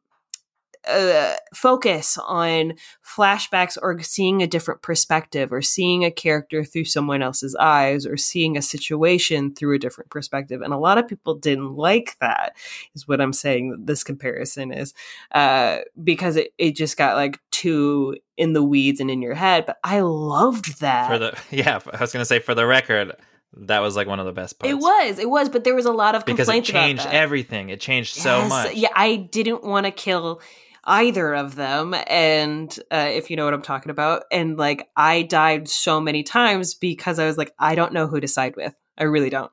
uh, 0.87 1.34
focus 1.55 2.18
on 2.26 2.74
flashbacks 3.05 3.76
or 3.80 4.01
seeing 4.01 4.43
a 4.43 4.47
different 4.47 4.82
perspective 4.82 5.53
or 5.53 5.62
seeing 5.62 6.05
a 6.05 6.11
character 6.11 6.64
through 6.64 6.84
someone 6.84 7.22
else's 7.22 7.57
eyes 7.57 8.07
or 8.07 8.16
seeing 8.16 8.57
a 8.57 8.62
situation 8.62 9.55
through 9.55 9.74
a 9.74 9.78
different 9.78 10.11
perspective. 10.11 10.62
And 10.62 10.72
a 10.72 10.78
lot 10.78 10.99
of 10.99 11.09
people 11.09 11.34
didn't 11.34 11.74
like 11.74 12.16
that, 12.20 12.57
is 12.95 13.09
what 13.09 13.20
I'm 13.20 13.32
saying 13.32 13.84
this 13.84 14.05
comparison 14.05 14.72
is, 14.72 14.95
uh, 15.32 15.78
because 16.03 16.37
it, 16.37 16.53
it 16.59 16.76
just 16.76 16.97
got 16.97 17.16
like 17.16 17.41
too 17.51 18.16
in 18.37 18.53
the 18.53 18.62
weeds 18.62 19.01
and 19.01 19.11
in 19.11 19.22
your 19.22 19.34
head. 19.34 19.66
But 19.66 19.78
I 19.82 20.01
loved 20.01 20.80
that. 20.80 21.09
For 21.09 21.18
the 21.18 21.39
yeah, 21.51 21.80
I 21.93 22.01
was 22.01 22.12
gonna 22.12 22.24
say 22.24 22.39
for 22.39 22.55
the 22.55 22.66
record, 22.66 23.12
that 23.59 23.80
was 23.80 23.97
like 23.97 24.07
one 24.07 24.20
of 24.20 24.26
the 24.26 24.32
best 24.32 24.59
parts. 24.59 24.70
it 24.70 24.76
was, 24.76 25.18
it 25.18 25.30
was, 25.30 25.49
but 25.49 25.64
there 25.64 25.74
was 25.74 25.87
a 25.87 25.93
lot 25.93 26.14
of 26.14 26.24
because 26.24 26.49
it 26.49 26.53
complaints 26.53 26.70
changed 26.70 27.03
about 27.03 27.12
that. 27.12 27.18
everything. 27.18 27.70
It 27.70 27.80
changed 27.80 28.14
so 28.14 28.47
much. 28.47 28.74
Yeah, 28.74 28.91
I 28.95 29.16
didn't 29.16 29.64
want 29.64 29.87
to 29.87 29.93
kill 29.93 30.41
either 30.87 31.34
of 31.34 31.55
them, 31.57 31.95
and 32.07 32.74
uh, 32.91 33.09
if 33.11 33.28
you 33.30 33.37
know 33.37 33.45
what 33.45 33.53
I'm 33.55 33.62
talking 33.62 33.91
about, 33.91 34.24
and 34.30 34.57
like 34.57 34.89
I 34.97 35.22
died 35.22 35.68
so 35.68 36.01
many 36.01 36.22
times 36.22 36.74
because 36.74 37.18
I 37.18 37.26
was 37.26 37.37
like, 37.37 37.53
I 37.59 37.74
don't 37.74 37.93
know 37.93 38.07
who 38.07 38.20
to 38.20 38.28
side 38.28 38.55
with. 38.57 38.74
I 38.97 39.05
really 39.05 39.30
don't. 39.30 39.51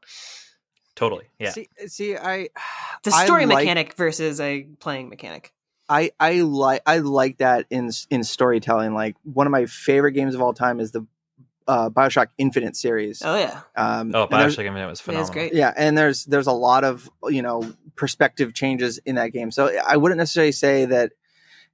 Totally. 0.96 1.26
Yeah. 1.40 1.50
See, 1.52 1.70
see, 1.88 2.16
I 2.16 2.50
the 3.04 3.10
a 3.12 3.14
I 3.14 3.26
story 3.26 3.46
like- 3.46 3.60
mechanic 3.66 3.96
versus 3.96 4.40
a 4.40 4.64
playing 4.80 5.10
mechanic. 5.10 5.52
I 5.90 6.12
I 6.20 6.42
like 6.42 6.82
I 6.86 7.00
like 7.00 7.40
that 7.40 7.66
in 7.70 7.90
in 8.10 8.24
storytelling. 8.24 8.94
Like 8.94 9.16
one 9.24 9.48
of 9.48 9.52
my 9.52 9.66
favorite 9.66 10.14
games 10.14 10.34
of 10.36 10.42
all 10.42 10.54
time 10.54 10.80
is 10.80 10.92
the 10.92 11.06
uh, 11.68 11.90
Bioshock 11.90 12.28
Infinite 12.38 12.76
series. 12.78 13.22
Oh 13.24 13.36
yeah, 13.38 13.62
Um, 13.76 14.14
oh, 14.16 14.28
Bioshock 14.28 14.66
Infinite 14.66 14.88
was 14.88 15.00
it 15.00 15.04
phenomenal. 15.04 15.24
is 15.30 15.30
great. 15.34 15.54
Yeah, 15.54 15.74
and 15.76 15.98
there's 15.98 16.26
there's 16.26 16.48
a 16.48 16.54
lot 16.54 16.84
of 16.86 17.10
you 17.28 17.42
know 17.42 17.70
perspective 17.96 18.54
changes 18.54 18.98
in 19.00 19.16
that 19.16 19.34
game. 19.34 19.52
So 19.52 19.72
I 19.86 19.98
wouldn't 19.98 20.18
necessarily 20.20 20.52
say 20.54 20.86
that 20.86 21.12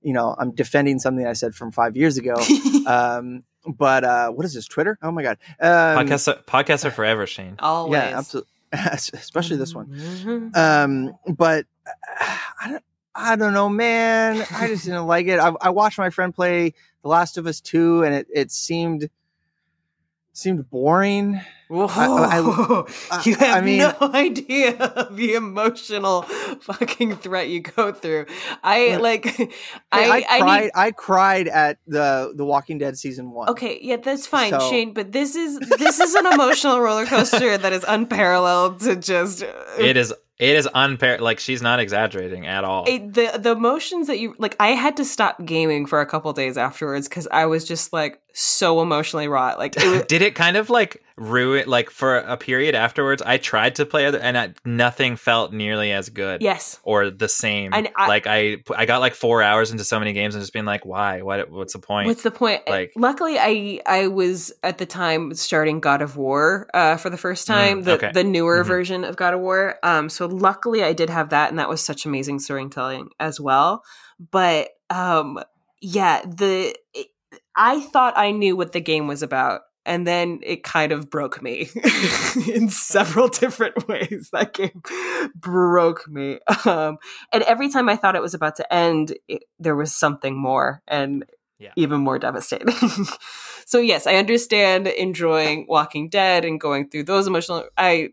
you 0.01 0.13
know 0.13 0.35
I'm 0.37 0.51
defending 0.51 0.99
something 0.99 1.25
I 1.25 1.33
said 1.33 1.55
from 1.55 1.71
five 1.71 1.95
years 1.97 2.17
ago. 2.17 2.35
um, 2.87 3.43
but 3.65 4.03
uh, 4.03 4.29
what 4.31 4.45
is 4.45 4.53
this 4.53 4.67
Twitter? 4.67 4.97
Oh 5.01 5.11
my 5.11 5.23
god! 5.23 5.37
Um, 5.59 6.05
Podcasts, 6.07 6.27
are, 6.27 6.41
podcasts 6.43 6.85
are 6.85 6.91
forever, 6.91 7.27
Shane. 7.27 7.55
Always, 7.59 7.93
yeah, 7.93 8.17
absolutely, 8.17 8.51
especially 8.73 9.57
this 9.57 9.75
one. 9.75 9.87
Mhm. 9.87 10.55
Um, 10.55 11.13
but 11.35 11.65
uh, 11.87 12.37
I 12.61 12.69
don't, 12.71 12.83
I 13.15 13.35
don't 13.35 13.53
know, 13.53 13.69
man. 13.69 14.45
I 14.51 14.67
just 14.67 14.85
didn't 14.85 15.07
like 15.07 15.27
it. 15.27 15.39
I, 15.39 15.51
I 15.61 15.69
watched 15.71 15.97
my 15.97 16.09
friend 16.09 16.33
play 16.33 16.73
The 17.01 17.09
Last 17.09 17.37
of 17.37 17.47
Us 17.47 17.59
Two, 17.59 18.03
and 18.03 18.15
it 18.15 18.27
it 18.33 18.51
seemed 18.51 19.09
seemed 20.39 20.69
boring. 20.69 21.41
Whoa, 21.67 21.85
I- 21.87 22.83
I- 23.11 23.21
you 23.25 23.35
have 23.35 23.57
I 23.57 23.61
mean- 23.61 23.77
no 23.79 23.95
idea 24.13 24.75
of 24.75 25.15
the 25.15 25.35
emotional 25.35 26.23
fucking 26.61 27.17
threat 27.17 27.49
you 27.49 27.59
go 27.61 27.91
through. 27.91 28.25
I 28.63 28.87
Yeah. 28.87 28.97
like, 28.97 29.27
I, 29.91 30.09
I, 30.09 30.25
I, 30.29 30.39
cried. 30.39 30.61
need, 30.63 30.71
I 30.75 30.91
cried 30.91 31.47
at 31.47 31.77
the 31.85 32.33
The 32.35 32.43
Walking 32.45 32.79
Dead 32.79 32.97
season 32.97 33.31
one. 33.31 33.49
Okay, 33.49 33.79
yeah, 33.81 33.97
that's 33.97 34.25
fine, 34.25 34.51
So- 34.51 34.69
Shane. 34.69 34.93
But 34.93 35.11
this 35.11 35.35
is 35.35 35.59
this 35.59 35.99
is 35.99 36.15
an 36.15 36.25
emotional 36.33 36.79
roller 36.81 37.05
coaster 37.05 37.57
that 37.57 37.71
is 37.73 37.85
unparalleled 37.87 38.79
to 38.81 38.95
just 38.95 39.43
uh, 39.43 39.47
It 39.77 39.95
is. 39.97 40.13
It 40.39 40.55
is 40.55 40.69
unparalleled. 40.73 41.21
Like 41.21 41.39
she's 41.39 41.61
not 41.61 41.81
exaggerating 41.81 42.47
at 42.47 42.63
all. 42.63 42.85
it- 42.87 43.13
the 43.13 43.37
the 43.37 43.51
emotions 43.51 44.07
that 44.07 44.19
you 44.19 44.35
like. 44.39 44.55
I 44.59 44.69
had 44.69 44.95
to 44.97 45.05
stop 45.05 45.43
gaming 45.45 45.85
for 45.85 45.99
a 46.01 46.05
couple 46.05 46.31
days 46.33 46.57
afterwards 46.57 47.07
because 47.09 47.27
I 47.29 47.45
was 47.45 47.65
just 47.65 47.91
like 47.93 48.21
so 48.41 48.81
emotionally 48.81 49.27
wrought. 49.27 49.57
Like 49.59 49.75
it 49.77 49.85
was, 49.85 50.01
Did 50.07 50.21
it 50.21 50.33
kind 50.35 50.55
of 50.55 50.69
like 50.69 51.03
ruin? 51.17 51.67
Like 51.67 51.89
for 51.89 52.15
a 52.17 52.37
period 52.37 52.73
afterwards, 52.75 53.21
I 53.21 53.37
tried 53.37 53.75
to 53.75 53.85
play 53.85 54.05
other, 54.05 54.19
and 54.19 54.37
I, 54.37 54.53
nothing 54.63 55.17
felt 55.17 55.51
nearly 55.51 55.91
as 55.91 56.09
good. 56.09 56.41
yes, 56.41 56.79
Or 56.83 57.09
the 57.09 57.27
same. 57.27 57.73
And 57.73 57.89
I- 57.95 58.07
like 58.07 58.27
I, 58.27 58.57
I 58.75 58.85
got 58.85 59.01
like 59.01 59.13
four 59.15 59.43
hours 59.43 59.71
into 59.71 59.83
so 59.83 59.99
many 59.99 60.13
games 60.13 60.35
and 60.35 60.41
just 60.41 60.53
being 60.53 60.65
like, 60.65 60.85
why? 60.85 61.21
What? 61.21 61.51
What's 61.51 61.73
the 61.73 61.79
point? 61.79 62.07
What's 62.07 62.23
the 62.23 62.31
point? 62.31 62.61
Like- 62.67 62.93
luckily, 62.95 63.37
I 63.37 63.81
I 63.85 64.07
was 64.07 64.53
at 64.63 64.77
the 64.77 64.85
time 64.85 65.33
starting 65.33 65.81
God 65.81 66.01
of 66.01 66.15
War 66.15 66.69
uh, 66.73 66.95
for 66.97 67.09
the 67.09 67.17
first 67.17 67.45
time, 67.45 67.81
Mm, 67.81 67.83
the 67.83 67.91
okay. 67.95 68.11
the 68.13 68.23
newer 68.23 68.63
Mhm. 68.63 68.67
version 68.67 69.03
of 69.03 69.17
God 69.17 69.33
of 69.33 69.41
War. 69.41 69.75
Um, 69.83 70.07
so 70.09 70.25
luckily, 70.27 70.81
I 70.83 70.93
did 70.93 71.09
have 71.09 71.29
that, 71.29 71.49
and 71.49 71.59
that 71.59 71.67
was 71.67 71.81
such 71.81 72.05
amazing 72.05 72.39
storytelling 72.39 73.09
as 73.19 73.39
well. 73.39 73.83
But 74.31 74.69
um, 74.89 75.39
yeah, 75.81 76.21
the 76.25 76.73
it, 76.93 77.07
I 77.59 77.81
thought 77.81 78.17
I 78.17 78.31
knew 78.31 78.55
what 78.57 78.71
the 78.71 78.79
game 78.81 79.05
was 79.07 79.21
about. 79.21 79.61
And 79.85 80.05
then 80.05 80.39
it 80.43 80.63
kind 80.63 80.91
of 80.91 81.09
broke 81.09 81.41
me 81.41 81.67
in 82.53 82.69
several 82.69 83.27
different 83.41 83.87
ways. 83.87 84.29
That 84.33 84.53
game 84.53 84.81
broke 85.35 86.07
me. 86.07 86.39
Um, 86.65 86.97
and 87.33 87.43
every 87.43 87.69
time 87.69 87.89
I 87.89 87.95
thought 87.95 88.15
it 88.15 88.21
was 88.21 88.33
about 88.35 88.55
to 88.57 88.73
end, 88.73 89.17
it, 89.27 89.43
there 89.57 89.75
was 89.75 89.95
something 89.95 90.37
more. 90.37 90.81
And 90.87 91.25
Yeah. 91.59 91.71
even 91.75 92.01
more 92.01 92.19
devastating. 92.19 92.67
so 93.69 93.77
yes, 93.79 94.07
I 94.07 94.15
understand 94.15 94.87
enjoying 94.87 95.67
Walking 95.69 96.09
Dead 96.09 96.43
and 96.43 96.59
going 96.59 96.89
through 96.89 97.03
those 97.03 97.27
emotional. 97.27 97.65
I 97.77 98.09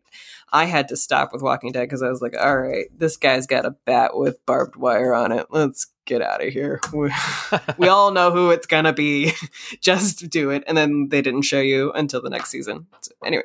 I 0.53 0.67
had 0.67 0.89
to 0.89 0.99
stop 0.99 1.33
with 1.33 1.41
Walking 1.41 1.73
Dead 1.73 1.85
because 1.85 2.03
I 2.03 2.11
was 2.11 2.21
like, 2.21 2.37
all 2.39 2.59
right, 2.59 2.89
this 2.95 3.17
guy's 3.17 3.47
got 3.47 3.65
a 3.65 3.71
bat 3.71 4.15
with 4.15 4.45
barbed 4.45 4.77
wire 4.77 5.15
on 5.15 5.33
it. 5.33 5.47
Let's 5.49 5.87
get 6.05 6.21
out 6.21 6.45
of 6.45 6.53
here. 6.53 6.79
We, 6.93 7.11
we 7.79 7.89
all 7.89 8.11
know 8.11 8.33
who 8.33 8.51
it's 8.51 8.67
gonna 8.67 8.93
be. 8.93 9.33
Just 9.81 10.29
do 10.29 10.51
it. 10.51 10.63
And 10.67 10.77
then 10.77 11.09
they 11.09 11.23
didn't 11.23 11.43
show 11.43 11.61
you 11.61 11.91
until 11.93 12.21
the 12.21 12.29
next 12.29 12.51
season. 12.51 12.89
So, 13.01 13.13
anyway, 13.25 13.45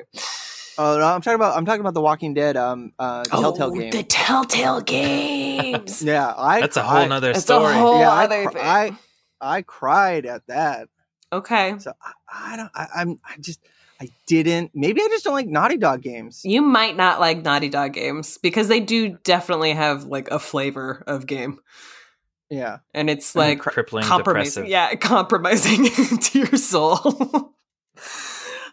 Oh 0.76 0.98
no, 0.98 1.06
I'm 1.06 1.22
talking 1.22 1.36
about 1.36 1.56
I'm 1.56 1.64
talking 1.64 1.80
about 1.80 1.94
the 1.94 2.02
Walking 2.02 2.34
Dead 2.34 2.58
um 2.58 2.92
uh 2.98 3.24
Telltale 3.24 3.68
oh, 3.68 3.70
game. 3.70 3.90
the 3.90 4.02
Telltale 4.02 4.82
games. 4.82 6.02
yeah, 6.02 6.34
I 6.36 6.60
That's 6.60 6.76
a 6.76 6.82
whole 6.82 7.06
nother 7.06 7.30
It's 7.30 7.38
a 7.38 7.42
story. 7.42 7.72
whole 7.72 7.98
yeah, 8.00 8.12
I, 8.12 8.24
other 8.24 8.44
cr- 8.44 8.50
thing. 8.52 8.62
I 8.62 8.96
I 9.40 9.62
cried 9.62 10.26
at 10.26 10.46
that. 10.48 10.88
Okay. 11.32 11.74
So 11.78 11.92
I, 12.02 12.52
I 12.52 12.56
don't 12.56 12.70
I, 12.74 12.86
I'm 12.96 13.18
I 13.24 13.36
just 13.40 13.60
I 14.00 14.08
didn't 14.26 14.72
maybe 14.74 15.00
I 15.00 15.08
just 15.08 15.24
don't 15.24 15.34
like 15.34 15.48
Naughty 15.48 15.76
Dog 15.76 16.02
games. 16.02 16.42
You 16.44 16.62
might 16.62 16.96
not 16.96 17.20
like 17.20 17.42
Naughty 17.42 17.68
Dog 17.68 17.94
games 17.94 18.38
because 18.38 18.68
they 18.68 18.80
do 18.80 19.18
definitely 19.24 19.72
have 19.72 20.04
like 20.04 20.30
a 20.30 20.38
flavor 20.38 21.02
of 21.06 21.26
game. 21.26 21.58
Yeah. 22.50 22.78
And 22.92 23.08
it's 23.08 23.34
like 23.34 23.60
crippling, 23.60 24.04
compromising. 24.04 24.64
depressive. 24.64 24.70
Yeah, 24.70 24.94
compromising 25.00 25.84
to 26.18 26.38
your 26.38 26.56
soul. 26.56 27.54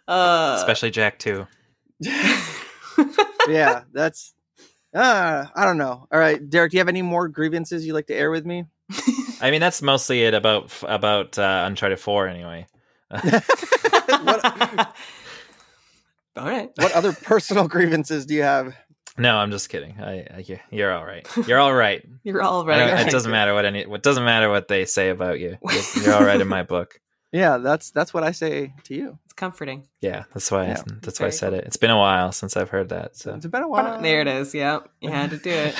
uh 0.08 0.56
Especially 0.58 0.92
Jak 0.92 1.18
too. 1.20 1.48
yeah, 3.48 3.84
that's 3.94 4.34
uh, 4.94 5.46
I 5.56 5.66
don't 5.66 5.78
know. 5.78 6.08
All 6.12 6.20
right, 6.20 6.50
Derek, 6.50 6.72
do 6.72 6.78
you 6.78 6.80
have 6.80 6.90
any 6.90 7.02
more 7.02 7.28
grievances 7.28 7.86
you'd 7.86 7.94
like 7.94 8.08
to 8.08 8.16
air 8.16 8.32
with 8.32 8.46
me? 8.46 8.66
I 9.42 9.52
mean, 9.52 9.62
that's 9.62 9.82
mostly 9.82 10.24
it 10.24 10.34
about 10.34 10.72
about 10.84 11.38
uh, 11.38 11.64
Uncharted 11.66 12.00
Four, 12.00 12.28
anyway. 12.28 12.68
what, 13.10 14.46
All 16.38 16.46
right. 16.46 16.70
what 16.76 16.92
other 16.94 17.14
personal 17.14 17.68
grievances 17.68 18.26
do 18.26 18.34
you 18.36 18.44
have? 18.44 18.76
No, 19.18 19.36
I'm 19.38 19.52
just 19.52 19.70
kidding. 19.70 20.00
I, 20.00 20.20
I 20.38 20.60
you're 20.72 20.94
all 20.94 21.04
right. 21.06 21.28
You're 21.48 21.60
all 21.60 21.74
right. 21.74 22.06
You're 22.24 22.42
all 22.42 22.64
I 22.64 22.68
right. 22.68 22.78
don't- 22.78 22.90
all 22.92 22.98
It 23.00 23.04
right. 23.04 23.12
doesn't 23.12 23.32
matter 23.32 23.54
what 23.54 23.66
any. 23.66 23.86
What 23.86 24.04
doesn't 24.04 24.24
matter 24.24 24.50
what 24.50 24.68
they 24.70 24.86
say 24.86 25.10
about 25.10 25.40
you. 25.40 25.58
You're, 25.70 26.04
you're 26.04 26.14
all 26.14 26.24
right 26.24 26.40
in 26.40 26.48
my 26.48 26.64
book. 26.64 27.02
Yeah, 27.32 27.58
that's 27.58 27.92
that's 27.92 28.14
what 28.14 28.24
I 28.24 28.32
say 28.32 28.74
to 28.86 28.96
you. 28.96 29.20
It's 29.40 29.46
comforting. 29.46 29.88
Yeah, 30.02 30.24
that's 30.34 30.52
why. 30.52 30.68
Yeah. 30.68 30.80
I, 30.80 30.92
that's 31.02 31.20
why 31.20 31.28
I 31.28 31.30
Very 31.30 31.38
said 31.38 31.54
it. 31.54 31.64
It's 31.66 31.78
been 31.78 31.92
a 31.92 31.98
while 31.98 32.34
since 32.34 32.58
I've 32.58 32.70
heard 32.70 32.90
that. 32.90 33.16
So 33.16 33.36
It's 33.36 33.46
been 33.48 33.64
a 33.64 33.70
while. 33.70 34.02
There 34.02 34.20
it 34.20 34.28
is. 34.28 34.54
Yeah. 34.54 34.80
You 35.00 35.10
had 35.12 35.30
to 35.30 35.38
do 35.38 35.50
it. 35.50 35.76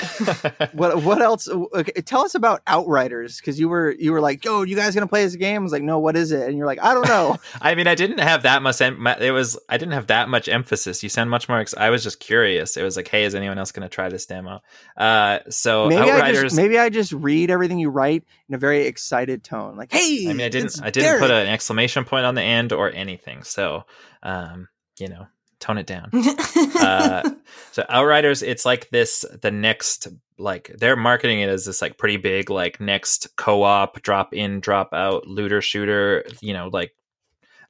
What 0.72 1.02
what 1.02 1.20
else? 1.20 1.48
Okay, 1.48 1.92
tell 2.02 2.22
us 2.24 2.34
about 2.34 2.62
Outriders 2.66 3.38
because 3.38 3.58
you 3.58 3.68
were 3.68 3.90
you 3.98 4.12
were 4.12 4.20
like, 4.20 4.44
"Yo, 4.44 4.62
you 4.62 4.76
guys 4.76 4.94
gonna 4.94 5.06
play 5.06 5.24
this 5.24 5.36
game?" 5.36 5.60
I 5.60 5.62
was 5.62 5.72
like, 5.72 5.82
"No, 5.82 5.98
what 5.98 6.16
is 6.16 6.32
it?" 6.32 6.48
And 6.48 6.56
you're 6.56 6.66
like, 6.66 6.82
"I 6.82 6.94
don't 6.94 7.08
know." 7.08 7.36
I 7.60 7.74
mean, 7.74 7.86
I 7.86 7.94
didn't 7.94 8.18
have 8.18 8.42
that 8.44 8.62
much. 8.62 8.80
Em- 8.80 9.06
it 9.06 9.32
was. 9.32 9.58
I 9.68 9.76
didn't 9.76 9.92
have 9.92 10.06
that 10.08 10.28
much 10.28 10.48
emphasis. 10.48 11.02
You 11.02 11.08
sound 11.08 11.28
much 11.28 11.48
more. 11.48 11.58
Ex- 11.58 11.74
I 11.74 11.90
was 11.90 12.02
just 12.02 12.20
curious. 12.20 12.76
It 12.76 12.82
was 12.82 12.96
like, 12.96 13.08
hey, 13.08 13.24
is 13.24 13.34
anyone 13.34 13.58
else 13.58 13.72
going 13.72 13.82
to 13.82 13.88
try 13.88 14.08
this 14.08 14.26
demo? 14.26 14.62
Uh, 14.96 15.40
so 15.48 15.88
maybe 15.88 16.02
I 16.10 16.16
Outriders. 16.16 16.42
just 16.42 16.56
maybe 16.56 16.78
I 16.78 16.88
just 16.88 17.12
read 17.12 17.50
everything 17.50 17.78
you 17.78 17.90
write 17.90 18.24
in 18.48 18.54
a 18.54 18.58
very 18.58 18.86
excited 18.86 19.42
tone, 19.42 19.76
like, 19.76 19.92
"Hey." 19.92 20.28
I 20.28 20.32
mean, 20.32 20.46
I 20.46 20.48
didn't. 20.50 20.80
I 20.82 20.90
didn't 20.90 21.18
put 21.18 21.30
an 21.30 21.46
exclamation 21.48 22.04
point 22.04 22.26
on 22.26 22.34
the 22.34 22.42
end 22.42 22.72
or 22.72 22.90
anything. 22.92 23.42
So, 23.50 23.84
um, 24.22 24.68
you 24.98 25.08
know, 25.08 25.26
tone 25.58 25.78
it 25.78 25.86
down. 25.86 26.10
uh, 26.14 27.30
so 27.72 27.84
Outriders, 27.88 28.42
it's 28.42 28.64
like 28.64 28.90
this. 28.90 29.24
The 29.42 29.50
next, 29.50 30.08
like, 30.38 30.70
they're 30.78 30.96
marketing 30.96 31.40
it 31.40 31.48
as 31.48 31.64
this 31.64 31.82
like 31.82 31.98
pretty 31.98 32.16
big, 32.16 32.50
like 32.50 32.80
next 32.80 33.36
co-op, 33.36 34.02
drop 34.02 34.34
in, 34.34 34.60
drop 34.60 34.92
out, 34.92 35.26
looter 35.26 35.60
shooter. 35.60 36.24
You 36.40 36.54
know, 36.54 36.70
like 36.72 36.94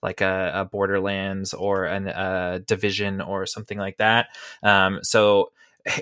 like 0.02 0.20
a, 0.20 0.52
a 0.54 0.64
Borderlands 0.64 1.52
or 1.52 1.84
an 1.84 2.08
uh, 2.08 2.60
Division 2.66 3.20
or 3.20 3.46
something 3.46 3.78
like 3.78 3.98
that. 3.98 4.28
Um, 4.62 5.00
so 5.02 5.52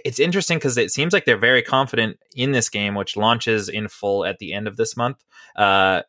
it's 0.05 0.19
interesting 0.19 0.59
because 0.59 0.77
it 0.77 0.91
seems 0.91 1.13
like 1.13 1.25
they're 1.25 1.39
very 1.39 1.63
confident 1.63 2.19
in 2.35 2.53
this 2.53 2.69
game, 2.69 2.95
which 2.95 3.17
launches 3.17 3.69
in 3.69 3.89
full 3.89 4.25
at 4.25 4.39
the 4.39 4.53
end 4.53 4.69
of 4.69 4.77
this 4.77 4.97
month. 4.97 5.25
Uh, 5.57 6.03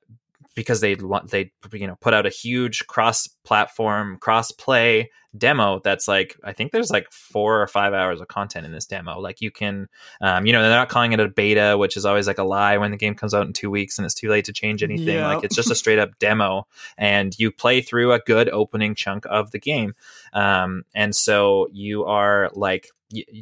because 0.60 0.82
they 0.82 0.94
want 0.96 1.32
they 1.32 1.52
you 1.72 1.88
know 1.88 1.96
put 2.02 2.14
out 2.14 2.26
a 2.26 2.30
huge 2.30 2.86
cross 2.88 3.28
platform 3.46 4.18
cross 4.20 4.52
play 4.52 5.10
demo 5.38 5.80
that's 5.84 6.08
like 6.08 6.36
i 6.44 6.52
think 6.52 6.72
there's 6.72 6.90
like 6.90 7.10
four 7.12 7.62
or 7.62 7.68
five 7.68 7.94
hours 7.94 8.20
of 8.20 8.28
content 8.28 8.66
in 8.66 8.72
this 8.72 8.86
demo. 8.86 9.20
Like 9.20 9.42
you 9.42 9.52
can 9.52 9.88
um, 10.22 10.46
you 10.46 10.54
know 10.54 10.62
they're 10.62 10.72
not 10.72 10.90
calling 10.90 11.14
it 11.14 11.20
a 11.20 11.28
beta 11.28 11.78
which 11.78 11.98
is 11.98 12.06
always 12.06 12.28
like 12.28 12.38
a 12.38 12.44
lie 12.44 12.78
when 12.78 12.92
the 12.92 12.98
game 12.98 13.16
comes 13.16 13.34
out 13.34 13.46
in 13.46 13.54
two 13.54 13.70
weeks 13.70 13.98
and 13.98 14.06
it's 14.06 14.14
too 14.14 14.30
late 14.30 14.46
to 14.46 14.54
change 14.54 14.84
anything. 14.84 15.22
Like 15.22 15.44
it's 15.44 15.56
just 15.56 15.72
a 15.72 15.76
straight 15.84 16.00
up 16.00 16.18
demo 16.20 16.68
and 16.98 17.38
you 17.38 17.52
play 17.52 17.82
through 17.82 18.14
a 18.14 18.20
good 18.20 18.50
opening 18.50 18.96
chunk 18.96 19.26
of 19.30 19.52
the 19.52 19.60
game. 19.60 19.94
Um, 20.34 20.84
and 20.94 21.16
so 21.16 21.68
you 21.72 22.06
are 22.06 22.50
like 22.54 22.90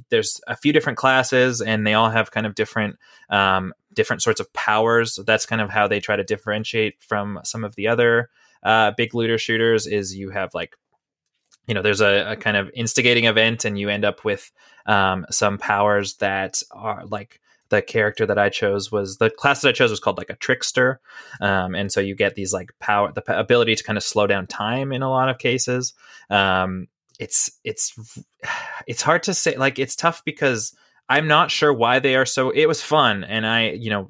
there's 0.10 0.40
a 0.48 0.56
few 0.56 0.72
different 0.72 0.98
classes 0.98 1.62
and 1.62 1.86
they 1.86 1.94
all 1.94 2.10
have 2.10 2.32
kind 2.32 2.46
of 2.46 2.56
different 2.56 2.98
um, 3.30 3.74
different 3.98 4.22
sorts 4.22 4.40
of 4.40 4.54
powers 4.54 5.20
that's 5.26 5.48
kind 5.48 5.60
of 5.60 5.72
how 5.72 5.88
they 5.88 6.00
try 6.00 6.16
to 6.16 6.24
differentiate 6.24 7.02
from 7.02 7.40
some 7.44 7.64
of 7.64 7.76
the 7.76 7.88
other 7.88 8.30
uh, 8.62 8.92
big 8.96 9.16
looter 9.16 9.40
shooters 9.40 9.88
is 9.88 10.16
you 10.16 10.30
have 10.30 10.54
like 10.54 10.76
you 11.68 11.74
know 11.74 11.82
there's 11.82 12.00
a, 12.00 12.32
a 12.32 12.36
kind 12.36 12.56
of 12.56 12.70
instigating 12.76 13.26
event 13.26 13.66
and 13.66 13.80
you 13.80 13.90
end 13.90 14.06
up 14.06 14.24
with 14.24 14.52
um, 14.86 15.26
some 15.32 15.58
powers 15.58 16.16
that 16.18 16.62
are 16.72 17.06
like 17.08 17.42
the 17.70 17.82
character 17.82 18.26
that 18.28 18.38
I 18.38 18.50
chose 18.50 18.92
was 18.92 19.18
the 19.18 19.32
class 19.32 19.62
that 19.62 19.70
I 19.70 19.72
chose 19.74 19.90
was 19.90 20.00
called 20.00 20.20
like 20.20 20.30
a 20.30 20.36
trickster, 20.36 21.02
um, 21.42 21.76
and 21.76 21.92
so 21.92 22.00
you 22.00 22.16
get 22.16 22.36
these 22.36 22.54
like 22.54 22.70
power, 22.80 23.12
the 23.12 23.24
ability 23.38 23.76
to 23.76 23.84
kind 23.84 23.98
of 23.98 24.04
slow 24.04 24.28
down 24.28 24.48
time 24.48 24.94
in 24.94 25.02
a 25.02 25.10
lot 25.10 25.28
of 25.28 25.40
cases. 25.40 25.94
Um, 26.30 26.88
it's 27.20 27.52
it's 27.64 27.94
it's 28.88 29.02
hard 29.02 29.24
to 29.24 29.34
say, 29.34 29.58
like 29.58 29.80
it's 29.80 29.96
tough 29.96 30.24
because 30.24 30.74
I'm 31.10 31.28
not 31.28 31.52
sure 31.52 31.74
why 31.74 32.00
they 32.00 32.16
are 32.16 32.26
so. 32.26 32.50
It 32.50 32.66
was 32.66 32.82
fun, 32.82 33.24
and 33.24 33.48
I, 33.48 33.70
you 33.70 33.90
know, 33.90 34.10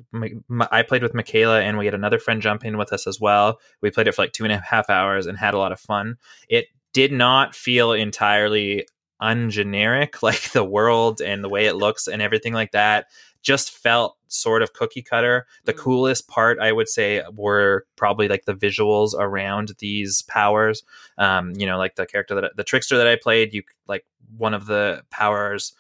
I 0.71 0.81
played 0.81 1.03
with 1.03 1.13
Michaela, 1.13 1.61
and 1.61 1.77
we 1.77 1.85
had 1.85 1.93
another 1.93 2.17
friend 2.19 2.41
jump 2.41 2.65
in 2.65 2.77
with 2.77 2.91
us 2.91 3.05
as 3.05 3.19
well. 3.19 3.59
We 3.81 3.91
played 3.91 4.07
it 4.07 4.15
for 4.15 4.23
like 4.23 4.33
two 4.33 4.43
and 4.45 4.53
a 4.53 4.57
half 4.59 4.89
hours 4.89 5.27
and 5.27 5.37
had 5.37 5.53
a 5.53 5.59
lot 5.59 5.71
of 5.71 5.79
fun. 5.79 6.17
It 6.49 6.67
did 6.93 7.11
not 7.11 7.53
feel 7.53 7.91
entirely 7.91 8.87
ungeneric, 9.21 10.21
like 10.23 10.51
the 10.51 10.63
world 10.63 11.21
and 11.21 11.43
the 11.43 11.49
way 11.49 11.65
it 11.65 11.75
looks 11.75 12.07
and 12.07 12.21
everything 12.21 12.53
like 12.53 12.71
that. 12.71 13.07
Just 13.43 13.71
felt 13.71 14.17
sort 14.27 14.61
of 14.63 14.73
cookie 14.73 15.03
cutter. 15.03 15.45
The 15.65 15.73
Mm. 15.73 15.77
coolest 15.77 16.27
part, 16.27 16.59
I 16.59 16.71
would 16.71 16.89
say, 16.89 17.23
were 17.33 17.85
probably 17.95 18.27
like 18.27 18.45
the 18.45 18.55
visuals 18.55 19.13
around 19.13 19.73
these 19.79 20.23
powers. 20.23 20.83
Um, 21.17 21.53
you 21.55 21.65
know, 21.65 21.77
like 21.77 21.95
the 21.95 22.05
character 22.07 22.41
that 22.41 22.57
the 22.57 22.63
trickster 22.63 22.97
that 22.97 23.07
I 23.07 23.15
played, 23.15 23.53
you 23.53 23.63
like 23.87 24.05
one 24.35 24.53
of 24.53 24.65
the 24.65 25.03
powers 25.11 25.73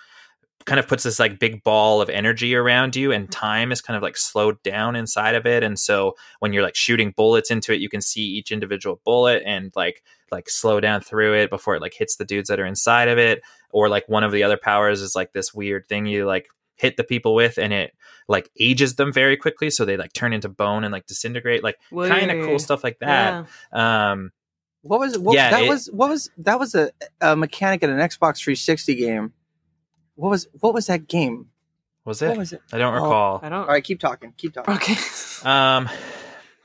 kind 0.67 0.79
of 0.79 0.87
puts 0.87 1.03
this 1.03 1.17
like 1.17 1.39
big 1.39 1.63
ball 1.63 2.01
of 2.01 2.09
energy 2.09 2.53
around 2.53 2.95
you 2.95 3.11
and 3.13 3.31
time 3.31 3.71
is 3.71 3.81
kind 3.81 3.95
of 3.97 4.03
like 4.03 4.17
slowed 4.17 4.61
down 4.63 4.95
inside 4.95 5.33
of 5.33 5.45
it. 5.47 5.63
And 5.63 5.79
so 5.79 6.13
when 6.39 6.51
you're 6.53 6.61
like 6.61 6.75
shooting 6.75 7.13
bullets 7.15 7.49
into 7.49 7.73
it 7.73 7.79
you 7.79 7.89
can 7.89 8.01
see 8.01 8.21
each 8.21 8.51
individual 8.51 8.99
bullet 9.05 9.41
and 9.45 9.71
like 9.75 10.03
like 10.29 10.49
slow 10.49 10.79
down 10.81 10.99
through 11.01 11.33
it 11.35 11.49
before 11.49 11.75
it 11.75 11.81
like 11.81 11.93
hits 11.93 12.17
the 12.17 12.25
dudes 12.25 12.49
that 12.49 12.59
are 12.59 12.65
inside 12.65 13.07
of 13.07 13.17
it. 13.17 13.41
Or 13.71 13.87
like 13.89 14.07
one 14.09 14.23
of 14.23 14.31
the 14.33 14.43
other 14.43 14.57
powers 14.57 15.01
is 15.01 15.15
like 15.15 15.31
this 15.33 15.53
weird 15.53 15.87
thing 15.87 16.05
you 16.05 16.25
like 16.25 16.47
hit 16.75 16.97
the 16.97 17.03
people 17.05 17.33
with 17.33 17.57
and 17.57 17.71
it 17.73 17.93
like 18.27 18.49
ages 18.59 18.95
them 18.95 19.11
very 19.13 19.37
quickly. 19.37 19.69
So 19.69 19.85
they 19.85 19.95
like 19.97 20.11
turn 20.13 20.33
into 20.33 20.49
bone 20.49 20.83
and 20.83 20.91
like 20.91 21.07
disintegrate 21.07 21.63
like 21.63 21.77
kind 22.09 22.29
of 22.31 22.45
cool 22.45 22.59
stuff 22.59 22.83
like 22.83 22.99
that. 22.99 23.47
Um 23.71 24.31
What 24.81 24.99
was 24.99 25.17
what, 25.17 25.33
Yeah, 25.35 25.49
that 25.51 25.63
it- 25.63 25.69
was 25.69 25.87
what 25.93 26.09
was 26.09 26.29
that 26.39 26.59
was 26.59 26.75
a, 26.75 26.91
a 27.21 27.35
mechanic 27.37 27.83
in 27.83 27.89
an 27.89 27.99
Xbox 27.99 28.39
360 28.43 28.95
game. 28.95 29.33
What 30.17 30.29
was 30.29 30.47
what 30.59 30.73
was 30.73 30.87
that 30.87 31.07
game? 31.07 31.47
was 32.05 32.21
What 32.21 32.31
it 32.31 32.37
was 32.37 32.53
it? 32.53 32.61
i 32.73 32.77
don't 32.77 32.93
Oh, 32.93 33.01
recall 33.03 33.39
I 33.43 33.49
don't. 33.49 33.61
All 33.61 33.67
right, 33.67 33.83
keep 33.83 33.99
talking. 33.99 34.33
Keep 34.37 34.53
talking. 34.53 34.73
Okay. 34.75 34.95
um 35.47 35.87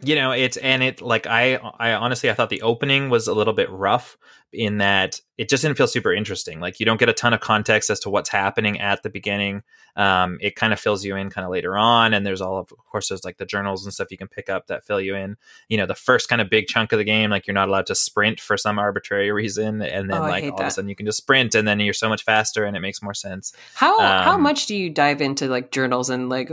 you 0.05 0.15
know 0.15 0.33
it's 0.33 0.57
and 0.57 0.83
it 0.83 1.01
like 1.01 1.27
i 1.27 1.57
i 1.79 1.93
honestly 1.93 2.29
i 2.31 2.35
thought 2.35 2.51
the 2.51 2.63
opening 2.63 3.09
was 3.11 3.29
a 3.29 3.35
little 3.35 3.53
bit 3.53 3.71
rough 3.71 4.17
in 4.53 4.79
that 4.79 5.19
it 5.39 5.49
just 5.49 5.63
didn't 5.63 5.79
feel 5.79 5.87
super 5.87 6.13
interesting. 6.13 6.61
Like 6.61 6.79
you 6.79 6.85
don't 6.85 7.01
get 7.01 7.09
a 7.09 7.15
ton 7.15 7.33
of 7.33 7.41
context 7.41 7.89
as 7.89 7.99
to 8.01 8.11
what's 8.11 8.29
happening 8.29 8.79
at 8.81 9.03
the 9.03 9.09
beginning. 9.09 9.63
Um 9.97 10.37
it 10.43 10.57
kind 10.57 10.75
of 10.75 10.79
fills 10.81 11.03
you 11.07 11.17
in 11.17 11.31
kind 11.31 11.47
of 11.47 11.51
later 11.51 11.75
on 11.79 12.13
and 12.13 12.27
there's 12.27 12.43
all 12.43 12.59
of, 12.59 12.71
of 12.71 12.85
course 12.85 13.09
there's 13.09 13.25
like 13.25 13.39
the 13.39 13.47
journals 13.47 13.85
and 13.87 13.95
stuff 13.95 14.11
you 14.11 14.19
can 14.19 14.29
pick 14.29 14.51
up 14.51 14.67
that 14.67 14.85
fill 14.85 15.01
you 15.01 15.15
in. 15.15 15.37
You 15.69 15.79
know 15.79 15.87
the 15.87 15.95
first 15.95 16.29
kind 16.29 16.43
of 16.43 16.51
big 16.51 16.67
chunk 16.67 16.93
of 16.93 16.99
the 16.99 17.05
game 17.05 17.31
like 17.31 17.47
you're 17.47 17.55
not 17.55 17.71
allowed 17.71 17.87
to 17.87 17.95
sprint 17.95 18.41
for 18.41 18.59
some 18.59 18.79
arbitrary 18.79 19.33
reason 19.33 19.81
and 19.81 20.11
then 20.11 20.19
Oh, 20.19 20.23
like 20.29 20.45
all 20.53 20.61
of 20.61 20.67
a 20.67 20.71
sudden 20.71 20.91
you 20.91 20.97
can 20.97 21.07
just 21.07 21.19
sprint 21.19 21.55
and 21.55 21.67
then 21.67 21.81
you're 21.81 21.95
so 21.95 22.11
much 22.11 22.23
faster 22.23 22.65
and 22.65 22.77
it 22.77 22.81
makes 22.81 23.03
more 23.03 23.15
sense. 23.15 23.55
How 23.75 23.99
how 24.01 24.35
Um, 24.35 24.43
much 24.43 24.67
do 24.67 24.77
you 24.77 24.91
dive 24.91 25.23
into 25.23 25.49
like 25.49 25.71
journals 25.71 26.11
and 26.11 26.29
like 26.29 26.51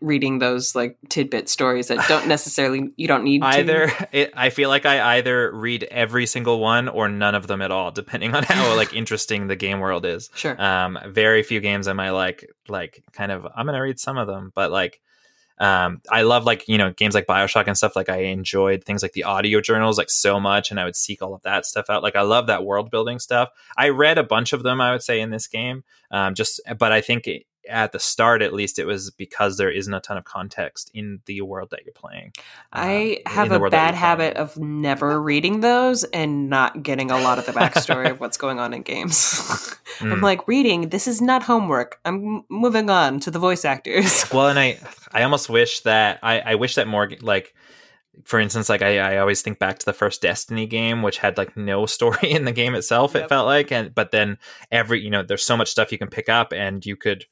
reading 0.00 0.38
those 0.38 0.74
like 0.74 0.96
tidbit 1.08 1.48
stories 1.48 1.88
that 1.88 2.06
don't 2.08 2.26
necessarily 2.26 2.90
you 2.96 3.06
don't 3.06 3.24
need 3.24 3.42
to? 3.42 3.46
either 3.46 3.92
it, 4.12 4.32
i 4.34 4.50
feel 4.50 4.68
like 4.68 4.86
i 4.86 5.16
either 5.16 5.52
read 5.52 5.84
every 5.90 6.26
single 6.26 6.58
one 6.60 6.88
or 6.88 7.08
none 7.08 7.34
of 7.34 7.46
them 7.46 7.60
at 7.62 7.70
all 7.70 7.90
depending 7.90 8.34
on 8.34 8.42
how 8.42 8.74
like 8.76 8.94
interesting 8.94 9.46
the 9.46 9.56
game 9.56 9.78
world 9.80 10.04
is 10.06 10.30
Sure. 10.34 10.60
um 10.60 10.98
very 11.08 11.42
few 11.42 11.60
games 11.60 11.86
am 11.88 12.00
i 12.00 12.10
like 12.10 12.48
like 12.68 13.02
kind 13.12 13.30
of 13.32 13.46
i'm 13.54 13.66
gonna 13.66 13.82
read 13.82 14.00
some 14.00 14.16
of 14.18 14.26
them 14.26 14.52
but 14.54 14.70
like 14.70 15.00
um 15.58 16.00
i 16.10 16.22
love 16.22 16.44
like 16.44 16.66
you 16.68 16.78
know 16.78 16.90
games 16.90 17.14
like 17.14 17.26
bioshock 17.26 17.66
and 17.66 17.76
stuff 17.76 17.94
like 17.94 18.08
i 18.08 18.16
enjoyed 18.22 18.82
things 18.84 19.02
like 19.02 19.12
the 19.12 19.24
audio 19.24 19.60
journals 19.60 19.98
like 19.98 20.08
so 20.08 20.40
much 20.40 20.70
and 20.70 20.80
i 20.80 20.84
would 20.84 20.96
seek 20.96 21.20
all 21.20 21.34
of 21.34 21.42
that 21.42 21.66
stuff 21.66 21.90
out 21.90 22.02
like 22.02 22.16
i 22.16 22.22
love 22.22 22.46
that 22.46 22.64
world 22.64 22.90
building 22.90 23.18
stuff 23.18 23.50
i 23.76 23.90
read 23.90 24.16
a 24.16 24.22
bunch 24.24 24.54
of 24.54 24.62
them 24.62 24.80
i 24.80 24.90
would 24.92 25.02
say 25.02 25.20
in 25.20 25.28
this 25.28 25.46
game 25.46 25.84
um 26.10 26.34
just 26.34 26.58
but 26.78 26.92
i 26.92 27.02
think 27.02 27.26
it, 27.26 27.42
at 27.68 27.92
the 27.92 27.98
start 27.98 28.42
at 28.42 28.52
least 28.52 28.78
it 28.78 28.86
was 28.86 29.10
because 29.10 29.56
there 29.56 29.70
isn't 29.70 29.92
a 29.92 30.00
ton 30.00 30.16
of 30.16 30.24
context 30.24 30.90
in 30.94 31.20
the 31.26 31.40
world 31.42 31.68
that 31.70 31.84
you're 31.84 31.92
playing 31.92 32.32
I 32.72 33.18
um, 33.26 33.32
have 33.32 33.52
a 33.52 33.70
bad 33.70 33.94
habit 33.94 34.36
of 34.36 34.56
never 34.58 35.20
reading 35.20 35.60
those 35.60 36.04
and 36.04 36.48
not 36.48 36.82
getting 36.82 37.10
a 37.10 37.18
lot 37.20 37.38
of 37.38 37.46
the 37.46 37.52
backstory 37.52 38.10
of 38.10 38.18
what's 38.20 38.36
going 38.38 38.58
on 38.58 38.72
in 38.72 38.82
games. 38.82 39.74
I'm 40.00 40.08
Mm. 40.12 40.22
like 40.22 40.48
reading. 40.48 40.88
This 40.88 41.06
is 41.06 41.20
not 41.20 41.42
homework. 41.42 42.00
I'm 42.06 42.44
moving 42.48 42.88
on 42.88 43.20
to 43.20 43.30
the 43.30 43.38
voice 43.38 43.66
actors. 43.66 44.24
well 44.32 44.48
and 44.48 44.58
i 44.58 44.78
i 45.12 45.22
almost 45.22 45.50
wish 45.50 45.80
that 45.80 46.18
i 46.22 46.40
i 46.40 46.54
wish 46.54 46.76
that 46.76 46.86
more 46.88 47.10
like 47.20 47.54
for 48.24 48.38
instance 48.40 48.68
like 48.68 48.82
I, 48.82 48.98
I 48.98 49.18
always 49.18 49.42
think 49.42 49.58
back 49.58 49.78
to 49.78 49.86
the 49.86 49.92
first 49.92 50.22
destiny 50.22 50.66
game 50.66 51.02
which 51.02 51.18
had 51.18 51.36
like 51.36 51.56
no 51.56 51.86
story 51.96 52.30
in 52.30 52.44
the 52.44 52.52
game 52.52 52.74
itself 52.74 53.14
it 53.16 53.28
felt 53.28 53.46
like 53.46 53.70
and 53.72 53.94
but 53.94 54.10
then 54.10 54.38
every 54.72 55.00
you 55.00 55.10
know 55.10 55.22
there's 55.22 55.44
so 55.44 55.56
much 55.56 55.68
stuff 55.70 55.92
you 55.92 55.98
can 55.98 56.08
pick 56.08 56.28
up 56.28 56.52
and 56.52 56.84
you 56.86 56.96
could 56.96 57.24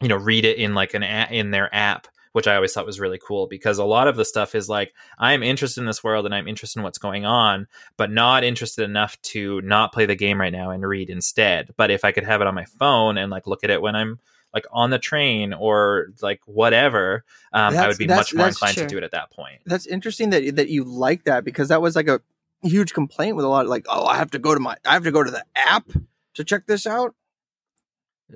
you 0.00 0.08
know 0.08 0.16
read 0.16 0.44
it 0.44 0.58
in 0.58 0.74
like 0.74 0.94
an 0.94 1.02
a- 1.02 1.28
in 1.30 1.50
their 1.50 1.74
app 1.74 2.06
which 2.32 2.46
i 2.46 2.54
always 2.54 2.72
thought 2.72 2.86
was 2.86 3.00
really 3.00 3.18
cool 3.24 3.46
because 3.46 3.78
a 3.78 3.84
lot 3.84 4.08
of 4.08 4.16
the 4.16 4.24
stuff 4.24 4.54
is 4.54 4.68
like 4.68 4.92
i'm 5.18 5.42
interested 5.42 5.80
in 5.80 5.86
this 5.86 6.04
world 6.04 6.26
and 6.26 6.34
i'm 6.34 6.48
interested 6.48 6.80
in 6.80 6.84
what's 6.84 6.98
going 6.98 7.24
on 7.24 7.66
but 7.96 8.10
not 8.10 8.44
interested 8.44 8.84
enough 8.84 9.20
to 9.22 9.60
not 9.62 9.92
play 9.92 10.06
the 10.06 10.14
game 10.14 10.40
right 10.40 10.52
now 10.52 10.70
and 10.70 10.86
read 10.86 11.10
instead 11.10 11.70
but 11.76 11.90
if 11.90 12.04
i 12.04 12.12
could 12.12 12.24
have 12.24 12.40
it 12.40 12.46
on 12.46 12.54
my 12.54 12.64
phone 12.64 13.16
and 13.16 13.30
like 13.30 13.46
look 13.46 13.64
at 13.64 13.70
it 13.70 13.82
when 13.82 13.96
i'm 13.96 14.18
like 14.54 14.66
on 14.70 14.90
the 14.90 14.98
train 14.98 15.52
or 15.52 16.08
like 16.22 16.40
whatever 16.46 17.24
um, 17.52 17.76
i 17.76 17.88
would 17.88 17.98
be 17.98 18.06
much 18.06 18.34
more 18.34 18.48
inclined 18.48 18.76
true. 18.76 18.84
to 18.84 18.88
do 18.88 18.96
it 18.98 19.04
at 19.04 19.10
that 19.10 19.30
point 19.30 19.60
That's 19.66 19.86
interesting 19.86 20.30
that 20.30 20.56
that 20.56 20.68
you 20.68 20.84
like 20.84 21.24
that 21.24 21.44
because 21.44 21.68
that 21.68 21.82
was 21.82 21.96
like 21.96 22.08
a 22.08 22.20
huge 22.62 22.92
complaint 22.92 23.36
with 23.36 23.44
a 23.44 23.48
lot 23.48 23.64
of 23.64 23.70
like, 23.70 23.86
oh, 23.88 24.06
I 24.06 24.16
have 24.16 24.30
to 24.32 24.38
go 24.38 24.54
to 24.54 24.60
my, 24.60 24.76
I 24.84 24.94
have 24.94 25.04
to 25.04 25.10
go 25.10 25.22
to 25.22 25.30
the 25.30 25.44
app 25.54 25.90
to 26.34 26.44
check 26.44 26.66
this 26.66 26.86
out. 26.86 27.14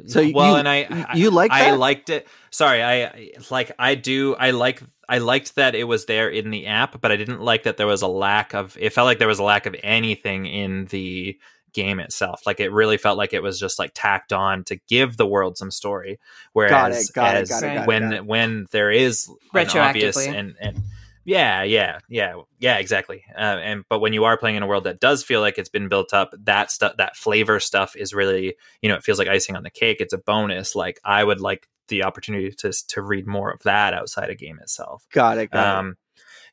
So 0.06 0.20
well 0.32 0.52
you- 0.52 0.56
and 0.58 0.68
i 0.68 1.06
I- 1.10 1.16
you 1.16 1.30
like 1.30 1.50
i 1.50 1.70
that? 1.70 1.78
liked 1.78 2.10
it 2.10 2.26
sorry 2.50 2.82
I- 2.82 3.02
I 3.06 3.30
like 3.50 3.72
i 3.78 3.94
do 3.96 4.36
i 4.36 4.50
like 4.52 4.82
i 5.08 5.18
liked 5.18 5.56
that 5.56 5.74
it 5.74 5.84
was 5.84 6.06
there 6.06 6.28
in 6.28 6.50
the 6.50 6.66
app 6.66 7.00
but 7.00 7.10
i 7.10 7.16
didn't 7.16 7.40
like 7.40 7.64
that 7.64 7.76
there 7.76 7.88
was 7.88 8.02
a 8.02 8.06
lack 8.06 8.54
of 8.54 8.76
it 8.80 8.92
felt 8.92 9.06
like 9.06 9.18
there 9.18 9.26
was 9.28 9.40
a 9.40 9.44
lack 9.44 9.66
of 9.66 9.74
anything 9.82 10.46
in 10.46 10.86
the 10.86 11.36
game 11.72 11.98
itself 12.00 12.42
like 12.46 12.60
it 12.60 12.70
really 12.72 12.96
felt 12.98 13.16
like 13.18 13.32
it 13.32 13.42
was 13.42 13.58
just 13.58 13.78
like 13.78 13.90
tacked 13.94 14.32
on 14.32 14.64
to 14.64 14.76
give 14.88 15.16
the 15.16 15.26
world 15.26 15.56
some 15.58 15.70
story 15.70 16.18
whereas 16.52 16.70
Got 16.70 16.92
it, 16.92 17.06
got 17.12 17.36
it, 17.36 17.40
as 17.42 17.48
got 17.50 17.62
it, 17.62 17.74
got 17.74 17.82
it, 17.82 17.86
when 17.88 18.02
got 18.02 18.12
it. 18.14 18.26
when 18.26 18.66
there 18.72 18.90
is 18.90 19.28
an 19.54 19.68
obvious 19.78 20.16
Retroactively. 20.16 20.34
and 20.38 20.54
and 20.60 20.82
yeah 21.24 21.62
yeah 21.62 21.98
yeah 22.08 22.34
yeah 22.58 22.76
exactly 22.76 23.24
uh, 23.36 23.40
and 23.40 23.84
but 23.88 24.00
when 24.00 24.12
you 24.12 24.24
are 24.24 24.36
playing 24.36 24.56
in 24.56 24.62
a 24.62 24.66
world 24.66 24.84
that 24.84 25.00
does 25.00 25.22
feel 25.22 25.40
like 25.40 25.58
it's 25.58 25.68
been 25.68 25.88
built 25.88 26.12
up 26.14 26.34
that 26.38 26.70
stuff 26.70 26.96
that 26.96 27.16
flavor 27.16 27.60
stuff 27.60 27.94
is 27.96 28.14
really 28.14 28.56
you 28.82 28.88
know 28.88 28.94
it 28.94 29.04
feels 29.04 29.18
like 29.18 29.28
icing 29.28 29.56
on 29.56 29.62
the 29.62 29.70
cake 29.70 29.98
it's 30.00 30.12
a 30.12 30.18
bonus 30.18 30.74
like 30.74 31.00
i 31.04 31.22
would 31.22 31.40
like 31.40 31.68
the 31.88 32.04
opportunity 32.04 32.50
to 32.50 32.72
to 32.88 33.02
read 33.02 33.26
more 33.26 33.50
of 33.50 33.62
that 33.64 33.94
outside 33.94 34.30
a 34.30 34.34
game 34.34 34.58
itself 34.60 35.04
Got 35.12 35.38
it. 35.38 35.50
Got 35.50 35.60
it. 35.90 35.96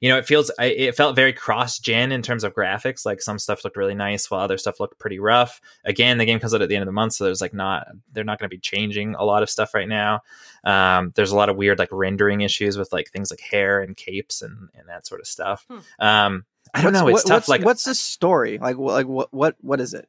You 0.02 0.10
know 0.10 0.18
it 0.18 0.26
feels 0.26 0.52
I, 0.60 0.65
it 0.65 0.95
felt 0.95 1.15
very 1.15 1.34
cross 1.34 1.80
gen 1.80 2.11
in 2.11 2.22
terms 2.22 2.44
of 2.44 2.53
graphics 2.53 3.06
like 3.06 3.22
some 3.22 3.40
stuff 3.40 3.64
looked 3.64 3.78
really 3.78 3.95
nice 3.95 4.30
while 4.30 4.41
other 4.41 4.57
stuff 4.57 4.80
looked 4.80 4.99
pretty 4.99 5.19
rough 5.19 5.60
again 5.86 6.18
the 6.18 6.26
game 6.26 6.40
comes 6.40 6.53
out 6.53 6.61
at 6.61 6.69
the 6.69 6.76
end 6.76 6.84
of 6.84 6.88
the 6.88 6.91
month 6.91 7.14
so 7.14 7.24
there's 7.24 7.41
like 7.41 7.53
not 7.53 7.88
they're 8.14 8.24
not 8.24 8.40
going 8.40 8.49
to 8.49 8.56
be 8.56 8.60
changing 8.60 9.15
a 9.15 9.24
lot 9.24 9.44
of 9.44 9.49
stuff 9.49 9.74
right 9.74 9.88
now 9.90 10.22
um 10.64 11.11
there's 11.15 11.32
a 11.32 11.36
lot 11.36 11.49
of 11.49 11.56
weird 11.56 11.80
like 11.80 11.90
rendering 11.91 12.41
issues 12.41 12.78
with 12.78 12.91
like 12.94 13.10
things 13.11 13.32
like 13.32 13.40
hair 13.40 13.82
and 13.82 13.95
capes 13.98 14.41
and 14.41 14.69
and 14.76 14.88
that 14.90 15.06
sort 15.07 15.22
of 15.22 15.28
stuff 15.28 15.65
Hmm. 15.69 15.78
um 15.99 16.45
i 16.74 16.82
don't 16.82 16.94
What's- 16.94 17.02
know 17.02 17.07
it's 17.07 17.14
what- 17.24 17.28
tough 17.28 17.36
What's, 17.38 17.48
like 17.49 17.61
what's 17.64 17.84
the 17.84 17.95
story? 17.95 18.57
Like, 18.57 18.78
like 18.78 19.07
what, 19.07 19.34
what, 19.34 19.56
what 19.61 19.80
is 19.80 19.94
it? 19.94 20.07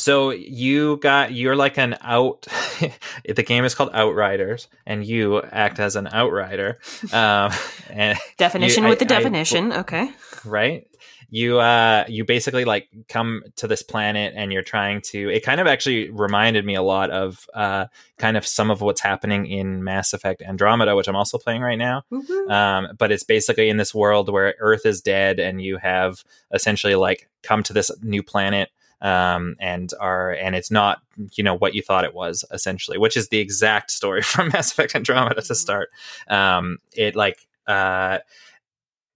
So 0.00 0.30
you 0.30 0.96
got 0.98 1.32
you're 1.32 1.56
like 1.56 1.78
an 1.78 1.96
out. 2.00 2.46
the 3.28 3.42
game 3.42 3.64
is 3.64 3.74
called 3.74 3.90
Outriders, 3.92 4.68
and 4.86 5.04
you 5.04 5.42
act 5.42 5.78
as 5.78 5.96
an 5.96 6.08
outrider. 6.08 6.78
Um, 7.12 7.52
and 7.90 8.18
Definition 8.38 8.84
you- 8.84 8.90
with 8.90 9.02
I- 9.02 9.04
the 9.04 9.14
I- 9.14 9.18
definition. 9.18 9.72
okay. 9.72 10.10
right? 10.44 10.86
You 11.32 11.60
uh 11.60 12.04
you 12.08 12.24
basically 12.24 12.64
like 12.64 12.88
come 13.08 13.42
to 13.56 13.68
this 13.68 13.82
planet 13.84 14.32
and 14.36 14.52
you're 14.52 14.64
trying 14.64 15.00
to 15.12 15.28
it 15.30 15.44
kind 15.44 15.60
of 15.60 15.68
actually 15.68 16.10
reminded 16.10 16.64
me 16.64 16.74
a 16.74 16.82
lot 16.82 17.10
of 17.10 17.46
uh 17.54 17.86
kind 18.18 18.36
of 18.36 18.44
some 18.44 18.68
of 18.68 18.80
what's 18.80 19.00
happening 19.00 19.46
in 19.46 19.84
Mass 19.84 20.12
Effect 20.12 20.42
Andromeda, 20.42 20.96
which 20.96 21.06
I'm 21.06 21.14
also 21.14 21.38
playing 21.38 21.62
right 21.62 21.78
now. 21.78 22.02
Woohoo. 22.10 22.50
Um, 22.50 22.88
but 22.98 23.12
it's 23.12 23.22
basically 23.22 23.68
in 23.68 23.76
this 23.76 23.94
world 23.94 24.28
where 24.28 24.56
Earth 24.58 24.84
is 24.84 25.00
dead 25.02 25.38
and 25.38 25.62
you 25.62 25.76
have 25.76 26.24
essentially 26.52 26.96
like 26.96 27.28
come 27.44 27.62
to 27.64 27.72
this 27.72 27.92
new 28.02 28.24
planet 28.24 28.70
um, 29.00 29.56
and 29.58 29.92
are 30.00 30.32
and 30.32 30.54
it's 30.54 30.70
not 30.70 31.00
you 31.32 31.44
know 31.44 31.54
what 31.54 31.74
you 31.74 31.82
thought 31.82 32.04
it 32.04 32.14
was 32.14 32.44
essentially, 32.50 32.98
which 32.98 33.16
is 33.16 33.28
the 33.28 33.38
exact 33.38 33.90
story 33.90 34.22
from 34.22 34.48
Mass 34.48 34.72
Effect 34.72 34.94
Andromeda 34.94 35.42
to 35.42 35.54
start. 35.54 35.90
Um, 36.28 36.78
it 36.96 37.16
like 37.16 37.46
uh, 37.66 38.18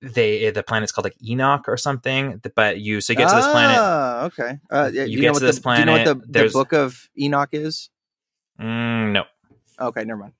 they 0.02 0.50
the 0.50 0.62
planet's 0.62 0.92
called 0.92 1.04
like 1.04 1.16
Enoch 1.26 1.64
or 1.68 1.76
something, 1.76 2.40
but 2.54 2.80
you 2.80 3.00
so 3.00 3.12
you 3.12 3.16
get 3.16 3.28
to 3.28 3.36
this 3.36 3.46
planet. 3.46 3.76
Ah, 3.80 4.24
okay. 4.24 4.58
Uh, 4.70 4.90
yeah, 4.92 5.04
You 5.04 5.16
you 5.16 5.20
get 5.20 5.34
to 5.34 5.40
this 5.40 5.58
the, 5.58 5.74
do 5.74 5.80
you 5.80 5.84
know 5.86 5.92
what 5.92 6.04
the, 6.04 6.40
the 6.44 6.50
book 6.50 6.72
of 6.72 7.08
Enoch 7.18 7.50
is? 7.52 7.90
Mm, 8.60 9.12
no, 9.12 9.24
Okay, 9.80 10.04
never 10.04 10.20
mind. 10.20 10.32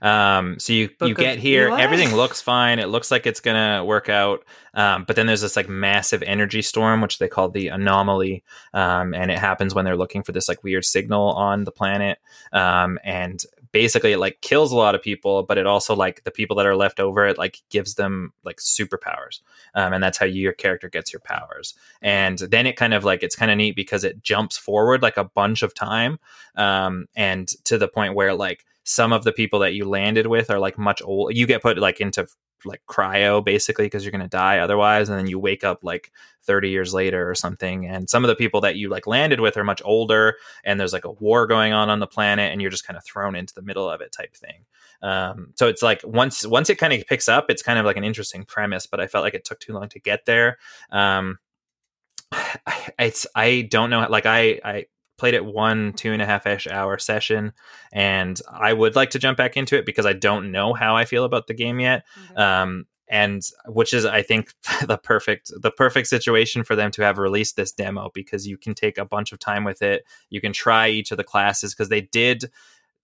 Um, 0.00 0.58
so 0.58 0.72
you 0.72 0.90
Book 0.98 1.08
you 1.08 1.14
get 1.14 1.38
here, 1.38 1.68
Eli? 1.68 1.82
everything 1.82 2.14
looks 2.14 2.40
fine. 2.40 2.78
It 2.78 2.88
looks 2.88 3.10
like 3.10 3.26
it's 3.26 3.40
gonna 3.40 3.84
work 3.84 4.08
out. 4.08 4.44
Um, 4.74 5.04
but 5.04 5.16
then 5.16 5.26
there's 5.26 5.40
this 5.40 5.56
like 5.56 5.68
massive 5.68 6.22
energy 6.22 6.62
storm, 6.62 7.00
which 7.00 7.18
they 7.18 7.28
call 7.28 7.48
the 7.48 7.68
anomaly, 7.68 8.44
um, 8.72 9.14
and 9.14 9.30
it 9.30 9.38
happens 9.38 9.74
when 9.74 9.84
they're 9.84 9.96
looking 9.96 10.22
for 10.22 10.32
this 10.32 10.48
like 10.48 10.62
weird 10.62 10.84
signal 10.84 11.30
on 11.32 11.64
the 11.64 11.72
planet. 11.72 12.18
Um, 12.52 12.98
and 13.04 13.42
basically, 13.72 14.12
it 14.12 14.18
like 14.18 14.40
kills 14.40 14.70
a 14.70 14.76
lot 14.76 14.94
of 14.94 15.02
people, 15.02 15.42
but 15.42 15.58
it 15.58 15.66
also 15.66 15.96
like 15.96 16.22
the 16.22 16.30
people 16.30 16.56
that 16.56 16.66
are 16.66 16.76
left 16.76 17.00
over, 17.00 17.26
it 17.26 17.38
like 17.38 17.60
gives 17.70 17.94
them 17.94 18.32
like 18.44 18.58
superpowers, 18.58 19.40
um, 19.74 19.92
and 19.92 20.02
that's 20.02 20.18
how 20.18 20.26
you, 20.26 20.42
your 20.42 20.52
character 20.52 20.88
gets 20.88 21.12
your 21.12 21.20
powers. 21.20 21.74
And 22.00 22.38
then 22.38 22.66
it 22.66 22.76
kind 22.76 22.94
of 22.94 23.04
like 23.04 23.22
it's 23.24 23.36
kind 23.36 23.50
of 23.50 23.56
neat 23.56 23.74
because 23.74 24.04
it 24.04 24.22
jumps 24.22 24.56
forward 24.56 25.02
like 25.02 25.16
a 25.16 25.24
bunch 25.24 25.62
of 25.62 25.74
time, 25.74 26.18
um, 26.54 27.06
and 27.16 27.48
to 27.64 27.78
the 27.78 27.88
point 27.88 28.14
where 28.14 28.34
like 28.34 28.64
some 28.84 29.12
of 29.12 29.24
the 29.24 29.32
people 29.32 29.58
that 29.58 29.74
you 29.74 29.88
landed 29.88 30.26
with 30.26 30.50
are 30.50 30.58
like 30.58 30.78
much 30.78 31.02
old 31.02 31.34
you 31.34 31.46
get 31.46 31.62
put 31.62 31.78
like 31.78 32.00
into 32.00 32.26
like 32.66 32.82
cryo 32.88 33.44
basically 33.44 33.86
because 33.86 34.04
you're 34.04 34.12
going 34.12 34.20
to 34.20 34.28
die 34.28 34.58
otherwise 34.58 35.08
and 35.08 35.18
then 35.18 35.26
you 35.26 35.38
wake 35.38 35.64
up 35.64 35.82
like 35.82 36.12
30 36.42 36.70
years 36.70 36.94
later 36.94 37.28
or 37.28 37.34
something 37.34 37.86
and 37.86 38.08
some 38.08 38.24
of 38.24 38.28
the 38.28 38.34
people 38.34 38.60
that 38.60 38.76
you 38.76 38.88
like 38.88 39.06
landed 39.06 39.40
with 39.40 39.56
are 39.56 39.64
much 39.64 39.82
older 39.84 40.36
and 40.64 40.78
there's 40.78 40.92
like 40.92 41.04
a 41.04 41.12
war 41.12 41.46
going 41.46 41.72
on 41.72 41.90
on 41.90 41.98
the 41.98 42.06
planet 42.06 42.52
and 42.52 42.60
you're 42.60 42.70
just 42.70 42.86
kind 42.86 42.96
of 42.96 43.04
thrown 43.04 43.34
into 43.34 43.54
the 43.54 43.62
middle 43.62 43.88
of 43.88 44.00
it 44.00 44.12
type 44.12 44.34
thing. 44.34 44.64
Um, 45.02 45.48
so 45.54 45.68
it's 45.68 45.82
like 45.82 46.00
once 46.04 46.46
once 46.46 46.70
it 46.70 46.78
kind 46.78 46.92
of 46.92 47.06
picks 47.06 47.28
up 47.28 47.46
it's 47.50 47.62
kind 47.62 47.78
of 47.78 47.84
like 47.84 47.96
an 47.96 48.04
interesting 48.04 48.44
premise 48.44 48.86
but 48.86 49.00
i 49.00 49.06
felt 49.06 49.22
like 49.22 49.34
it 49.34 49.44
took 49.44 49.60
too 49.60 49.72
long 49.72 49.88
to 49.90 49.98
get 49.98 50.24
there. 50.26 50.58
Um, 50.90 51.38
I, 52.32 52.90
it's 52.98 53.26
i 53.34 53.68
don't 53.70 53.90
know 53.90 54.06
like 54.08 54.26
i 54.26 54.60
i 54.64 54.86
played 55.16 55.34
it 55.34 55.44
one 55.44 55.92
two 55.92 56.12
and 56.12 56.22
a 56.22 56.26
half 56.26 56.46
ish 56.46 56.66
hour 56.66 56.98
session 56.98 57.52
and 57.92 58.40
i 58.50 58.72
would 58.72 58.96
like 58.96 59.10
to 59.10 59.18
jump 59.18 59.36
back 59.36 59.56
into 59.56 59.76
it 59.76 59.86
because 59.86 60.06
i 60.06 60.12
don't 60.12 60.50
know 60.50 60.72
how 60.72 60.96
i 60.96 61.04
feel 61.04 61.24
about 61.24 61.46
the 61.46 61.54
game 61.54 61.80
yet 61.80 62.04
um 62.36 62.84
and 63.08 63.42
which 63.66 63.92
is 63.92 64.04
i 64.04 64.22
think 64.22 64.52
the 64.86 64.98
perfect 64.98 65.52
the 65.60 65.70
perfect 65.70 66.08
situation 66.08 66.64
for 66.64 66.76
them 66.76 66.90
to 66.90 67.02
have 67.02 67.18
released 67.18 67.56
this 67.56 67.72
demo 67.72 68.10
because 68.14 68.46
you 68.46 68.56
can 68.56 68.74
take 68.74 68.98
a 68.98 69.04
bunch 69.04 69.32
of 69.32 69.38
time 69.38 69.64
with 69.64 69.82
it. 69.82 70.04
You 70.30 70.40
can 70.40 70.52
try 70.52 70.88
each 70.88 71.10
of 71.10 71.16
the 71.16 71.24
classes 71.24 71.74
because 71.74 71.88
they 71.88 72.00
did 72.00 72.50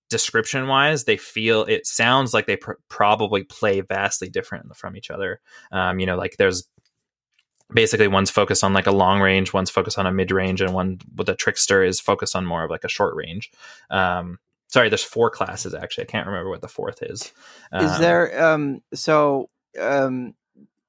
description 0.08 0.66
wise 0.66 1.04
they 1.04 1.16
feel 1.16 1.62
it 1.62 1.86
sounds 1.86 2.34
like 2.34 2.46
they 2.46 2.56
pr- 2.56 2.72
probably 2.88 3.44
play 3.44 3.80
vastly 3.80 4.28
different 4.28 4.74
from 4.76 4.96
each 4.96 5.10
other. 5.10 5.40
Um 5.70 6.00
you 6.00 6.06
know 6.06 6.16
like 6.16 6.36
there's 6.36 6.66
basically 7.74 8.08
one's 8.08 8.30
focused 8.30 8.64
on 8.64 8.72
like 8.72 8.86
a 8.86 8.92
long 8.92 9.20
range 9.20 9.52
one's 9.52 9.70
focused 9.70 9.98
on 9.98 10.06
a 10.06 10.12
mid 10.12 10.30
range 10.30 10.60
and 10.60 10.74
one 10.74 10.98
with 11.16 11.28
a 11.28 11.34
trickster 11.36 11.82
is 11.82 12.00
focused 12.00 12.34
on 12.36 12.46
more 12.46 12.64
of 12.64 12.70
like 12.70 12.84
a 12.84 12.88
short 12.88 13.14
range 13.16 13.50
um 13.90 14.38
sorry 14.68 14.88
there's 14.88 15.02
four 15.04 15.30
classes 15.30 15.74
actually 15.74 16.04
i 16.04 16.06
can't 16.06 16.26
remember 16.26 16.50
what 16.50 16.60
the 16.62 16.68
fourth 16.68 17.02
is 17.02 17.32
Is 17.78 17.96
Um, 17.96 18.00
there 18.00 18.42
um 18.52 18.82
so 18.94 19.48
um 19.80 20.34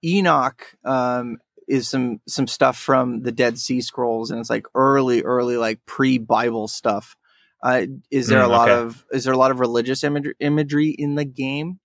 Enoch 0.04 0.74
um 0.86 1.38
is 1.68 1.88
some 1.88 2.20
some 2.28 2.48
stuff 2.48 2.78
from 2.78 3.22
the 3.24 3.32
Dead 3.32 3.58
Sea 3.60 3.82
Scrolls 3.82 4.32
and 4.32 4.40
it's 4.40 4.50
like 4.50 4.66
early 4.76 5.22
early 5.24 5.58
like 5.58 5.80
pre-Bible 5.86 6.68
stuff. 6.68 7.16
Uh 7.64 7.86
is 8.10 8.28
there 8.30 8.40
Mm, 8.40 8.46
a 8.46 8.48
lot 8.50 8.70
okay. 8.70 8.72
of 8.72 9.06
is 9.12 9.24
there 9.24 9.34
a 9.34 9.38
lot 9.38 9.52
of 9.52 9.60
religious 9.60 10.04
imagery, 10.04 10.34
imagery 10.40 10.90
in 10.90 11.16
the 11.16 11.26
game? 11.26 11.80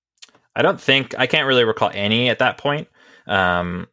I 0.55 0.63
don't 0.63 0.81
think 0.81 1.15
I 1.19 1.27
can't 1.27 1.47
really 1.47 1.65
recall 1.65 1.91
any 1.93 2.31
at 2.31 2.39
that 2.41 2.59
point. 2.59 2.89
Um, 3.27 3.89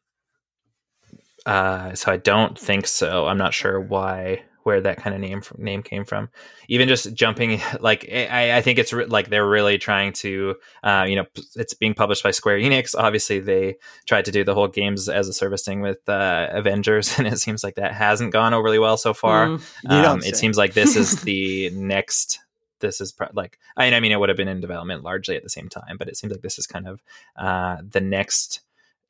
uh, 1.45 1.94
so 1.95 2.11
I 2.11 2.18
don't 2.18 2.57
think 2.57 2.88
so. 2.88 3.28
I'm 3.28 3.38
not 3.38 3.53
sure 3.53 3.80
why 3.80 4.44
where 4.64 4.80
that 4.80 4.98
kind 4.98 5.14
of 5.14 5.22
name 5.22 5.41
name 5.57 5.84
came 5.84 6.06
from. 6.06 6.30
Even 6.68 6.88
just 6.88 7.14
jumping, 7.14 7.61
like 7.80 8.10
I, 8.11 8.57
I 8.57 8.61
think 8.61 8.80
it's 8.80 8.91
re- 8.94 9.06
like 9.06 9.30
they're 9.30 9.48
really 9.48 9.78
trying 9.78 10.14
to, 10.14 10.56
uh, 10.84 11.06
you 11.07 11.15
know, 11.15 11.26
it's 11.56 11.74
being 11.74 11.94
published 11.94 12.24
by 12.24 12.32
Square 12.32 12.60
Enix. 12.60 12.95
Obviously, 12.98 13.40
they 13.40 13.76
tried 14.06 14.26
to 14.26 14.32
do 14.32 14.44
the 14.44 14.53
whole 14.53 14.68
games 14.68 15.10
as 15.10 15.28
a 15.28 15.34
service 15.34 15.64
thing 15.64 15.82
with 15.82 16.07
uh, 16.07 16.48
Avengers, 16.52 17.18
and 17.20 17.28
it 17.28 17.40
seems 17.40 17.64
like 17.64 17.76
that 17.76 17.94
hasn't 17.94 18.34
gone 18.34 18.53
overly 18.53 18.80
well 18.80 18.98
so 18.98 19.14
far. 19.14 19.48
Mm. 19.48 19.90
Um, 19.90 20.20
it 20.24 20.36
seems 20.36 20.57
like 20.57 20.74
this 20.74 20.95
is 20.95 21.22
the 21.24 21.70
next. 21.72 22.40
This 22.80 22.99
is 22.99 23.14
pro- 23.14 23.30
like 23.34 23.60
I, 23.78 23.94
I 23.94 23.99
mean, 24.02 24.11
it 24.11 24.20
would 24.20 24.28
have 24.28 24.38
been 24.38 24.49
in 24.49 24.60
development 24.60 25.03
largely 25.03 25.38
at 25.38 25.44
the 25.44 25.49
same 25.49 25.70
time, 25.70 25.95
but 25.98 26.10
it 26.10 26.18
seems 26.18 26.34
like 26.34 26.41
this 26.41 26.60
is 26.60 26.68
kind 26.68 26.86
of 26.86 27.02
uh, 27.38 27.78
the 27.82 28.02
next 28.02 28.60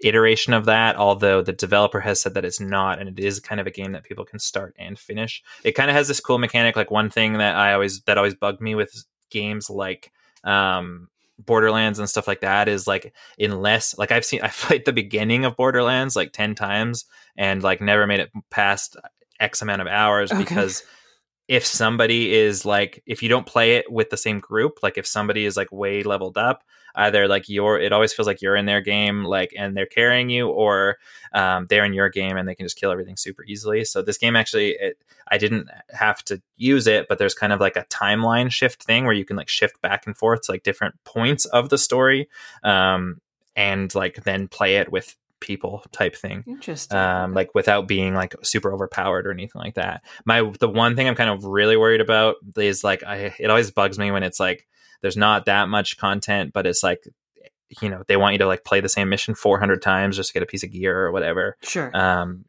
iteration 0.01 0.53
of 0.53 0.65
that. 0.65 0.95
Although 0.95 1.41
the 1.41 1.53
developer 1.53 1.99
has 1.99 2.19
said 2.19 2.33
that 2.33 2.45
it's 2.45 2.59
not, 2.59 2.99
and 2.99 3.09
it 3.09 3.19
is 3.23 3.39
kind 3.39 3.61
of 3.61 3.67
a 3.67 3.71
game 3.71 3.91
that 3.93 4.03
people 4.03 4.25
can 4.25 4.39
start 4.39 4.75
and 4.77 4.97
finish. 4.97 5.43
It 5.63 5.73
kind 5.73 5.89
of 5.89 5.95
has 5.95 6.07
this 6.07 6.19
cool 6.19 6.37
mechanic. 6.39 6.75
Like 6.75 6.91
one 6.91 7.09
thing 7.09 7.33
that 7.33 7.55
I 7.55 7.73
always 7.73 8.01
that 8.01 8.17
always 8.17 8.35
bugged 8.35 8.61
me 8.61 8.75
with 8.75 9.05
games 9.29 9.69
like 9.69 10.11
um, 10.43 11.07
Borderlands 11.39 11.99
and 11.99 12.09
stuff 12.09 12.27
like 12.27 12.41
that 12.41 12.67
is 12.67 12.85
like 12.87 13.13
unless 13.39 13.97
like 13.97 14.11
I've 14.11 14.25
seen 14.25 14.41
I've 14.43 14.53
played 14.55 14.85
the 14.85 14.93
beginning 14.93 15.45
of 15.45 15.55
Borderlands 15.55 16.15
like 16.15 16.33
ten 16.33 16.55
times 16.55 17.05
and 17.37 17.63
like 17.63 17.81
never 17.81 18.05
made 18.07 18.19
it 18.19 18.31
past 18.49 18.97
X 19.39 19.61
amount 19.61 19.81
of 19.81 19.87
hours 19.87 20.31
Okay. 20.31 20.39
because 20.39 20.83
if 21.47 21.65
somebody 21.65 22.33
is 22.33 22.65
like 22.65 23.03
if 23.05 23.21
you 23.21 23.29
don't 23.29 23.45
play 23.45 23.75
it 23.75 23.91
with 23.91 24.09
the 24.09 24.15
same 24.17 24.39
group 24.39 24.79
like 24.81 24.97
if 24.97 25.05
somebody 25.05 25.43
is 25.45 25.57
like 25.57 25.69
way 25.71 26.01
leveled 26.03 26.37
up 26.37 26.63
either 26.95 27.27
like 27.27 27.49
you're 27.49 27.79
it 27.79 27.91
always 27.91 28.13
feels 28.13 28.27
like 28.27 28.41
you're 28.41 28.55
in 28.55 28.65
their 28.65 28.81
game 28.81 29.23
like 29.23 29.53
and 29.57 29.75
they're 29.75 29.85
carrying 29.85 30.29
you 30.29 30.47
or 30.47 30.97
um, 31.33 31.65
they're 31.69 31.85
in 31.85 31.93
your 31.93 32.09
game 32.09 32.37
and 32.37 32.47
they 32.47 32.55
can 32.55 32.65
just 32.65 32.77
kill 32.77 32.91
everything 32.91 33.17
super 33.17 33.43
easily 33.45 33.83
so 33.83 34.01
this 34.01 34.17
game 34.17 34.35
actually 34.35 34.71
it, 34.71 34.97
i 35.29 35.37
didn't 35.37 35.69
have 35.89 36.23
to 36.23 36.41
use 36.57 36.87
it 36.87 37.07
but 37.07 37.17
there's 37.17 37.33
kind 37.33 37.53
of 37.53 37.59
like 37.59 37.75
a 37.75 37.85
timeline 37.85 38.51
shift 38.51 38.83
thing 38.83 39.05
where 39.05 39.13
you 39.13 39.25
can 39.25 39.35
like 39.37 39.49
shift 39.49 39.81
back 39.81 40.05
and 40.05 40.17
forth 40.17 40.41
to 40.41 40.51
like 40.51 40.63
different 40.63 40.95
points 41.03 41.45
of 41.45 41.69
the 41.69 41.77
story 41.77 42.29
um, 42.63 43.19
and 43.55 43.93
like 43.95 44.23
then 44.23 44.47
play 44.47 44.75
it 44.75 44.91
with 44.91 45.15
people 45.39 45.83
type 45.91 46.15
thing 46.15 46.41
Interesting. 46.47 46.97
um, 46.97 47.33
like 47.33 47.53
without 47.53 47.85
being 47.85 48.15
like 48.15 48.33
super 48.43 48.71
overpowered 48.71 49.27
or 49.27 49.31
anything 49.31 49.61
like 49.61 49.75
that. 49.75 50.01
My 50.23 50.49
the 50.57 50.69
one 50.69 50.95
thing 50.95 51.05
I'm 51.05 51.15
kind 51.15 51.29
of 51.29 51.43
really 51.43 51.75
worried 51.75 51.99
about 51.99 52.35
is 52.55 52.81
like 52.81 53.03
I 53.03 53.35
it 53.37 53.49
always 53.49 53.69
bugs 53.69 53.99
me 53.99 54.09
when 54.09 54.23
it's 54.23 54.39
like 54.39 54.65
there's 55.03 55.15
not 55.17 55.45
that 55.45 55.69
much 55.69 55.97
content, 55.97 56.51
but 56.53 56.65
it's 56.65 56.81
like 56.81 57.03
you 57.81 57.89
know 57.89 58.01
they 58.07 58.17
want 58.17 58.33
you 58.33 58.39
to 58.39 58.47
like 58.47 58.63
play 58.63 58.79
the 58.81 58.89
same 58.89 59.09
mission 59.09 59.35
400 59.35 59.81
times 59.81 60.15
just 60.15 60.29
to 60.29 60.33
get 60.33 60.41
a 60.43 60.47
piece 60.47 60.63
of 60.63 60.71
gear 60.71 60.99
or 61.05 61.11
whatever. 61.11 61.57
sure. 61.61 61.95
Um, 61.95 62.45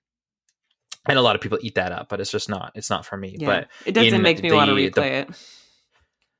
and 1.06 1.18
a 1.18 1.22
lot 1.22 1.34
of 1.36 1.42
people 1.42 1.58
eat 1.60 1.74
that 1.74 1.92
up, 1.92 2.08
but 2.08 2.20
it's 2.20 2.30
just 2.30 2.48
not 2.48 2.72
it's 2.74 2.88
not 2.88 3.04
for 3.04 3.16
me. 3.18 3.36
yeah. 3.38 3.46
But 3.46 3.68
it 3.84 3.92
doesn't 3.92 4.22
make 4.22 4.42
me 4.42 4.50
want 4.52 4.70
to 4.70 4.74
the- 4.74 4.88
the- 4.88 5.00
replay 5.00 5.10
it. 5.22 5.28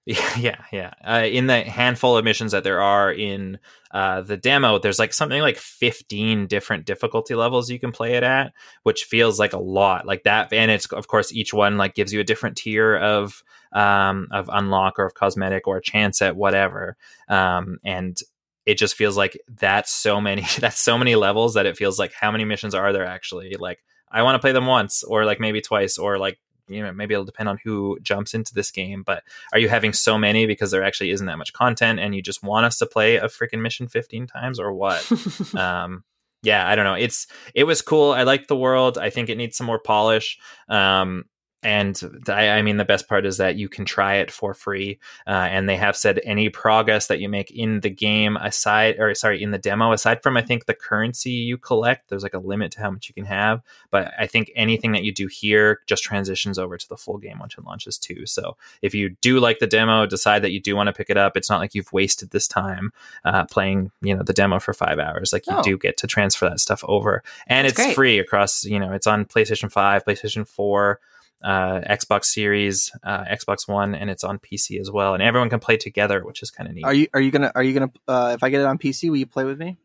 yeah, 0.36 0.62
yeah. 0.70 0.93
Uh, 1.02 1.24
in 1.24 1.47
the 1.47 1.62
handful 1.62 2.16
of 2.16 2.24
missions 2.24 2.52
that 2.52 2.62
there 2.62 2.82
are 2.82 3.10
in 3.10 3.59
uh, 3.90 4.20
the 4.20 4.36
demo, 4.36 4.78
there's 4.78 4.98
like 4.98 5.14
something 5.14 5.40
like 5.40 5.56
15 5.56 6.47
different 6.47 6.85
difficulty 6.85 7.35
levels 7.35 7.70
you 7.70 7.81
can 7.81 7.90
play 7.90 8.14
it 8.14 8.22
at, 8.22 8.52
which 8.82 9.05
feels 9.05 9.39
like 9.39 9.55
a 9.55 9.59
lot. 9.59 10.06
Like 10.06 10.24
that, 10.24 10.52
and 10.52 10.70
it's 10.70 10.85
of 10.93 11.06
course 11.06 11.32
each 11.32 11.55
one 11.55 11.78
like 11.78 11.94
gives 11.94 12.12
you 12.12 12.20
a 12.20 12.24
different 12.24 12.59
tier 12.59 12.94
of 12.94 13.43
um, 13.72 14.28
of 14.31 14.51
unlock 14.52 14.98
or 14.98 15.06
of 15.06 15.14
cosmetic 15.14 15.66
or 15.66 15.78
a 15.78 15.82
chance 15.82 16.20
at 16.20 16.36
whatever. 16.36 16.98
Um, 17.31 17.78
and 17.82 18.18
it 18.66 18.76
just 18.76 18.97
feels 18.97 19.16
like 19.16 19.40
that's 19.48 19.90
so 19.90 20.20
many 20.20 20.43
that's 20.59 20.81
so 20.81 20.98
many 20.98 21.14
levels 21.14 21.55
that 21.55 21.66
it 21.66 21.78
feels 21.78 21.98
like 21.98 22.12
how 22.12 22.31
many 22.31 22.44
missions 22.44 22.74
are 22.74 22.93
there 22.93 23.06
actually? 23.06 23.56
Like 23.59 23.82
I 24.10 24.22
want 24.22 24.35
to 24.35 24.39
play 24.39 24.52
them 24.52 24.66
once 24.66 25.02
or 25.02 25.24
like 25.24 25.40
maybe 25.40 25.62
twice 25.62 25.97
or 25.97 26.18
like 26.18 26.39
you 26.69 26.82
know 26.82 26.93
maybe 26.93 27.15
it'll 27.15 27.24
depend 27.24 27.49
on 27.49 27.59
who 27.65 27.99
jumps 28.03 28.35
into 28.35 28.55
this 28.55 28.70
game 28.70 29.03
but 29.03 29.23
are 29.53 29.59
you 29.59 29.69
having 29.69 29.93
so 29.93 30.16
many 30.16 30.47
because 30.47 30.70
there 30.70 30.82
actually 30.82 31.11
isn't 31.11 31.27
that 31.27 31.39
much 31.39 31.53
content 31.53 32.01
and 32.01 32.15
you 32.15 32.23
just 32.23 32.43
want 32.43 32.66
us 32.66 32.78
to 32.78 32.86
play 32.86 33.16
a 33.16 33.27
freaking 33.27 33.61
mission 33.61 33.89
15 33.89 34.27
times 34.27 34.59
or 34.59 34.73
what 34.73 35.09
um 35.55 36.05
yeah, 36.45 36.69
I 36.69 36.74
don't 36.77 36.85
know. 36.85 36.95
It's 36.95 37.27
it 37.55 37.65
was 37.65 37.81
cool. 37.81 38.12
I 38.12 38.23
liked 38.23 38.49
the 38.49 38.57
world. 38.57 38.99
I 38.99 39.09
think 39.09 39.31
it 39.31 39.36
needs 39.36 39.57
some 39.57 39.66
more 39.66 39.78
polish. 39.78 40.39
Um, 40.69 41.24
and 41.65 42.01
I, 42.28 42.51
I, 42.51 42.62
mean, 42.62 42.77
the 42.77 42.85
best 42.85 43.09
part 43.09 43.24
is 43.27 43.39
that 43.39 43.57
you 43.57 43.69
can 43.69 43.85
try 43.85 44.16
it 44.16 44.31
for 44.31 44.55
free. 44.55 44.99
Uh, 45.27 45.31
and 45.51 45.69
they 45.69 45.77
have 45.77 45.97
said 45.97 46.20
any 46.24 46.49
progress 46.51 47.07
that 47.07 47.20
you 47.20 47.28
make 47.28 47.51
in 47.51 47.81
the 47.81 47.91
game, 47.91 48.36
aside, 48.36 48.97
or 48.99 49.15
sorry, 49.15 49.43
in 49.43 49.51
the 49.51 49.59
demo, 49.59 49.93
aside 49.93 50.23
from 50.23 50.36
I 50.36 50.43
think 50.43 50.66
the 50.66 50.74
currency 50.74 51.31
you 51.31 51.57
collect, 51.59 52.09
there's 52.09 52.23
like 52.23 52.35
a 52.35 52.39
limit 52.39 52.73
to 52.73 52.81
how 52.81 52.91
much 52.91 53.09
you 53.09 53.15
can 53.15 53.24
have. 53.24 53.62
But 53.91 54.12
I 54.19 54.27
think 54.27 54.53
anything 54.55 54.93
that 54.93 55.05
you 55.05 55.12
do 55.12 55.27
here 55.27 55.81
just 55.86 56.05
transitions 56.05 56.59
over 56.59 56.77
to 56.77 56.89
the 56.89 56.97
full 56.97 57.19
game 57.19 57.39
once 57.39 57.55
it 57.57 57.65
launches 57.65 57.99
too. 57.99 58.27
So 58.27 58.57
if 58.82 58.95
you 58.95 59.16
do 59.20 59.41
like 59.41 59.59
the 59.59 59.66
demo, 59.66 60.07
decide 60.07 60.43
that 60.43 60.53
you 60.53 60.61
do 60.61 60.77
want 60.77 60.89
to 60.89 60.93
pick 60.93 61.09
it 61.11 61.16
up, 61.16 61.36
it's 61.36 61.49
not 61.51 61.61
like 61.61 61.74
you've 61.74 61.93
wasted 61.93 62.31
this 62.31 62.47
time 62.47 62.93
uh, 63.24 63.47
playing, 63.47 63.91
you 64.03 64.15
know, 64.15 64.23
the 64.23 64.32
demo 64.35 64.59
for 64.59 64.74
five 64.74 64.99
hours. 64.99 65.32
Like 65.32 65.47
you 65.47 65.55
Oh. 65.57 65.62
do 65.62 65.78
get 65.78 65.97
to 65.99 66.07
transfer 66.07 66.49
that 66.49 66.61
stuff 66.61 66.85
over, 66.89 67.23
and 67.47 67.65
That's 67.65 67.78
it's 67.78 67.86
great. 67.86 67.95
free 67.95 68.19
across. 68.19 68.65
You 68.65 68.78
know, 68.81 68.93
it's 68.93 69.07
on 69.07 69.24
PlayStation 69.24 69.70
Five, 69.70 70.05
PlayStation 70.05 70.47
Four 70.47 71.01
uh, 71.45 71.81
Xbox 71.89 72.25
Series, 72.25 72.91
uh, 73.05 73.25
Xbox 73.25 73.69
One, 73.69 73.95
and 73.95 74.09
it's 74.11 74.25
on 74.25 74.39
PC 74.39 74.81
as 74.81 74.91
well. 74.91 75.15
And 75.15 75.23
everyone 75.23 75.51
can 75.51 75.61
play 75.61 75.77
together, 75.77 76.25
which 76.25 76.43
is 76.43 76.51
kind 76.51 76.69
of 76.69 76.75
neat. 76.75 76.85
Are 76.85 76.95
you 76.95 77.07
are 77.15 77.21
you 77.21 77.31
gonna 77.31 77.53
are 77.55 77.62
you 77.62 77.75
gonna 77.75 77.93
uh, 78.09 78.33
if 78.35 78.43
I 78.43 78.49
get 78.49 78.61
it 78.62 78.66
on 78.66 78.79
PC, 78.79 79.11
will 79.11 79.16
you 79.19 79.27
play 79.27 79.45
with 79.45 79.59
me? 79.59 79.77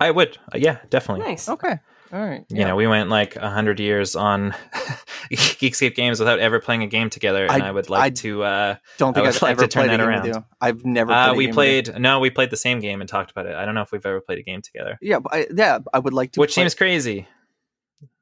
I 0.00 0.10
would, 0.10 0.36
uh, 0.54 0.58
yeah, 0.58 0.78
definitely. 0.90 1.24
Nice. 1.26 1.48
Okay, 1.48 1.78
all 2.12 2.20
right. 2.20 2.44
You 2.50 2.64
know, 2.66 2.76
we 2.76 2.86
went 2.86 3.08
like 3.08 3.36
a 3.36 3.48
hundred 3.50 3.80
years 3.80 4.14
on 4.16 4.52
Geekscape 5.30 5.94
games 5.94 6.18
without 6.20 6.38
ever 6.40 6.60
playing 6.60 6.82
a 6.82 6.86
game 6.86 7.08
together, 7.10 7.46
and 7.46 7.62
I, 7.62 7.68
I- 7.68 7.70
would 7.70 7.88
like 7.90 8.02
I 8.02 8.10
to. 8.10 8.42
Uh, 8.42 8.74
don't 8.98 9.14
think 9.14 9.24
I 9.26 9.28
I've 9.30 9.34
would 9.36 9.42
like 9.42 9.50
ever 9.52 9.62
to 9.62 9.68
turn 9.68 9.88
played 9.88 9.94
a 9.94 9.96
that 9.96 10.04
game 10.12 10.22
with 10.22 10.36
around. 10.36 10.42
you. 10.42 10.44
I've 10.60 10.84
never. 10.84 11.10
uh, 11.12 11.24
played 11.28 11.34
a 11.34 11.36
we 11.38 11.44
game 11.46 11.54
with 11.56 11.66
you. 11.66 11.82
played. 11.92 12.00
No, 12.02 12.20
we 12.20 12.30
played 12.30 12.50
the 12.50 12.56
same 12.58 12.80
game 12.80 13.00
and 13.00 13.08
talked 13.08 13.30
about 13.30 13.46
it. 13.46 13.54
I 13.54 13.64
don't 13.64 13.74
know 13.74 13.80
if 13.82 13.90
we've 13.92 14.04
ever 14.04 14.20
played 14.20 14.38
a 14.38 14.42
game 14.42 14.60
together, 14.62 14.98
Yeah, 15.00 15.20
but 15.20 15.34
I, 15.34 15.46
yeah, 15.54 15.78
I 15.92 15.98
would 15.98 16.12
like 16.12 16.32
to. 16.32 16.40
which 16.40 16.54
play- 16.54 16.62
seems 16.64 16.74
crazy. 16.74 17.26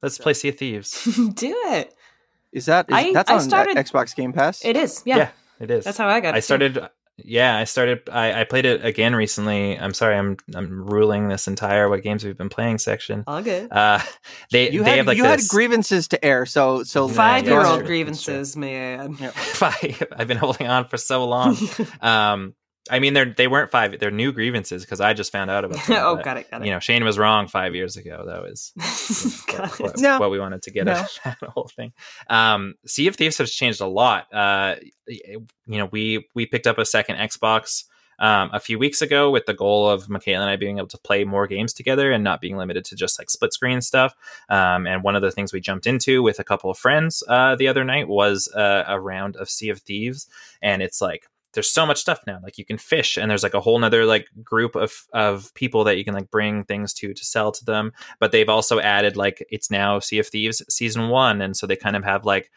Let's 0.02 0.18
play 0.18 0.34
Sea 0.34 0.48
of 0.51 0.59
Thieves. 0.59 1.05
Do 1.34 1.55
it. 1.66 1.93
Is 2.56 2.66
that 2.66 2.86
is, 2.88 2.94
I- 2.96 3.12
that's 3.12 3.30
I 3.30 3.34
on 3.34 3.40
started- 3.40 3.76
Xbox 3.76 4.14
Game 4.16 4.32
Pass? 4.32 4.64
It 4.64 4.76
is. 4.76 5.02
Yeah. 5.04 5.16
Yeah, 5.16 5.28
it 5.60 5.70
is. 5.70 5.84
That's 5.84 5.98
how 5.98 6.08
I 6.08 6.20
got 6.20 6.30
it. 6.30 6.38
I 6.38 6.40
too. 6.40 6.44
started. 6.44 6.88
Yeah, 7.18 7.56
I 7.56 7.64
started. 7.64 8.00
I, 8.12 8.40
I 8.42 8.44
played 8.44 8.66
it 8.66 8.84
again 8.84 9.14
recently. 9.14 9.78
I'm 9.78 9.94
sorry, 9.94 10.16
I'm 10.18 10.36
I'm 10.54 10.84
ruling 10.84 11.28
this 11.28 11.48
entire 11.48 11.88
what 11.88 12.02
games 12.02 12.22
we've 12.24 12.36
been 12.36 12.50
playing 12.50 12.76
section. 12.76 13.24
All 13.26 13.40
good. 13.40 13.72
Uh, 13.72 14.00
they 14.52 14.70
You 14.70 14.84
they 14.84 14.90
had 14.90 14.96
have 14.98 15.06
like 15.06 15.16
you 15.16 15.22
this 15.22 15.44
had 15.44 15.48
grievances 15.48 16.08
to 16.08 16.22
air, 16.22 16.44
so 16.44 16.82
so 16.82 17.08
Five 17.08 17.46
year 17.46 17.56
old 17.56 17.66
true. 17.66 17.76
That's 17.78 17.86
grievances, 17.86 18.54
may 18.56 18.76
I 18.76 19.04
add. 19.04 19.10
Yeah. 19.18 19.30
five. 19.34 20.02
I've 20.14 20.28
been 20.28 20.36
holding 20.36 20.66
on 20.66 20.88
for 20.88 20.98
so 20.98 21.24
long. 21.26 21.56
um, 22.02 22.54
I 22.90 22.98
mean, 22.98 23.14
they're 23.14 23.24
they 23.26 23.48
weren't 23.48 23.70
five. 23.70 23.98
They're 23.98 24.10
new 24.10 24.32
grievances 24.32 24.84
because 24.84 25.00
I 25.00 25.12
just 25.12 25.32
found 25.32 25.50
out 25.50 25.64
about. 25.64 25.84
Them, 25.86 25.96
oh, 26.00 26.16
but, 26.16 26.24
got 26.24 26.36
it. 26.36 26.50
Got 26.50 26.62
it. 26.62 26.66
You 26.66 26.72
know, 26.72 26.78
Shane 26.80 27.04
was 27.04 27.18
wrong 27.18 27.48
five 27.48 27.74
years 27.74 27.96
ago. 27.96 28.24
That 28.26 28.42
was 28.42 28.72
what, 29.58 29.80
what- 29.80 29.98
No. 29.98 30.18
what 30.18 30.30
we 30.30 30.38
wanted 30.38 30.62
to 30.62 30.70
get 30.70 30.86
No. 30.86 30.92
out 30.92 31.04
of 31.04 31.18
that 31.40 31.50
whole 31.50 31.68
thing. 31.74 31.92
Um, 32.28 32.74
sea 32.86 33.06
of 33.08 33.16
Thieves 33.16 33.38
has 33.38 33.50
changed 33.52 33.80
a 33.80 33.86
lot. 33.86 34.32
Uh, 34.32 34.76
you 35.06 35.46
know, 35.66 35.86
we 35.86 36.26
we 36.34 36.46
picked 36.46 36.66
up 36.66 36.78
a 36.78 36.84
second 36.84 37.16
Xbox 37.16 37.84
um, 38.18 38.48
a 38.54 38.60
few 38.60 38.78
weeks 38.78 39.02
ago 39.02 39.30
with 39.30 39.44
the 39.44 39.52
goal 39.52 39.90
of 39.90 40.08
Michaela 40.08 40.44
and 40.44 40.50
I 40.50 40.56
being 40.56 40.78
able 40.78 40.88
to 40.88 40.96
play 40.98 41.24
more 41.24 41.46
games 41.46 41.74
together 41.74 42.10
and 42.12 42.24
not 42.24 42.40
being 42.40 42.56
limited 42.56 42.84
to 42.86 42.96
just 42.96 43.18
like 43.18 43.28
split 43.28 43.52
screen 43.52 43.82
stuff. 43.82 44.14
Um, 44.48 44.86
and 44.86 45.02
one 45.02 45.16
of 45.16 45.20
the 45.22 45.30
things 45.30 45.52
we 45.52 45.60
jumped 45.60 45.86
into 45.86 46.22
with 46.22 46.38
a 46.38 46.44
couple 46.44 46.70
of 46.70 46.78
friends 46.78 47.22
uh, 47.28 47.56
the 47.56 47.68
other 47.68 47.84
night 47.84 48.08
was 48.08 48.48
uh, 48.54 48.84
a 48.86 48.98
round 48.98 49.36
of 49.36 49.50
Sea 49.50 49.68
of 49.68 49.80
Thieves, 49.80 50.28
and 50.62 50.80
it's 50.80 51.02
like 51.02 51.28
there's 51.56 51.72
so 51.72 51.86
much 51.86 51.98
stuff 51.98 52.20
now. 52.26 52.38
Like 52.42 52.58
you 52.58 52.64
can 52.64 52.76
fish, 52.76 53.16
and 53.16 53.30
there's 53.30 53.42
like 53.42 53.54
a 53.54 53.60
whole 53.60 53.78
nother 53.78 54.04
like 54.04 54.28
group 54.44 54.76
of 54.76 54.92
of 55.12 55.52
people 55.54 55.84
that 55.84 55.96
you 55.96 56.04
can 56.04 56.14
like 56.14 56.30
bring 56.30 56.64
things 56.64 56.92
to 56.94 57.14
to 57.14 57.24
sell 57.24 57.50
to 57.50 57.64
them. 57.64 57.92
But 58.20 58.30
they've 58.30 58.48
also 58.48 58.78
added 58.78 59.16
like 59.16 59.44
it's 59.50 59.70
now 59.70 59.98
Sea 59.98 60.18
of 60.18 60.28
Thieves 60.28 60.62
season 60.68 61.08
one, 61.08 61.40
and 61.40 61.56
so 61.56 61.66
they 61.66 61.76
kind 61.76 61.96
of 61.96 62.04
have 62.04 62.24
like 62.26 62.50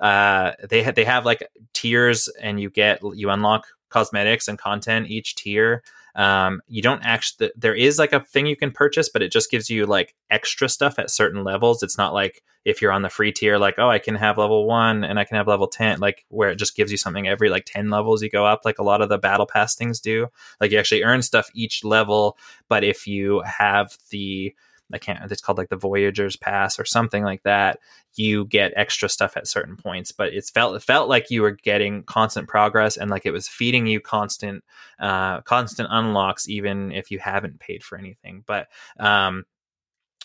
uh 0.00 0.52
they 0.68 0.82
ha- 0.82 0.92
they 0.92 1.04
have 1.04 1.26
like 1.26 1.46
tiers, 1.74 2.28
and 2.40 2.58
you 2.58 2.70
get 2.70 3.00
you 3.14 3.28
unlock 3.28 3.66
cosmetics 3.90 4.48
and 4.48 4.58
content 4.58 5.08
each 5.08 5.34
tier. 5.34 5.82
Um, 6.18 6.60
you 6.66 6.82
don't 6.82 7.00
actually 7.04 7.52
there 7.56 7.76
is 7.76 7.96
like 7.96 8.12
a 8.12 8.18
thing 8.18 8.46
you 8.46 8.56
can 8.56 8.72
purchase, 8.72 9.08
but 9.08 9.22
it 9.22 9.30
just 9.30 9.52
gives 9.52 9.70
you 9.70 9.86
like 9.86 10.16
extra 10.30 10.68
stuff 10.68 10.98
at 10.98 11.12
certain 11.12 11.44
levels. 11.44 11.84
It's 11.84 11.96
not 11.96 12.12
like 12.12 12.42
if 12.64 12.82
you're 12.82 12.90
on 12.90 13.02
the 13.02 13.08
free 13.08 13.30
tier, 13.30 13.56
like, 13.56 13.76
oh, 13.78 13.88
I 13.88 14.00
can 14.00 14.16
have 14.16 14.36
level 14.36 14.66
one 14.66 15.04
and 15.04 15.16
I 15.16 15.24
can 15.24 15.36
have 15.36 15.46
level 15.46 15.68
10, 15.68 16.00
like 16.00 16.26
where 16.28 16.50
it 16.50 16.56
just 16.56 16.74
gives 16.74 16.90
you 16.90 16.98
something 16.98 17.28
every 17.28 17.48
like 17.48 17.66
10 17.66 17.88
levels 17.88 18.20
you 18.20 18.28
go 18.28 18.44
up, 18.44 18.62
like 18.64 18.80
a 18.80 18.82
lot 18.82 19.00
of 19.00 19.08
the 19.08 19.16
battle 19.16 19.46
pass 19.46 19.76
things 19.76 20.00
do. 20.00 20.26
Like 20.60 20.72
you 20.72 20.78
actually 20.78 21.04
earn 21.04 21.22
stuff 21.22 21.48
each 21.54 21.84
level, 21.84 22.36
but 22.68 22.82
if 22.82 23.06
you 23.06 23.40
have 23.42 23.96
the, 24.10 24.52
I 24.92 24.98
can't, 24.98 25.30
it's 25.30 25.42
called 25.42 25.58
like 25.58 25.68
the 25.68 25.76
Voyager's 25.76 26.36
Pass 26.36 26.78
or 26.78 26.84
something 26.84 27.22
like 27.22 27.42
that, 27.42 27.78
you 28.14 28.46
get 28.46 28.72
extra 28.76 29.08
stuff 29.08 29.36
at 29.36 29.46
certain 29.46 29.76
points. 29.76 30.12
But 30.12 30.32
it's 30.32 30.50
felt, 30.50 30.76
it 30.76 30.82
felt 30.82 31.08
like 31.08 31.30
you 31.30 31.42
were 31.42 31.52
getting 31.52 32.02
constant 32.04 32.48
progress 32.48 32.96
and 32.96 33.10
like 33.10 33.26
it 33.26 33.32
was 33.32 33.48
feeding 33.48 33.86
you 33.86 34.00
constant, 34.00 34.64
uh, 34.98 35.40
constant 35.42 35.88
unlocks, 35.92 36.48
even 36.48 36.92
if 36.92 37.10
you 37.10 37.18
haven't 37.18 37.60
paid 37.60 37.82
for 37.82 37.98
anything. 37.98 38.44
But, 38.46 38.68
um, 38.98 39.44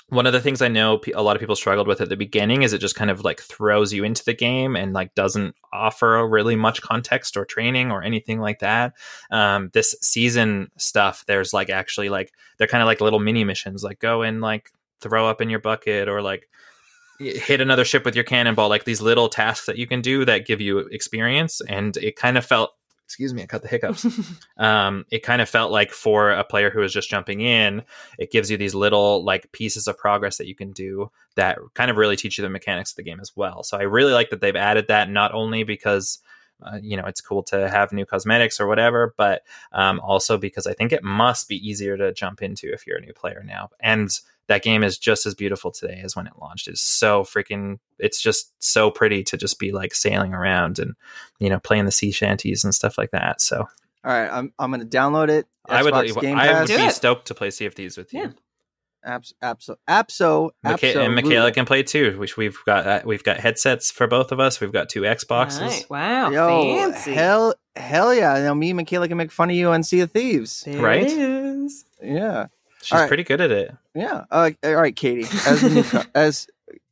one 0.10 0.28
of 0.28 0.34
the 0.34 0.42
things 0.42 0.62
I 0.62 0.68
know 0.68 1.02
a 1.16 1.24
lot 1.24 1.36
of 1.36 1.40
people 1.40 1.56
struggled 1.56 1.88
with 1.88 2.02
at 2.02 2.10
the 2.10 2.18
beginning 2.18 2.62
is 2.62 2.74
it 2.74 2.80
just 2.80 2.96
kind 2.96 3.10
of 3.10 3.24
like 3.24 3.42
throws 3.42 3.94
you 3.94 4.04
into 4.04 4.24
the 4.24 4.34
game 4.34 4.76
and 4.76 4.94
like 4.94 5.16
doesn't 5.16 5.56
offer 5.72 6.28
really 6.28 6.56
much 6.56 6.82
context 6.82 7.36
or 7.38 7.46
training 7.46 7.92
or 7.92 8.04
anything 8.04 8.40
like 8.40 8.60
that. 8.60 8.94
Um, 9.32 9.70
this 9.74 9.96
season 10.02 10.70
stuff, 10.78 11.24
there's 11.26 11.54
like 11.54 11.70
actually 11.70 12.10
like 12.10 12.32
they're 12.58 12.68
kind 12.68 12.82
of 12.82 12.88
like 12.88 13.02
little 13.02 13.20
mini 13.20 13.44
missions, 13.44 13.84
like 13.84 14.00
go 14.00 14.22
and 14.22 14.42
like 14.42 14.72
throw 15.00 15.28
up 15.28 15.42
in 15.42 15.50
your 15.50 15.60
bucket 15.60 16.08
or 16.08 16.22
like 16.22 16.48
hit 17.20 17.62
another 17.62 17.86
ship 17.86 18.06
with 18.06 18.16
your 18.16 18.24
cannonball, 18.24 18.70
like 18.70 18.84
these 18.84 19.02
little 19.02 19.30
tasks 19.30 19.66
that 19.66 19.78
you 19.78 19.88
can 19.88 20.02
do 20.02 20.26
that 20.26 20.46
give 20.46 20.62
you 20.62 20.80
experience. 20.80 21.62
And 21.68 21.96
it 21.98 22.16
kind 22.16 22.38
of 22.38 22.46
felt, 22.46 22.72
excuse 23.06 23.34
me, 23.34 23.44
I 23.44 23.46
cut 23.46 23.62
the 23.62 23.68
hiccups 23.68 24.06
um, 24.58 25.06
it 25.12 25.24
kind 25.24 25.42
of 25.42 25.50
felt 25.50 25.72
like 25.72 25.92
for 25.92 26.32
a 26.32 26.44
player 26.44 26.70
who 26.70 26.82
is 26.82 26.94
just 26.94 27.10
jumping 27.10 27.42
in, 27.42 27.84
it 28.18 28.32
gives 28.32 28.50
you 28.50 28.58
these 28.58 28.76
little 28.76 29.24
like 29.24 29.52
pieces 29.52 29.88
of 29.88 29.98
progress 29.98 30.38
that 30.38 30.48
you 30.48 30.56
can 30.56 30.72
do 30.72 31.12
that 31.36 31.58
kind 31.74 31.92
of 31.92 31.98
really 31.98 32.16
teach 32.16 32.38
you 32.38 32.42
the 32.44 32.50
mechanics 32.50 32.92
of 32.92 32.96
the 32.98 33.04
game 33.04 33.20
as 33.20 33.32
well. 33.36 33.64
So 33.64 33.78
I 33.78 33.84
really 33.84 34.14
like 34.14 34.30
that 34.30 34.42
they've 34.42 34.56
added 34.56 34.88
that 34.88 35.10
not 35.10 35.34
only 35.34 35.64
because 35.64 36.20
uh, 36.62 36.80
you 36.82 36.98
know 36.98 37.06
it's 37.06 37.22
cool 37.22 37.44
to 37.44 37.70
have 37.70 37.92
new 37.92 38.06
cosmetics 38.06 38.60
or 38.60 38.68
whatever, 38.68 39.14
but 39.18 39.44
um, 39.72 40.00
also 40.02 40.38
because 40.38 40.68
I 40.68 40.74
think 40.74 40.92
it 40.92 41.04
must 41.04 41.48
be 41.48 41.56
easier 41.56 41.98
to 41.98 42.14
jump 42.14 42.42
into 42.42 42.72
if 42.72 42.86
you're 42.86 42.98
a 42.98 43.02
new 43.02 43.14
player 43.14 43.44
now. 43.46 43.70
And 43.80 44.10
that 44.48 44.62
game 44.62 44.84
is 44.84 44.98
just 44.98 45.26
as 45.26 45.36
beautiful 45.36 45.72
today 45.72 46.02
as 46.04 46.16
when 46.16 46.28
it 46.28 46.34
launched. 46.40 46.68
It's 46.68 46.82
so 46.82 47.24
freaking. 47.24 47.80
It's 48.00 48.22
just 48.22 48.52
so 48.64 48.92
pretty 48.92 49.24
to 49.24 49.38
just 49.38 49.60
be 49.60 49.72
like 49.72 49.96
sailing 49.96 50.34
around 50.34 50.80
and 50.80 50.96
you 51.40 51.50
know 51.50 51.60
playing 51.60 51.86
the 51.86 51.92
sea 51.92 52.12
shanties 52.12 52.64
and 52.64 52.76
stuff 52.76 52.98
like 52.98 53.12
that. 53.12 53.42
So 53.42 53.60
All 53.60 53.68
right, 54.12 54.30
I'm 54.30 54.54
I'm 54.60 54.72
gonna 54.72 54.86
download 54.86 55.30
it. 55.30 55.48
I 55.68 55.82
would, 55.82 55.94
Xbox 55.94 56.22
Game 56.22 56.38
I 56.38 56.48
would 56.48 56.54
Pass. 56.54 56.68
Do 56.68 56.78
be 56.78 56.90
stoked 56.90 57.28
to 57.28 57.34
play 57.34 57.52
Sea 57.52 57.66
of 57.68 57.74
Thieves 57.74 57.98
with 57.98 58.14
you. 58.14 58.22
Yeah. 58.22 58.32
Abs, 59.06 59.34
abso, 59.44 59.76
abso, 59.88 60.52
Micha- 60.66 61.06
and 61.06 61.14
Michaela 61.16 61.52
can 61.52 61.66
play 61.66 61.84
too. 61.84 62.18
Which 62.20 62.38
we've 62.38 62.58
got, 62.66 62.88
uh, 62.88 63.02
we've 63.06 63.24
got 63.24 63.38
headsets 63.38 63.92
for 63.92 64.08
both 64.08 64.32
of 64.32 64.40
us. 64.40 64.62
We've 64.62 64.72
got 64.72 64.88
two 64.90 65.02
Xboxes. 65.02 65.62
Right. 65.62 65.86
Wow. 65.90 66.30
Yo, 66.30 66.78
fancy. 66.92 67.14
hell, 67.14 67.54
hell 67.76 68.14
yeah! 68.14 68.40
Now 68.42 68.54
me 68.54 68.70
and 68.70 68.78
Michaela 68.78 69.08
can 69.08 69.18
make 69.18 69.32
fun 69.32 69.50
of 69.50 69.56
you 69.56 69.70
on 69.72 69.84
Sea 69.84 70.02
of 70.02 70.12
Thieves. 70.12 70.62
There 70.66 70.82
right? 70.82 71.04
it 71.04 71.12
is. 71.18 71.86
Yeah, 72.02 72.48
She's 72.82 72.92
All 72.94 73.00
right. 73.00 73.08
pretty 73.08 73.24
good 73.24 73.42
at 73.42 73.52
it. 73.52 73.76
yeah. 73.94 74.24
Uh, 74.32 74.52
all 74.64 74.76
right, 74.76 74.96
Katie, 74.96 75.24
as 75.48 75.62
the 75.62 75.70
new, 75.70 76.04
as 76.16 76.48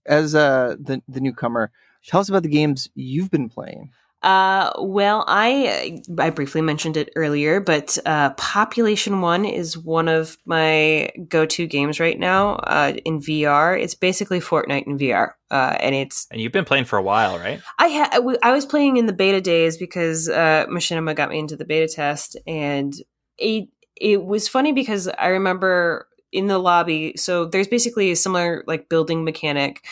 as 0.06 0.36
uh 0.36 0.76
the 0.80 1.02
the 1.08 1.22
newcomer, 1.22 1.72
tell 2.06 2.20
us 2.20 2.28
about 2.30 2.44
the 2.44 2.50
games 2.50 2.90
you've 2.96 3.32
been 3.32 3.48
playing. 3.50 3.92
Uh, 4.24 4.72
well, 4.78 5.24
I 5.28 6.02
I 6.20 6.30
briefly 6.30 6.62
mentioned 6.62 6.96
it 6.96 7.12
earlier, 7.16 7.60
but 7.60 7.98
uh, 8.06 8.32
Population 8.32 9.22
One 9.22 9.46
is 9.46 9.78
one 9.78 10.08
of 10.08 10.38
my 10.46 11.10
go-to 11.28 11.66
games 11.66 12.00
right 12.00 12.20
now 12.20 12.54
uh, 12.56 12.94
in 13.04 13.20
VR. 13.20 13.82
It's 13.82 13.96
basically 13.96 14.40
Fortnite 14.40 14.86
in 14.86 15.00
VR, 15.00 15.34
uh, 15.50 15.76
and 15.80 15.96
it's 15.96 16.28
And 16.30 16.40
you've 16.40 16.52
been 16.52 16.66
playing 16.66 16.86
for 16.86 17.00
a 17.00 17.02
while, 17.02 17.40
right? 17.40 17.62
I 17.80 17.88
ha- 17.90 18.38
I 18.44 18.52
was 18.52 18.66
playing 18.66 18.98
in 18.98 19.08
the 19.08 19.14
beta 19.14 19.42
days 19.42 19.78
because 19.78 20.30
uh, 20.30 20.68
Machinima 20.70 21.16
got 21.16 21.30
me 21.30 21.40
into 21.40 21.56
the 21.56 21.66
beta 21.66 21.92
test, 21.92 22.38
and 22.46 22.94
it 23.40 23.70
it 23.96 24.24
was 24.24 24.48
funny 24.48 24.72
because 24.72 25.08
I 25.08 25.28
remember 25.30 26.08
in 26.32 26.48
the 26.48 26.60
lobby. 26.60 27.14
So 27.18 27.46
there's 27.46 27.68
basically 27.68 28.12
a 28.12 28.16
similar 28.16 28.64
like 28.68 28.88
building 28.88 29.24
mechanic, 29.24 29.84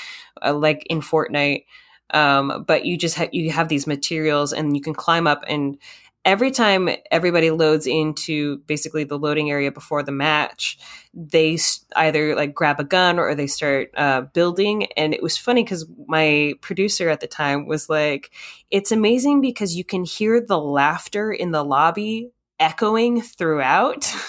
uh, 0.43 0.53
like 0.53 0.85
in 0.89 1.01
Fortnite, 1.01 1.65
um, 2.13 2.63
but 2.67 2.85
you 2.85 2.97
just 2.97 3.17
ha- 3.17 3.29
you 3.31 3.51
have 3.51 3.69
these 3.69 3.87
materials 3.87 4.53
and 4.53 4.75
you 4.75 4.81
can 4.81 4.93
climb 4.93 5.27
up 5.27 5.43
and. 5.47 5.77
Every 6.25 6.51
time 6.51 6.89
everybody 7.11 7.49
loads 7.49 7.87
into 7.87 8.57
basically 8.67 9.05
the 9.05 9.17
loading 9.17 9.49
area 9.49 9.71
before 9.71 10.03
the 10.03 10.11
match, 10.11 10.77
they 11.13 11.57
either 11.95 12.35
like 12.35 12.53
grab 12.53 12.77
a 12.77 12.83
gun 12.83 13.17
or 13.17 13.33
they 13.33 13.47
start 13.47 13.89
uh, 13.95 14.21
building. 14.33 14.91
And 14.97 15.13
it 15.13 15.23
was 15.23 15.37
funny 15.37 15.63
because 15.63 15.85
my 16.07 16.55
producer 16.59 17.09
at 17.09 17.21
the 17.21 17.25
time 17.27 17.67
was 17.67 17.89
like, 17.89 18.31
"It's 18.69 18.91
amazing 18.91 19.39
because 19.39 19.77
you 19.77 19.85
can 19.85 20.03
hear 20.03 20.41
the 20.41 20.59
laughter 20.59 21.31
in 21.31 21.51
the 21.51 21.63
lobby 21.63 22.31
echoing 22.59 23.21
throughout." 23.21 24.13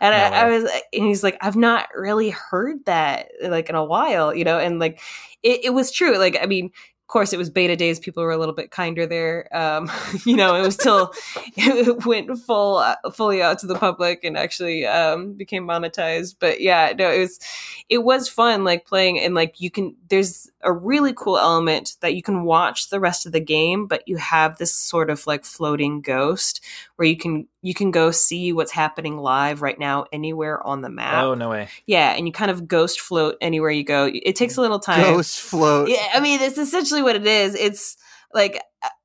And 0.00 0.12
No 0.12 0.36
I, 0.36 0.42
I 0.42 0.50
was, 0.50 0.64
and 0.92 1.04
he's 1.04 1.22
like, 1.22 1.38
I've 1.40 1.56
not 1.56 1.88
really 1.94 2.30
heard 2.30 2.84
that 2.84 3.28
like 3.42 3.68
in 3.68 3.74
a 3.74 3.84
while, 3.84 4.34
you 4.34 4.44
know, 4.44 4.58
and 4.58 4.78
like 4.78 5.00
it, 5.42 5.64
it 5.64 5.70
was 5.70 5.90
true. 5.90 6.18
Like, 6.18 6.36
I 6.40 6.46
mean, 6.46 6.70
of 7.06 7.08
course, 7.08 7.32
it 7.32 7.36
was 7.36 7.50
beta 7.50 7.76
days. 7.76 8.00
People 8.00 8.24
were 8.24 8.32
a 8.32 8.36
little 8.36 8.52
bit 8.52 8.72
kinder 8.72 9.06
there. 9.06 9.48
Um, 9.56 9.88
you 10.24 10.34
know, 10.34 10.56
it 10.56 10.62
was 10.62 10.76
till 10.76 11.12
it 11.56 12.04
went 12.04 12.36
full, 12.40 12.78
uh, 12.78 12.96
fully 13.12 13.40
out 13.40 13.60
to 13.60 13.68
the 13.68 13.76
public 13.76 14.24
and 14.24 14.36
actually 14.36 14.84
um, 14.86 15.34
became 15.34 15.64
monetized. 15.68 16.34
But 16.40 16.60
yeah, 16.60 16.92
no, 16.98 17.12
it 17.12 17.20
was, 17.20 17.38
it 17.88 17.98
was 17.98 18.28
fun, 18.28 18.64
like 18.64 18.86
playing 18.86 19.20
and 19.20 19.36
like 19.36 19.60
you 19.60 19.70
can. 19.70 19.94
There's 20.08 20.50
a 20.66 20.72
really 20.72 21.14
cool 21.14 21.38
element 21.38 21.96
that 22.00 22.14
you 22.14 22.22
can 22.22 22.42
watch 22.42 22.90
the 22.90 22.98
rest 22.98 23.24
of 23.24 23.32
the 23.32 23.40
game, 23.40 23.86
but 23.86 24.02
you 24.06 24.16
have 24.16 24.58
this 24.58 24.74
sort 24.74 25.10
of 25.10 25.24
like 25.26 25.44
floating 25.44 26.00
ghost 26.00 26.62
where 26.96 27.06
you 27.06 27.16
can 27.16 27.46
you 27.62 27.72
can 27.72 27.92
go 27.92 28.10
see 28.10 28.52
what's 28.52 28.72
happening 28.72 29.16
live 29.16 29.62
right 29.62 29.78
now 29.78 30.06
anywhere 30.12 30.64
on 30.66 30.82
the 30.82 30.90
map. 30.90 31.22
Oh 31.22 31.34
no 31.34 31.50
way! 31.50 31.68
Yeah, 31.86 32.10
and 32.10 32.26
you 32.26 32.32
kind 32.32 32.50
of 32.50 32.66
ghost 32.66 33.00
float 33.00 33.36
anywhere 33.40 33.70
you 33.70 33.84
go. 33.84 34.10
It 34.12 34.34
takes 34.34 34.56
a 34.56 34.60
little 34.60 34.80
time. 34.80 35.02
Ghost 35.02 35.40
float. 35.40 35.88
Yeah, 35.88 36.04
I 36.12 36.20
mean, 36.20 36.40
it's 36.40 36.58
essentially 36.58 37.00
what 37.02 37.16
it 37.16 37.26
is. 37.26 37.54
It's 37.54 37.96
like, 38.34 38.60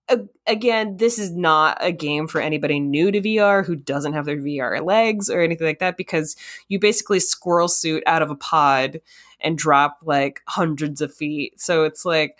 uh, 0.09 0.17
again, 0.47 0.97
this 0.97 1.19
is 1.19 1.31
not 1.31 1.77
a 1.79 1.91
game 1.91 2.27
for 2.27 2.41
anybody 2.41 2.79
new 2.79 3.11
to 3.11 3.21
VR 3.21 3.63
who 3.65 3.75
doesn't 3.75 4.13
have 4.13 4.25
their 4.25 4.37
VR 4.37 4.83
legs 4.83 5.29
or 5.29 5.41
anything 5.41 5.67
like 5.67 5.79
that 5.79 5.95
because 5.95 6.35
you 6.67 6.79
basically 6.79 7.19
squirrel 7.19 7.67
suit 7.67 8.03
out 8.07 8.21
of 8.21 8.31
a 8.31 8.35
pod 8.35 8.99
and 9.41 9.57
drop 9.57 9.97
like 10.03 10.41
hundreds 10.47 11.01
of 11.01 11.13
feet. 11.13 11.59
So 11.59 11.83
it's 11.83 12.05
like, 12.05 12.39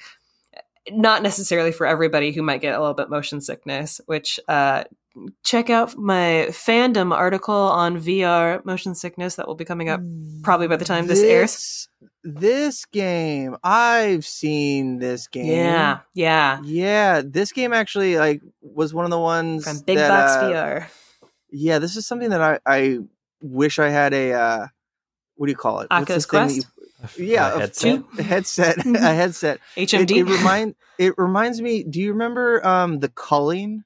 not 0.90 1.22
necessarily 1.22 1.72
for 1.72 1.86
everybody 1.86 2.32
who 2.32 2.42
might 2.42 2.62
get 2.62 2.76
a 2.76 2.80
little 2.80 2.94
bit 2.94 3.10
motion 3.10 3.42
sickness, 3.42 4.02
which 4.08 4.40
uh, 4.48 4.84
check 5.44 5.70
out 5.70 5.98
my 5.98 6.48
fandom 6.50 7.14
article 7.14 7.54
on 7.54 8.00
VR 8.00 8.64
motion 8.66 8.96
sickness 8.96 9.36
that 9.36 9.48
will 9.48 9.56
be 9.56 9.66
coming 9.66 9.90
up 9.90 10.02
probably 10.44 10.68
by 10.68 10.78
the 10.78 10.86
time 10.86 11.08
this, 11.08 11.22
airs. 11.22 11.90
This 12.24 12.86
game, 12.86 13.58
I've 13.64 14.26
seen 14.26 15.00
this 15.00 15.28
game. 15.28 15.48
Yeah, 15.48 16.00
yeah. 16.14 16.62
Yeah, 16.64 17.22
this 17.24 17.52
game 17.52 17.74
actually 17.74 18.18
like 18.18 18.42
was 18.62 18.94
one 18.94 19.06
of 19.06 19.12
the 19.12 19.20
ones 19.20 19.64
From 19.64 19.80
Big 19.82 19.98
that, 19.98 20.10
Box 20.10 20.32
uh, 20.34 20.50
VR. 20.50 20.88
Yeah, 21.52 21.80
this 21.80 21.96
is 21.96 22.08
something 22.08 22.30
that 22.30 22.42
I 22.42 22.60
I 22.66 23.00
wish 23.42 23.80
I 23.80 23.90
had 23.90 24.14
a 24.14 24.34
uh 24.34 24.68
what 25.36 25.48
do 25.48 25.52
you 25.52 25.58
call 25.58 25.80
it? 25.82 25.88
Oculus 25.92 26.24
this 26.24 26.26
Quest? 26.26 26.68
You- 27.18 27.26
yeah, 27.26 27.54
A 27.54 27.56
a 27.56 27.60
headset. 27.60 28.04
a 28.18 28.24
headset, 28.24 28.86
a 28.86 29.00
headset. 29.14 29.60
HMD. 29.78 30.18
it 30.18 30.24
remind 30.24 30.76
it 30.98 31.14
reminds 31.18 31.62
me. 31.62 31.84
Do 31.84 32.00
you 32.00 32.12
remember 32.14 32.66
um 32.66 33.00
the 33.00 33.10
culling? 33.10 33.84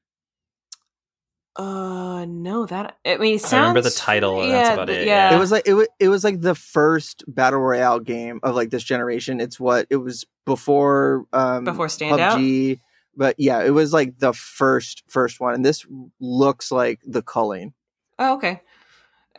uh, 1.57 2.25
no, 2.27 2.65
that 2.65 2.97
I 3.05 3.15
mean, 3.17 3.35
it 3.35 3.41
sounds, 3.41 3.53
I 3.53 3.59
remember 3.59 3.81
the 3.81 3.89
title, 3.91 4.41
and 4.41 4.51
that's 4.51 4.71
about 4.71 4.89
it, 4.89 5.07
Yeah, 5.07 5.31
yeah. 5.31 5.35
It 5.37 5.39
was 5.39 5.51
like 5.51 5.63
it 5.65 5.73
was, 5.73 5.87
it 5.99 6.09
was 6.09 6.23
like 6.25 6.41
the 6.41 6.55
first 6.55 7.23
battle 7.27 7.59
royale 7.61 7.99
game 8.01 8.41
of 8.43 8.55
like 8.55 8.71
this 8.71 8.83
generation. 8.83 9.39
It's 9.39 9.57
what 9.59 9.87
it 9.89 9.95
was 9.97 10.25
before 10.45 11.25
um 11.31 11.63
before 11.63 11.87
standout. 11.87 12.35
PUBG, 12.35 12.79
but 13.15 13.35
yeah, 13.37 13.63
it 13.63 13.69
was 13.69 13.93
like 13.93 14.17
the 14.19 14.33
first 14.33 15.03
first 15.07 15.39
one, 15.39 15.53
and 15.53 15.63
this 15.65 15.85
looks 16.19 16.71
like 16.73 16.99
the 17.05 17.21
culling. 17.21 17.73
Oh, 18.19 18.35
okay. 18.35 18.61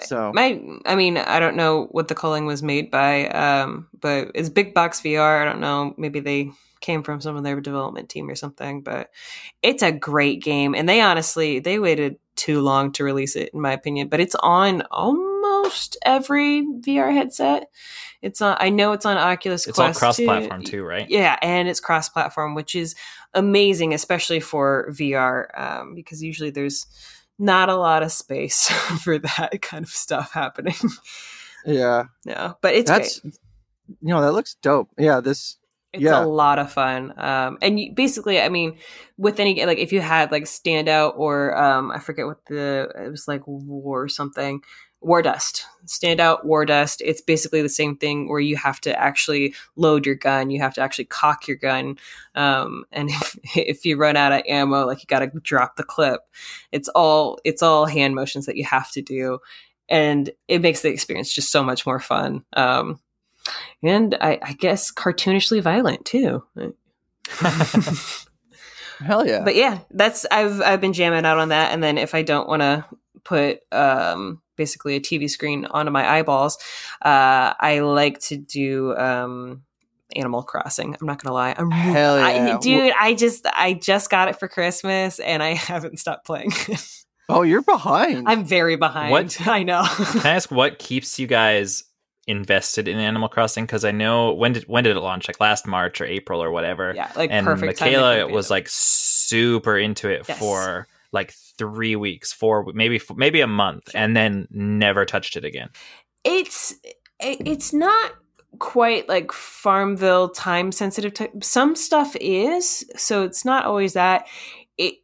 So 0.04 0.32
My, 0.34 0.60
I 0.84 0.94
mean, 0.94 1.16
I 1.16 1.40
don't 1.40 1.56
know 1.56 1.86
what 1.90 2.08
the 2.08 2.14
culling 2.14 2.46
was 2.46 2.62
made 2.62 2.90
by, 2.90 3.28
um, 3.28 3.88
but 4.00 4.30
it's 4.34 4.48
Big 4.48 4.74
Box 4.74 5.00
VR. 5.00 5.40
I 5.40 5.44
don't 5.44 5.60
know. 5.60 5.94
Maybe 5.96 6.20
they 6.20 6.50
came 6.80 7.02
from 7.02 7.20
some 7.20 7.36
of 7.36 7.42
their 7.42 7.60
development 7.60 8.08
team 8.08 8.28
or 8.28 8.34
something. 8.34 8.82
But 8.82 9.10
it's 9.62 9.82
a 9.82 9.92
great 9.92 10.42
game, 10.42 10.74
and 10.74 10.88
they 10.88 11.00
honestly 11.00 11.58
they 11.58 11.78
waited 11.78 12.16
too 12.36 12.60
long 12.60 12.92
to 12.92 13.04
release 13.04 13.36
it, 13.36 13.50
in 13.54 13.60
my 13.60 13.72
opinion. 13.72 14.08
But 14.08 14.20
it's 14.20 14.36
on 14.36 14.82
almost 14.90 15.96
every 16.04 16.62
VR 16.62 17.12
headset. 17.12 17.70
It's 18.22 18.40
on. 18.40 18.56
I 18.60 18.70
know 18.70 18.92
it's 18.92 19.06
on 19.06 19.16
Oculus 19.16 19.66
It's 19.66 19.78
all 19.78 19.86
Quest. 19.86 19.98
cross-platform 19.98 20.62
too, 20.62 20.84
right? 20.84 21.08
Yeah, 21.08 21.36
and 21.42 21.68
it's 21.68 21.80
cross-platform, 21.80 22.54
which 22.54 22.74
is 22.74 22.94
amazing, 23.34 23.94
especially 23.94 24.40
for 24.40 24.88
VR, 24.90 25.46
um, 25.58 25.94
because 25.94 26.22
usually 26.22 26.50
there's 26.50 26.86
not 27.38 27.68
a 27.68 27.76
lot 27.76 28.02
of 28.02 28.12
space 28.12 28.68
for 29.02 29.18
that 29.18 29.58
kind 29.62 29.84
of 29.84 29.90
stuff 29.90 30.32
happening. 30.32 30.74
yeah, 31.64 32.04
Yeah. 32.24 32.52
but 32.62 32.74
it's 32.74 32.88
that's 32.90 33.20
great. 33.20 33.34
you 34.00 34.08
know 34.14 34.20
that 34.22 34.32
looks 34.32 34.54
dope. 34.62 34.88
Yeah, 34.98 35.20
this 35.20 35.58
It's 35.92 36.02
yeah. 36.02 36.22
a 36.22 36.26
lot 36.26 36.58
of 36.58 36.70
fun. 36.72 37.12
Um, 37.16 37.58
and 37.62 37.78
you, 37.80 37.92
basically, 37.94 38.40
I 38.40 38.48
mean, 38.48 38.78
with 39.16 39.40
any 39.40 39.64
like 39.66 39.78
if 39.78 39.92
you 39.92 40.00
had 40.00 40.30
like 40.32 40.44
standout 40.44 41.14
or 41.16 41.56
um, 41.56 41.90
I 41.90 41.98
forget 42.00 42.26
what 42.26 42.44
the 42.46 42.88
it 43.06 43.10
was 43.10 43.26
like 43.28 43.42
war 43.46 44.02
or 44.04 44.08
something. 44.08 44.62
War 45.00 45.22
Dust, 45.22 45.66
standout 45.86 46.44
War 46.44 46.64
Dust. 46.64 47.02
It's 47.04 47.20
basically 47.20 47.62
the 47.62 47.68
same 47.68 47.96
thing 47.96 48.28
where 48.28 48.40
you 48.40 48.56
have 48.56 48.80
to 48.82 48.98
actually 48.98 49.54
load 49.76 50.06
your 50.06 50.14
gun. 50.14 50.50
You 50.50 50.60
have 50.60 50.74
to 50.74 50.80
actually 50.80 51.04
cock 51.04 51.46
your 51.46 51.56
gun, 51.56 51.98
um, 52.34 52.84
and 52.92 53.10
if, 53.12 53.38
if 53.56 53.84
you 53.84 53.96
run 53.96 54.16
out 54.16 54.32
of 54.32 54.42
ammo, 54.48 54.86
like 54.86 55.00
you 55.00 55.06
got 55.06 55.20
to 55.20 55.30
drop 55.40 55.76
the 55.76 55.84
clip. 55.84 56.20
It's 56.72 56.88
all 56.88 57.38
it's 57.44 57.62
all 57.62 57.86
hand 57.86 58.14
motions 58.14 58.46
that 58.46 58.56
you 58.56 58.64
have 58.64 58.90
to 58.92 59.02
do, 59.02 59.38
and 59.88 60.30
it 60.48 60.60
makes 60.60 60.82
the 60.82 60.90
experience 60.90 61.32
just 61.32 61.52
so 61.52 61.62
much 61.62 61.86
more 61.86 62.00
fun. 62.00 62.44
Um, 62.54 63.00
and 63.82 64.16
I, 64.20 64.38
I 64.42 64.52
guess 64.54 64.92
cartoonishly 64.92 65.62
violent 65.62 66.04
too. 66.04 66.44
hell 69.00 69.26
yeah. 69.26 69.42
But 69.44 69.54
yeah, 69.56 69.80
that's 69.90 70.26
I've 70.30 70.60
I've 70.60 70.80
been 70.80 70.92
jamming 70.92 71.24
out 71.24 71.38
on 71.38 71.50
that. 71.50 71.72
And 71.72 71.82
then 71.82 71.98
if 71.98 72.14
I 72.14 72.22
don't 72.22 72.48
want 72.48 72.62
to 72.62 72.84
put 73.24 73.60
um, 73.72 74.40
basically 74.56 74.96
a 74.96 75.00
TV 75.00 75.28
screen 75.30 75.64
onto 75.66 75.90
my 75.92 76.08
eyeballs, 76.08 76.58
uh, 77.02 77.54
I 77.58 77.80
like 77.80 78.18
to 78.20 78.36
do 78.36 78.96
um, 78.96 79.62
Animal 80.14 80.42
Crossing. 80.42 80.96
I'm 81.00 81.06
not 81.06 81.22
gonna 81.22 81.34
lie, 81.34 81.54
I'm 81.56 81.70
Hell 81.70 82.16
I- 82.18 82.56
dude. 82.58 82.92
I 82.98 83.14
just 83.14 83.46
I 83.46 83.74
just 83.74 84.10
got 84.10 84.28
it 84.28 84.38
for 84.38 84.48
Christmas 84.48 85.18
and 85.18 85.42
I 85.42 85.54
haven't 85.54 85.98
stopped 85.98 86.24
playing. 86.26 86.52
oh, 87.28 87.42
you're 87.42 87.62
behind. 87.62 88.28
I'm 88.28 88.44
very 88.44 88.76
behind. 88.76 89.10
What? 89.10 89.40
I 89.48 89.62
know. 89.62 89.84
Can 89.86 90.20
I 90.26 90.30
ask 90.34 90.50
what 90.50 90.78
keeps 90.78 91.18
you 91.18 91.26
guys 91.26 91.84
invested 92.28 92.88
in 92.88 92.98
Animal 92.98 93.28
Crossing? 93.28 93.64
Because 93.66 93.84
I 93.84 93.90
know 93.92 94.32
when 94.32 94.52
did 94.52 94.64
when 94.64 94.84
did 94.84 94.96
it 94.96 95.00
launch? 95.00 95.28
Like 95.28 95.40
last 95.40 95.66
March 95.66 96.00
or 96.00 96.04
April 96.06 96.42
or 96.42 96.50
whatever. 96.50 96.92
yeah, 96.94 97.10
like 97.16 97.30
and 97.30 97.44
perfect. 97.46 97.78
time 97.78 97.90
to 97.90 97.96
Michaela 97.96 98.18
complete 98.20 98.34
was 98.34 98.50
like 98.50 98.68
super 98.68 99.76
into 99.78 100.08
it 100.08 100.24
Yes. 100.28 100.38
for 100.38 100.86
like 101.12 101.32
three 101.58 101.96
weeks, 101.96 102.32
four 102.32 102.72
maybe 102.74 103.00
maybe 103.14 103.40
a 103.40 103.46
month, 103.46 103.90
and 103.94 104.16
then 104.16 104.46
never 104.50 105.04
touched 105.04 105.36
it 105.36 105.44
again. 105.44 105.70
it's 106.24 106.74
it's 107.20 107.72
not 107.72 108.12
quite 108.58 109.08
like 109.08 109.32
farmville 109.32 110.30
time 110.30 110.72
sensitive 110.72 111.12
type 111.12 111.30
some 111.42 111.76
stuff 111.76 112.16
is 112.20 112.84
so 112.96 113.22
it's 113.22 113.44
not 113.44 113.64
always 113.64 113.92
that. 113.94 114.26
It 114.78 114.94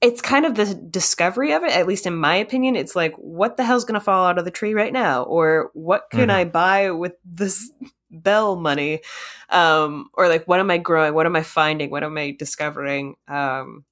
it's 0.00 0.20
kind 0.20 0.44
of 0.44 0.54
the 0.54 0.74
discovery 0.74 1.52
of 1.52 1.62
it 1.62 1.72
at 1.72 1.86
least 1.86 2.06
in 2.06 2.14
my 2.16 2.34
opinion 2.36 2.76
it's 2.76 2.94
like 2.94 3.14
what 3.16 3.56
the 3.56 3.64
hell's 3.64 3.84
going 3.84 3.98
to 3.98 4.04
fall 4.04 4.26
out 4.26 4.38
of 4.38 4.44
the 4.44 4.50
tree 4.50 4.74
right 4.74 4.92
now? 4.92 5.22
Or 5.24 5.70
what 5.74 6.10
can 6.10 6.28
Mhm. 6.28 6.32
i 6.32 6.44
buy 6.44 6.90
with 6.90 7.14
this 7.24 7.70
bell 8.10 8.56
money? 8.56 9.00
Um 9.50 10.08
or 10.14 10.28
like 10.28 10.44
what 10.46 10.60
am 10.60 10.70
i 10.70 10.78
growing? 10.78 11.14
What 11.14 11.26
am 11.26 11.36
i 11.36 11.42
finding? 11.42 11.90
What 11.90 12.04
am 12.04 12.16
i 12.18 12.34
discovering? 12.38 13.16
Um 13.28 13.84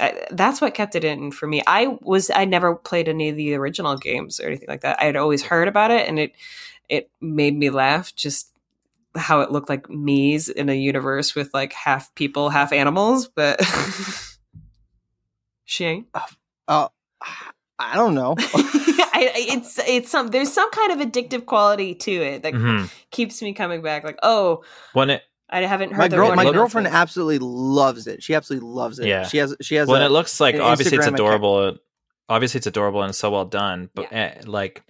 I, 0.00 0.26
that's 0.32 0.60
what 0.60 0.74
kept 0.74 0.96
it 0.96 1.04
in 1.04 1.30
for 1.30 1.46
me. 1.46 1.62
I 1.66 1.96
was 2.02 2.30
I 2.34 2.44
never 2.46 2.74
played 2.74 3.08
any 3.08 3.28
of 3.28 3.36
the 3.36 3.54
original 3.54 3.96
games 3.96 4.40
or 4.40 4.46
anything 4.46 4.68
like 4.68 4.80
that. 4.80 5.00
I 5.00 5.04
had 5.04 5.16
always 5.16 5.42
heard 5.42 5.68
about 5.68 5.90
it, 5.90 6.08
and 6.08 6.18
it 6.18 6.32
it 6.88 7.10
made 7.20 7.56
me 7.56 7.70
laugh 7.70 8.14
just 8.14 8.50
how 9.16 9.40
it 9.42 9.52
looked 9.52 9.68
like 9.68 9.88
me's 9.88 10.48
in 10.48 10.68
a 10.68 10.74
universe 10.74 11.36
with 11.36 11.54
like 11.54 11.72
half 11.72 12.12
people, 12.16 12.50
half 12.50 12.72
animals. 12.72 13.28
But 13.28 13.60
she 15.64 15.84
ain't. 15.84 16.06
Oh, 16.68 16.90
I 17.78 17.94
don't 17.94 18.14
know. 18.14 18.34
I, 18.38 19.30
I- 19.34 19.46
it's 19.56 19.78
it's 19.86 20.10
some 20.10 20.28
there's 20.28 20.52
some 20.52 20.70
kind 20.70 20.92
of 21.00 21.06
addictive 21.06 21.46
quality 21.46 21.94
to 21.94 22.10
it 22.12 22.42
that 22.42 22.54
Mhm. 22.54 22.90
keeps 23.10 23.40
me 23.42 23.52
coming 23.52 23.82
back. 23.82 24.04
Like, 24.04 24.18
oh, 24.22 24.64
When 24.92 25.10
it 25.10 25.22
I 25.48 25.60
haven't 25.62 25.90
heard 25.92 25.98
my 25.98 26.16
girl, 26.16 26.34
my 26.34 26.44
girlfriend 26.44 26.86
announcements. 26.86 26.94
absolutely 26.94 27.38
loves 27.40 28.06
it. 28.06 28.22
She 28.22 28.34
absolutely 28.34 28.68
loves 28.68 28.98
it. 28.98 29.06
Yeah. 29.06 29.26
She 29.26 29.38
has 29.38 29.54
she 29.60 29.74
has 29.76 29.88
when 29.88 30.02
a, 30.02 30.06
it 30.06 30.10
looks 30.10 30.40
like 30.40 30.54
an 30.54 30.62
obviously 30.62 30.96
it's 30.96 31.04
Instagram 31.06 31.14
account. 31.14 31.20
adorable. 31.20 31.76
Obviously 32.28 32.58
it's 32.58 32.66
adorable 32.66 33.02
and 33.02 33.14
so 33.14 33.30
well 33.30 33.44
done, 33.44 33.90
but 33.94 34.12
eh, 34.12 34.40
like 34.46 34.82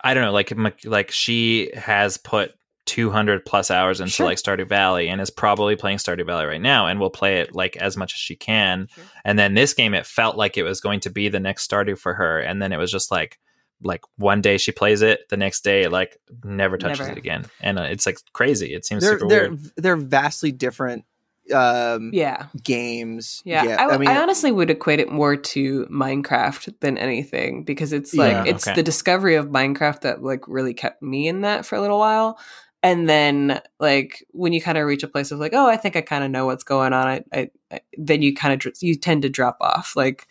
I 0.00 0.14
don't 0.14 0.24
know, 0.24 0.32
like 0.32 0.52
like 0.84 1.10
she 1.10 1.70
has 1.74 2.18
put 2.18 2.52
200 2.86 3.46
plus 3.46 3.70
hours 3.70 4.00
into 4.00 4.12
Sure. 4.12 4.26
like 4.26 4.38
Stardew 4.38 4.68
Valley 4.68 5.08
and 5.08 5.20
is 5.20 5.30
probably 5.30 5.76
playing 5.76 5.98
Stardew 5.98 6.26
Valley 6.26 6.46
right 6.46 6.60
now 6.60 6.88
and 6.88 6.98
will 7.00 7.10
play 7.10 7.40
it 7.40 7.54
like 7.54 7.76
as 7.76 7.96
much 7.96 8.12
as 8.12 8.18
she 8.18 8.34
can. 8.36 8.88
Sure. 8.94 9.04
And 9.24 9.38
then 9.38 9.54
this 9.54 9.72
game, 9.72 9.94
it 9.94 10.04
felt 10.04 10.36
like 10.36 10.58
it 10.58 10.64
was 10.64 10.80
going 10.80 11.00
to 11.00 11.10
be 11.10 11.28
the 11.28 11.40
next 11.40 11.70
Stardew 11.70 11.96
for 11.96 12.14
her, 12.14 12.40
and 12.40 12.60
then 12.60 12.72
it 12.72 12.78
was 12.78 12.90
just 12.90 13.10
like 13.10 13.38
like 13.82 14.02
one 14.16 14.40
day 14.40 14.58
she 14.58 14.72
plays 14.72 15.02
it, 15.02 15.28
the 15.28 15.36
next 15.36 15.64
day 15.64 15.88
like 15.88 16.18
never 16.44 16.78
touches 16.78 17.00
Never. 17.00 17.12
it 17.12 17.18
again, 17.18 17.46
and 17.60 17.78
uh, 17.78 17.82
it's 17.82 18.06
like 18.06 18.18
crazy. 18.32 18.74
It 18.74 18.84
seems 18.84 19.02
they're 19.02 19.18
super 19.18 19.28
they're 19.28 19.50
weird. 19.50 19.70
they're 19.76 19.96
vastly 19.96 20.52
different 20.52 21.04
um, 21.52 22.10
Yeah. 22.14 22.46
games. 22.62 23.42
Yeah, 23.44 23.76
I, 23.78 23.94
I 23.94 23.98
mean, 23.98 24.08
I 24.08 24.22
honestly 24.22 24.52
would 24.52 24.70
equate 24.70 25.00
it 25.00 25.10
more 25.10 25.36
to 25.36 25.86
Minecraft 25.86 26.74
than 26.80 26.96
anything 26.98 27.64
because 27.64 27.92
it's 27.92 28.14
like 28.14 28.32
Yeah. 28.32 28.44
it's 28.46 28.68
Okay. 28.68 28.76
the 28.76 28.82
discovery 28.82 29.34
of 29.34 29.46
Minecraft 29.48 30.02
that 30.02 30.22
like 30.22 30.46
really 30.46 30.74
kept 30.74 31.02
me 31.02 31.26
in 31.28 31.40
that 31.40 31.66
for 31.66 31.74
a 31.76 31.80
little 31.80 31.98
while, 31.98 32.38
and 32.82 33.08
then 33.08 33.60
like 33.80 34.24
when 34.30 34.52
you 34.52 34.62
kind 34.62 34.78
of 34.78 34.86
reach 34.86 35.02
a 35.02 35.08
place 35.08 35.32
of 35.32 35.40
like, 35.40 35.52
oh, 35.54 35.66
I 35.68 35.76
think 35.76 35.96
I 35.96 36.00
kind 36.00 36.22
of 36.24 36.30
know 36.30 36.46
what's 36.46 36.64
going 36.64 36.92
on, 36.92 37.06
I, 37.08 37.24
I, 37.32 37.50
I 37.72 37.80
then 37.98 38.22
you 38.22 38.34
kind 38.34 38.54
of 38.64 38.72
you 38.80 38.94
tend 38.94 39.22
to 39.22 39.28
drop 39.28 39.56
off. 39.60 39.94
Like 39.96 40.28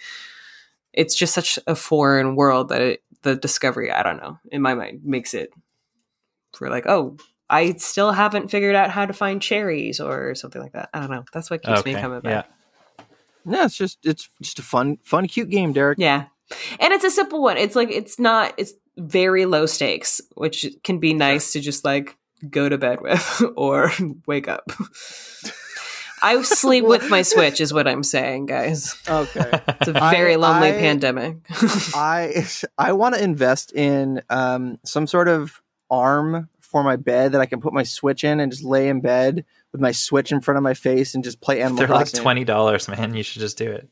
it's 0.94 1.16
just 1.16 1.34
such 1.34 1.58
a 1.68 1.76
foreign 1.76 2.36
world 2.36 2.70
that 2.70 2.82
it, 2.82 3.04
the 3.24 3.36
discovery, 3.36 3.92
I 3.92 4.04
don't 4.04 4.18
know, 4.18 4.40
in 4.52 4.62
my 4.62 4.74
mind 4.74 5.02
makes 5.04 5.34
it 5.34 5.52
for 6.54 6.70
like, 6.70 6.86
oh. 6.88 7.18
I 7.54 7.74
still 7.74 8.14
haven't 8.14 8.50
figured 8.50 8.76
out 8.76 8.92
how 8.92 9.06
to 9.06 9.12
find 9.12 9.42
cherries 9.42 10.00
or 10.00 10.36
something 10.36 10.62
like 10.62 10.72
that. 10.72 10.88
I 10.94 11.02
don't 11.02 11.12
know. 11.12 11.26
That's 11.34 11.50
what 11.52 11.62
keeps 11.62 11.84
me 11.84 11.92
Okay, 11.92 12.02
coming 12.02 12.22
yeah. 12.24 12.44
back. 12.44 13.08
no, 13.44 13.64
it's 13.66 13.76
just 13.76 13.98
it's 14.06 14.30
just 14.42 14.58
a 14.60 14.62
fun, 14.62 15.00
fun, 15.04 15.28
cute 15.28 15.50
game, 15.50 15.74
Derek. 15.74 16.00
Yeah. 16.00 16.28
And 16.80 16.94
it's 16.94 17.04
a 17.04 17.10
simple 17.12 17.42
one. 17.42 17.58
It's 17.58 17.76
like 17.76 17.92
it's 17.92 18.18
not 18.18 18.54
it's 18.56 18.72
very 18.98 19.46
low 19.46 19.66
stakes, 19.66 20.22
which 20.36 20.66
can 20.86 21.00
be 21.00 21.14
nice 21.14 21.52
to 21.52 21.60
just 21.60 21.84
like 21.84 22.16
go 22.50 22.70
to 22.70 22.78
bed 22.78 23.02
with 23.02 23.44
or 23.58 23.92
wake 24.28 24.48
up. 24.48 24.72
I 26.22 26.42
sleep 26.44 26.86
with 26.86 27.10
my 27.10 27.22
Switch 27.24 27.60
is 27.62 27.74
what 27.74 27.88
I'm 27.88 28.04
saying, 28.04 28.46
guys. 28.48 28.96
Okay. 29.08 29.50
It's 29.80 29.88
a 29.88 29.94
very 29.94 30.34
I- 30.34 30.38
lonely 30.38 30.70
I- 30.70 30.80
pandemic. 30.80 31.38
I 31.96 32.46
I 32.78 32.94
want 32.94 33.16
to 33.16 33.24
invest 33.24 33.74
in 33.74 34.22
um, 34.30 34.78
some 34.84 35.08
sort 35.08 35.28
of 35.28 35.62
arm 35.90 36.50
for 36.60 36.84
my 36.84 36.96
bed 36.96 37.34
that 37.34 37.42
I 37.42 37.46
can 37.46 37.60
put 37.60 37.74
my 37.74 37.84
Switch 37.84 38.24
in 38.24 38.40
and 38.40 38.52
just 38.52 38.64
lay 38.64 38.88
in 38.88 39.02
bed 39.02 39.44
with 39.72 39.82
my 39.82 39.92
Switch 39.92 40.32
in 40.32 40.40
front 40.42 40.58
of 40.58 40.64
my 40.64 40.74
face 40.74 41.16
and 41.16 41.24
just 41.24 41.42
play 41.42 41.62
Animal 41.62 41.80
They're 41.80 41.88
like 41.88 42.12
twenty 42.14 42.44
dollars, 42.46 42.88
man. 42.88 43.14
You 43.14 43.24
should 43.24 43.42
just 43.42 43.58
do 43.58 43.72
it. 43.72 43.90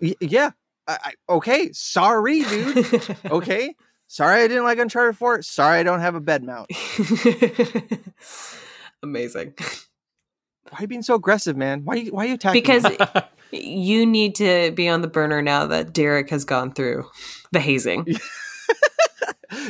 Y- 0.00 0.14
yeah. 0.20 0.50
I, 0.88 0.98
I, 1.28 1.32
okay. 1.34 1.72
Sorry, 1.72 2.42
dude. 2.42 3.16
Okay. 3.30 3.74
Sorry, 4.08 4.42
I 4.42 4.46
didn't 4.46 4.62
like 4.62 4.78
Uncharted 4.78 5.16
4. 5.18 5.42
Sorry, 5.42 5.80
I 5.80 5.82
don't 5.82 5.98
have 5.98 6.14
a 6.14 6.20
bed 6.20 6.44
mount. 6.44 6.70
Amazing. 9.02 9.54
Why 10.70 10.78
are 10.78 10.82
you 10.82 10.88
being 10.88 11.02
so 11.02 11.14
aggressive, 11.14 11.56
man? 11.56 11.84
Why 11.84 11.94
are 11.94 11.98
you, 11.98 12.12
why 12.12 12.24
are 12.24 12.28
you 12.28 12.34
attacking 12.34 12.60
Because 12.62 12.84
me? 12.84 12.96
you 13.52 14.04
need 14.06 14.34
to 14.36 14.72
be 14.72 14.88
on 14.88 15.02
the 15.02 15.08
burner 15.08 15.40
now 15.42 15.66
that 15.66 15.92
Derek 15.92 16.30
has 16.30 16.44
gone 16.44 16.72
through 16.72 17.08
the 17.52 17.60
hazing. 17.60 18.06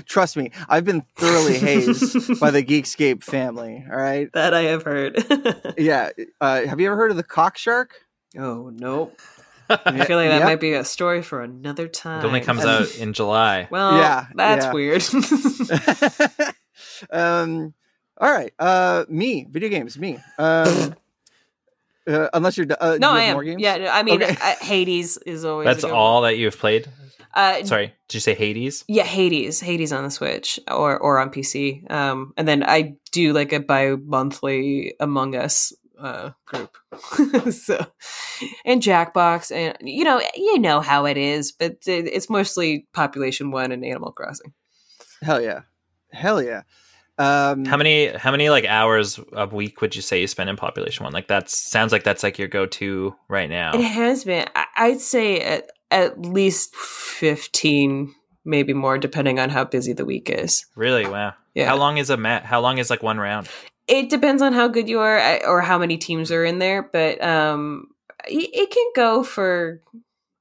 Trust 0.06 0.36
me, 0.36 0.51
I've 0.68 0.85
been 0.85 1.02
thoroughly 1.16 1.59
hazed 1.59 2.40
by 2.40 2.51
the 2.51 2.62
Geekscape 2.62 3.23
family. 3.23 3.85
All 3.90 3.97
right. 3.97 4.32
that 4.32 4.55
I 4.55 4.62
have 4.62 4.82
heard. 4.85 5.23
Yeah. 5.77 6.10
Uh, 6.40 6.64
have 6.66 6.81
you 6.81 6.86
ever 6.86 6.97
heard 6.97 7.10
of 7.10 7.16
the 7.16 7.23
cock 7.23 7.59
shark? 7.59 7.94
oh 8.39 8.70
nope. 8.74 9.18
I 9.68 10.05
feel 10.05 10.16
like 10.16 10.28
that 10.31 10.39
Yep. 10.39 10.44
might 10.44 10.60
be 10.60 10.74
a 10.74 10.85
story 10.85 11.23
for 11.23 11.43
another 11.43 11.89
time. 11.89 12.24
It 12.24 12.27
only 12.27 12.40
comes 12.40 12.64
out 12.64 12.94
in 12.97 13.12
July. 13.12 13.66
Well, 13.70 13.98
Yeah, 13.98 14.27
that's 14.35 14.66
yeah. 14.66 14.73
weird. 14.73 15.02
um. 17.10 17.74
All 18.18 18.30
right. 18.30 18.52
Uh, 18.59 19.05
me. 19.09 19.47
Video 19.51 19.68
games. 19.68 19.98
Me. 19.98 20.18
Um. 20.38 20.94
uh, 22.06 22.28
unless 22.32 22.56
you're. 22.56 22.66
Uh, 22.80 22.98
no, 23.01 23.12
you 23.12 23.18
I 23.18 23.22
am. 23.22 23.32
More 23.34 23.44
games? 23.44 23.60
Yeah, 23.60 23.76
no, 23.76 23.88
I 23.88 24.02
mean, 24.02 24.22
Okay. 24.22 24.36
uh, 24.40 24.55
Hades 24.60 25.18
is 25.18 25.44
always. 25.44 25.66
That's 25.66 25.84
a 25.84 25.88
good 25.88 25.94
all 25.94 26.22
that 26.22 26.36
you've 26.38 26.59
played. 26.59 26.88
Uh, 27.34 27.62
Sorry, 27.64 27.93
did 28.09 28.14
you 28.14 28.20
say 28.20 28.34
Hades? 28.34 28.82
Yeah, 28.88 29.02
Hades, 29.02 29.60
Hades 29.60 29.93
on 29.93 30.05
the 30.05 30.10
Switch 30.10 30.59
or 30.68 30.98
or 30.98 31.18
on 31.18 31.30
PC. 31.30 31.90
Um, 31.90 32.32
and 32.38 32.48
then 32.48 32.62
I 32.62 32.94
do 33.12 33.34
like 33.34 33.52
a 33.52 33.60
bi-monthly 33.60 34.94
Among 35.01 35.36
Us 35.36 35.74
uh 35.98 36.30
group. 36.47 36.76
so, 37.52 37.86
and 38.64 38.80
Jackbox, 38.80 39.55
and 39.55 39.76
you 39.82 40.05
know, 40.05 40.22
you 40.34 40.59
know 40.59 40.80
how 40.80 41.05
it 41.05 41.18
is, 41.18 41.52
but 41.52 41.76
it's 41.86 42.30
mostly 42.30 42.86
Population 42.94 43.51
One 43.51 43.70
and 43.70 43.84
Animal 43.84 44.12
Crossing. 44.12 44.55
Hell 45.20 45.43
yeah. 45.43 45.60
Hell 46.12 46.43
yeah. 46.43 46.62
Um. 47.18 47.64
How 47.64 47.76
many 47.76 48.09
how 48.09 48.30
many 48.30 48.51
like 48.51 48.64
hours 48.66 49.18
a 49.32 49.47
week 49.47 49.80
would 49.80 49.97
you 49.97 50.02
say 50.02 50.20
you 50.20 50.26
spend 50.26 50.51
in 50.51 50.56
Population 50.56 51.05
One? 51.05 51.12
Like 51.12 51.28
that 51.28 51.48
sounds 51.48 51.93
like 51.93 52.05
that's 52.05 52.22
like 52.22 52.38
your 52.38 52.48
go 52.48 52.66
to 52.66 53.14
right 53.28 53.48
now. 53.48 53.72
It 53.74 53.82
has 53.82 54.24
been. 54.24 54.47
I- 54.55 54.66
I'd 54.76 55.01
say 55.01 55.40
at, 55.40 55.70
at 55.90 56.20
least 56.20 56.74
fifteen, 56.76 58.14
maybe 58.44 58.72
more, 58.74 58.98
depending 58.98 59.38
on 59.40 59.48
how 59.51 59.64
busy 59.64 59.93
the 59.93 60.05
week 60.05 60.28
is. 60.30 60.66
Really? 60.76 61.06
Wow. 61.06 61.32
Yeah. 61.55 61.66
How 61.66 61.76
long 61.76 61.97
is 61.97 62.10
a 62.10 62.16
mat? 62.16 62.44
How 62.44 62.60
long 62.60 62.76
is 62.78 62.90
like 62.90 63.02
one 63.02 63.18
round? 63.18 63.48
It 63.88 64.10
depends 64.10 64.43
on 64.43 64.52
how 64.52 64.68
good 64.68 64.88
you 64.88 65.01
are 65.01 65.40
or 65.47 65.62
how 65.62 65.78
many 65.78 65.97
teams 65.97 66.30
are 66.30 66.44
in 66.44 66.59
there, 66.59 66.82
but 66.82 67.22
um, 67.22 67.88
it, 68.26 68.51
it 68.52 68.70
can 68.70 68.86
go 68.94 69.22
for 69.22 69.80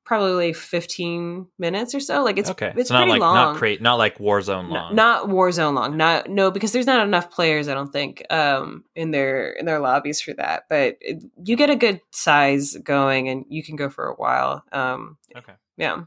probably 0.05 0.53
fifteen 0.53 1.47
minutes 1.57 1.93
or 1.95 1.99
so. 1.99 2.23
Like 2.23 2.37
it's 2.37 2.49
okay, 2.51 2.73
it's 2.75 2.89
so 2.89 2.93
not 2.93 3.01
pretty 3.01 3.11
like 3.13 3.21
long. 3.21 3.35
not 3.35 3.55
create 3.57 3.81
not 3.81 3.95
like 3.95 4.17
Warzone 4.19 4.69
No- 4.69 4.73
long. 4.75 4.95
not 4.95 5.27
Warzone 5.27 5.73
long. 5.73 5.97
Not 5.97 6.29
no, 6.29 6.51
because 6.51 6.71
there's 6.71 6.85
not 6.85 7.05
enough 7.05 7.31
players. 7.31 7.67
I 7.67 7.73
don't 7.73 7.91
think 7.91 8.23
um, 8.31 8.85
in 8.95 9.11
their 9.11 9.51
in 9.51 9.65
their 9.65 9.79
lobbies 9.79 10.21
for 10.21 10.33
that. 10.35 10.65
But 10.69 10.97
it, 11.01 11.23
you 11.43 11.55
get 11.55 11.69
a 11.69 11.75
good 11.75 11.99
size 12.11 12.75
going, 12.77 13.27
and 13.29 13.45
you 13.49 13.63
can 13.63 13.75
go 13.75 13.89
for 13.89 14.05
a 14.07 14.13
while. 14.13 14.63
Um, 14.71 15.17
okay. 15.35 15.53
yeah, 15.77 16.03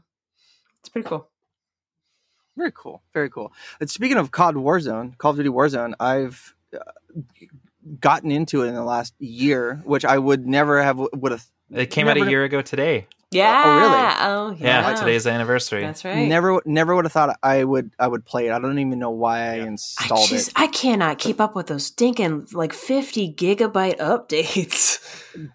it's 0.79 0.89
pretty 0.89 1.07
cool. 1.07 1.27
Very 2.57 2.71
cool. 2.75 3.01
Very 3.13 3.29
cool. 3.29 3.53
And 3.79 3.89
speaking 3.89 4.17
of 4.17 4.31
COD 4.31 4.55
Warzone, 4.55 5.17
Call 5.17 5.31
of 5.31 5.37
Duty 5.37 5.49
Warzone, 5.49 5.93
I've 5.99 6.53
uh, 6.75 6.79
gotten 8.01 8.31
into 8.31 8.63
it 8.63 8.67
in 8.67 8.73
the 8.75 8.83
last 8.83 9.13
year, 9.19 9.81
which 9.85 10.03
I 10.03 10.17
would 10.17 10.45
never 10.45 10.83
have 10.83 10.97
would 10.97 11.31
have 11.31 11.45
It 11.71 11.87
came 11.87 12.07
out 12.09 12.17
a 12.17 12.29
year 12.29 12.43
ago 12.43 12.61
today. 12.61 13.07
Yeah. 13.31 13.63
Oh, 13.63 14.49
really? 14.49 14.57
Oh, 14.59 14.63
yeah. 14.63 14.89
Yeah, 14.89 14.95
today's 14.95 15.25
the 15.25 15.31
anniversary. 15.31 15.81
That's 15.81 16.03
right. 16.03 16.27
never 16.27 16.61
never 16.65 16.95
would 16.95 17.05
have 17.05 17.11
thought 17.11 17.37
I 17.43 17.63
would 17.63 17.91
I 17.99 18.07
would 18.07 18.25
play 18.25 18.47
it. 18.47 18.51
I 18.51 18.59
don't 18.59 18.79
even 18.79 18.97
know 18.97 19.11
why 19.11 19.39
I 19.51 19.55
Yeah. 19.57 19.63
I 19.63 19.67
installed 19.67 20.29
just 20.29 20.47
it. 20.49 20.53
I 20.55 20.67
cannot 20.67 21.19
keep 21.19 21.39
up 21.39 21.55
with 21.55 21.67
those 21.67 21.85
stinking 21.85 22.47
like 22.53 22.73
fifty 22.73 23.31
gigabyte 23.31 23.97
updates. 23.97 24.97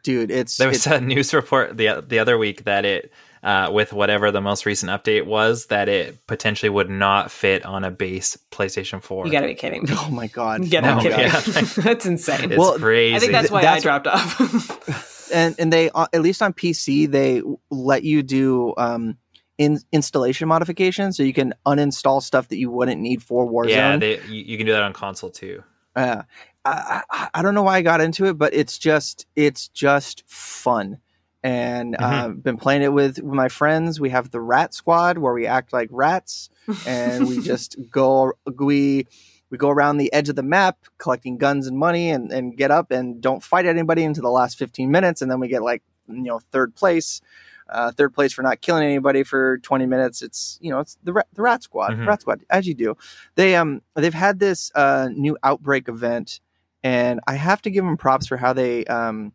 Dude, 0.04 0.30
it's, 0.30 0.56
There 0.56 0.68
was 0.68 0.78
it's 0.78 0.86
a 0.86 1.00
news 1.00 1.34
report 1.34 1.76
the 1.76 2.04
the 2.06 2.20
other 2.20 2.38
week 2.38 2.62
that 2.64 2.84
it, 2.84 3.12
uh, 3.42 3.70
with 3.72 3.92
whatever 3.92 4.30
the 4.30 4.40
most 4.40 4.64
recent 4.66 4.90
update 4.90 5.26
was, 5.26 5.66
that 5.66 5.88
it 5.88 6.24
potentially 6.28 6.70
would 6.70 6.88
not 6.88 7.30
fit 7.32 7.66
on 7.66 7.82
a 7.82 7.90
base 7.90 8.38
PlayStation 8.52 9.02
Four. 9.02 9.26
You 9.26 9.32
got 9.32 9.40
to 9.40 9.48
be 9.48 9.54
kidding 9.54 9.82
me. 9.82 9.88
oh 9.92 10.10
my 10.10 10.28
god. 10.28 10.64
You 10.64 10.70
got 10.70 10.82
to 10.82 10.86
No, 10.86 10.96
be 10.98 11.02
kidding 11.02 11.18
yeah. 11.18 11.40
me. 11.62 11.62
That's 11.82 12.06
insane. 12.06 12.52
It's 12.52 12.58
Well, 12.58 12.78
crazy. 12.78 13.16
I 13.16 13.18
think 13.18 13.32
that's 13.32 13.50
why 13.50 13.62
I 13.66 13.80
dropped 13.80 14.06
off. 14.06 15.10
and 15.32 15.54
and 15.58 15.72
they 15.72 15.90
uh, 15.90 16.06
at 16.12 16.22
least 16.22 16.42
on 16.42 16.52
PC 16.52 17.10
they 17.10 17.42
let 17.70 18.02
you 18.04 18.22
do 18.22 18.74
um 18.76 19.18
in 19.56 19.78
installation 19.92 20.48
modifications 20.48 21.16
so 21.16 21.22
you 21.22 21.32
can 21.32 21.54
uninstall 21.66 22.20
stuff 22.22 22.48
that 22.48 22.56
you 22.56 22.70
wouldn't 22.70 23.00
need 23.00 23.22
for 23.22 23.46
Warzone. 23.48 23.70
yeah, 23.70 23.96
they, 23.96 24.20
you, 24.22 24.44
you 24.44 24.56
can 24.58 24.66
do 24.66 24.72
that 24.72 24.82
on 24.82 24.92
console 24.92 25.30
too. 25.30 25.62
Uh, 25.94 26.22
I, 26.64 27.02
I 27.10 27.28
I 27.34 27.42
don't 27.42 27.54
know 27.54 27.62
why 27.62 27.76
I 27.76 27.82
got 27.82 28.00
into 28.00 28.24
it, 28.26 28.34
but 28.38 28.52
it's 28.54 28.78
just 28.78 29.26
it's 29.36 29.68
just 29.68 30.24
fun. 30.26 30.98
And 31.44 31.94
Mhm. 31.94 32.02
uh, 32.02 32.28
been 32.30 32.56
playing 32.56 32.82
it 32.82 32.92
with, 32.92 33.18
with 33.18 33.34
my 33.34 33.48
friends. 33.48 34.00
We 34.00 34.08
have 34.10 34.30
the 34.30 34.40
Rat 34.40 34.72
Squad 34.72 35.18
where 35.18 35.34
we 35.34 35.46
act 35.46 35.72
like 35.74 35.88
rats, 35.92 36.48
and 36.86 37.28
we 37.28 37.40
just 37.42 37.76
go 37.90 38.32
we 38.58 39.06
we 39.54 39.58
go 39.58 39.70
around 39.70 39.98
the 39.98 40.12
edge 40.12 40.28
of 40.28 40.34
the 40.34 40.42
map 40.42 40.78
collecting 40.98 41.38
guns 41.38 41.68
and 41.68 41.78
money, 41.78 42.10
and 42.10 42.32
and 42.32 42.56
get 42.56 42.72
up 42.72 42.90
and 42.90 43.20
don't 43.20 43.40
fight 43.40 43.66
anybody 43.66 44.02
into 44.02 44.20
the 44.20 44.28
last 44.30 44.58
fifteen 44.58 44.90
minutes, 44.90 45.22
and 45.22 45.30
then 45.30 45.38
we 45.38 45.46
get 45.46 45.62
like 45.62 45.82
you 46.08 46.22
know 46.22 46.40
third 46.50 46.74
place. 46.74 47.20
Uh, 47.68 47.92
third 47.92 48.12
place 48.12 48.32
for 48.32 48.42
not 48.42 48.60
killing 48.60 48.82
anybody 48.84 49.22
for 49.22 49.56
20 49.58 49.86
minutes. 49.86 50.20
It's 50.22 50.58
you 50.60 50.70
know 50.70 50.80
it's 50.80 50.98
the 51.04 51.12
Rat- 51.14 51.28
the 51.34 51.40
Rat 51.42 51.62
Squad, 51.62 51.92
Mhm. 51.92 52.06
Rat 52.08 52.20
Squad 52.20 52.44
as 52.50 52.66
you 52.66 52.74
do. 52.74 52.96
They 53.36 53.54
um 53.54 53.80
they've 53.94 54.12
had 54.12 54.38
this 54.40 54.70
uh, 54.74 55.08
new 55.14 55.38
outbreak 55.42 55.88
event, 55.88 56.40
and 56.82 57.20
I 57.28 57.34
have 57.36 57.62
to 57.62 57.70
give 57.70 57.84
them 57.84 57.96
props 57.96 58.26
for 58.26 58.36
how 58.36 58.52
they 58.52 58.84
um 58.86 59.32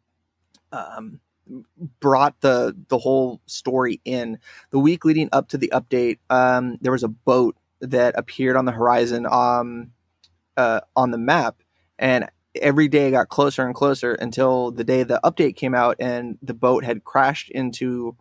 um 0.74 1.20
brought 2.02 2.40
the 2.42 2.76
the 2.90 2.98
whole 3.00 3.40
story 3.46 4.00
in. 4.06 4.38
The 4.72 4.80
week 4.80 5.06
leading 5.06 5.30
up 5.32 5.48
to 5.50 5.58
the 5.58 5.72
update, 5.74 6.20
um 6.30 6.78
there 6.82 6.92
was 6.92 7.04
a 7.04 7.08
boat 7.08 7.56
that 7.82 8.14
appeared 8.18 8.58
on 8.58 8.66
the 8.66 8.74
horizon 8.74 9.26
um 9.26 9.92
uh, 10.60 10.82
on 10.96 11.12
the 11.12 11.18
map, 11.18 11.56
and 11.98 12.30
every 12.62 12.90
day 12.90 13.12
got 13.12 13.30
closer 13.30 13.66
and 13.66 13.74
closer 13.74 14.14
until 14.16 14.72
the 14.72 14.84
day 14.84 15.04
the 15.04 15.20
update 15.24 15.56
came 15.56 15.74
out 15.74 15.96
and 16.00 16.38
the 16.42 16.54
boat 16.54 16.84
had 16.84 17.04
crashed 17.06 17.50
into 17.52 18.16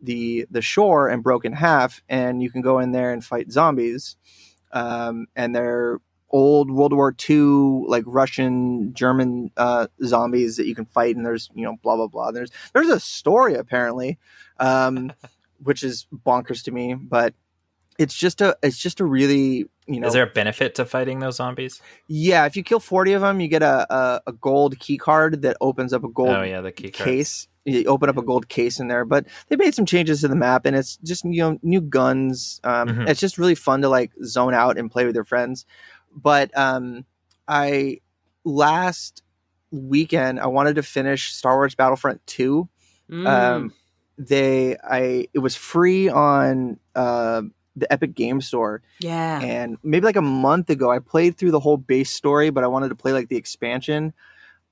the 0.00 0.46
the 0.50 0.62
shore 0.62 1.08
and 1.08 1.22
broke 1.22 1.44
in 1.44 1.52
half 1.52 2.02
and 2.08 2.42
you 2.42 2.50
can 2.50 2.62
go 2.62 2.78
in 2.78 2.92
there 2.92 3.12
and 3.12 3.24
fight 3.24 3.50
zombies. 3.50 4.16
Um, 4.72 5.26
and 5.34 5.54
they're 5.54 5.98
old 6.30 6.70
world 6.70 6.92
war 6.92 7.12
ii 7.28 7.36
like 7.88 8.04
russian 8.06 8.94
german 8.94 9.50
uh, 9.56 9.88
zombies 10.04 10.56
that 10.58 10.66
you 10.66 10.76
can 10.76 10.84
fight 10.84 11.16
and 11.16 11.26
there's 11.26 11.50
you 11.56 11.64
know 11.64 11.76
blah 11.82 11.96
blah 11.96 12.06
blah. 12.06 12.30
There's 12.30 12.52
there's 12.72 12.88
a 12.88 13.00
story 13.00 13.54
apparently 13.54 14.18
um, 14.60 15.12
which 15.58 15.82
is 15.82 16.06
bonkers 16.24 16.62
to 16.64 16.70
me 16.70 16.94
but 16.94 17.34
it's 17.98 18.14
just 18.14 18.40
a 18.40 18.56
it's 18.62 18.78
just 18.78 19.00
a 19.00 19.04
really 19.04 19.66
you 19.92 20.00
know, 20.00 20.06
Is 20.06 20.12
there 20.12 20.22
a 20.22 20.26
benefit 20.30 20.74
to 20.76 20.84
fighting 20.84 21.18
those 21.18 21.36
zombies? 21.36 21.82
yeah, 22.06 22.46
if 22.46 22.54
you 22.56 22.62
kill 22.62 22.80
40 22.80 23.12
of 23.14 23.22
them, 23.22 23.40
you 23.40 23.48
get 23.48 23.62
a, 23.62 23.92
a, 23.92 24.20
a 24.28 24.32
gold 24.32 24.78
key 24.78 24.96
card 24.98 25.42
that 25.42 25.56
opens 25.60 25.92
up 25.92 26.04
a 26.04 26.08
gold 26.08 26.28
oh 26.30 26.42
yeah, 26.42 26.60
the 26.60 26.70
key 26.72 26.90
cards. 26.90 27.04
case. 27.04 27.48
You 27.64 27.84
open 27.84 28.08
up 28.08 28.16
a 28.16 28.22
gold 28.22 28.48
case 28.48 28.80
in 28.80 28.88
there, 28.88 29.04
but 29.04 29.26
they 29.48 29.56
made 29.56 29.74
some 29.74 29.84
changes 29.84 30.22
to 30.22 30.28
the 30.28 30.34
map, 30.36 30.64
and 30.64 30.74
it's 30.74 30.96
just 30.98 31.24
you 31.24 31.40
know 31.42 31.58
new 31.62 31.80
guns. 31.82 32.60
Um, 32.64 32.88
Mhm. 32.88 33.08
It's 33.08 33.20
just 33.20 33.36
really 33.36 33.54
fun 33.54 33.82
to 33.82 33.88
like 33.88 34.12
zone 34.24 34.54
out 34.54 34.78
and 34.78 34.90
play 34.90 35.04
with 35.04 35.14
your 35.14 35.24
friends. 35.24 35.66
But 36.14 36.56
um, 36.56 37.04
I 37.46 37.98
last 38.44 39.22
weekend 39.70 40.40
I 40.40 40.46
wanted 40.46 40.76
to 40.76 40.82
finish 40.82 41.32
Star 41.32 41.56
Wars 41.56 41.74
Battlefront 41.74 42.26
two. 42.26 42.68
Mm. 43.10 43.26
Um, 43.28 43.72
they 44.18 44.76
I 44.82 45.28
it 45.34 45.38
was 45.40 45.54
free 45.56 46.08
on 46.08 46.78
uh, 46.94 47.42
the 47.76 47.90
Epic 47.92 48.14
Game 48.14 48.40
Store, 48.40 48.82
yeah. 48.98 49.40
and 49.40 49.78
maybe 49.82 50.04
like 50.04 50.16
a 50.16 50.22
month 50.22 50.70
ago 50.70 50.90
i 50.90 50.98
played 50.98 51.36
through 51.36 51.52
the 51.52 51.60
whole 51.60 51.76
base 51.76 52.10
story 52.10 52.50
but 52.50 52.64
i 52.64 52.66
wanted 52.66 52.88
to 52.88 52.94
play 52.94 53.12
like 53.12 53.28
the 53.28 53.36
expansion. 53.36 54.12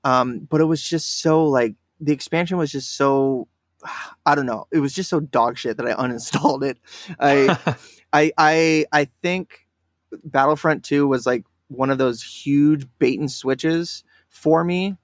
Um 0.03 0.39
but 0.39 0.61
it 0.61 0.65
was 0.65 0.81
just 0.81 1.21
so 1.21 1.45
like 1.45 1.75
the 1.99 2.13
expansion 2.13 2.57
was 2.57 2.71
just 2.71 2.95
so 2.95 3.47
i 4.25 4.35
don't 4.35 4.45
know. 4.45 4.67
It 4.71 4.79
was 4.79 4.93
just 4.93 5.09
so 5.09 5.19
dog 5.19 5.57
shit 5.57 5.77
that 5.77 5.87
i 5.87 5.93
uninstalled 6.03 6.63
it. 6.63 6.77
I 7.19 7.57
i 8.13 8.31
i 8.37 8.85
i 8.91 9.05
think 9.21 9.67
battlefront 10.23 10.83
2 10.83 11.07
was 11.07 11.25
like 11.25 11.45
one 11.67 11.91
of 11.91 11.99
those 11.99 12.23
huge 12.23 12.87
bait 12.97 13.19
and 13.19 13.31
switches 13.31 14.03
for 14.29 14.63
me. 14.63 14.97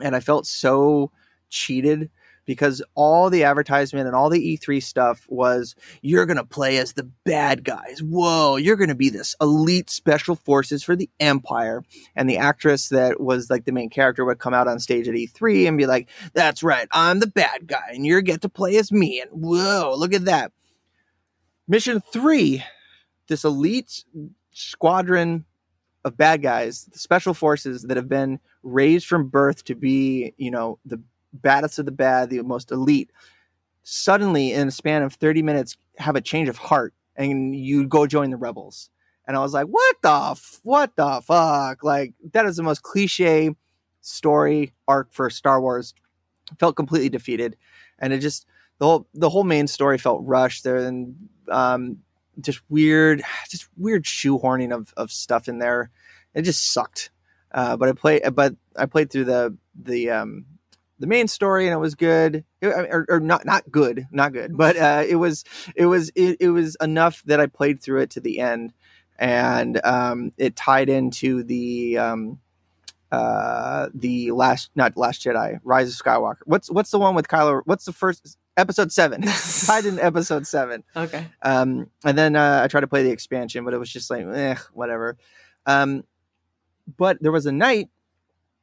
And 0.00 0.14
i 0.16 0.20
felt 0.20 0.46
so 0.46 1.10
cheated 1.48 2.10
because 2.44 2.82
all 2.94 3.30
the 3.30 3.44
advertisement 3.44 4.06
and 4.06 4.16
all 4.16 4.30
the 4.30 4.58
E3 4.58 4.82
stuff 4.82 5.26
was 5.28 5.74
you're 6.00 6.26
going 6.26 6.36
to 6.36 6.44
play 6.44 6.78
as 6.78 6.92
the 6.92 7.08
bad 7.24 7.64
guys. 7.64 8.02
Whoa, 8.02 8.56
you're 8.56 8.76
going 8.76 8.88
to 8.88 8.94
be 8.94 9.10
this 9.10 9.34
elite 9.40 9.90
special 9.90 10.34
forces 10.34 10.82
for 10.82 10.96
the 10.96 11.08
Empire. 11.20 11.82
And 12.16 12.28
the 12.28 12.38
actress 12.38 12.88
that 12.88 13.20
was 13.20 13.50
like 13.50 13.64
the 13.64 13.72
main 13.72 13.90
character 13.90 14.24
would 14.24 14.38
come 14.38 14.54
out 14.54 14.68
on 14.68 14.78
stage 14.78 15.08
at 15.08 15.14
E3 15.14 15.68
and 15.68 15.78
be 15.78 15.86
like, 15.86 16.08
that's 16.34 16.62
right, 16.62 16.88
I'm 16.90 17.20
the 17.20 17.26
bad 17.26 17.66
guy 17.66 17.90
and 17.90 18.04
you 18.04 18.20
get 18.22 18.42
to 18.42 18.48
play 18.48 18.76
as 18.76 18.92
me. 18.92 19.20
And 19.20 19.30
whoa, 19.30 19.94
look 19.96 20.14
at 20.14 20.24
that. 20.26 20.52
Mission 21.68 22.02
three, 22.12 22.64
this 23.28 23.44
elite 23.44 24.04
squadron 24.50 25.44
of 26.04 26.16
bad 26.16 26.42
guys, 26.42 26.84
the 26.86 26.98
special 26.98 27.34
forces 27.34 27.82
that 27.82 27.96
have 27.96 28.08
been 28.08 28.40
raised 28.62 29.06
from 29.06 29.28
birth 29.28 29.64
to 29.64 29.74
be, 29.74 30.34
you 30.36 30.50
know, 30.50 30.78
the 30.84 31.00
baddest 31.32 31.78
of 31.78 31.86
the 31.86 31.92
bad, 31.92 32.30
the 32.30 32.42
most 32.42 32.70
elite, 32.70 33.10
suddenly 33.82 34.52
in 34.52 34.68
a 34.68 34.70
span 34.70 35.02
of 35.02 35.14
30 35.14 35.42
minutes 35.42 35.76
have 35.98 36.16
a 36.16 36.20
change 36.20 36.48
of 36.48 36.56
heart 36.56 36.94
and 37.16 37.54
you 37.54 37.86
go 37.86 38.06
join 38.06 38.30
the 38.30 38.36
rebels. 38.36 38.90
And 39.26 39.36
I 39.36 39.40
was 39.40 39.54
like, 39.54 39.66
what 39.66 39.96
the 40.02 40.30
f- 40.32 40.60
what 40.62 40.96
the 40.96 41.20
fuck? 41.24 41.84
Like 41.84 42.14
that 42.32 42.46
is 42.46 42.56
the 42.56 42.62
most 42.62 42.82
cliche 42.82 43.54
story 44.00 44.74
arc 44.88 45.12
for 45.12 45.30
Star 45.30 45.60
Wars. 45.60 45.94
Felt 46.58 46.76
completely 46.76 47.08
defeated. 47.08 47.56
And 47.98 48.12
it 48.12 48.18
just 48.18 48.46
the 48.78 48.86
whole 48.86 49.08
the 49.14 49.30
whole 49.30 49.44
main 49.44 49.68
story 49.68 49.98
felt 49.98 50.22
rushed 50.24 50.64
there 50.64 50.76
and 50.76 51.14
um 51.48 51.98
just 52.40 52.60
weird 52.68 53.22
just 53.48 53.68
weird 53.76 54.04
shoehorning 54.04 54.74
of, 54.74 54.92
of 54.96 55.12
stuff 55.12 55.48
in 55.48 55.58
there. 55.58 55.90
It 56.34 56.42
just 56.42 56.72
sucked. 56.72 57.10
Uh, 57.52 57.76
but 57.76 57.88
I 57.88 57.92
played 57.92 58.22
but 58.34 58.56
I 58.76 58.86
played 58.86 59.10
through 59.10 59.26
the 59.26 59.56
the 59.80 60.10
um 60.10 60.46
the 61.02 61.06
main 61.06 61.28
story 61.28 61.66
and 61.66 61.74
it 61.74 61.78
was 61.78 61.94
good. 61.94 62.44
It- 62.62 62.68
or, 62.68 63.04
or 63.10 63.20
not 63.20 63.44
not 63.44 63.70
good 63.70 64.06
not 64.10 64.32
good 64.32 64.56
but 64.56 64.76
uh, 64.76 65.02
it 65.06 65.16
was 65.16 65.44
it 65.76 65.86
was 65.86 66.10
it, 66.14 66.38
it 66.40 66.48
was 66.48 66.76
enough 66.80 67.22
that 67.26 67.40
i 67.40 67.46
played 67.46 67.82
through 67.82 68.00
it 68.00 68.10
to 68.10 68.20
the 68.20 68.40
end. 68.40 68.72
And 69.18 69.78
um, 69.84 70.32
it 70.38 70.56
tied 70.56 70.88
into 70.88 71.42
the 71.44 71.98
um, 71.98 72.40
uh, 73.12 73.88
the 73.94 74.30
last 74.32 74.70
not 74.74 74.96
last 74.96 75.22
jedi 75.22 75.60
rise 75.62 75.88
of 75.92 75.94
skywalker. 76.02 76.38
What's 76.46 76.70
what's 76.70 76.90
the 76.90 76.98
one 76.98 77.14
with 77.14 77.28
kylo 77.28 77.60
what's 77.66 77.84
the 77.84 77.92
first 77.92 78.38
episode 78.56 78.90
seven? 78.90 79.22
Tied 79.66 79.84
into 79.86 80.04
episode 80.04 80.46
seven. 80.46 80.82
Okay. 80.96 81.26
um, 81.42 81.88
and 82.04 82.16
then 82.18 82.36
uh, 82.36 82.62
I 82.64 82.68
tried 82.68 82.80
to 82.82 82.86
play 82.88 83.02
the 83.02 83.10
expansion, 83.10 83.64
but 83.64 83.74
it 83.74 83.78
was 83.78 83.90
just 83.92 84.10
like, 84.10 84.24
eh, 84.26 84.56
whatever. 84.72 85.16
Um, 85.66 86.04
but 86.96 87.18
there 87.22 87.32
was 87.32 87.46
a 87.46 87.52
night 87.52 87.90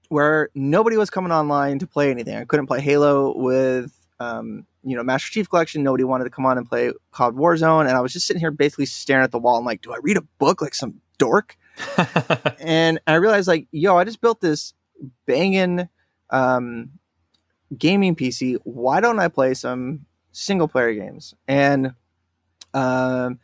where 0.09 0.49
nobody 0.53 0.97
was 0.97 1.09
coming 1.09 1.31
online 1.31 1.79
to 1.79 1.87
play 1.87 2.11
anything. 2.11 2.35
I 2.35 2.43
couldn't 2.43 2.67
play 2.67 2.81
Halo 2.81 3.35
with, 3.37 3.95
um, 4.19 4.65
you 4.83 4.97
know, 4.97 5.03
Master 5.03 5.31
Chief 5.31 5.49
Collection. 5.49 5.83
Nobody 5.83 6.03
wanted 6.03 6.25
to 6.25 6.29
come 6.29 6.45
on 6.45 6.57
and 6.57 6.67
play 6.67 6.91
COD 7.11 7.35
Warzone, 7.35 7.87
and 7.87 7.95
I 7.95 8.01
was 8.01 8.11
just 8.11 8.27
sitting 8.27 8.39
here 8.39 8.51
basically 8.51 8.87
staring 8.87 9.23
at 9.23 9.31
the 9.31 9.39
wall. 9.39 9.57
I'm 9.57 9.65
like, 9.65 9.81
do 9.81 9.93
I 9.93 9.97
read 10.01 10.17
a 10.17 10.21
book 10.39 10.61
like 10.61 10.75
some 10.75 10.95
dork? 11.17 11.57
and 12.59 12.99
I 13.07 13.15
realized 13.15 13.47
like, 13.47 13.67
yo, 13.71 13.97
I 13.97 14.03
just 14.03 14.19
built 14.19 14.41
this 14.41 14.73
banging 15.25 15.87
um, 16.29 16.91
gaming 17.77 18.15
PC. 18.15 18.57
Why 18.63 18.99
don't 18.99 19.19
I 19.19 19.27
play 19.27 19.53
some 19.53 20.05
single 20.31 20.67
player 20.67 20.93
games? 20.93 21.33
And 21.47 21.93
um, 22.73 23.39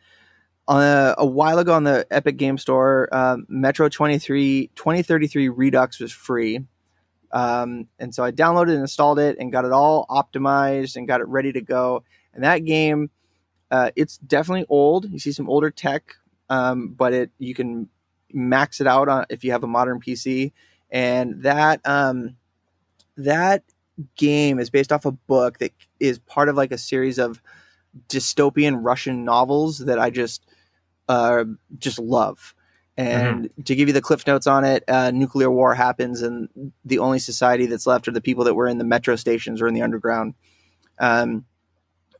a, 0.68 1.26
while 1.26 1.58
ago 1.58 1.74
on 1.74 1.84
the 1.84 2.06
Epic 2.10 2.36
Game 2.36 2.58
Store, 2.58 3.08
um, 3.12 3.46
Metro 3.48 3.88
23 3.88 4.70
2033 4.74 5.48
Redux 5.48 6.00
was 6.00 6.12
free. 6.12 6.60
Um, 7.32 7.88
and 7.98 8.14
so 8.14 8.24
I 8.24 8.30
downloaded 8.32 8.72
and 8.72 8.80
installed 8.80 9.18
it 9.18 9.36
and 9.38 9.52
got 9.52 9.64
it 9.64 9.72
all 9.72 10.06
optimized 10.08 10.96
and 10.96 11.08
got 11.08 11.20
it 11.20 11.28
ready 11.28 11.52
to 11.52 11.60
go. 11.60 12.02
And 12.32 12.44
that 12.44 12.64
game, 12.64 13.10
uh, 13.70 13.90
it's 13.96 14.18
definitely 14.18 14.66
old. 14.68 15.10
You 15.10 15.18
see 15.18 15.32
some 15.32 15.48
older 15.48 15.70
tech, 15.70 16.14
um, 16.48 16.88
but 16.88 17.12
it 17.12 17.30
you 17.38 17.54
can 17.54 17.88
max 18.32 18.80
it 18.80 18.86
out 18.86 19.08
on 19.08 19.26
if 19.28 19.44
you 19.44 19.52
have 19.52 19.64
a 19.64 19.68
modern 19.68 20.00
PC. 20.00 20.52
And 20.90 21.42
that 21.42 21.80
um, 21.84 22.36
that 23.16 23.64
game 24.16 24.58
is 24.58 24.70
based 24.70 24.92
off 24.92 25.04
a 25.04 25.12
book 25.12 25.58
that 25.58 25.72
is 25.98 26.18
part 26.20 26.48
of 26.48 26.56
like 26.56 26.72
a 26.72 26.78
series 26.78 27.18
of 27.18 27.42
dystopian 28.08 28.78
Russian 28.84 29.24
novels 29.24 29.78
that 29.78 29.98
I 29.98 30.10
just 30.10 30.45
uh, 31.08 31.44
just 31.78 31.98
love. 31.98 32.54
And 32.98 33.50
to 33.66 33.74
give 33.74 33.88
you 33.88 33.94
the 33.94 34.00
cliff 34.00 34.26
notes 34.26 34.46
on 34.46 34.64
it, 34.64 34.82
uh, 34.88 35.10
nuclear 35.10 35.50
war 35.50 35.74
happens, 35.74 36.22
and 36.22 36.48
the 36.84 36.98
only 36.98 37.18
society 37.18 37.66
that's 37.66 37.86
left 37.86 38.08
are 38.08 38.12
the 38.12 38.22
people 38.22 38.44
that 38.44 38.54
were 38.54 38.66
in 38.66 38.78
the 38.78 38.84
metro 38.84 39.16
stations 39.16 39.60
or 39.60 39.68
in 39.68 39.74
the 39.74 39.82
underground. 39.82 40.34
Um, 40.98 41.44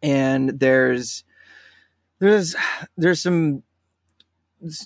and 0.03 0.61
there's 0.61 1.25
there's 2.19 2.55
there's 2.99 3.23
some 3.23 3.63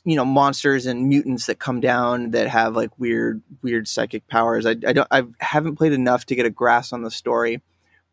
you 0.04 0.16
know 0.16 0.24
monsters 0.24 0.86
and 0.86 1.08
mutants 1.08 1.46
that 1.46 1.58
come 1.58 1.80
down 1.80 2.32
that 2.32 2.48
have 2.48 2.76
like 2.76 2.96
weird 2.98 3.42
weird 3.62 3.88
psychic 3.88 4.26
powers. 4.28 4.66
I, 4.66 4.70
I 4.70 4.92
don't 4.92 5.08
I 5.10 5.24
haven't 5.40 5.76
played 5.76 5.92
enough 5.92 6.26
to 6.26 6.36
get 6.36 6.46
a 6.46 6.50
grasp 6.50 6.92
on 6.92 7.02
the 7.02 7.10
story, 7.10 7.62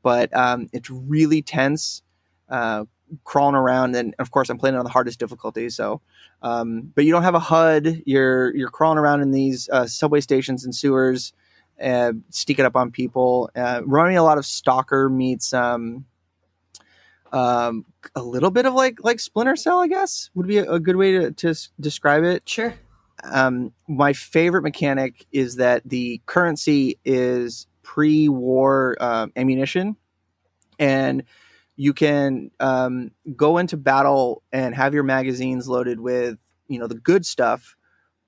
but 0.01 0.35
um, 0.35 0.69
it's 0.73 0.89
really 0.89 1.41
tense. 1.41 2.01
Uh, 2.49 2.85
crawling 3.23 3.55
around 3.55 3.95
and 3.95 4.13
of 4.19 4.31
course 4.31 4.49
i'm 4.49 4.57
playing 4.57 4.75
on 4.75 4.84
the 4.84 4.89
hardest 4.91 5.19
difficulty 5.19 5.69
so 5.69 6.01
um, 6.41 6.91
but 6.93 7.05
you 7.05 7.11
don't 7.11 7.23
have 7.23 7.35
a 7.35 7.39
hud 7.39 8.01
you're 8.05 8.55
you're 8.55 8.69
crawling 8.69 8.97
around 8.97 9.21
in 9.21 9.31
these 9.31 9.69
uh, 9.69 9.88
subway 9.88 10.19
stations 10.19 10.65
and 10.65 10.75
sewers 10.75 11.34
uh, 11.81 12.11
sneaking 12.29 12.65
up 12.65 12.75
on 12.75 12.91
people 12.91 13.49
uh, 13.55 13.81
running 13.85 14.17
a 14.17 14.23
lot 14.23 14.38
of 14.38 14.45
stalker 14.45 15.09
meets 15.09 15.53
um, 15.53 16.05
um, 17.31 17.85
a 18.15 18.21
little 18.23 18.51
bit 18.51 18.65
of 18.65 18.73
like 18.73 19.03
like 19.03 19.19
splinter 19.19 19.55
cell 19.55 19.79
i 19.79 19.88
guess 19.88 20.29
would 20.34 20.47
be 20.47 20.57
a, 20.57 20.71
a 20.71 20.79
good 20.79 20.95
way 20.95 21.11
to, 21.11 21.31
to 21.31 21.49
s- 21.49 21.69
describe 21.79 22.23
it 22.23 22.47
Sure. 22.47 22.73
um, 23.23 23.73
my 23.88 24.13
favorite 24.13 24.61
mechanic 24.63 25.25
is 25.31 25.55
that 25.57 25.81
the 25.85 26.21
currency 26.25 26.97
is 27.05 27.67
pre-war 27.84 28.97
uh, 28.99 29.27
ammunition, 29.38 29.95
and 30.77 31.23
you 31.78 31.94
can 31.94 32.52
um, 32.60 33.12
go 33.36 33.60
into 33.60 33.78
battle 33.78 34.41
and 34.52 34.76
have 34.76 34.94
your 34.94 35.04
magazines 35.04 35.70
loaded 35.70 35.99
with 35.99 36.38
you 36.68 36.80
know 36.80 36.88
the 36.88 36.95
good 36.95 37.26
stuff, 37.26 37.78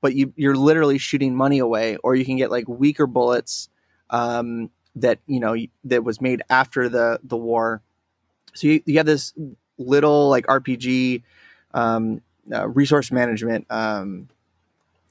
but 0.01 0.15
you 0.15 0.31
you're 0.37 0.55
literally 0.55 0.97
shooting 0.97 1.35
money 1.35 1.59
away, 1.59 1.97
or 1.97 2.15
you 2.15 2.23
can 2.23 2.37
get 2.37 2.51
like 2.51 2.67
weaker 2.67 3.07
bullets 3.07 3.67
um, 4.11 4.69
that 4.95 5.19
you 5.27 5.39
know 5.39 5.55
that 5.83 6.03
was 6.03 6.21
made 6.21 6.41
after 6.49 6.87
the 6.87 7.19
the 7.23 7.35
war. 7.35 7.81
So 8.53 8.67
you, 8.67 8.81
you 8.85 8.97
have 8.97 9.05
this 9.05 9.33
little 9.77 10.29
like 10.29 10.45
RPG 10.45 11.23
um, 11.73 12.21
uh, 12.53 12.67
resource 12.69 13.11
management 13.11 13.65
um, 13.71 14.29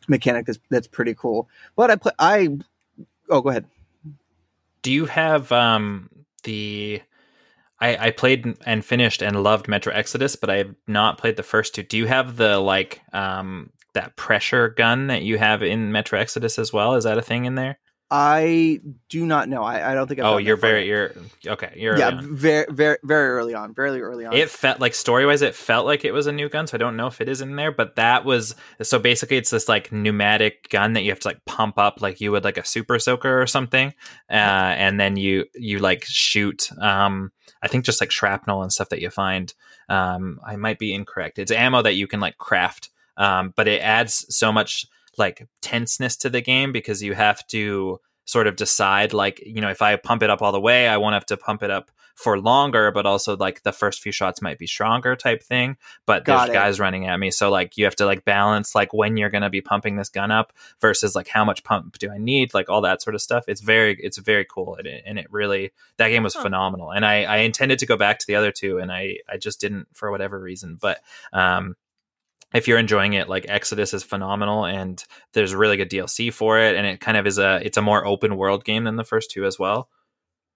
mechanic 0.07 0.47
that's 0.47 0.61
that's 0.71 0.87
pretty 0.87 1.15
cool. 1.15 1.49
But 1.75 1.91
I 1.91 1.97
play 1.97 2.13
I 2.19 2.59
oh 3.29 3.41
go 3.41 3.51
ahead. 3.51 3.67
Do 4.83 4.93
you 4.93 5.07
have 5.07 5.51
um 5.51 6.09
the 6.45 7.03
I, 7.81 8.09
I 8.09 8.11
played 8.11 8.57
and 8.67 8.85
finished 8.85 9.23
and 9.23 9.43
loved 9.43 9.69
Metro 9.69 9.93
Exodus, 9.93 10.37
but 10.37 10.51
I 10.51 10.57
have 10.57 10.75
not 10.87 11.19
played 11.19 11.37
the 11.37 11.43
first 11.43 11.75
two. 11.75 11.83
Do 11.83 11.97
you 11.97 12.07
have 12.07 12.37
the 12.37 12.59
like 12.59 13.01
um 13.13 13.71
that 13.95 14.17
pressure 14.17 14.69
gun 14.69 15.07
that 15.09 15.23
you 15.23 15.39
have 15.39 15.63
in 15.63 15.93
Metro 15.93 16.19
Exodus 16.19 16.59
as 16.59 16.73
well? 16.73 16.95
Is 16.95 17.05
that 17.05 17.19
a 17.19 17.23
thing 17.23 17.45
in 17.45 17.55
there? 17.55 17.79
I 18.11 18.81
do 19.11 19.27
not 19.27 19.51
know. 19.51 19.63
I, 19.63 19.93
I 19.93 19.95
don't 19.95 20.07
think. 20.07 20.21
I've 20.21 20.27
oh, 20.27 20.37
you're 20.39 20.57
very 20.57 20.87
you're 20.87 21.13
okay. 21.47 21.75
You're 21.77 21.99
yeah, 21.99 22.19
very 22.23 22.67
very 22.71 22.97
very 23.03 23.29
early 23.29 23.55
on, 23.55 23.75
very 23.75 24.01
early 24.01 24.25
on. 24.25 24.33
It 24.33 24.49
felt 24.49 24.81
like 24.81 24.95
story 24.95 25.27
wise, 25.27 25.43
it 25.43 25.55
felt 25.55 25.85
like 25.85 26.07
it 26.07 26.13
was 26.13 26.27
a 26.27 26.33
new 26.33 26.49
gun. 26.49 26.67
So 26.67 26.77
I 26.77 26.79
don't 26.79 26.97
know 26.97 27.07
if 27.07 27.21
it 27.21 27.29
is 27.29 27.43
in 27.43 27.57
there, 27.57 27.71
but 27.71 27.97
that 27.97 28.25
was 28.25 28.55
so 28.81 28.99
basically 28.99 29.37
it's 29.37 29.51
this 29.51 29.69
like 29.69 29.93
pneumatic 29.93 30.71
gun 30.71 30.95
that 30.95 31.03
you 31.03 31.11
have 31.11 31.21
to 31.21 31.29
like 31.29 31.45
pump 31.45 31.79
up 31.79 32.01
like 32.01 32.19
you 32.19 32.33
would 32.33 32.45
like 32.45 32.57
a 32.57 32.65
super 32.65 32.99
soaker 32.99 33.43
or 33.43 33.47
something, 33.47 33.93
uh, 34.31 34.33
and 34.33 34.99
then 34.99 35.17
you 35.17 35.45
you 35.55 35.79
like 35.79 36.05
shoot. 36.07 36.71
Um, 36.81 37.31
I 37.63 37.69
think 37.69 37.85
just 37.85 38.01
like 38.01 38.11
shrapnel 38.11 38.63
and 38.63 38.73
stuff 38.73 38.89
that 38.89 39.03
you 39.03 39.11
find. 39.11 39.53
Um, 39.91 40.41
I 40.47 40.57
might 40.57 40.79
be 40.79 40.95
incorrect. 40.95 41.39
It's 41.39 41.53
ammo 41.53 41.83
that 41.83 41.95
you 41.95 42.07
can 42.07 42.21
like 42.21 42.39
craft, 42.39 42.89
um, 43.19 43.53
but 43.55 43.69
it 43.69 43.83
adds 43.83 44.25
so 44.35 44.51
much 44.51 44.87
like 45.19 45.47
tenseness 45.63 46.17
to 46.19 46.31
the 46.31 46.41
game 46.41 46.73
because 46.73 47.03
you 47.03 47.15
have 47.15 47.47
to 47.49 48.01
sort 48.25 48.47
of 48.47 48.57
decide 48.57 49.13
like 49.15 49.43
you 49.47 49.61
know 49.61 49.71
if 49.71 49.81
i 49.81 49.97
pump 49.97 50.23
it 50.23 50.29
up 50.31 50.43
all 50.43 50.53
the 50.53 50.61
way 50.61 50.87
i 50.87 50.97
won't 50.99 51.15
have 51.15 51.25
to 51.27 51.37
pump 51.37 51.63
it 51.63 51.71
up 51.71 51.91
for 52.15 52.39
longer 52.39 52.91
but 52.91 53.07
also 53.07 53.37
like 53.37 53.63
the 53.63 53.73
first 53.73 54.03
few 54.03 54.13
shots 54.13 54.43
might 54.43 54.59
be 54.59 54.67
stronger 54.67 55.17
type 55.17 55.43
thing 55.43 55.77
but 56.05 56.25
Got 56.25 56.39
there's 56.39 56.51
it. 56.51 56.53
guys 56.53 56.81
running 56.81 57.07
at 57.07 57.17
me 57.19 57.31
so 57.31 57.49
like 57.49 57.79
you 57.79 57.85
have 57.87 57.97
to 57.97 58.05
like 58.05 58.25
balance 58.27 58.75
like 58.75 58.93
when 58.93 59.17
you're 59.17 59.31
going 59.31 59.43
to 59.43 59.49
be 59.49 59.61
pumping 59.63 59.97
this 59.97 60.09
gun 60.11 60.31
up 60.31 60.53
versus 60.81 61.15
like 61.15 61.29
how 61.29 61.43
much 61.45 61.63
pump 61.65 61.97
do 61.99 62.11
i 62.11 62.19
need 62.19 62.53
like 62.53 62.69
all 62.69 62.81
that 62.83 63.01
sort 63.01 63.15
of 63.15 63.23
stuff 63.23 63.45
it's 63.49 63.61
very 63.63 63.97
it's 64.01 64.19
very 64.19 64.45
cool 64.45 64.75
and 64.75 64.87
it, 64.87 65.03
and 65.07 65.19
it 65.19 65.27
really 65.31 65.73
that 65.97 66.09
game 66.09 66.23
was 66.25 66.35
Huh. 66.35 66.43
phenomenal 66.43 66.91
and 66.91 67.07
i 67.07 67.23
i 67.23 67.37
intended 67.39 67.79
to 67.79 67.87
go 67.87 67.97
back 67.97 68.19
to 68.19 68.27
the 68.27 68.35
other 68.35 68.53
two 68.53 68.77
and 68.79 68.93
i 68.93 69.17
i 69.29 69.37
just 69.39 69.59
didn't 69.61 69.87
for 69.95 70.11
whatever 70.11 70.39
reason 70.39 70.77
but 70.79 71.01
um 71.33 71.77
if 72.55 72.67
you're 72.67 72.79
enjoying 72.79 73.13
it 73.13 73.29
like 73.29 73.47
exodus 73.49 73.93
is 73.93 74.03
phenomenal 74.03 74.65
and 74.65 75.05
there's 75.33 75.55
really 75.55 75.77
good 75.77 75.91
dlc 75.91 76.33
for 76.33 76.59
it 76.59 76.77
and 76.77 76.87
it 76.87 77.01
kind 77.01 77.17
of 77.17 77.27
is 77.27 77.39
a 77.39 77.61
it's 77.65 77.77
a 77.77 77.83
more 77.83 78.07
open 78.07 78.37
world 78.37 78.65
game 78.65 78.85
than 78.85 78.97
the 78.97 79.05
first 79.05 79.31
two 79.31 79.45
as 79.45 79.59
well 79.59 79.89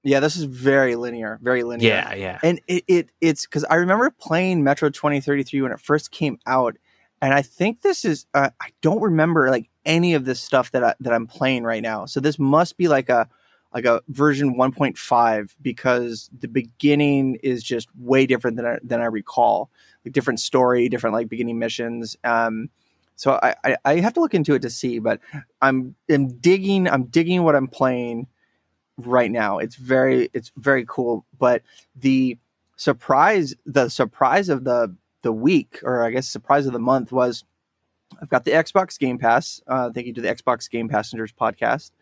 yeah, 0.05 0.20
this 0.20 0.36
is 0.36 0.44
very 0.44 0.97
linear, 0.97 1.39
very 1.43 1.62
linear. 1.62 1.89
yeah 1.89 2.14
yeah 2.14 2.39
and 2.43 2.60
it, 2.66 2.85
it 2.89 3.10
it's 3.20 3.47
because 3.47 3.64
I 3.64 3.77
remember 3.77 4.10
playing 4.10 4.64
Metro 4.64 4.90
2033 4.90 5.62
when 5.62 5.73
it 5.73 5.81
first 5.81 6.10
came 6.10 6.39
out, 6.47 6.77
and 7.20 7.32
I 7.32 7.43
think 7.43 7.82
this 7.82 8.05
is 8.05 8.27
uh, 8.35 8.51
I 8.60 8.70
don't 8.81 9.01
remember 9.01 9.48
like 9.51 9.70
any 9.85 10.14
of 10.14 10.24
this 10.24 10.40
stuff 10.40 10.73
that 10.73 10.82
I, 10.82 10.94
that 11.01 11.12
I'm 11.12 11.27
playing 11.27 11.62
right 11.62 11.82
now. 11.82 12.06
So 12.06 12.19
this 12.19 12.39
must 12.39 12.77
be 12.77 12.89
like 12.89 13.09
a 13.09 13.28
like 13.74 13.85
a 13.85 14.03
version 14.09 14.57
1.5 14.57 15.55
because 15.61 16.31
the 16.39 16.49
beginning 16.49 17.39
is 17.43 17.62
just 17.62 17.89
way 17.99 18.27
different 18.27 18.57
than 18.57 18.66
I, 18.66 18.78
than 18.82 19.01
I 19.01 19.07
recall. 19.07 19.70
Like 20.05 20.12
different 20.12 20.40
story, 20.40 20.89
different 20.89 21.15
like 21.15 21.28
beginning 21.28 21.59
missions. 21.59 22.16
Um, 22.24 22.70
so 23.16 23.39
I, 23.43 23.55
I 23.65 23.77
I 23.85 24.01
have 24.01 24.15
to 24.15 24.20
look 24.20 24.35
into 24.35 24.55
it 24.55 24.62
to 24.62 24.70
see, 24.70 24.99
but 24.99 25.20
I'm 25.61 25.94
I'm 26.11 26.28
digging 26.39 26.89
I'm 26.89 27.05
digging 27.05 27.44
what 27.44 27.55
I'm 27.55 27.69
playing 27.69 28.27
right 28.97 29.31
now. 29.31 29.59
It's 29.59 29.77
very 29.77 30.28
it's 30.32 30.51
very 30.57 30.85
cool, 30.89 31.24
but 31.39 31.62
the 31.94 32.39
surprise 32.82 33.55
the 33.65 33.89
surprise 33.89 34.49
of 34.49 34.65
the 34.65 34.94
the 35.23 35.32
week 35.32 35.78
or 35.85 36.03
i 36.03 36.11
guess 36.11 36.28
surprise 36.28 36.66
of 36.66 36.73
the 36.73 36.81
month 36.81 37.12
was 37.12 37.44
i've 38.20 38.28
got 38.28 38.44
the 38.44 38.51
xbox 38.51 38.99
game 38.99 39.19
pass 39.19 39.61
uh, 39.69 39.89
thank 39.90 40.07
you 40.07 40.12
to 40.12 40.20
the 40.20 40.35
xbox 40.35 40.69
game 40.69 40.89
passengers 40.89 41.32
podcast 41.32 41.93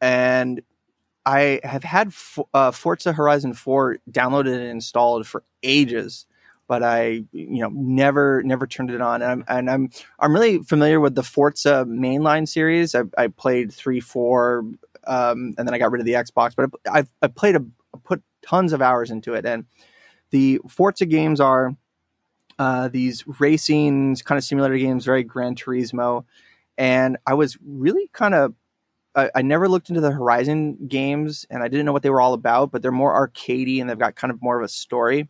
and 0.00 0.62
i 1.26 1.60
have 1.62 1.84
had 1.84 2.12
uh, 2.54 2.70
forza 2.70 3.12
horizon 3.12 3.52
4 3.52 3.98
downloaded 4.10 4.54
and 4.54 4.64
installed 4.64 5.26
for 5.26 5.42
ages 5.62 6.26
but 6.68 6.82
i 6.82 7.22
you 7.32 7.60
know 7.60 7.70
never 7.74 8.42
never 8.42 8.66
turned 8.66 8.90
it 8.90 9.00
on. 9.00 9.20
And 9.22 9.30
i'm 9.30 9.44
and 9.48 9.70
i'm 9.70 9.90
i'm 10.18 10.32
really 10.32 10.62
familiar 10.62 11.00
with 11.00 11.14
the 11.14 11.22
forza 11.22 11.84
mainline 11.86 12.48
series. 12.48 12.94
I, 12.94 13.02
I 13.18 13.28
played 13.28 13.72
3 13.72 14.00
4 14.00 14.64
um, 15.06 15.54
and 15.58 15.68
then 15.68 15.74
i 15.74 15.78
got 15.78 15.92
rid 15.92 16.00
of 16.00 16.06
the 16.06 16.14
xbox 16.14 16.56
but 16.56 16.70
I, 16.88 17.00
I've, 17.00 17.08
I 17.22 17.28
played 17.28 17.56
a 17.56 17.64
put 18.04 18.22
tons 18.46 18.72
of 18.72 18.80
hours 18.80 19.10
into 19.10 19.34
it. 19.34 19.44
And 19.44 19.64
the 20.30 20.60
Forza 20.68 21.06
games 21.06 21.40
are 21.40 21.76
uh, 22.58 22.88
these 22.88 23.24
racing 23.40 24.16
kind 24.24 24.38
of 24.38 24.44
simulator 24.44 24.78
games, 24.78 25.04
very 25.04 25.22
Gran 25.22 25.54
Turismo, 25.54 26.24
and 26.78 27.16
I 27.26 27.34
was 27.34 27.58
really 27.64 28.08
kind 28.12 28.34
of 28.34 28.54
I, 29.16 29.30
I 29.36 29.42
never 29.42 29.68
looked 29.68 29.88
into 29.88 30.00
the 30.00 30.10
Horizon 30.12 30.86
games, 30.86 31.46
and 31.50 31.62
I 31.62 31.68
didn't 31.68 31.86
know 31.86 31.92
what 31.92 32.02
they 32.02 32.10
were 32.10 32.20
all 32.20 32.34
about, 32.34 32.70
but 32.70 32.82
they're 32.82 32.92
more 32.92 33.14
arcadey 33.28 33.80
and 33.80 33.88
they've 33.88 33.98
got 33.98 34.14
kind 34.14 34.30
of 34.30 34.42
more 34.42 34.58
of 34.58 34.64
a 34.64 34.68
story. 34.68 35.28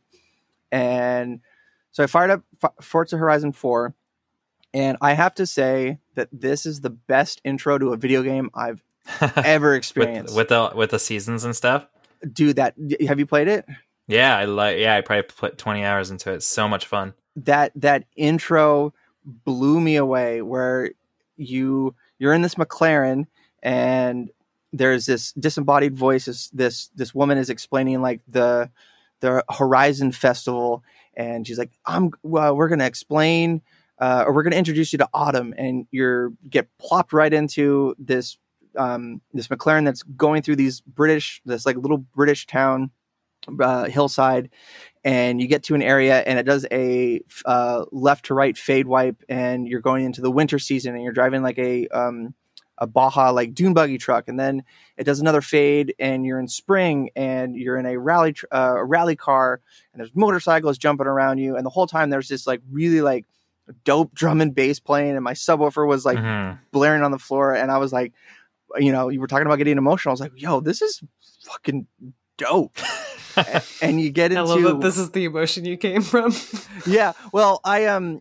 And 0.72 1.40
so 1.92 2.02
I 2.02 2.06
fired 2.06 2.30
up 2.30 2.42
F- 2.62 2.72
Forza 2.82 3.16
Horizon 3.16 3.52
Four, 3.52 3.94
and 4.74 4.98
I 5.00 5.14
have 5.14 5.34
to 5.36 5.46
say 5.46 5.98
that 6.16 6.28
this 6.32 6.66
is 6.66 6.80
the 6.80 6.90
best 6.90 7.40
intro 7.44 7.78
to 7.78 7.92
a 7.92 7.96
video 7.96 8.22
game 8.22 8.50
I've 8.54 8.82
ever 9.36 9.70
with, 9.70 9.76
experienced. 9.78 10.34
with 10.34 10.48
the 10.48 10.72
with 10.74 10.90
the 10.90 10.98
seasons 10.98 11.44
and 11.44 11.54
stuff 11.54 11.86
Dude, 12.32 12.56
that 12.56 12.74
have 13.06 13.18
you 13.20 13.26
played 13.26 13.46
it? 13.46 13.64
yeah 14.08 14.36
i 14.36 14.44
like 14.44 14.78
yeah 14.78 14.96
i 14.96 15.00
probably 15.00 15.22
put 15.22 15.58
20 15.58 15.84
hours 15.84 16.10
into 16.10 16.32
it 16.32 16.42
so 16.42 16.68
much 16.68 16.86
fun 16.86 17.12
that 17.36 17.72
that 17.76 18.04
intro 18.16 18.92
blew 19.24 19.80
me 19.80 19.96
away 19.96 20.42
where 20.42 20.90
you 21.36 21.94
you're 22.18 22.32
in 22.32 22.42
this 22.42 22.54
McLaren 22.56 23.26
and 23.62 24.30
there's 24.72 25.06
this 25.06 25.32
disembodied 25.32 25.96
voice 25.96 26.26
this 26.26 26.48
this, 26.50 26.88
this 26.94 27.14
woman 27.14 27.38
is 27.38 27.50
explaining 27.50 28.02
like 28.02 28.20
the 28.28 28.70
the 29.20 29.42
Horizon 29.50 30.12
Festival. 30.12 30.82
And 31.14 31.46
she's 31.46 31.58
like 31.58 31.72
I'm 31.86 32.10
well 32.22 32.56
we're 32.56 32.68
to 32.68 32.86
explain 32.86 33.62
uh, 33.98 34.24
or 34.26 34.34
we're 34.34 34.42
going 34.42 34.52
to 34.52 34.58
introduce 34.58 34.92
you 34.92 34.98
to 34.98 35.08
Autumn 35.14 35.54
and 35.56 35.86
you're 35.90 36.32
get 36.48 36.68
plopped 36.78 37.12
right 37.12 37.32
into 37.32 37.94
this 37.98 38.36
um, 38.76 39.22
this 39.32 39.48
McLaren 39.48 39.86
that's 39.86 40.02
going 40.02 40.42
through 40.42 40.56
these 40.56 40.82
British 40.82 41.40
this 41.46 41.64
like 41.64 41.76
little 41.76 41.98
British 41.98 42.46
town 42.46 42.90
uh, 43.60 43.84
hillside. 43.84 44.50
And 45.04 45.40
you 45.40 45.46
get 45.46 45.62
to 45.64 45.74
an 45.74 45.82
area 45.82 46.18
and 46.18 46.38
it 46.38 46.42
does 46.42 46.66
a 46.70 47.22
uh, 47.44 47.84
left 47.92 48.26
to 48.26 48.34
right 48.34 48.58
fade 48.58 48.86
wipe 48.86 49.22
and 49.28 49.68
you're 49.68 49.80
going 49.80 50.04
into 50.04 50.20
the 50.20 50.32
winter 50.32 50.58
season 50.58 50.94
and 50.94 51.02
you're 51.02 51.12
driving 51.12 51.42
like 51.42 51.58
a 51.58 51.86
um, 51.88 52.34
a 52.78 52.86
Baja 52.86 53.30
like 53.30 53.54
dune 53.54 53.72
buggy 53.74 53.98
truck 53.98 54.28
and 54.28 54.38
then 54.38 54.62
it 54.96 55.04
does 55.04 55.20
another 55.20 55.40
fade 55.40 55.94
and 55.98 56.26
you're 56.26 56.38
in 56.38 56.48
spring 56.48 57.10
and 57.16 57.56
you're 57.56 57.76
in 57.78 57.86
a 57.86 57.98
rally 57.98 58.32
tr- 58.34 58.46
uh, 58.52 58.74
a 58.76 58.84
rally 58.84 59.16
car 59.16 59.60
and 59.92 60.00
there's 60.00 60.14
motorcycles 60.14 60.76
jumping 60.78 61.06
around 61.06 61.38
you 61.38 61.56
and 61.56 61.64
the 61.64 61.70
whole 61.70 61.86
time 61.86 62.10
there's 62.10 62.28
this 62.28 62.46
like 62.46 62.60
really 62.70 63.00
like 63.00 63.24
dope 63.84 64.14
drum 64.14 64.40
and 64.40 64.54
bass 64.54 64.78
playing 64.78 65.12
and 65.16 65.24
my 65.24 65.32
subwoofer 65.32 65.86
was 65.86 66.04
like 66.04 66.18
Mhm. 66.18 66.58
blaring 66.70 67.02
on 67.02 67.10
the 67.10 67.18
floor 67.18 67.54
and 67.54 67.70
I 67.72 67.78
was 67.78 67.92
like 67.92 68.12
you 68.76 68.92
know 68.92 69.08
you 69.08 69.20
were 69.20 69.26
talking 69.26 69.46
about 69.46 69.56
getting 69.56 69.78
emotional 69.78 70.10
I 70.10 70.14
was 70.14 70.20
like 70.20 70.32
yo 70.36 70.60
this 70.60 70.82
is 70.82 71.02
fucking 71.44 71.86
dope 72.36 72.76
and 73.82 74.00
you 74.00 74.10
get 74.10 74.32
I 74.32 74.40
into 74.40 74.54
love 74.54 74.62
that 74.62 74.80
this 74.82 74.98
is 74.98 75.10
the 75.12 75.24
emotion 75.24 75.64
you 75.64 75.76
came 75.76 76.02
from. 76.02 76.32
yeah 76.86 77.12
well 77.32 77.60
i 77.64 77.86
um 77.86 78.20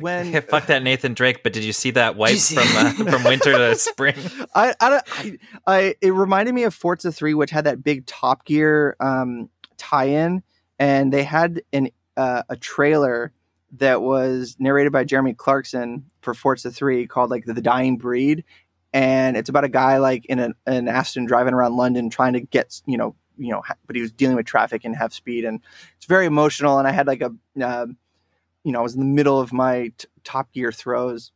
when 0.00 0.26
Yeah, 0.32 0.40
fuck 0.40 0.66
that 0.66 0.82
Nathan 0.82 1.14
Drake, 1.14 1.42
but 1.42 1.52
did 1.52 1.64
you 1.64 1.72
see 1.72 1.90
that 1.92 2.16
wipe 2.16 2.38
from 2.38 2.64
uh, 2.76 2.92
from 3.10 3.24
winter 3.24 3.52
to 3.52 3.74
spring? 3.76 4.16
I, 4.54 4.74
I, 4.80 5.00
I, 5.06 5.38
I 5.66 5.94
it 6.00 6.12
reminded 6.12 6.54
me 6.54 6.64
of 6.64 6.74
Forza 6.74 7.12
3 7.12 7.34
which 7.34 7.50
had 7.50 7.64
that 7.64 7.82
big 7.82 8.06
Top 8.06 8.44
Gear 8.44 8.96
um 9.00 9.48
tie-in 9.76 10.42
and 10.78 11.12
they 11.12 11.22
had 11.22 11.62
an 11.72 11.90
uh, 12.16 12.42
a 12.48 12.56
trailer 12.56 13.32
that 13.72 14.02
was 14.02 14.56
narrated 14.58 14.92
by 14.92 15.04
Jeremy 15.04 15.32
Clarkson 15.32 16.04
for 16.22 16.34
Forza 16.34 16.70
3 16.70 17.06
called 17.06 17.30
like 17.30 17.44
the, 17.44 17.54
the 17.54 17.62
Dying 17.62 17.96
Breed 17.96 18.44
and 18.92 19.36
it's 19.36 19.48
about 19.48 19.64
a 19.64 19.68
guy 19.68 19.98
like 19.98 20.26
in 20.26 20.40
an, 20.40 20.54
an 20.66 20.88
Aston 20.88 21.24
driving 21.26 21.54
around 21.54 21.76
London 21.76 22.10
trying 22.10 22.32
to 22.32 22.40
get 22.40 22.80
you 22.86 22.98
know 22.98 23.14
you 23.38 23.50
know 23.50 23.62
but 23.86 23.96
he 23.96 24.02
was 24.02 24.10
dealing 24.12 24.36
with 24.36 24.46
traffic 24.46 24.84
and 24.84 24.96
have 24.96 25.14
speed 25.14 25.44
and 25.44 25.60
it's 25.96 26.06
very 26.06 26.26
emotional 26.26 26.78
and 26.78 26.88
I 26.88 26.92
had 26.92 27.06
like 27.06 27.22
a 27.22 27.32
uh, 27.62 27.86
you 28.64 28.72
know 28.72 28.80
I 28.80 28.82
was 28.82 28.94
in 28.94 29.00
the 29.00 29.06
middle 29.06 29.40
of 29.40 29.52
my 29.52 29.92
t- 29.96 30.08
Top 30.24 30.52
Gear 30.52 30.72
throes 30.72 31.32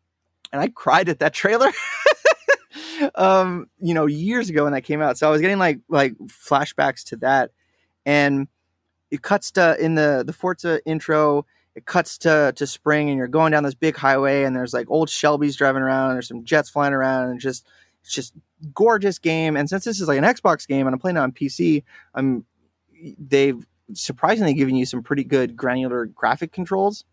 and 0.53 0.61
I 0.61 0.69
cried 0.69 1.09
at 1.09 1.21
that 1.21 1.35
trailer. 1.35 1.71
Um 3.17 3.69
you 3.81 3.93
know 3.93 4.07
years 4.07 4.49
ago 4.49 4.65
when 4.65 4.73
that 4.73 4.83
came 4.83 5.03
out 5.03 5.19
so 5.19 5.27
I 5.27 5.31
was 5.31 5.41
getting 5.41 5.59
like 5.59 5.81
like 5.89 6.15
flashbacks 6.27 7.03
to 7.07 7.17
that 7.17 7.51
and 8.07 8.47
it 9.11 9.23
cuts 9.23 9.51
to 9.53 9.77
in 9.81 9.97
the 9.97 10.23
the 10.25 10.33
Forza 10.33 10.81
intro 10.87 11.45
it 11.75 11.87
cuts 11.87 12.19
to 12.19 12.53
to 12.57 12.67
spring 12.67 13.09
and 13.09 13.19
you're 13.19 13.27
going 13.27 13.53
down 13.53 13.65
this 13.65 13.75
big 13.75 13.97
highway 13.97 14.45
and 14.45 14.55
there's 14.55 14.73
like 14.73 14.87
old 14.91 15.11
Shelby's 15.11 15.57
driving 15.57 15.83
around 15.83 16.11
and 16.11 16.17
there's 16.17 16.29
some 16.29 16.45
jets 16.45 16.71
flying 16.71 16.95
around 16.95 17.31
and 17.31 17.41
just 17.41 17.67
it's 18.03 18.13
just 18.13 18.35
gorgeous 18.73 19.19
game 19.19 19.57
and 19.57 19.69
since 19.69 19.85
this 19.85 20.01
is 20.01 20.09
like 20.09 20.19
an 20.19 20.25
Xbox 20.25 20.67
game 20.67 20.87
and 20.87 20.95
I'm 20.95 21.01
playing 21.01 21.17
it 21.17 21.21
on 21.21 21.33
PC 21.33 21.83
I'm 22.15 22.45
they've 23.19 23.67
surprisingly 23.93 24.55
given 24.55 24.77
you 24.77 24.87
some 24.87 25.03
pretty 25.03 25.25
good 25.25 25.57
granular 25.57 26.07
graphic 26.07 26.53
controls 26.53 27.05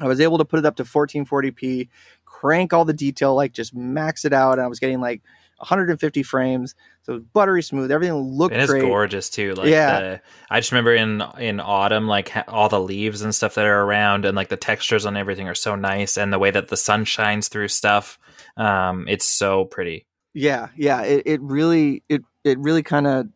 I 0.00 0.06
was 0.06 0.20
able 0.20 0.38
to 0.38 0.44
put 0.44 0.58
it 0.58 0.66
up 0.66 0.76
to 0.76 0.84
1440p 0.84 1.88
crank 2.24 2.72
all 2.72 2.84
the 2.84 2.92
detail 2.92 3.34
like 3.34 3.52
just 3.52 3.74
max 3.74 4.24
it 4.24 4.32
out 4.32 4.52
and 4.52 4.62
I 4.62 4.66
was 4.66 4.78
getting 4.80 5.00
like 5.00 5.20
150 5.58 6.22
frames 6.22 6.74
so 7.02 7.12
it 7.12 7.16
was 7.16 7.24
buttery 7.34 7.62
smooth 7.62 7.90
everything 7.92 8.14
looked 8.16 8.52
and 8.54 8.62
It 8.62 8.64
is 8.64 8.70
great 8.70 8.82
gorgeous 8.82 9.28
too. 9.28 9.52
Like, 9.54 9.66
Yeah. 9.68 10.00
the, 10.00 10.20
I 10.48 10.60
just 10.60 10.72
remember 10.72 10.94
in 10.94 11.22
in 11.38 11.60
autumn, 11.60 12.06
like 12.06 12.30
ha- 12.30 12.44
all 12.48 12.68
the 12.70 12.80
leaves 12.80 13.20
and 13.22 13.34
stuff 13.34 13.54
that 13.56 13.66
are 13.66 13.82
around, 13.82 14.24
and 14.24 14.34
like 14.34 14.48
the 14.48 14.56
textures 14.56 15.04
on 15.04 15.16
everything 15.18 15.48
are 15.48 15.54
so 15.54 15.74
nice, 15.76 16.16
and 16.16 16.32
the 16.32 16.38
way 16.38 16.50
that 16.50 16.68
the 16.68 16.76
sun 16.78 17.04
shines 17.04 17.48
through 17.48 17.68
stuff, 17.68 18.18
um, 18.56 19.06
it's 19.08 19.24
so 19.26 19.64
pretty. 19.66 20.06
Yeah, 20.32 20.68
yeah. 20.76 21.02
It 21.02 21.22
it 21.26 21.40
really 21.42 22.02
it 22.08 22.22
it 22.44 22.58
really 22.58 22.82
kind 22.82 23.06
of 23.06 23.26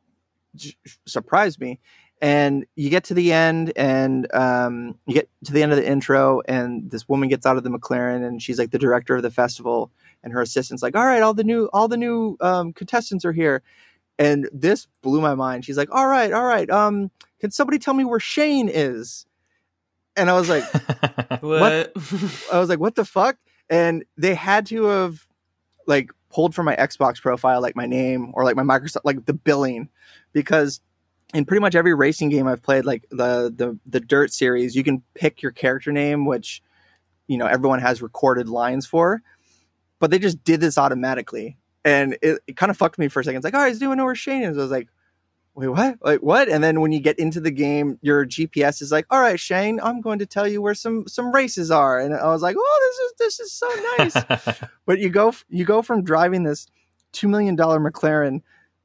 j- 0.55 0.77
surprised 1.07 1.61
me. 1.61 1.81
And 2.25 2.65
you 2.75 2.89
get 2.89 3.05
to 3.05 3.15
the 3.15 3.35
end, 3.35 3.71
and 3.77 4.33
um, 4.33 4.99
you 5.07 5.13
get 5.13 5.29
to 5.45 5.53
the 5.53 5.63
end 5.63 5.73
of 5.73 5.77
the 5.77 5.87
intro, 5.87 6.41
and 6.49 6.91
this 6.91 7.07
woman 7.07 7.29
gets 7.29 7.45
out 7.45 7.59
of 7.59 7.65
the 7.65 7.69
McLaren, 7.69 8.27
and 8.27 8.43
she's 8.43 8.59
like 8.59 8.71
the 8.71 8.79
director 8.79 9.15
of 9.15 9.23
the 9.23 9.31
festival, 9.31 9.91
and 10.23 10.33
her 10.33 10.41
assistant's 10.41 10.83
like, 10.83 10.97
"All 10.97 11.05
right, 11.05 11.23
all 11.23 11.35
the 11.35 11.45
new 11.45 11.69
all 11.75 11.87
the 11.87 11.99
new 11.99 12.39
um, 12.41 12.73
contestants 12.73 13.27
are 13.27 13.33
here," 13.33 13.63
and 14.19 14.49
this 14.55 14.87
blew 15.03 15.21
my 15.21 15.35
mind. 15.35 15.67
She's 15.67 15.77
like, 15.77 15.91
"All 15.93 16.07
right, 16.07 16.33
all 16.33 16.47
right, 16.47 16.71
um, 16.71 17.11
can 17.41 17.51
somebody 17.51 17.79
tell 17.79 17.93
me 17.93 18.05
where 18.05 18.21
Shane 18.21 18.71
is?" 18.73 19.27
And 20.17 20.31
I 20.31 20.33
was 20.33 20.49
like, 20.49 20.65
What? 21.43 21.93
I 22.51 22.59
was 22.59 22.71
like, 22.71 22.81
what 22.81 22.95
the 22.95 23.05
fuck? 23.05 23.37
And 23.69 24.03
they 24.17 24.35
had 24.35 24.65
to 24.67 24.85
have 24.85 25.27
like 25.87 26.11
pulled 26.31 26.55
from 26.55 26.65
my 26.65 26.77
Xbox 26.77 27.21
profile, 27.21 27.61
like 27.61 27.77
my 27.77 27.85
name 27.85 28.31
or 28.33 28.45
like 28.45 28.57
my 28.57 28.63
Microsoft, 28.63 29.03
like 29.05 29.27
the 29.27 29.35
billing, 29.35 29.91
because 30.33 30.81
in 31.35 31.45
pretty 31.45 31.61
much 31.61 31.75
every 31.75 31.93
racing 31.95 32.31
game 32.31 32.47
I've 32.47 32.63
played, 32.63 32.85
like 32.85 33.07
the 33.11 33.53
the 33.55 33.79
the 33.85 34.01
Dirt 34.01 34.33
series, 34.33 34.75
you 34.75 34.85
can 34.85 35.03
pick 35.15 35.43
your 35.43 35.53
character 35.53 35.93
name, 35.93 36.25
which 36.25 36.63
you 37.27 37.37
know 37.37 37.47
everyone 37.47 37.81
has 37.81 38.01
recorded 38.01 38.49
lines 38.49 38.87
for, 38.87 39.21
but 39.99 40.11
they 40.11 40.19
just 40.19 40.43
did 40.45 40.61
this 40.61 40.79
automatically, 40.79 41.59
and 41.85 42.17
it, 42.23 42.41
it 42.47 42.57
kind 42.57 42.71
of 42.71 42.77
fucked 42.77 42.99
me 42.99 43.09
for 43.09 43.21
a 43.21 43.25
second. 43.25 43.39
It's 43.39 43.45
like, 43.45 43.55
all 43.55 43.61
right, 43.61 43.79
do 43.79 43.91
I 43.91 43.95
know 43.97 44.05
where 44.05 44.15
Shane 44.15 44.43
is? 44.43 44.57
I 44.57 44.63
was 44.63 44.71
like. 44.71 44.89
Wait, 45.57 45.69
what? 45.69 45.99
Like 46.03 46.19
what? 46.19 46.49
And 46.49 46.65
then 46.65 46.81
when 46.81 46.91
you 46.91 46.99
get 46.99 47.17
into 47.17 47.41
the 47.41 47.53
game, 47.53 47.97
your 48.03 48.27
GPS 48.27 48.83
is 48.83 48.91
like, 48.91 49.07
"All 49.09 49.21
right, 49.21 49.39
Shane, 49.39 49.79
I'm 49.81 50.01
going 50.01 50.19
to 50.19 50.27
tell 50.27 50.49
you 50.49 50.61
where 50.61 50.75
some 50.75 51.07
some 51.07 51.31
races 51.31 51.71
are." 51.71 52.01
And 52.01 52.13
I 52.13 52.27
was 52.27 52.43
like, 52.43 52.57
"Oh, 52.59 53.13
this 53.21 53.29
is 53.29 53.39
this 53.39 53.39
is 53.39 53.53
so 53.53 53.69
nice." 53.97 54.59
but 54.85 54.99
you 54.99 55.11
go 55.11 55.33
you 55.49 55.65
go 55.65 55.81
from 55.81 56.03
driving 56.03 56.43
this 56.43 56.67
two 57.13 57.29
million 57.29 57.55
dollar 57.55 57.79
McLaren 57.79 58.43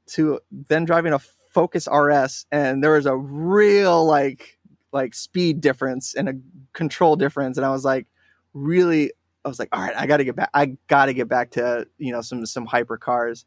to 0.10 0.42
then 0.52 0.86
driving 0.86 1.12
a 1.12 1.20
Focus 1.50 1.88
RS, 1.92 2.46
and 2.52 2.84
there 2.84 2.92
was 2.92 3.06
a 3.06 3.16
real 3.16 4.06
like 4.06 4.58
like 4.92 5.14
speed 5.14 5.62
difference 5.62 6.16
and 6.16 6.30
a 6.30 6.34
control 6.74 7.16
difference, 7.16 7.58
and 7.58 7.66
I 7.66 7.70
was 7.70 7.84
like, 7.84 8.08
really, 8.54 9.12
I 9.46 9.48
was 9.50 9.60
like, 9.60 9.70
all 9.72 9.82
right, 9.82 9.96
I 9.96 10.08
got 10.08 10.18
to 10.18 10.24
get 10.24 10.36
back, 10.36 10.50
I 10.54 10.78
got 10.88 11.06
to 11.08 11.14
get 11.14 11.28
back 11.28 11.52
to 11.52 11.88
you 11.98 12.12
know 12.12 12.22
some 12.22 12.46
some 12.46 12.66
hyper 12.66 12.98
cars. 12.98 13.46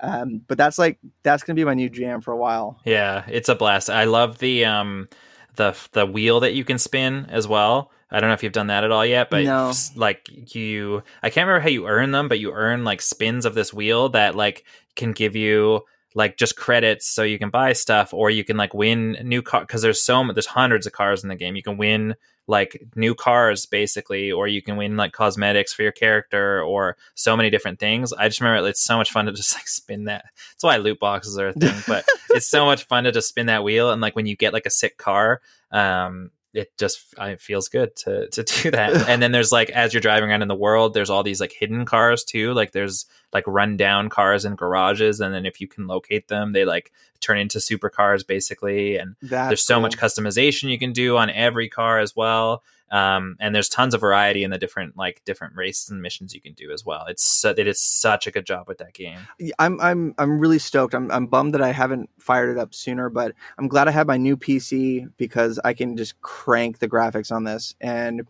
Um, 0.00 0.42
but 0.48 0.58
that's 0.58 0.78
like 0.78 0.98
that's 1.22 1.44
gonna 1.44 1.54
be 1.54 1.64
my 1.64 1.74
new 1.74 1.88
jam 1.88 2.20
for 2.20 2.32
a 2.32 2.36
while. 2.36 2.80
Yeah, 2.84 3.24
it's 3.28 3.48
a 3.48 3.54
blast. 3.54 3.88
I 3.88 4.04
love 4.04 4.38
the 4.38 4.64
um 4.64 5.08
the 5.56 5.76
the 5.92 6.04
wheel 6.06 6.40
that 6.40 6.54
you 6.54 6.64
can 6.64 6.78
spin 6.78 7.26
as 7.30 7.46
well. 7.46 7.90
I 8.10 8.20
don't 8.20 8.28
know 8.28 8.34
if 8.34 8.42
you've 8.42 8.52
done 8.52 8.66
that 8.68 8.84
at 8.84 8.90
all 8.92 9.06
yet, 9.06 9.30
but 9.30 9.44
No. 9.44 9.72
like 9.96 10.54
you 10.54 11.02
I 11.22 11.30
can't 11.30 11.46
remember 11.46 11.62
how 11.62 11.68
you 11.68 11.86
earn 11.86 12.10
them, 12.10 12.28
but 12.28 12.40
you 12.40 12.52
earn 12.52 12.84
like 12.84 13.00
spins 13.00 13.44
of 13.46 13.54
this 13.54 13.72
wheel 13.72 14.08
that 14.10 14.34
like 14.34 14.64
can 14.96 15.12
give 15.12 15.36
you 15.36 15.82
like 16.14 16.36
just 16.36 16.56
credits 16.56 17.06
so 17.06 17.22
you 17.22 17.38
can 17.38 17.50
buy 17.50 17.72
stuff 17.72 18.14
or 18.14 18.30
you 18.30 18.44
can 18.44 18.56
like 18.56 18.72
win 18.72 19.16
new 19.22 19.42
car 19.42 19.62
because 19.62 19.82
there's 19.82 20.02
so 20.02 20.24
there's 20.32 20.46
hundreds 20.46 20.86
of 20.86 20.92
cars 20.92 21.22
in 21.22 21.28
the 21.28 21.34
game. 21.34 21.56
You 21.56 21.62
can 21.62 21.76
win 21.76 22.14
like 22.46 22.80
new 22.94 23.14
cars 23.14 23.66
basically 23.66 24.30
or 24.30 24.46
you 24.46 24.62
can 24.62 24.76
win 24.76 24.96
like 24.96 25.12
cosmetics 25.12 25.72
for 25.72 25.82
your 25.82 25.92
character 25.92 26.62
or 26.62 26.96
so 27.14 27.36
many 27.36 27.50
different 27.50 27.80
things. 27.80 28.12
I 28.12 28.28
just 28.28 28.40
remember 28.40 28.68
it's 28.68 28.84
so 28.84 28.96
much 28.96 29.10
fun 29.10 29.26
to 29.26 29.32
just 29.32 29.54
like 29.56 29.66
spin 29.66 30.04
that. 30.04 30.26
That's 30.52 30.62
why 30.62 30.76
loot 30.76 31.00
boxes 31.00 31.36
are 31.38 31.48
a 31.48 31.52
thing, 31.52 31.82
but 31.88 32.04
it's 32.30 32.46
so 32.46 32.64
much 32.64 32.84
fun 32.84 33.04
to 33.04 33.12
just 33.12 33.28
spin 33.28 33.46
that 33.46 33.64
wheel 33.64 33.90
and 33.90 34.00
like 34.00 34.14
when 34.14 34.26
you 34.26 34.36
get 34.36 34.52
like 34.52 34.66
a 34.66 34.70
sick 34.70 34.96
car 34.96 35.40
um 35.72 36.30
it 36.54 36.76
just 36.78 37.12
it 37.18 37.40
feels 37.40 37.68
good 37.68 37.94
to 37.96 38.28
to 38.28 38.42
do 38.44 38.70
that. 38.70 39.08
And 39.08 39.20
then 39.20 39.32
there's 39.32 39.52
like 39.52 39.70
as 39.70 39.92
you're 39.92 40.00
driving 40.00 40.30
around 40.30 40.42
in 40.42 40.48
the 40.48 40.54
world 40.54 40.94
there's 40.94 41.10
all 41.10 41.22
these 41.22 41.40
like 41.40 41.52
hidden 41.52 41.84
cars 41.84 42.24
too. 42.24 42.54
Like 42.54 42.72
there's 42.72 43.06
like 43.32 43.44
run 43.46 43.76
down 43.76 44.08
cars 44.08 44.44
in 44.44 44.54
garages 44.54 45.20
and 45.20 45.34
then 45.34 45.44
if 45.44 45.60
you 45.60 45.66
can 45.66 45.86
locate 45.86 46.28
them 46.28 46.52
they 46.52 46.64
like 46.64 46.92
turn 47.20 47.38
into 47.38 47.58
supercars 47.58 48.26
basically. 48.26 48.96
And 48.96 49.16
That's 49.20 49.48
there's 49.48 49.64
so 49.64 49.74
cool. 49.74 49.82
much 49.82 49.98
customization 49.98 50.70
you 50.70 50.78
can 50.78 50.92
do 50.92 51.16
on 51.16 51.28
every 51.28 51.68
car 51.68 51.98
as 51.98 52.14
well 52.14 52.62
um, 52.90 53.36
and 53.40 53.54
there's 53.54 53.68
tons 53.68 53.94
of 53.94 54.00
variety 54.00 54.44
in 54.44 54.50
the 54.50 54.58
different 54.58 54.96
like 54.96 55.22
different 55.24 55.54
races 55.56 55.90
and 55.90 56.02
missions 56.02 56.34
you 56.34 56.40
can 56.40 56.52
do 56.52 56.70
as 56.72 56.84
well 56.84 57.04
it's 57.08 57.24
su- 57.24 57.54
it 57.56 57.66
is 57.66 57.80
such 57.80 58.26
a 58.26 58.30
good 58.30 58.46
job 58.46 58.68
with 58.68 58.78
that 58.78 58.92
game 58.92 59.18
I'm 59.58 59.80
I'm 59.80 60.14
I'm 60.18 60.38
really 60.38 60.58
stoked. 60.58 60.94
I'm 60.94 61.10
I'm 61.10 61.26
bummed 61.26 61.54
that 61.54 61.62
I 61.62 61.72
haven't 61.72 62.10
fired 62.18 62.50
it 62.50 62.58
up 62.60 62.74
sooner, 62.74 63.08
but 63.08 63.32
I'm 63.58 63.68
glad 63.68 63.88
I 63.88 63.92
have 63.92 64.06
my 64.06 64.16
new 64.16 64.36
PC 64.36 65.10
because 65.16 65.58
I 65.64 65.74
can 65.74 65.96
just 65.96 66.20
crank 66.20 66.78
the 66.78 66.88
graphics 66.88 67.32
on 67.32 67.44
this. 67.44 67.74
And 67.80 68.26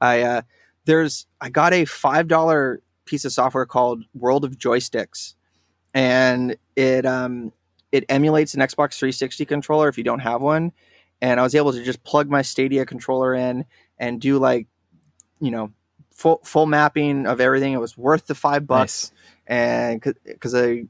I 0.00 0.22
uh, 0.22 0.42
there's 0.84 1.26
I 1.40 1.50
got 1.50 1.72
a 1.72 1.84
five 1.84 2.28
dollar 2.28 2.82
piece 3.04 3.24
of 3.24 3.32
software 3.32 3.66
called 3.66 4.04
World 4.14 4.44
of 4.44 4.58
Joysticks, 4.58 5.34
and 5.94 6.56
it 6.76 7.06
um 7.06 7.52
it 7.90 8.04
emulates 8.08 8.54
an 8.54 8.60
Xbox 8.60 8.98
360 8.98 9.44
controller 9.46 9.88
if 9.88 9.96
you 9.96 10.04
don't 10.04 10.20
have 10.20 10.42
one. 10.42 10.72
And 11.20 11.40
I 11.40 11.42
was 11.42 11.54
able 11.54 11.72
to 11.72 11.82
just 11.82 12.04
plug 12.04 12.30
my 12.30 12.42
Stadia 12.42 12.86
controller 12.86 13.34
in 13.34 13.64
and 13.98 14.20
do 14.20 14.38
like, 14.38 14.66
you 15.40 15.50
know, 15.50 15.72
full 16.12 16.40
full 16.44 16.66
mapping 16.66 17.26
of 17.26 17.40
everything. 17.40 17.72
It 17.72 17.80
was 17.80 17.96
worth 17.96 18.26
the 18.26 18.34
five 18.34 18.66
bucks 18.66 19.12
and 19.46 20.02
because 20.24 20.54
I 20.54 20.84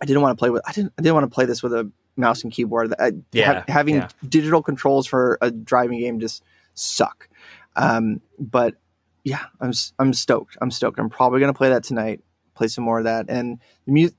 I 0.00 0.06
didn't 0.06 0.22
want 0.22 0.36
to 0.36 0.40
play 0.40 0.50
with 0.50 0.62
I 0.66 0.72
didn't 0.72 0.92
I 0.98 1.02
didn't 1.02 1.14
want 1.14 1.30
to 1.30 1.34
play 1.34 1.46
this 1.46 1.62
with 1.62 1.72
a 1.72 1.90
mouse 2.16 2.42
and 2.42 2.52
keyboard. 2.52 2.94
I, 2.98 3.12
Yeah, 3.32 3.64
having 3.68 3.96
yeah. 3.96 4.08
digital 4.28 4.62
controls 4.62 5.06
for 5.06 5.38
a 5.40 5.50
driving 5.50 5.98
game 5.98 6.20
just 6.20 6.42
suck. 6.74 7.28
Um, 7.76 8.20
but 8.38 8.74
yeah, 9.24 9.44
I'm 9.60 9.72
I'm 9.98 10.12
stoked. 10.12 10.56
I'm 10.60 10.70
stoked. 10.70 10.98
I'm 10.98 11.10
probably 11.10 11.40
gonna 11.40 11.54
play 11.54 11.70
that 11.70 11.84
tonight. 11.84 12.20
Play 12.54 12.68
some 12.68 12.84
more 12.84 12.98
of 12.98 13.04
that, 13.04 13.26
and 13.28 13.58
the 13.86 13.92
music, 13.92 14.16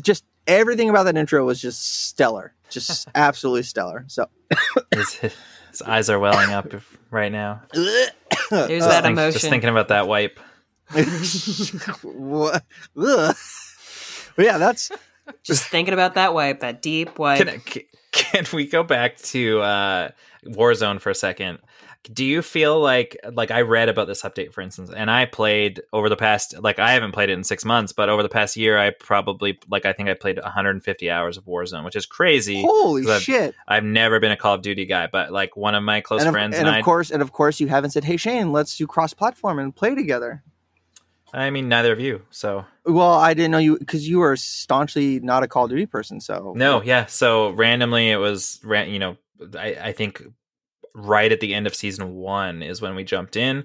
just 0.00 0.24
everything 0.46 0.90
about 0.90 1.04
that 1.04 1.16
intro 1.16 1.44
was 1.44 1.60
just 1.60 2.06
stellar, 2.06 2.54
just 2.68 3.08
absolutely 3.14 3.64
stellar. 3.64 4.04
So 4.06 4.28
his, 5.70 5.78
his 5.78 5.82
eyes 5.82 6.10
are 6.10 6.18
welling 6.18 6.50
up 6.50 6.72
if- 6.74 6.98
right 7.10 7.32
now 7.32 7.62
There's 7.72 8.10
Uh, 8.50 8.88
that 8.88 9.02
Think- 9.02 9.12
emotion. 9.18 9.32
just 9.32 9.48
thinking 9.48 9.70
about 9.70 9.88
that 9.88 10.06
wipe 10.08 10.38
what? 12.02 12.64
Ugh. 12.96 13.36
But 14.36 14.44
yeah, 14.44 14.58
that's 14.58 14.90
Just 15.44 15.64
thinking 15.68 15.94
about 15.94 16.14
that 16.14 16.34
wipe, 16.34 16.60
that 16.60 16.82
deep 16.82 17.18
wipe. 17.18 17.46
can, 17.46 17.60
can, 17.60 17.82
can 18.12 18.44
we 18.52 18.66
go 18.66 18.82
back 18.82 19.16
to 19.18 19.60
uh 19.60 20.08
warzone 20.46 21.00
for 21.00 21.10
a 21.10 21.14
second 21.14 21.58
do 22.04 22.24
you 22.24 22.40
feel 22.40 22.80
like 22.80 23.16
like 23.32 23.50
i 23.50 23.60
read 23.60 23.88
about 23.90 24.06
this 24.06 24.22
update 24.22 24.52
for 24.54 24.62
instance 24.62 24.90
and 24.96 25.10
i 25.10 25.26
played 25.26 25.82
over 25.92 26.08
the 26.08 26.16
past 26.16 26.54
like 26.62 26.78
i 26.78 26.92
haven't 26.92 27.12
played 27.12 27.28
it 27.28 27.34
in 27.34 27.44
six 27.44 27.62
months 27.64 27.92
but 27.92 28.08
over 28.08 28.22
the 28.22 28.28
past 28.28 28.56
year 28.56 28.78
i 28.78 28.88
probably 28.88 29.58
like 29.68 29.84
i 29.84 29.92
think 29.92 30.08
i 30.08 30.14
played 30.14 30.38
150 30.42 31.10
hours 31.10 31.36
of 31.36 31.44
warzone 31.44 31.84
which 31.84 31.96
is 31.96 32.06
crazy 32.06 32.62
holy 32.62 33.02
'cause 33.02 33.10
I've- 33.10 33.24
shit. 33.24 33.54
i've 33.68 33.84
never 33.84 34.18
been 34.18 34.32
a 34.32 34.36
call 34.36 34.54
of 34.54 34.62
duty 34.62 34.86
guy 34.86 35.08
but 35.12 35.30
like 35.30 35.56
one 35.56 35.74
of 35.74 35.82
my 35.82 36.00
close 36.00 36.20
and 36.22 36.28
of, 36.28 36.32
friends 36.32 36.56
and 36.56 36.66
and, 36.66 36.76
of 36.76 36.80
i 36.80 36.82
course, 36.82 37.10
and 37.10 37.20
of 37.20 37.32
course, 37.32 37.60
you 37.60 37.66
haven't 37.68 37.90
said, 37.90 38.04
"Hey 38.04 38.16
Shane, 38.16 38.50
let's 38.50 38.76
do 38.78 38.86
cross-platform 38.86 39.58
and 39.58 39.76
play 39.76 39.94
together." 39.94 40.42
i 41.32 41.48
mean 41.50 41.68
neither 41.68 41.92
of 41.92 42.00
you 42.00 42.22
so 42.30 42.64
Well, 42.86 43.12
I 43.12 43.34
didn't 43.34 43.50
know 43.52 43.58
you 43.58 43.78
because 43.78 44.08
you 44.08 44.18
were 44.20 44.36
staunchly 44.36 45.20
not 45.20 45.42
a 45.42 45.48
Call 45.48 45.64
of 45.64 45.70
Duty 45.70 45.86
person. 45.86 46.18
So 46.20 46.54
No, 46.56 46.82
yeah. 46.82 47.06
So 47.06 47.50
randomly, 47.50 48.10
it 48.10 48.16
was 48.16 48.58
ran. 48.64 48.88
You 48.90 48.98
know, 48.98 49.16
I, 49.56 49.76
I 49.80 49.92
think 49.92 50.22
right 50.94 51.30
at 51.30 51.40
the 51.40 51.54
end 51.54 51.66
of 51.66 51.74
season 51.74 52.14
one 52.14 52.62
is 52.62 52.80
when 52.80 52.94
we 52.94 53.04
jumped 53.04 53.36
in, 53.36 53.64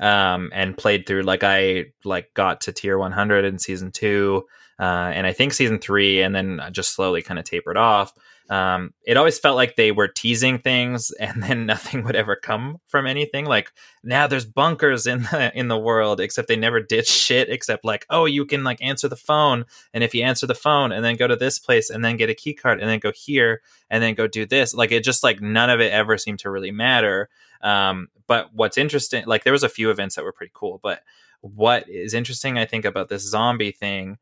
um, 0.00 0.50
and 0.52 0.76
played 0.76 1.06
through. 1.06 1.22
Like 1.22 1.42
I 1.42 1.86
like 2.04 2.32
got 2.34 2.62
to 2.62 2.72
tier 2.72 2.98
one 2.98 3.12
hundred 3.12 3.44
in 3.44 3.58
season 3.58 3.90
two, 3.92 4.44
uh, 4.78 5.12
and 5.14 5.26
I 5.26 5.32
think 5.32 5.52
season 5.52 5.78
three, 5.78 6.22
and 6.22 6.34
then 6.34 6.60
just 6.72 6.94
slowly 6.94 7.22
kind 7.22 7.38
of 7.38 7.44
tapered 7.44 7.76
off. 7.76 8.12
Um, 8.50 8.92
it 9.06 9.16
always 9.16 9.38
felt 9.38 9.56
like 9.56 9.76
they 9.76 9.90
were 9.90 10.08
teasing 10.08 10.58
things, 10.58 11.10
and 11.20 11.42
then 11.42 11.66
nothing 11.66 12.04
would 12.04 12.16
ever 12.16 12.36
come 12.36 12.78
from 12.86 13.06
anything. 13.06 13.46
Like 13.46 13.72
now, 14.02 14.26
there's 14.26 14.44
bunkers 14.44 15.06
in 15.06 15.22
the 15.22 15.52
in 15.54 15.68
the 15.68 15.78
world, 15.78 16.20
except 16.20 16.48
they 16.48 16.56
never 16.56 16.80
did 16.80 17.06
shit. 17.06 17.48
Except 17.48 17.84
like, 17.84 18.06
oh, 18.10 18.24
you 18.26 18.44
can 18.44 18.64
like 18.64 18.82
answer 18.82 19.08
the 19.08 19.16
phone, 19.16 19.64
and 19.92 20.04
if 20.04 20.14
you 20.14 20.22
answer 20.22 20.46
the 20.46 20.54
phone 20.54 20.92
and 20.92 21.04
then 21.04 21.16
go 21.16 21.26
to 21.26 21.36
this 21.36 21.58
place 21.58 21.90
and 21.90 22.04
then 22.04 22.16
get 22.16 22.30
a 22.30 22.34
key 22.34 22.54
card 22.54 22.80
and 22.80 22.88
then 22.88 22.98
go 22.98 23.12
here 23.14 23.60
and 23.90 24.02
then 24.02 24.14
go 24.14 24.26
do 24.26 24.46
this 24.46 24.74
like 24.74 24.92
it 24.92 25.04
just 25.04 25.22
like 25.22 25.40
none 25.40 25.70
of 25.70 25.80
it 25.80 25.92
ever 25.92 26.16
seemed 26.16 26.38
to 26.38 26.50
really 26.50 26.70
matter 26.70 27.28
um 27.62 28.08
but 28.26 28.50
what's 28.52 28.78
interesting 28.78 29.24
like 29.26 29.44
there 29.44 29.52
was 29.52 29.62
a 29.62 29.68
few 29.68 29.90
events 29.90 30.14
that 30.14 30.24
were 30.24 30.32
pretty 30.32 30.52
cool 30.54 30.80
but 30.82 31.02
what 31.40 31.88
is 31.88 32.14
interesting 32.14 32.58
i 32.58 32.64
think 32.64 32.84
about 32.84 33.08
this 33.08 33.22
zombie 33.22 33.72
thing 33.72 34.18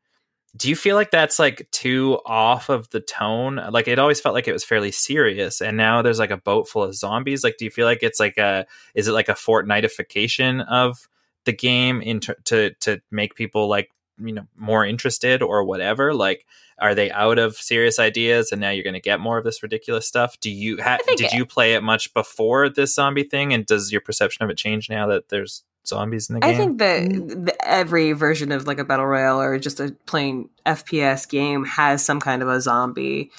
do 0.55 0.69
you 0.69 0.75
feel 0.75 0.95
like 0.95 1.09
that's 1.09 1.39
like 1.39 1.67
too 1.71 2.19
off 2.25 2.69
of 2.69 2.89
the 2.91 2.99
tone? 2.99 3.59
Like 3.71 3.87
it 3.87 3.97
always 3.97 4.21
felt 4.21 4.35
like 4.35 4.47
it 4.47 4.53
was 4.53 4.63
fairly 4.63 4.91
serious 4.91 5.61
and 5.61 5.77
now 5.77 6.01
there's 6.01 6.19
like 6.19 6.31
a 6.31 6.37
boat 6.37 6.67
full 6.67 6.83
of 6.83 6.95
zombies. 6.95 7.43
Like 7.43 7.57
do 7.57 7.65
you 7.65 7.71
feel 7.71 7.87
like 7.87 8.03
it's 8.03 8.19
like 8.19 8.37
a 8.37 8.65
is 8.93 9.07
it 9.07 9.13
like 9.13 9.29
a 9.29 9.33
fortnitification 9.33 10.65
of 10.67 11.07
the 11.45 11.53
game 11.53 12.01
in 12.01 12.19
ter- 12.19 12.37
to 12.45 12.71
to 12.81 13.01
make 13.11 13.35
people 13.35 13.67
like 13.67 13.89
you 14.19 14.31
know 14.31 14.45
more 14.55 14.85
interested 14.85 15.41
or 15.41 15.63
whatever? 15.63 16.13
Like 16.13 16.45
are 16.79 16.93
they 16.93 17.09
out 17.11 17.39
of 17.39 17.55
serious 17.55 17.97
ideas 17.97 18.51
and 18.51 18.61
now 18.61 18.69
you're 18.69 18.83
going 18.83 18.93
to 18.93 18.99
get 18.99 19.19
more 19.19 19.37
of 19.37 19.43
this 19.43 19.63
ridiculous 19.63 20.07
stuff? 20.07 20.39
Do 20.39 20.51
you 20.51 20.81
ha- 20.81 20.97
did 21.07 21.21
it- 21.21 21.33
you 21.33 21.45
play 21.45 21.73
it 21.73 21.81
much 21.83 22.13
before 22.13 22.69
this 22.69 22.93
zombie 22.93 23.23
thing 23.23 23.53
and 23.53 23.65
does 23.65 23.91
your 23.91 24.01
perception 24.01 24.43
of 24.43 24.49
it 24.51 24.57
change 24.57 24.89
now 24.89 25.07
that 25.07 25.29
there's 25.29 25.63
zombies 25.85 26.29
in 26.29 26.35
the 26.35 26.41
game. 26.41 26.49
I 26.49 26.57
think 26.57 26.77
that 26.79 27.45
the, 27.45 27.67
every 27.67 28.13
version 28.13 28.51
of 28.51 28.67
like 28.67 28.79
a 28.79 28.85
battle 28.85 29.05
royale 29.05 29.41
or 29.41 29.59
just 29.59 29.79
a 29.79 29.95
plain 30.05 30.49
FPS 30.65 31.27
game 31.27 31.65
has 31.65 32.03
some 32.03 32.19
kind 32.19 32.41
of 32.41 32.49
a 32.49 32.61
zombie 32.61 33.31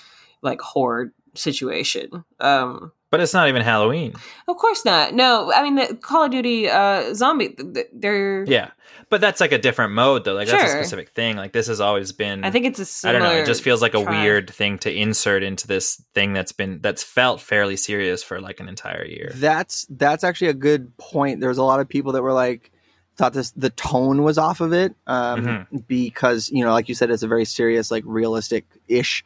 like 0.42 0.60
horde 0.60 1.12
situation. 1.34 2.24
Um, 2.40 2.92
but 3.14 3.20
it's 3.20 3.32
not 3.34 3.48
even 3.48 3.62
Halloween. 3.62 4.14
of 4.48 4.56
course 4.56 4.84
not. 4.84 5.14
No, 5.14 5.52
I 5.54 5.62
mean 5.62 5.76
the 5.76 5.94
Call 5.96 6.24
of 6.24 6.30
Duty 6.30 6.68
uh, 6.68 7.14
zombie. 7.14 7.50
th- 7.50 7.74
th- 7.74 7.86
They're. 7.92 8.44
Yeah, 8.44 8.70
but 9.08 9.20
that's 9.20 9.40
like 9.40 9.52
a 9.52 9.58
different 9.58 9.92
mode 9.94 10.24
though. 10.24 10.34
Like 10.34 10.48
that's 10.48 10.64
a 10.64 10.76
specific 10.76 11.10
thing. 11.10 11.36
Like 11.36 11.52
this 11.52 11.66
has 11.68 11.80
always 11.80 12.12
been. 12.12 12.44
I 12.44 12.50
think 12.50 12.66
it's 12.66 12.78
a 12.78 12.82
I 12.82 12.84
similar. 12.84 13.18
don't 13.20 13.28
know. 13.28 13.42
It 13.42 13.46
just 13.46 13.62
feels 13.62 13.80
like 13.82 13.94
a 13.94 14.02
try. 14.02 14.22
weird 14.22 14.50
thing 14.50 14.78
to 14.80 14.92
insert 14.92 15.42
into 15.42 15.66
this 15.66 16.02
thing 16.14 16.32
that's 16.32 16.52
been 16.52 16.80
that's 16.80 17.02
felt 17.02 17.40
fairly 17.40 17.76
serious 17.76 18.22
for 18.22 18.40
like 18.40 18.60
an 18.60 18.68
entire 18.68 19.04
year. 19.04 19.30
That's 19.34 19.86
that's 19.90 20.24
actually 20.24 20.48
a 20.48 20.54
good 20.54 20.96
point. 20.98 21.40
There 21.40 21.48
was 21.48 21.58
a 21.58 21.62
lot 21.64 21.80
of 21.80 21.88
people 21.88 22.12
that 22.12 22.22
were 22.22 22.32
like 22.32 22.70
thought 23.16 23.32
this 23.32 23.52
the 23.52 23.70
tone 23.70 24.24
was 24.24 24.38
off 24.38 24.60
of 24.60 24.72
it 24.72 24.92
um, 25.06 25.44
Mm-hmm. 25.46 25.76
because 25.86 26.50
you 26.50 26.64
know, 26.64 26.72
like 26.72 26.88
you 26.88 26.94
said, 26.96 27.10
it's 27.10 27.22
a 27.22 27.28
very 27.28 27.44
serious, 27.44 27.90
like 27.90 28.02
realistic 28.06 28.66
ish 28.88 29.24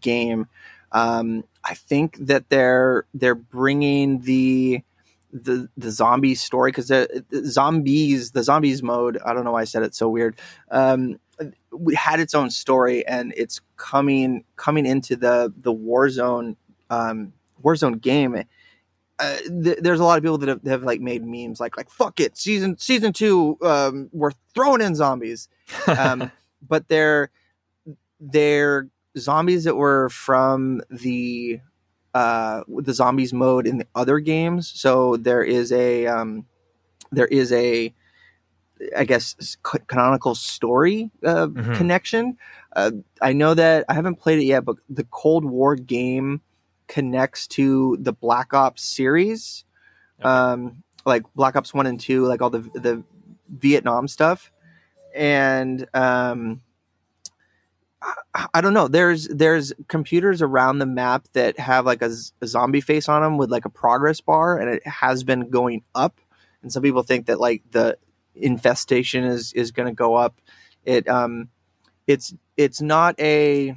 game. 0.00 0.46
Um, 0.92 1.44
I 1.64 1.74
think 1.74 2.16
that 2.18 2.48
they're 2.48 3.06
they're 3.14 3.34
bringing 3.34 4.20
the 4.20 4.82
the 5.32 5.68
the 5.76 5.90
zombie 5.90 6.34
story 6.34 6.70
because 6.70 6.88
the, 6.88 7.24
the 7.30 7.46
zombies 7.46 8.32
the 8.32 8.42
zombies 8.42 8.82
mode. 8.82 9.18
I 9.24 9.32
don't 9.32 9.44
know 9.44 9.52
why 9.52 9.62
I 9.62 9.64
said 9.64 9.82
it 9.82 9.94
so 9.94 10.08
weird. 10.08 10.36
Um, 10.70 11.18
we 11.72 11.94
had 11.94 12.20
its 12.20 12.34
own 12.34 12.50
story 12.50 13.06
and 13.06 13.32
it's 13.36 13.60
coming 13.76 14.44
coming 14.56 14.86
into 14.86 15.16
the 15.16 15.52
the 15.56 15.72
Warzone 15.72 16.56
um, 16.90 17.32
Warzone 17.62 18.00
game. 18.00 18.42
Uh, 19.18 19.36
th- 19.62 19.78
there's 19.80 20.00
a 20.00 20.04
lot 20.04 20.16
of 20.16 20.24
people 20.24 20.38
that 20.38 20.48
have, 20.48 20.62
that 20.64 20.70
have 20.70 20.82
like 20.82 21.00
made 21.00 21.22
memes 21.24 21.60
like 21.60 21.76
like 21.76 21.90
fuck 21.90 22.18
it 22.20 22.38
season 22.38 22.78
season 22.78 23.12
two 23.12 23.58
um, 23.62 24.08
we're 24.12 24.32
throwing 24.54 24.80
in 24.80 24.94
zombies 24.94 25.48
um, 25.86 26.32
but 26.66 26.88
they're 26.88 27.30
they're 28.18 28.88
zombies 29.18 29.64
that 29.64 29.76
were 29.76 30.08
from 30.10 30.80
the 30.90 31.60
uh 32.14 32.62
the 32.68 32.92
zombies 32.94 33.32
mode 33.32 33.66
in 33.66 33.78
the 33.78 33.86
other 33.94 34.18
games 34.18 34.70
so 34.74 35.16
there 35.16 35.42
is 35.42 35.72
a 35.72 36.06
um 36.06 36.44
there 37.12 37.26
is 37.26 37.52
a 37.52 37.92
i 38.96 39.04
guess 39.04 39.56
canonical 39.86 40.34
story 40.34 41.10
uh 41.24 41.46
Mhm. 41.46 41.76
connection 41.76 42.36
uh, 42.76 42.90
i 43.22 43.32
know 43.32 43.54
that 43.54 43.84
i 43.88 43.94
haven't 43.94 44.16
played 44.16 44.38
it 44.38 44.44
yet 44.44 44.64
but 44.64 44.76
the 44.88 45.04
cold 45.10 45.44
war 45.44 45.76
game 45.76 46.40
connects 46.88 47.46
to 47.46 47.96
the 48.00 48.12
black 48.12 48.52
ops 48.54 48.82
series 48.82 49.64
Okay. 50.20 50.28
um 50.28 50.82
like 51.06 51.22
black 51.34 51.56
ops 51.56 51.72
1 51.74 51.86
and 51.86 52.00
2 52.00 52.26
like 52.26 52.42
all 52.42 52.50
the 52.50 52.60
the 52.74 53.02
vietnam 53.48 54.08
stuff 54.08 54.50
and 55.14 55.86
um 55.94 56.60
I, 58.54 58.60
don't 58.60 58.72
know. 58.72 58.88
There's 58.88 59.28
there's 59.28 59.72
computers 59.88 60.40
around 60.40 60.78
the 60.78 60.86
map 60.86 61.26
that 61.34 61.58
have 61.58 61.84
like 61.84 62.00
a 62.02 62.10
zombie 62.44 62.80
face 62.80 63.08
on 63.08 63.22
them 63.22 63.36
with 63.36 63.50
like 63.50 63.64
a 63.66 63.70
progress 63.70 64.20
bar 64.20 64.58
and 64.58 64.70
it 64.70 64.86
has 64.86 65.22
been 65.22 65.50
going 65.50 65.82
up. 65.94 66.20
And 66.62 66.72
some 66.72 66.82
people 66.82 67.02
think 67.02 67.26
that 67.26 67.40
like 67.40 67.62
the 67.70 67.98
infestation 68.34 69.24
is 69.24 69.52
is 69.52 69.70
going 69.72 69.88
to 69.88 69.94
go 69.94 70.14
up. 70.14 70.40
It 70.84 71.08
um 71.08 71.48
it's 72.06 72.32
it's 72.56 72.80
not 72.80 73.18
a 73.20 73.74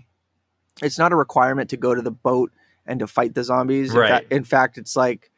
it's 0.82 0.98
not 0.98 1.12
a 1.12 1.18
requirement 1.18 1.70
to 1.72 1.78
go 1.78 1.94
to 1.94 2.02
the 2.02 2.12
boat 2.12 2.52
and 2.86 3.00
to 3.00 3.08
fight 3.08 3.34
the 3.34 3.44
zombies. 3.44 3.94
In, 3.94 4.00
Right. 4.00 4.10
fact, 4.10 4.32
in 4.32 4.44
fact 4.44 4.78
it's 4.78 4.96
like 4.96 5.32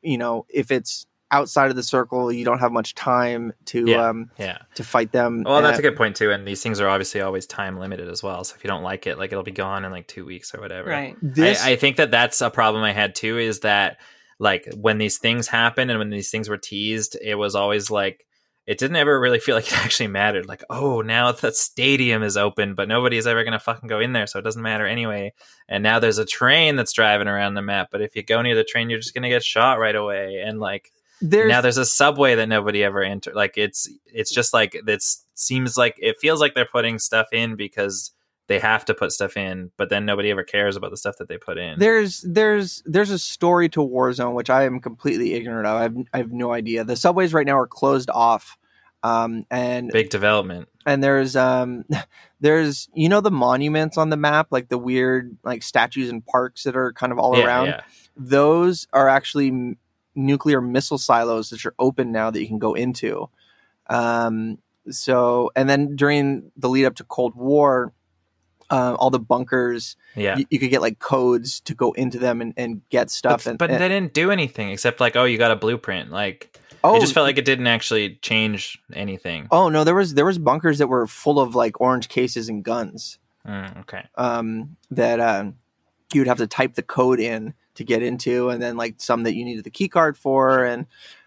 you 0.00 0.16
know 0.18 0.46
if 0.48 0.70
it's 0.70 1.06
outside 1.30 1.70
of 1.70 1.76
the 1.76 1.82
circle 1.82 2.30
you 2.30 2.44
don't 2.44 2.58
have 2.60 2.70
much 2.72 2.94
time 2.94 3.52
to 3.66 3.84
Yeah. 3.88 4.08
um 4.08 4.30
yeah. 4.38 4.58
to 4.76 4.84
fight 4.84 5.12
them 5.12 5.42
Well, 5.44 5.62
that's 5.62 5.78
Uh, 5.78 5.80
a 5.80 5.82
good 5.82 5.96
point 5.96 6.14
too. 6.16 6.30
And 6.30 6.46
these 6.46 6.62
things 6.62 6.80
are 6.80 6.88
obviously 6.88 7.20
always 7.20 7.46
time 7.46 7.78
limited 7.78 8.08
as 8.08 8.22
well. 8.22 8.44
So 8.44 8.54
if 8.56 8.62
you 8.62 8.68
don't 8.68 8.82
like 8.82 9.06
it, 9.06 9.18
like 9.18 9.32
it'll 9.32 9.42
be 9.42 9.50
gone 9.50 9.84
in 9.84 9.90
like 9.90 10.06
two 10.06 10.24
weeks 10.24 10.54
or 10.54 10.60
whatever. 10.60 10.90
Right. 10.90 11.16
this 11.22 11.64
I, 11.64 11.72
I 11.72 11.76
think 11.76 11.96
that 11.96 12.10
that's 12.10 12.40
a 12.40 12.50
problem 12.50 12.84
I 12.84 12.92
had 12.92 13.14
too. 13.14 13.38
Is 13.38 13.60
that 13.60 13.98
like 14.38 14.68
when 14.76 14.98
these 14.98 15.18
things 15.18 15.48
happen 15.48 15.90
and 15.90 15.98
when 15.98 16.10
these 16.10 16.30
things 16.30 16.48
were 16.48 16.58
teased, 16.58 17.16
it 17.22 17.36
was 17.36 17.54
always 17.54 17.90
like 17.90 18.26
it 18.66 18.78
didn't 18.78 18.96
ever 18.96 19.20
really 19.20 19.38
feel 19.40 19.54
like 19.54 19.66
it 19.66 19.78
actually 19.84 20.06
mattered. 20.06 20.46
Like, 20.46 20.64
oh, 20.70 21.02
now 21.02 21.32
the 21.32 21.52
stadium 21.52 22.22
is 22.22 22.36
open, 22.36 22.74
but 22.74 22.88
nobody's 22.88 23.26
ever 23.26 23.44
gonna 23.44 23.58
fucking 23.58 23.88
go 23.88 24.00
in 24.00 24.12
there, 24.12 24.26
so 24.26 24.38
it 24.38 24.42
doesn't 24.42 24.62
matter 24.62 24.86
anyway. 24.86 25.32
And 25.68 25.82
now 25.82 25.98
there's 25.98 26.18
a 26.18 26.24
train 26.24 26.76
that's 26.76 26.92
driving 26.92 27.28
around 27.28 27.54
the 27.54 27.62
map, 27.62 27.88
but 27.92 28.00
if 28.00 28.14
you 28.16 28.22
go 28.22 28.40
near 28.42 28.54
the 28.54 28.64
train, 28.64 28.88
you're 28.88 29.00
just 29.00 29.14
gonna 29.14 29.28
get 29.28 29.44
shot 29.44 29.78
right 29.78 29.94
away. 29.96 30.42
And 30.46 30.60
like 30.60 30.92
there's 31.24 31.48
now 31.48 31.60
there's 31.60 31.78
a 31.78 31.86
subway 31.86 32.34
that 32.34 32.48
nobody 32.48 32.84
ever 32.84 33.02
entered. 33.02 33.34
Like 33.34 33.56
it's 33.56 33.88
it's 34.06 34.32
just 34.32 34.52
like 34.52 34.74
it 34.74 35.02
seems 35.34 35.76
like 35.76 35.96
it 35.98 36.16
feels 36.20 36.40
like 36.40 36.54
they're 36.54 36.68
putting 36.70 36.98
stuff 36.98 37.28
in 37.32 37.56
because 37.56 38.12
they 38.46 38.58
have 38.58 38.84
to 38.84 38.94
put 38.94 39.10
stuff 39.10 39.38
in, 39.38 39.70
but 39.78 39.88
then 39.88 40.04
nobody 40.04 40.30
ever 40.30 40.44
cares 40.44 40.76
about 40.76 40.90
the 40.90 40.98
stuff 40.98 41.16
that 41.18 41.28
they 41.28 41.38
put 41.38 41.56
in. 41.56 41.78
there's 41.78 42.20
there's 42.28 42.82
there's 42.84 43.10
a 43.10 43.18
story 43.18 43.70
to 43.70 43.80
Warzone 43.80 44.34
which 44.34 44.50
I 44.50 44.64
am 44.64 44.80
completely 44.80 45.32
ignorant 45.32 45.66
of. 45.66 45.76
I 45.76 45.82
have, 45.82 45.96
I 46.12 46.16
have 46.18 46.32
no 46.32 46.52
idea. 46.52 46.84
The 46.84 46.96
subways 46.96 47.32
right 47.32 47.46
now 47.46 47.58
are 47.58 47.66
closed 47.66 48.10
off, 48.10 48.58
um, 49.02 49.44
and 49.50 49.90
Big 49.90 50.10
development. 50.10 50.68
and 50.84 51.02
there's 51.02 51.36
um 51.36 51.86
there's 52.40 52.90
you 52.92 53.08
know 53.08 53.22
the 53.22 53.30
monuments 53.30 53.96
on 53.96 54.10
the 54.10 54.18
map 54.18 54.48
like 54.50 54.68
the 54.68 54.78
weird 54.78 55.38
like 55.42 55.62
statues 55.62 56.10
and 56.10 56.24
parks 56.26 56.64
that 56.64 56.76
are 56.76 56.92
kind 56.92 57.12
of 57.12 57.18
all 57.18 57.38
yeah, 57.38 57.46
around. 57.46 57.66
yeah. 57.68 57.80
Those 58.14 58.86
are 58.92 59.08
actually 59.08 59.78
nuclear 60.14 60.60
missile 60.60 60.98
silos 60.98 61.50
that 61.50 61.64
are 61.66 61.74
open 61.78 62.12
now 62.12 62.30
that 62.30 62.40
you 62.40 62.46
can 62.48 62.58
go 62.58 62.74
into. 62.74 63.28
Um, 63.88 64.58
so 64.90 65.50
and 65.56 65.68
then 65.68 65.96
during 65.96 66.50
the 66.56 66.68
lead 66.68 66.84
up 66.86 66.96
to 66.96 67.04
Cold 67.04 67.34
War. 67.34 67.92
Uh, 68.70 68.96
all 68.98 69.10
the 69.10 69.20
bunkers 69.20 69.94
Yeah. 70.16 70.38
you, 70.38 70.46
you 70.48 70.58
could 70.58 70.70
get 70.70 70.80
like 70.80 70.98
codes 70.98 71.60
to 71.60 71.74
go 71.74 71.92
into 71.92 72.18
them 72.18 72.40
and, 72.40 72.54
and 72.56 72.80
get 72.88 73.10
stuff 73.10 73.44
but, 73.44 73.50
and, 73.50 73.58
but 73.58 73.70
and- 73.70 73.78
they 73.80 73.88
didn't 73.88 74.14
do 74.14 74.30
anything 74.30 74.70
except 74.70 75.00
like, 75.00 75.16
oh, 75.16 75.24
you 75.24 75.36
got 75.36 75.50
a 75.50 75.56
blueprint. 75.56 76.10
Like 76.10 76.58
oh 76.82 76.96
it 76.96 77.00
just 77.00 77.12
felt 77.12 77.24
like 77.26 77.36
it 77.36 77.44
didn't 77.44 77.66
actually 77.66 78.16
change 78.22 78.78
anything. 78.94 79.48
oh 79.50 79.68
no 79.68 79.84
there 79.84 79.94
was 79.94 80.14
there 80.14 80.24
was 80.24 80.38
bunkers 80.38 80.78
that 80.78 80.86
were 80.86 81.06
full 81.06 81.38
of 81.38 81.54
like 81.54 81.78
orange 81.80 82.08
cases 82.08 82.48
and 82.48 82.64
guns 82.64 83.18
Mm, 83.46 83.80
okay. 83.80 84.06
um 84.16 84.76
that 84.90 85.20
um 85.20 85.56
you 86.14 86.22
would 86.22 86.28
have 86.28 86.38
to 86.38 86.46
type 86.46 86.74
the 86.74 86.82
code 86.82 87.20
in 87.20 87.52
to 87.74 87.84
get 87.84 88.02
into 88.02 88.48
and 88.50 88.62
then 88.62 88.76
like 88.76 88.94
some 88.98 89.22
that 89.24 89.34
you 89.34 89.44
needed 89.44 89.64
the 89.64 89.70
key 89.70 89.88
card 89.88 90.16
for 90.16 90.64
and 90.64 90.86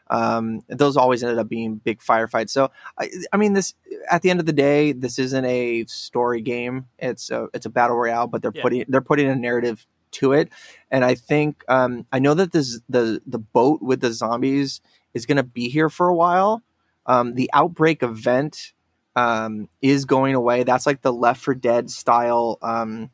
um 0.09 0.61
those 0.69 0.95
always 0.95 1.21
ended 1.21 1.37
up 1.37 1.49
being 1.49 1.75
big 1.75 1.99
firefights. 1.99 2.49
So 2.51 2.71
i 2.97 3.09
i 3.33 3.37
mean 3.37 3.53
this 3.53 3.73
at 4.09 4.21
the 4.21 4.29
end 4.29 4.39
of 4.39 4.45
the 4.45 4.53
day 4.53 4.93
this 4.93 5.19
isn't 5.19 5.45
a 5.45 5.83
story 5.85 6.41
game. 6.41 6.85
It's 6.99 7.29
a 7.29 7.47
it's 7.53 7.65
a 7.65 7.69
battle 7.69 7.97
royale 7.97 8.27
but 8.27 8.41
they're 8.41 8.51
Yeah. 8.55 8.61
putting 8.61 8.85
they're 8.87 9.01
putting 9.01 9.27
a 9.29 9.35
narrative 9.35 9.85
to 10.11 10.31
it. 10.33 10.49
And 10.91 11.03
i 11.03 11.13
think 11.15 11.63
um 11.67 12.05
i 12.13 12.19
know 12.19 12.33
that 12.33 12.53
this 12.53 12.79
the 12.87 13.21
the 13.27 13.39
boat 13.39 13.81
with 13.81 13.99
the 13.99 14.13
zombies 14.13 14.79
is 15.13 15.25
going 15.25 15.35
to 15.37 15.43
be 15.43 15.67
here 15.69 15.89
for 15.89 16.07
a 16.07 16.15
while. 16.15 16.63
Um 17.05 17.35
the 17.35 17.49
outbreak 17.53 18.01
event 18.03 18.73
um 19.17 19.67
is 19.81 20.05
going 20.05 20.35
away. 20.35 20.63
That's 20.63 20.85
like 20.85 21.01
the 21.01 21.11
left 21.11 21.41
for 21.41 21.53
dead 21.53 21.89
style 21.91 22.57
um 22.61 23.09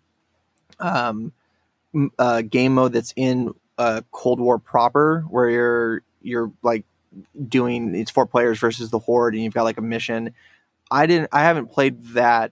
um 0.80 1.34
uh 2.20 2.42
game 2.42 2.76
mode 2.76 2.94
that's 2.94 3.14
in 3.16 3.54
uh 3.78 4.02
cold 4.12 4.40
war 4.40 4.60
proper 4.60 5.26
where 5.30 5.50
you're 5.50 6.04
you're 6.22 6.52
like 6.62 6.86
doing 7.48 7.96
it's 7.96 8.12
four 8.12 8.26
players 8.26 8.60
versus 8.60 8.90
the 8.90 9.00
horde 9.00 9.36
and 9.36 9.44
you've 9.44 9.54
got 9.54 9.64
like 9.64 9.78
a 9.78 9.82
mission. 9.82 10.34
I 10.92 11.06
didn't 11.06 11.30
i 11.32 11.42
haven't 11.42 11.72
played 11.72 12.04
that 12.08 12.52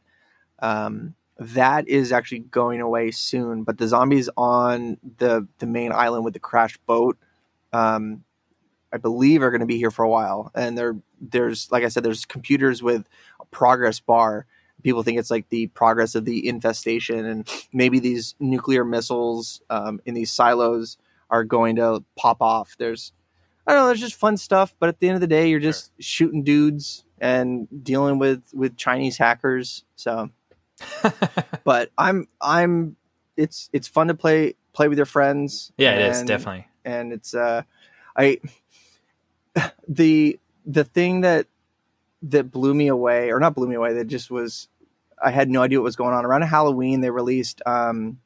um 0.59 1.13
that 1.37 1.87
is 1.87 2.11
actually 2.11 2.39
going 2.39 2.81
away 2.81 3.11
soon 3.11 3.63
but 3.63 3.77
the 3.77 3.87
zombies 3.87 4.29
on 4.37 4.97
the 5.17 5.47
the 5.59 5.65
main 5.67 5.91
island 5.91 6.23
with 6.23 6.33
the 6.33 6.39
crashed 6.39 6.83
boat 6.85 7.17
um 7.73 8.23
i 8.93 8.97
believe 8.97 9.41
are 9.41 9.51
going 9.51 9.61
to 9.61 9.65
be 9.67 9.77
here 9.77 9.91
for 9.91 10.03
a 10.03 10.09
while. 10.09 10.51
And 10.55 10.77
there 10.77 10.95
there's 11.19 11.71
like 11.71 11.83
i 11.83 11.87
said 11.87 12.03
there's 12.03 12.25
computers 12.25 12.81
with 12.81 13.07
a 13.39 13.45
progress 13.45 13.99
bar 13.99 14.45
people 14.83 15.03
think 15.03 15.19
it's 15.19 15.31
like 15.31 15.49
the 15.49 15.67
progress 15.67 16.15
of 16.15 16.25
the 16.25 16.47
infestation 16.47 17.25
and 17.25 17.47
maybe 17.73 17.99
these 17.99 18.35
nuclear 18.39 18.83
missiles 18.83 19.61
um, 19.69 20.01
in 20.05 20.13
these 20.13 20.31
silos 20.31 20.97
are 21.29 21.43
going 21.43 21.77
to 21.77 22.03
pop 22.17 22.41
off. 22.41 22.75
There's 22.77 23.13
i 23.67 23.73
don't 23.73 23.81
know 23.81 23.87
there's 23.87 23.99
just 23.99 24.15
fun 24.15 24.37
stuff 24.37 24.73
but 24.79 24.89
at 24.89 24.99
the 24.99 25.07
end 25.07 25.13
of 25.15 25.21
the 25.21 25.27
day 25.27 25.47
you're 25.47 25.59
just 25.59 25.91
shooting 25.99 26.43
dudes 26.43 27.05
and 27.19 27.67
dealing 27.83 28.17
with 28.17 28.41
with 28.53 28.75
chinese 28.75 29.17
hackers 29.17 29.85
so. 29.95 30.29
But 31.63 31.91
i'm 31.97 32.27
i'm 32.41 32.95
it's 33.37 33.69
it's 33.71 33.87
fun 33.87 34.07
to 34.07 34.15
play 34.15 34.55
play 34.73 34.87
with 34.87 34.97
your 34.97 35.05
friends. 35.05 35.71
Yeah, 35.77 35.95
it 35.95 36.09
is 36.11 36.23
definitely. 36.23 36.67
and 36.85 37.13
it's 37.13 37.33
uh 37.33 37.61
i 38.15 38.39
the 39.87 40.39
the 40.65 40.83
thing 40.83 41.21
that 41.21 41.47
that 42.23 42.51
blew 42.51 42.73
me 42.73 42.87
away 42.87 43.31
or 43.31 43.39
not 43.39 43.55
blew 43.55 43.67
me 43.67 43.75
away 43.75 43.93
that 43.93 44.05
just 44.05 44.29
was 44.31 44.67
i 45.23 45.31
had 45.31 45.49
no 45.49 45.61
idea 45.61 45.79
what 45.79 45.85
was 45.85 45.95
going 45.95 46.13
on 46.13 46.25
around 46.25 46.41
halloween 46.43 47.01
they 47.01 47.09
released 47.09 47.61
um 47.65 48.19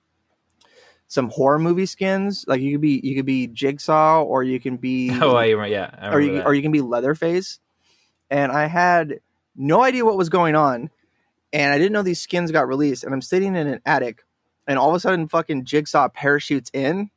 some 1.07 1.29
horror 1.29 1.59
movie 1.59 1.85
skins 1.85 2.45
like 2.47 2.61
you 2.61 2.73
could 2.73 2.81
be 2.81 2.99
you 3.03 3.15
could 3.15 3.25
be 3.25 3.47
jigsaw 3.47 4.23
or 4.23 4.43
you 4.43 4.59
can 4.59 4.77
be 4.77 5.09
Oh, 5.21 5.35
I, 5.35 5.45
yeah. 5.45 5.89
I 5.97 6.13
or 6.13 6.19
you 6.19 6.33
that. 6.33 6.45
or 6.45 6.53
you 6.53 6.61
can 6.61 6.71
be 6.71 6.81
leatherface 6.81 7.59
and 8.29 8.51
I 8.51 8.67
had 8.67 9.19
no 9.55 9.83
idea 9.83 10.05
what 10.05 10.17
was 10.17 10.29
going 10.29 10.55
on, 10.55 10.89
and 11.53 11.73
I 11.73 11.77
didn't 11.77 11.93
know 11.93 12.01
these 12.01 12.21
skins 12.21 12.51
got 12.51 12.67
released. 12.67 13.03
And 13.03 13.13
I'm 13.13 13.21
sitting 13.21 13.55
in 13.55 13.67
an 13.67 13.81
attic, 13.85 14.23
and 14.67 14.77
all 14.77 14.89
of 14.89 14.95
a 14.95 14.99
sudden, 14.99 15.27
fucking 15.27 15.65
Jigsaw 15.65 16.09
parachutes 16.09 16.69
in, 16.73 17.09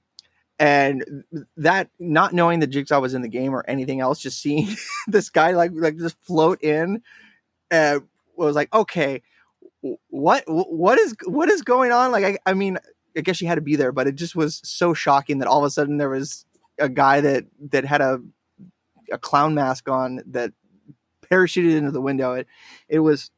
and 0.59 1.25
that 1.57 1.91
not 1.99 2.33
knowing 2.33 2.61
that 2.61 2.69
Jigsaw 2.69 3.01
was 3.01 3.15
in 3.15 3.23
the 3.23 3.29
game 3.29 3.55
or 3.55 3.65
anything 3.69 4.01
else, 4.01 4.21
just 4.21 4.41
seeing 4.41 4.69
this 5.07 5.31
guy 5.31 5.53
like 5.53 5.73
like 5.75 5.97
just 5.97 6.17
float 6.23 6.63
in, 6.63 7.03
uh, 7.71 8.01
was 8.37 8.57
like, 8.57 8.73
okay, 8.73 9.23
what 10.09 10.45
what 10.47 10.99
is 10.99 11.15
what 11.27 11.49
is 11.49 11.63
going 11.63 11.93
on? 11.93 12.11
Like, 12.11 12.25
I, 12.25 12.51
I 12.51 12.55
mean, 12.55 12.79
I 13.17 13.21
guess 13.21 13.37
she 13.37 13.47
had 13.47 13.57
to 13.57 13.61
be 13.61 13.77
there, 13.77 13.93
but 13.93 14.07
it 14.07 14.15
just 14.15 14.35
was 14.35 14.61
so 14.65 14.95
shocking 14.95 15.39
that 15.39 15.49
all 15.49 15.59
of 15.59 15.65
a 15.65 15.71
sudden 15.71 15.97
there 15.97 16.11
was 16.11 16.45
a 16.79 16.89
guy 16.89 17.21
that 17.21 17.47
that 17.71 17.85
had 17.85 18.01
a 18.01 18.21
a 19.11 19.19
clown 19.19 19.55
mask 19.55 19.89
on 19.89 20.23
that 20.27 20.53
parachuted 21.31 21.77
into 21.77 21.91
the 21.91 22.01
window. 22.01 22.35
It 22.35 22.47
it 22.89 23.01
was 23.01 23.31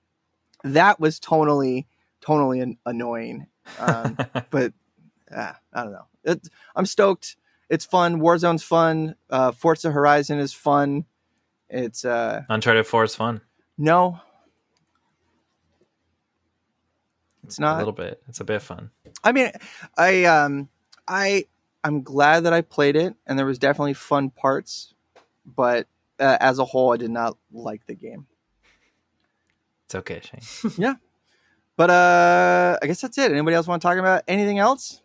that 0.64 1.00
was 1.00 1.20
tonally 1.20 1.86
tonally 2.24 2.62
an, 2.62 2.78
annoying. 2.86 3.46
Um, 3.78 4.16
but 4.50 4.72
uh, 5.34 5.52
I 5.72 5.82
don't 5.82 5.92
know. 5.92 6.06
It, 6.24 6.48
I'm 6.74 6.86
stoked. 6.86 7.36
It's 7.68 7.84
fun. 7.84 8.20
Warzone's 8.20 8.62
fun. 8.62 9.14
Uh, 9.28 9.52
Forza 9.52 9.90
Horizon 9.90 10.38
is 10.38 10.52
fun. 10.52 11.04
It's 11.68 12.04
uh 12.04 12.42
Uncharted 12.48 12.86
Four 12.86 13.04
is 13.04 13.14
fun. 13.14 13.42
no. 13.78 14.20
It's 17.58 17.58
a 17.58 17.78
little 17.78 17.92
bit. 17.92 18.22
It's 18.28 18.40
a 18.40 18.44
bit 18.44 18.62
fun. 18.62 18.90
I 19.24 19.32
mean, 19.32 19.50
I 19.96 20.24
um, 20.24 20.68
I 21.08 21.46
I'm 21.84 22.02
glad 22.02 22.44
that 22.44 22.52
I 22.52 22.60
played 22.62 22.96
it, 22.96 23.14
and 23.26 23.38
there 23.38 23.46
was 23.46 23.58
definitely 23.58 23.94
fun 23.94 24.30
parts, 24.30 24.94
but 25.44 25.86
uh, 26.18 26.36
as 26.40 26.58
a 26.58 26.64
whole, 26.64 26.92
I 26.92 26.96
did 26.96 27.10
not 27.10 27.36
like 27.52 27.86
the 27.86 27.94
game. 27.94 28.26
It's 29.86 29.94
okay, 29.94 30.20
Shane. 30.22 30.72
Yeah, 30.78 30.94
but 31.76 31.90
uh, 31.90 32.78
I 32.82 32.86
guess 32.86 33.00
that's 33.00 33.18
it. 33.18 33.32
Anybody 33.32 33.56
else 33.56 33.66
want 33.66 33.82
to 33.82 33.88
talk 33.88 33.98
about 33.98 34.22
anything 34.28 34.58
else? 34.58 35.02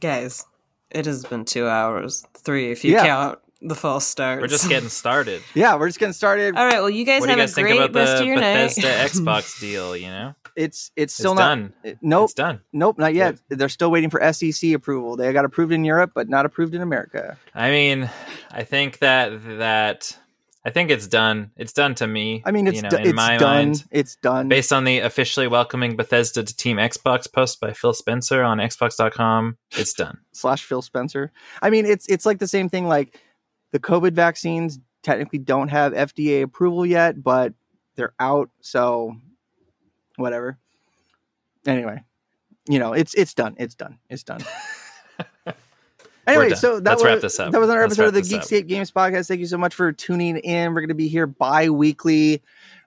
Guys, 0.00 0.44
it 0.90 1.06
has 1.06 1.24
been 1.24 1.44
two 1.44 1.68
hours, 1.68 2.26
three 2.34 2.72
if 2.72 2.84
you 2.84 2.92
Yeah. 2.92 3.06
count 3.06 3.38
the 3.64 3.76
false 3.76 4.04
starts. 4.04 4.40
We're 4.40 4.48
just 4.48 4.68
getting 4.68 4.88
started. 4.88 5.40
Yeah, 5.54 5.76
we're 5.76 5.86
just 5.88 6.00
getting 6.00 6.12
started. 6.12 6.56
All 6.56 6.64
right. 6.64 6.80
Well, 6.80 6.90
you 6.90 7.04
guys 7.04 7.20
what 7.20 7.28
have 7.28 7.38
you 7.38 7.42
guys 7.44 7.52
a 7.52 7.54
think 7.54 7.68
great 7.68 7.76
about 7.78 7.94
rest 7.94 8.16
the 8.16 8.22
of 8.22 8.26
your 8.26 8.36
Bethesda 8.36 8.88
night. 8.88 9.10
Xbox 9.12 9.60
deal? 9.60 9.96
You 9.96 10.08
know, 10.08 10.34
It's 10.56 10.90
it's 10.96 11.14
still 11.14 11.32
it's 11.32 11.38
not 11.38 11.48
done. 11.48 11.72
it- 11.84 11.98
Nope, 12.02 12.24
It's 12.26 12.34
done. 12.34 12.60
nope, 12.72 12.98
not 12.98 13.14
yet. 13.14 13.38
They're 13.48 13.68
still 13.68 13.90
waiting 13.90 14.10
for 14.10 14.20
SEC 14.32 14.72
approval. 14.72 15.16
They 15.16 15.32
got 15.32 15.44
approved 15.44 15.72
in 15.72 15.84
Europe, 15.84 16.12
but 16.14 16.28
not 16.28 16.44
approved 16.46 16.74
in 16.74 16.82
America. 16.82 17.38
I 17.54 17.70
mean, 17.70 18.10
I 18.50 18.64
think 18.64 18.98
that 18.98 19.58
that 19.58 20.16
I 20.64 20.70
think 20.70 20.90
it's 20.90 21.08
done. 21.08 21.50
It's 21.56 21.72
done 21.72 21.94
to 21.96 22.06
me. 22.06 22.42
I 22.46 22.52
mean, 22.52 22.66
it's 22.68 22.76
you 22.76 22.82
know, 22.82 22.96
in 22.96 23.06
it's 23.06 23.12
my 23.14 23.36
done. 23.36 23.66
mind. 23.66 23.84
It's 23.90 24.14
done. 24.16 24.48
Based 24.48 24.72
on 24.72 24.84
the 24.84 25.00
officially 25.00 25.48
welcoming 25.48 25.96
Bethesda 25.96 26.44
to 26.44 26.56
Team 26.56 26.76
Xbox 26.76 27.30
post 27.32 27.60
by 27.60 27.72
Phil 27.72 27.92
Spencer 27.94 28.42
on 28.44 28.58
Xbox.com, 28.58 29.56
it's 29.72 29.92
done. 29.94 30.18
slash 30.32 30.62
Phil 30.64 30.82
Spencer. 30.82 31.32
I 31.60 31.70
mean, 31.70 31.84
it's 31.86 32.06
it's 32.06 32.24
like 32.26 32.38
the 32.38 32.46
same 32.46 32.68
thing. 32.68 32.86
Like 32.86 33.18
the 33.72 33.80
COVID 33.80 34.12
vaccines 34.12 34.78
technically 35.02 35.40
don't 35.40 35.68
have 35.68 35.94
FDA 35.94 36.42
approval 36.42 36.86
yet, 36.86 37.22
but 37.22 37.54
they're 37.96 38.14
out. 38.20 38.50
So 38.60 39.16
whatever. 40.22 40.58
Anyway, 41.66 42.02
you 42.66 42.78
know, 42.78 42.94
it's 42.94 43.14
it's 43.14 43.34
done. 43.34 43.54
It's 43.58 43.74
done. 43.74 43.98
It's 44.08 44.22
done. 44.22 44.42
Anyway, 46.24 46.50
done. 46.50 46.58
so 46.58 46.78
that 46.78 46.90
Let's 46.90 47.02
was, 47.02 47.12
wrap 47.12 47.20
this 47.20 47.40
up. 47.40 47.50
That 47.52 47.60
was 47.60 47.68
our 47.68 47.80
Let's 47.80 47.98
episode 47.98 48.08
of 48.08 48.14
the 48.14 48.20
this 48.20 48.32
up. 48.32 48.42
Geekscape 48.42 48.68
Games 48.68 48.92
podcast. 48.92 49.26
Thank 49.26 49.40
you 49.40 49.46
so 49.46 49.58
much 49.58 49.74
for 49.74 49.90
tuning 49.92 50.36
in. 50.36 50.72
We're 50.72 50.80
going 50.80 50.88
to 50.88 50.94
be 50.94 51.08
here 51.08 51.26
bi-weekly. 51.26 52.42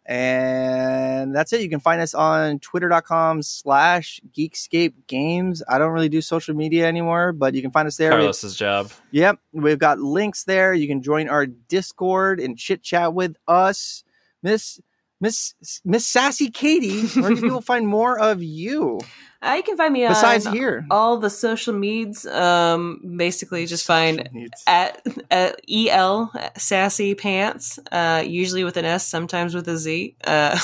And 0.06 1.36
that's 1.36 1.52
it. 1.52 1.62
You 1.62 1.70
can 1.70 1.80
find 1.80 2.00
us 2.00 2.14
on 2.14 2.60
twitter.com 2.60 3.42
slash 3.42 4.22
Geekscape 4.38 4.94
Games. 5.08 5.64
I 5.68 5.80
don't 5.80 5.92
really 5.92 6.10
do 6.10 6.22
social 6.22 6.56
media 6.56 6.88
anymore, 6.88 7.34
but 7.34 7.56
you 7.56 7.62
can 7.62 7.72
find 7.72 7.88
us 7.88 7.98
there. 7.98 8.12
Carlos's 8.12 8.56
job. 8.56 8.92
Yep, 9.12 9.40
we've 9.52 9.80
got 9.80 10.00
links 10.00 10.44
there. 10.44 10.76
You 10.76 10.88
can 10.88 11.02
join 11.02 11.28
our 11.28 11.48
Discord 11.48 12.40
and 12.40 12.56
chit 12.58 12.84
chat 12.84 13.16
with 13.16 13.36
us, 13.48 14.04
Miss 14.44 14.80
Miss 15.26 15.82
Miss 15.84 16.06
Sassy 16.06 16.50
Katie. 16.52 17.08
Where 17.20 17.32
can 17.32 17.42
people 17.42 17.62
find 17.74 17.88
more 17.88 18.20
of 18.20 18.44
you 18.44 19.00
Uh, 19.42 19.56
you 19.58 19.64
can 19.64 19.78
find 19.78 19.94
me 19.94 20.08
besides 20.08 20.46
on 20.48 20.54
here? 20.54 20.86
all 20.90 21.18
the 21.20 21.30
social 21.30 21.74
medias. 21.74 22.26
Um, 22.26 23.02
basically, 23.18 23.66
just 23.66 23.86
find 23.86 24.30
at, 24.68 25.02
at 25.30 25.60
el 25.68 26.32
sassy 26.58 27.16
pants. 27.16 27.80
Uh, 27.92 28.24
usually 28.26 28.64
with 28.64 28.78
an 28.78 28.86
S, 28.86 29.08
sometimes 29.08 29.54
with 29.56 29.68
a 29.68 29.78
Z, 29.78 30.16
uh, 30.26 30.58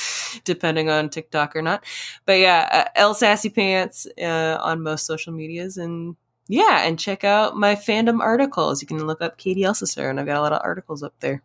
depending 0.44 0.90
on 0.90 1.08
TikTok 1.10 1.56
or 1.56 1.62
not. 1.62 1.84
But 2.26 2.38
yeah, 2.40 2.68
uh, 2.72 2.88
l 2.94 3.14
sassy 3.14 3.50
pants 3.50 4.06
uh, 4.20 4.58
on 4.60 4.82
most 4.82 5.06
social 5.06 5.32
medias 5.32 5.76
and. 5.76 6.16
Yeah, 6.50 6.86
and 6.86 6.98
check 6.98 7.24
out 7.24 7.58
my 7.58 7.74
fandom 7.76 8.20
articles. 8.20 8.80
You 8.80 8.88
can 8.88 9.06
look 9.06 9.20
up 9.20 9.36
Katie 9.36 9.64
Elsesser, 9.68 10.08
and 10.08 10.18
I've 10.18 10.24
got 10.24 10.38
a 10.38 10.40
lot 10.40 10.54
of 10.54 10.62
articles 10.64 11.02
up 11.02 11.12
there. 11.20 11.42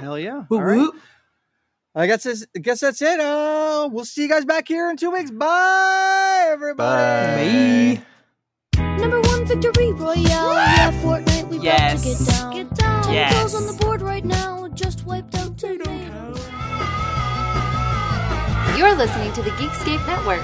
Hell 0.00 0.18
yeah! 0.18 0.46
All 0.50 0.62
right. 0.62 0.90
Woo. 1.94 2.00
I 2.02 2.06
guess 2.06 2.24
that's, 2.24 2.46
I 2.54 2.58
guess 2.60 2.80
that's 2.80 3.02
it. 3.02 3.20
Uh, 3.20 3.88
we'll 3.92 4.04
see 4.04 4.22
you 4.22 4.28
guys 4.28 4.44
back 4.44 4.68
here 4.68 4.90
in 4.90 4.96
two 4.96 5.10
weeks. 5.10 5.30
Bye, 5.30 6.48
everybody. 6.50 7.96
Bye. 7.96 8.02
Number 8.98 9.20
one 9.22 9.46
victory 9.46 9.92
royale. 9.92 10.52
Yeah, 10.52 10.92
Fortnite, 11.02 11.48
we 11.48 11.58
Yes. 11.58 12.02
about 12.02 12.02
to 12.02 12.08
get 12.08 12.28
down. 12.30 12.54
Get 12.54 12.74
down. 12.76 13.12
Yes. 13.14 13.32
kills 13.34 13.54
on 13.54 13.66
the 13.66 13.82
board 13.84 14.02
right 14.02 14.24
now. 14.24 14.68
Just 14.74 15.04
wiped 15.06 15.34
out 15.34 15.56
tomatoes. 15.58 16.46
You're 18.78 18.94
listening 18.94 19.32
to 19.34 19.42
the 19.42 19.50
Geekscape 19.50 20.06
Network. 20.06 20.40